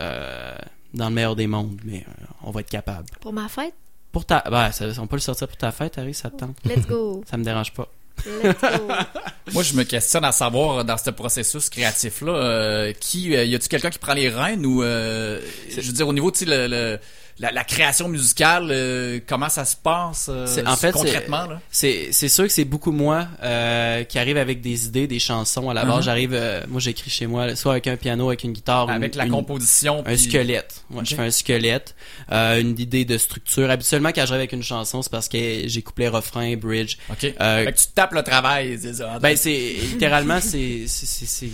Euh, 0.00 0.56
dans 0.94 1.08
le 1.08 1.14
meilleur 1.14 1.36
des 1.36 1.46
mondes, 1.46 1.78
mais 1.84 2.04
euh, 2.08 2.24
on 2.42 2.50
va 2.50 2.60
être 2.60 2.68
capable. 2.70 3.06
Pour 3.20 3.32
ma 3.32 3.48
fête, 3.48 3.74
Pour 4.12 4.24
ta, 4.26 4.44
bah, 4.50 4.70
ça, 4.72 4.84
on 5.00 5.06
peut 5.06 5.16
le 5.16 5.20
sortir 5.20 5.48
pour 5.48 5.56
ta 5.56 5.72
fête, 5.72 5.96
Harry, 5.98 6.12
ça 6.14 6.28
te 6.30 6.36
tente. 6.36 6.56
let's 6.66 6.86
go. 6.86 7.24
Ça 7.30 7.36
me 7.38 7.44
dérange 7.44 7.72
pas. 7.72 7.88
Let's 8.26 8.60
go. 8.60 8.88
Moi, 9.54 9.62
je 9.62 9.74
me 9.74 9.84
questionne 9.84 10.24
à 10.24 10.32
savoir, 10.32 10.84
dans 10.84 10.98
ce 10.98 11.10
processus 11.10 11.70
créatif-là, 11.70 12.32
euh, 12.32 12.92
qui, 12.92 13.34
euh, 13.34 13.44
y 13.44 13.54
a-tu 13.54 13.68
quelqu'un 13.68 13.90
qui 13.90 13.98
prend 13.98 14.12
les 14.14 14.28
rênes 14.28 14.64
ou, 14.66 14.82
euh, 14.82 15.40
je 15.70 15.80
veux 15.80 15.92
dire, 15.92 16.06
au 16.06 16.12
niveau, 16.12 16.30
tu 16.30 16.40
sais, 16.40 16.44
le, 16.44 16.66
le- 16.68 16.98
la, 17.38 17.50
la 17.50 17.64
création 17.64 18.08
musicale, 18.08 18.68
euh, 18.70 19.20
comment 19.26 19.48
ça 19.48 19.64
se 19.64 19.76
passe 19.76 20.26
euh, 20.30 20.46
en 20.66 20.76
fait, 20.76 20.92
concrètement, 20.92 21.44
c'est- 21.44 21.50
là? 21.50 21.60
C'est 21.70 22.08
c'est 22.12 22.28
sûr 22.28 22.44
que 22.44 22.52
c'est 22.52 22.64
beaucoup 22.64 22.92
moi 22.92 23.26
euh, 23.42 24.04
qui 24.04 24.18
arrive 24.18 24.36
avec 24.36 24.60
des 24.60 24.86
idées, 24.86 25.06
des 25.06 25.18
chansons. 25.18 25.68
À 25.70 25.74
la 25.74 25.84
base, 25.84 25.96
Mhm. 25.98 26.02
j'arrive, 26.02 26.34
euh, 26.34 26.62
moi 26.68 26.80
j'écris 26.80 27.10
chez 27.10 27.26
moi, 27.26 27.56
soit 27.56 27.72
avec 27.72 27.86
un 27.86 27.96
piano, 27.96 28.28
avec 28.28 28.44
une 28.44 28.52
guitare, 28.52 28.88
Avec 28.90 29.14
une- 29.14 29.18
la 29.18 29.26
une- 29.26 29.32
composition. 29.32 30.02
un 30.06 30.16
squelette. 30.16 30.84
Moi, 30.90 31.02
je 31.04 31.14
fais 31.14 31.22
un 31.22 31.30
squelette, 31.30 31.94
euh, 32.30 32.60
une 32.60 32.78
idée 32.78 33.04
de 33.04 33.16
structure. 33.18 33.70
Habituellement, 33.70 34.10
quand 34.10 34.26
j'arrive 34.26 34.34
avec 34.40 34.52
une 34.52 34.62
chanson, 34.62 35.02
c'est 35.02 35.10
parce 35.10 35.28
que 35.28 35.38
j'ai 35.66 35.82
couplé 35.82 36.08
refrain, 36.08 36.54
bridge. 36.56 36.96
Ok. 37.10 37.24
Euh, 37.40 37.64
Fait 37.64 37.72
que 37.72 37.78
tu 37.78 37.86
tapes 37.94 38.12
le 38.12 38.22
travail, 38.22 38.78
c'est 38.80 38.94
ça. 38.94 39.18
ben 39.20 39.36
c'est 39.36 39.74
littéralement 39.92 40.40
c'est 40.40 40.84
c'est 40.86 41.48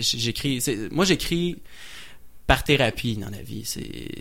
j'écris 0.00 0.62
moi 0.90 1.04
j'écris 1.04 1.56
par 2.48 2.64
thérapie 2.64 3.14
dans 3.16 3.28
la 3.30 3.42
vie 3.42 3.62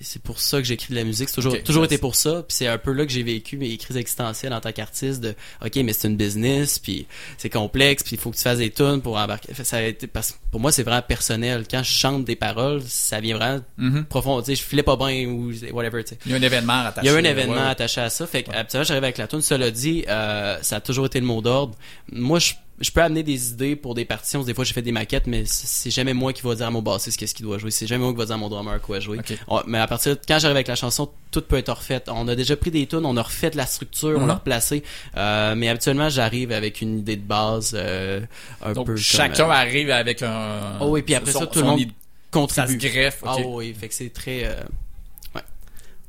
c'est 0.01 0.21
pour 0.21 0.39
ça 0.39 0.57
que 0.59 0.65
j'écris 0.65 0.91
de 0.91 0.95
la 0.99 1.03
musique 1.05 1.29
c'est 1.29 1.35
toujours 1.35 1.63
toujours 1.63 1.85
été 1.85 1.97
pour 1.97 2.13
ça 2.15 2.43
puis 2.47 2.55
c'est 2.57 2.67
un 2.67 2.77
peu 2.77 2.91
là 2.91 3.05
que 3.05 3.11
j'ai 3.11 3.23
vécu 3.23 3.57
mes 3.57 3.75
crises 3.77 3.97
existentielles 3.97 4.53
en 4.53 4.59
tant 4.59 4.71
qu'artiste 4.73 5.21
de 5.21 5.33
ok 5.65 5.77
mais 5.77 5.93
c'est 5.93 6.09
une 6.09 6.17
business 6.17 6.77
puis 6.77 7.07
c'est 7.37 7.49
complexe 7.49 8.03
puis 8.03 8.17
il 8.17 8.19
faut 8.19 8.29
que 8.29 8.35
tu 8.35 8.43
fasses 8.43 8.57
des 8.59 8.69
tunes 8.69 9.01
pour 9.01 9.17
embarquer 9.17 9.53
ça 9.63 9.77
a 9.77 9.81
été 9.83 10.05
parce 10.07 10.33
que 10.33 10.37
pour 10.51 10.59
moi 10.59 10.71
c'est 10.73 10.83
vraiment 10.83 11.01
personnel 11.01 11.63
quand 11.71 11.81
je 11.83 11.91
chante 11.91 12.25
des 12.25 12.35
paroles 12.35 12.81
ça 12.85 13.19
vient 13.21 13.37
vraiment 13.37 13.61
Mhm. 13.77 14.03
profond 14.05 14.41
tu 14.41 14.47
sais 14.47 14.55
je 14.55 14.61
filais 14.63 14.83
pas 14.83 14.97
bien 14.97 15.25
ou 15.27 15.51
whatever 15.71 16.03
tu 16.03 16.09
sais 16.09 16.19
Il 16.25 16.31
y 16.31 16.35
a 16.35 16.37
un 16.37 16.41
événement 16.41 16.81
attaché. 16.85 17.07
il 17.07 17.11
y 17.11 17.15
a 17.15 17.17
un 17.17 17.23
événement 17.23 17.53
ouais, 17.53 17.59
ouais. 17.61 17.65
attaché 17.67 18.01
à 18.01 18.09
ça. 18.09 18.27
Fait 18.27 18.43
que, 18.43 18.51
habituellement, 18.51 18.83
j'arrive 18.85 19.03
avec 19.05 19.17
la 19.17 19.27
tune. 19.27 19.41
Cela 19.41 19.71
dit, 19.71 20.03
euh, 20.09 20.57
ça 20.61 20.75
a 20.77 20.81
toujours 20.81 21.05
été 21.05 21.19
le 21.21 21.25
mot 21.25 21.41
d'ordre. 21.41 21.75
Moi, 22.11 22.39
je, 22.39 22.53
je 22.79 22.91
peux 22.91 23.01
amener 23.01 23.23
des 23.23 23.51
idées 23.51 23.75
pour 23.75 23.95
des 23.95 24.05
partitions. 24.05 24.43
Des 24.43 24.53
fois, 24.53 24.63
j'ai 24.63 24.73
fait 24.73 24.81
des 24.81 24.91
maquettes, 24.91 25.25
mais 25.27 25.43
c'est 25.45 25.89
jamais 25.89 26.13
moi 26.13 26.33
qui 26.33 26.41
va 26.43 26.53
dire 26.55 26.67
à 26.67 26.71
mon 26.71 26.81
bassiste 26.81 27.17
qu'est-ce 27.19 27.33
qu'il 27.33 27.45
doit 27.45 27.57
jouer. 27.57 27.71
C'est 27.71 27.87
jamais 27.87 28.03
moi 28.03 28.11
qui 28.13 28.19
va 28.19 28.25
dire 28.25 28.35
à 28.35 28.37
mon 28.37 28.49
drummer 28.49 28.79
quoi 28.81 28.99
jouer. 28.99 29.19
On- 29.47 29.61
mais 29.65 29.79
à 29.79 29.87
partir 29.87 30.15
de 30.15 30.21
quand 30.27 30.37
j'arrive 30.39 30.55
avec 30.57 30.67
la 30.67 30.75
chanson, 30.75 31.09
tout 31.31 31.41
peut 31.41 31.57
être 31.57 31.71
refait. 31.71 32.03
On 32.07 32.27
a 32.27 32.35
déjà 32.35 32.55
pris 32.55 32.71
des 32.71 32.85
tunes, 32.85 33.05
on 33.05 33.17
a 33.17 33.21
refait 33.23 33.49
de 33.49 33.57
la 33.57 33.65
structure, 33.65 34.17
on 34.17 34.25
Mhm. 34.25 34.29
a 34.29 34.35
replacé. 34.35 34.83
Euh, 35.15 35.55
mais 35.55 35.69
habituellement, 35.69 36.09
j'arrive 36.09 36.51
avec 36.51 36.81
une 36.81 36.99
idée 36.99 37.15
de 37.15 37.21
base, 37.21 37.71
euh, 37.77 38.21
un 38.61 38.73
Donc, 38.73 38.85
peu 38.87 38.95
chacun 38.95 39.47
euh, 39.47 39.51
arrive 39.51 39.89
avec 39.89 40.21
un. 40.21 40.77
Oh 40.79 40.87
oui, 40.89 41.01
puis 41.01 41.15
après 41.15 41.31
son- 41.31 41.39
ça, 41.39 41.47
tout 41.47 41.59
le 41.59 41.65
monde 41.65 41.81
contribue. 42.31 42.67
Ça 42.67 42.67
se 42.67 42.73
greffe, 42.93 43.23
ok. 43.23 43.29
Ah 43.31 43.37
oui, 43.47 43.73
fait 43.73 43.87
que 43.87 43.93
c'est 43.93 44.09
très. 44.13 44.43
euh, 44.45 44.55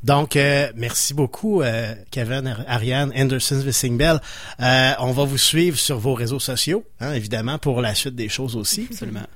Donc, 0.02 0.36
euh, 0.36 0.70
merci 0.76 1.12
beaucoup, 1.12 1.60
euh, 1.60 1.94
Kevin, 2.10 2.56
Ariane, 2.66 3.12
Anderson 3.16 3.58
Vissing 3.58 3.98
Bell. 3.98 4.20
Euh, 4.60 4.92
on 5.00 5.12
va 5.12 5.24
vous 5.24 5.38
suivre 5.38 5.78
sur 5.78 5.98
vos 5.98 6.14
réseaux 6.14 6.38
sociaux, 6.38 6.84
hein, 7.00 7.12
évidemment, 7.12 7.58
pour 7.58 7.80
la 7.80 7.94
suite 7.94 8.14
des 8.14 8.28
choses 8.28 8.54
aussi. 8.56 8.86
Absolument. 8.90 9.26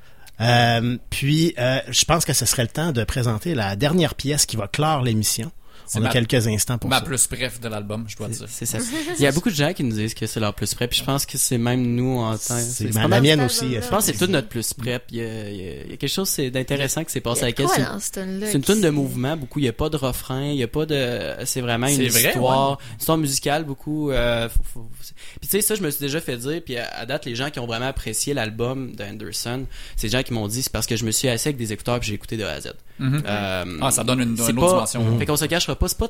Euh, 0.40 0.98
puis, 1.10 1.54
euh, 1.58 1.80
je 1.88 2.04
pense 2.04 2.24
que 2.24 2.32
ce 2.32 2.46
serait 2.46 2.62
le 2.62 2.68
temps 2.68 2.92
de 2.92 3.04
présenter 3.04 3.54
la 3.54 3.76
dernière 3.76 4.14
pièce 4.14 4.46
qui 4.46 4.56
va 4.56 4.68
clore 4.68 5.02
l'émission. 5.02 5.50
C'est 5.86 5.98
On 5.98 6.04
a 6.04 6.08
quelques 6.08 6.46
instants 6.46 6.78
pour 6.78 6.88
Ma 6.90 6.98
ça. 6.98 7.04
plus 7.04 7.28
bref 7.28 7.60
de 7.60 7.68
l'album, 7.68 8.04
je 8.08 8.16
dois 8.16 8.28
dire. 8.28 8.46
C'est 8.48 8.66
ça. 8.66 8.78
Il 9.18 9.22
y 9.22 9.26
a 9.26 9.32
beaucoup 9.32 9.50
de 9.50 9.54
gens 9.54 9.72
qui 9.72 9.84
nous 9.84 9.92
disent 9.96 10.14
que 10.14 10.26
c'est 10.26 10.40
leur 10.40 10.54
plus 10.54 10.72
prep. 10.74 10.90
Puis 10.90 11.00
je 11.00 11.04
pense 11.04 11.26
que 11.26 11.36
c'est 11.38 11.58
même 11.58 11.82
nous 11.94 12.18
en 12.18 12.32
tant. 12.32 12.38
C'est 12.38 12.62
c'est 12.62 12.94
ma- 12.94 13.08
la 13.08 13.20
mienne 13.20 13.40
aussi. 13.42 13.74
Je 13.74 13.88
pense 13.88 14.06
que 14.06 14.12
c'est 14.12 14.18
tout 14.24 14.30
notre 14.30 14.48
plus 14.48 14.72
prep. 14.74 15.04
Il 15.10 15.18
y 15.18 15.20
a, 15.22 15.48
il 15.48 15.56
y 15.56 15.60
a- 15.68 15.82
il 15.84 15.90
y 15.90 15.94
a 15.94 15.96
quelque 15.96 16.08
chose 16.08 16.28
c'est 16.28 16.50
d'intéressant 16.50 17.04
qui 17.04 17.12
s'est 17.12 17.20
passé 17.20 17.42
avec 17.44 17.60
elle. 17.60 17.66
quoi 17.66 17.76
C'est 18.00 18.20
une 18.54 18.62
tune 18.62 18.80
de 18.80 18.90
mouvement. 18.90 19.36
Beaucoup. 19.36 19.58
Il 19.58 19.64
y 19.64 19.68
a 19.68 19.72
pas 19.72 19.88
de 19.88 19.96
refrain. 19.96 20.44
Il 20.46 20.56
y 20.56 20.62
a 20.62 20.68
pas 20.68 20.86
de. 20.86 21.34
C'est 21.44 21.60
vraiment 21.60 21.86
une 21.88 22.00
histoire. 22.02 22.78
Une 22.94 22.98
histoire 22.98 23.18
musicale. 23.18 23.64
Beaucoup. 23.64 24.10
euh, 24.10 24.48
faut- 24.48 24.62
faut- 24.64 24.88
faut- 25.00 25.14
Puis 25.40 25.48
tu 25.48 25.48
sais 25.50 25.60
ça, 25.62 25.74
je 25.74 25.82
me 25.82 25.90
suis 25.90 26.00
déjà 26.00 26.20
fait 26.20 26.36
dire. 26.36 26.60
Puis 26.64 26.76
à, 26.78 26.88
à 26.94 27.06
date, 27.06 27.26
les 27.26 27.34
gens 27.34 27.50
qui 27.50 27.58
ont 27.58 27.66
vraiment 27.66 27.86
apprécié 27.86 28.34
l'album 28.34 28.92
d'Anderson, 28.94 29.66
c'est 29.96 30.08
des 30.08 30.16
gens 30.16 30.22
qui 30.22 30.32
m'ont 30.32 30.48
dit 30.48 30.62
c'est 30.62 30.72
parce 30.72 30.86
que 30.86 30.96
je 30.96 31.04
me 31.04 31.10
suis 31.10 31.28
assis 31.28 31.48
avec 31.48 31.56
des 31.56 31.72
écouteurs 31.72 31.98
puis 32.00 32.08
j'ai 32.08 32.14
écouté 32.14 32.36
de 32.36 32.44
A 32.44 32.50
à 32.52 32.60
Z. 32.60 32.72
Mhm. 32.98 33.22
Euh, 33.26 33.64
Ah, 33.80 33.90
ça 33.90 34.04
donne 34.04 34.20
une- 34.20 34.32
autre 34.34 34.46
pas- 34.46 34.52
dimension. 34.52 35.18
Fait 35.18 35.26
qu'on 35.26 35.36
se 35.36 35.44
pas. 35.76 35.88
C'est 35.88 35.98
pas. 35.98 36.08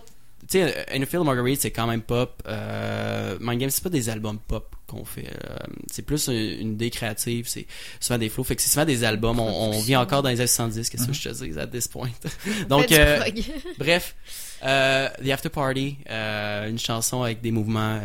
Tu 0.49 0.59
sais, 0.59 0.87
Enfield 0.93 1.25
Marguerite, 1.25 1.61
c'est 1.61 1.71
quand 1.71 1.87
même 1.87 2.03
pop. 2.03 2.43
Euh, 2.49 3.39
Mind 3.41 3.61
Game, 3.61 3.71
c'est 3.71 3.83
pas 3.83 3.91
des 3.91 4.09
albums 4.09 4.39
pop 4.39 4.75
qu'on 4.89 5.05
fait. 5.05 5.29
Euh, 5.29 5.57
c'est 5.91 6.03
plus 6.03 6.27
une, 6.27 6.35
une, 6.35 6.73
idée 6.73 6.91
créative. 6.91 7.47
C'est 7.49 7.67
souvent 8.01 8.19
des 8.19 8.29
flows. 8.29 8.45
Fait 8.45 8.57
que 8.57 8.63
c'est 8.63 8.71
souvent 8.71 8.85
des 8.85 9.05
albums. 9.05 9.39
On, 9.39 9.81
vit 9.81 9.97
encore 9.97 10.23
dans 10.23 10.29
les 10.29 10.41
années 10.41 10.47
70, 10.49 10.91
qu'est-ce 10.91 11.07
que 11.07 11.13
je 11.13 11.29
te 11.29 11.45
dis, 11.45 11.59
à 11.59 11.67
this 11.67 11.87
point? 11.87 12.11
Donc, 12.69 12.91
euh, 12.93 13.21
bref. 13.79 14.17
Euh, 14.65 15.09
The 15.25 15.31
After 15.31 15.49
Party, 15.49 15.99
une 16.09 16.79
chanson 16.79 17.23
avec 17.23 17.41
des 17.41 17.51
mouvements 17.51 18.01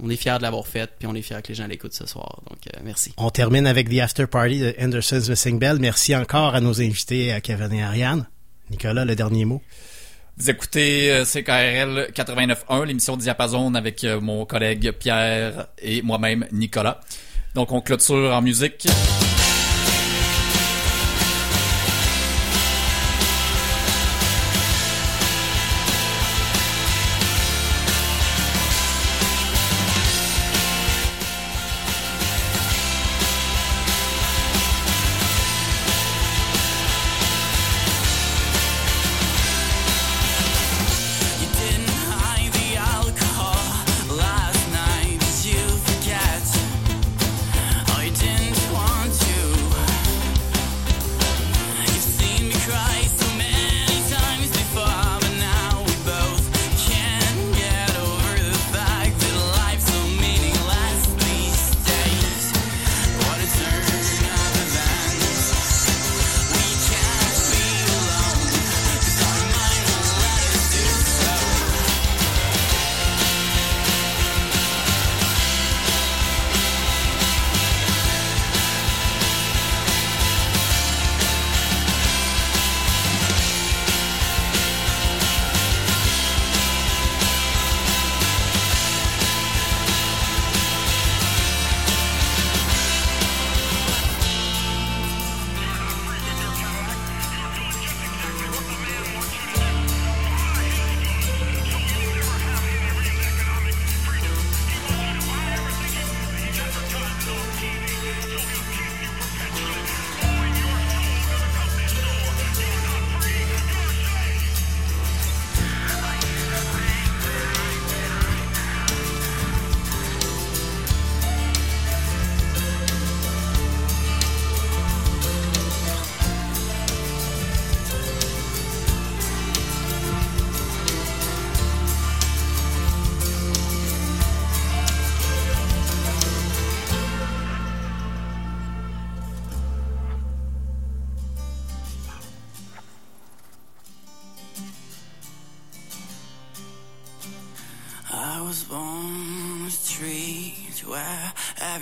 on 0.00 0.10
est 0.10 0.16
fiers 0.16 0.36
de 0.38 0.42
l'avoir 0.42 0.66
faite, 0.66 0.92
puis 0.98 1.08
on 1.08 1.14
est 1.16 1.22
fiers 1.22 1.42
que 1.42 1.48
les 1.48 1.54
gens 1.54 1.66
l'écoutent 1.66 1.94
ce 1.94 2.06
soir. 2.06 2.40
Donc, 2.48 2.58
merci. 2.84 3.12
On 3.16 3.30
termine 3.30 3.66
avec 3.66 3.88
The 3.88 3.98
After 3.98 4.26
Party 4.26 4.60
de 4.60 4.74
Anderson's 4.80 5.28
Missing 5.28 5.58
Bell. 5.58 5.78
Merci 5.80 6.14
encore 6.14 6.54
à 6.54 6.60
nos 6.60 6.80
invités, 6.80 7.32
à 7.32 7.40
Kevin 7.40 7.72
et 7.72 7.82
Ariane. 7.82 8.26
Nicolas, 8.70 9.04
le 9.04 9.16
dernier 9.16 9.44
mot. 9.44 9.62
Vous 10.40 10.50
écoutez 10.50 11.10
euh, 11.10 11.24
CKRL 11.24 12.12
89.1, 12.14 12.84
l'émission 12.84 13.16
Diapason 13.16 13.74
avec 13.74 14.04
euh, 14.04 14.20
mon 14.20 14.44
collègue 14.44 14.92
Pierre 14.92 15.66
et 15.82 16.00
moi-même 16.02 16.46
Nicolas. 16.52 17.00
Donc 17.56 17.72
on 17.72 17.80
clôture 17.80 18.32
en 18.32 18.40
musique. 18.40 18.86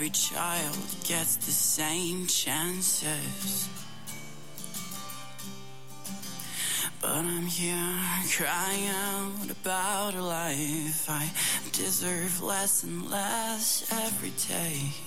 every 0.07 0.13
child 0.13 0.77
gets 1.05 1.35
the 1.37 1.51
same 1.51 2.27
chances. 2.27 3.67
But 7.01 7.09
I'm 7.09 7.45
here 7.45 7.75
crying 8.31 8.87
out 8.87 9.51
about 9.51 10.13
a 10.15 10.21
life 10.21 11.09
I 11.09 11.29
deserve 11.73 12.41
less 12.41 12.83
and 12.83 13.09
less 13.09 13.85
every 13.91 14.31
day. 14.47 15.06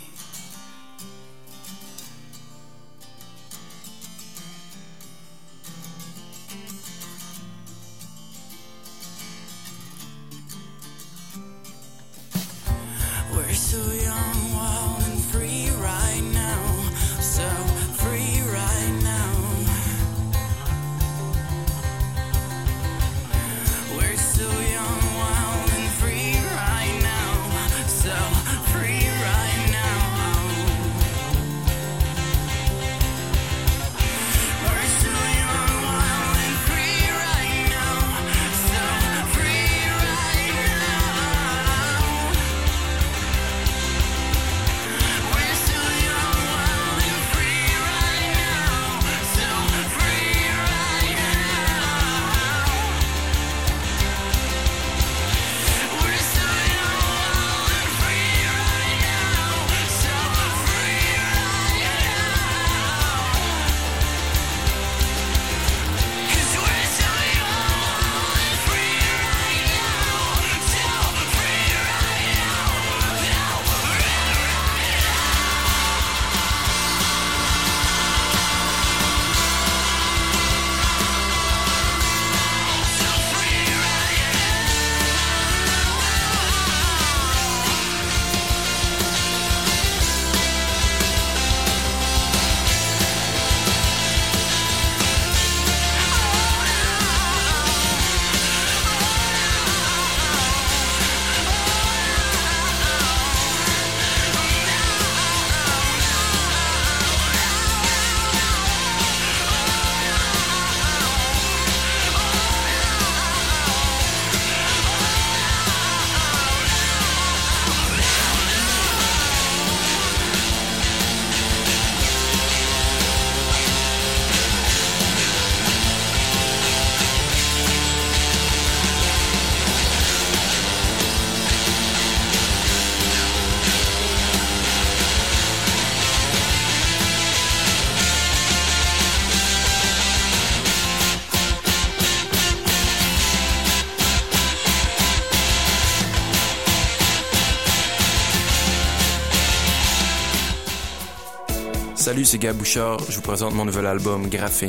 C'est 152.25 152.39
Gab 152.39 152.57
Bouchard. 152.57 152.99
Je 153.09 153.17
vous 153.17 153.23
présente 153.23 153.55
mon 153.55 153.65
nouvel 153.65 153.87
album 153.87 154.29
abandonne 154.29 154.61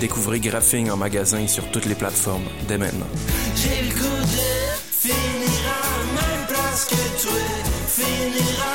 Découvrez 0.00 0.40
Graphing 0.40 0.90
en 0.90 0.96
magasin 0.96 1.40
et 1.40 1.48
sur 1.48 1.70
toutes 1.70 1.86
les 1.86 1.94
plateformes 1.94 2.44
dès 2.68 2.76
maintenant. 2.76 3.06
j'ai 3.56 3.88
le 3.88 3.94
de 3.94 4.48
finir 4.90 5.48
à 5.66 6.04
même 6.14 6.46
place 6.46 6.84
que 6.84 7.22
toi 7.22 8.67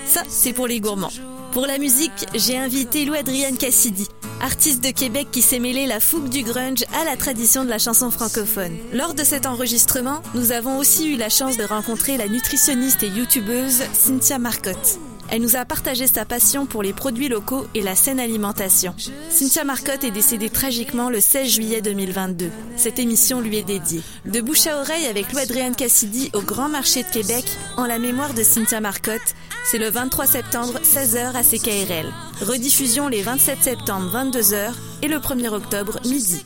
Ça, 0.07 0.23
c'est 0.27 0.53
pour 0.53 0.65
les 0.67 0.79
gourmands. 0.79 1.11
Pour 1.53 1.67
la 1.67 1.77
musique, 1.77 2.25
j'ai 2.33 2.57
invité 2.57 3.05
Lou-Adrienne 3.05 3.57
Cassidy, 3.57 4.07
artiste 4.41 4.83
de 4.83 4.89
Québec 4.89 5.27
qui 5.31 5.43
s'est 5.43 5.59
mêlé 5.59 5.85
la 5.85 5.99
fougue 5.99 6.27
du 6.27 6.41
grunge 6.41 6.83
à 6.99 7.05
la 7.05 7.15
tradition 7.15 7.63
de 7.63 7.69
la 7.69 7.77
chanson 7.77 8.09
francophone. 8.09 8.75
Lors 8.91 9.13
de 9.13 9.23
cet 9.23 9.45
enregistrement, 9.45 10.23
nous 10.33 10.51
avons 10.51 10.79
aussi 10.79 11.13
eu 11.13 11.15
la 11.15 11.29
chance 11.29 11.55
de 11.55 11.63
rencontrer 11.63 12.17
la 12.17 12.27
nutritionniste 12.27 13.03
et 13.03 13.07
youtubeuse 13.07 13.83
Cynthia 13.93 14.39
Marcotte. 14.39 14.97
Elle 15.29 15.41
nous 15.41 15.55
a 15.55 15.65
partagé 15.65 16.07
sa 16.07 16.25
passion 16.25 16.65
pour 16.65 16.83
les 16.83 16.93
produits 16.93 17.29
locaux 17.29 17.65
et 17.73 17.81
la 17.81 17.95
saine 17.95 18.19
alimentation. 18.19 18.93
Cynthia 19.29 19.63
Marcotte 19.63 20.03
est 20.03 20.11
décédée 20.11 20.49
tragiquement 20.49 21.09
le 21.09 21.19
16 21.19 21.49
juillet 21.49 21.81
2022. 21.81 22.51
Cette 22.77 22.99
émission 22.99 23.41
lui 23.41 23.57
est 23.57 23.63
dédiée. 23.63 24.01
De 24.25 24.41
bouche 24.41 24.67
à 24.67 24.79
oreille 24.79 25.07
avec 25.07 25.31
Lou-Adrienne 25.31 25.75
Cassidy 25.75 26.29
au 26.33 26.41
Grand 26.41 26.69
Marché 26.69 27.03
de 27.03 27.09
Québec, 27.09 27.45
en 27.77 27.85
la 27.85 27.99
mémoire 27.99 28.33
de 28.33 28.43
Cynthia 28.43 28.79
Marcotte, 28.79 29.21
c'est 29.65 29.77
le 29.77 29.89
23 29.89 30.27
septembre, 30.27 30.79
16h 30.83 31.35
à 31.35 31.43
CKRL. 31.43 32.11
Rediffusion 32.41 33.07
les 33.07 33.21
27 33.21 33.63
septembre, 33.63 34.11
22h 34.13 34.73
et 35.01 35.07
le 35.07 35.17
1er 35.17 35.49
octobre, 35.49 35.99
midi. 36.05 36.45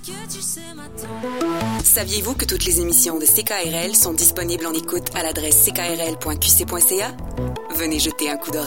Saviez-vous 1.83 2.35
que 2.35 2.45
toutes 2.45 2.65
les 2.65 2.79
émissions 2.79 3.17
de 3.17 3.25
CKRL 3.25 3.95
sont 3.95 4.13
disponibles 4.13 4.67
en 4.67 4.73
écoute 4.73 5.07
à 5.15 5.23
l'adresse 5.23 5.65
ckrl.qc.ca? 5.65 7.15
Venez 7.75 7.99
jeter 7.99 8.29
un 8.29 8.37
coup 8.37 8.51
d'oreille. 8.51 8.66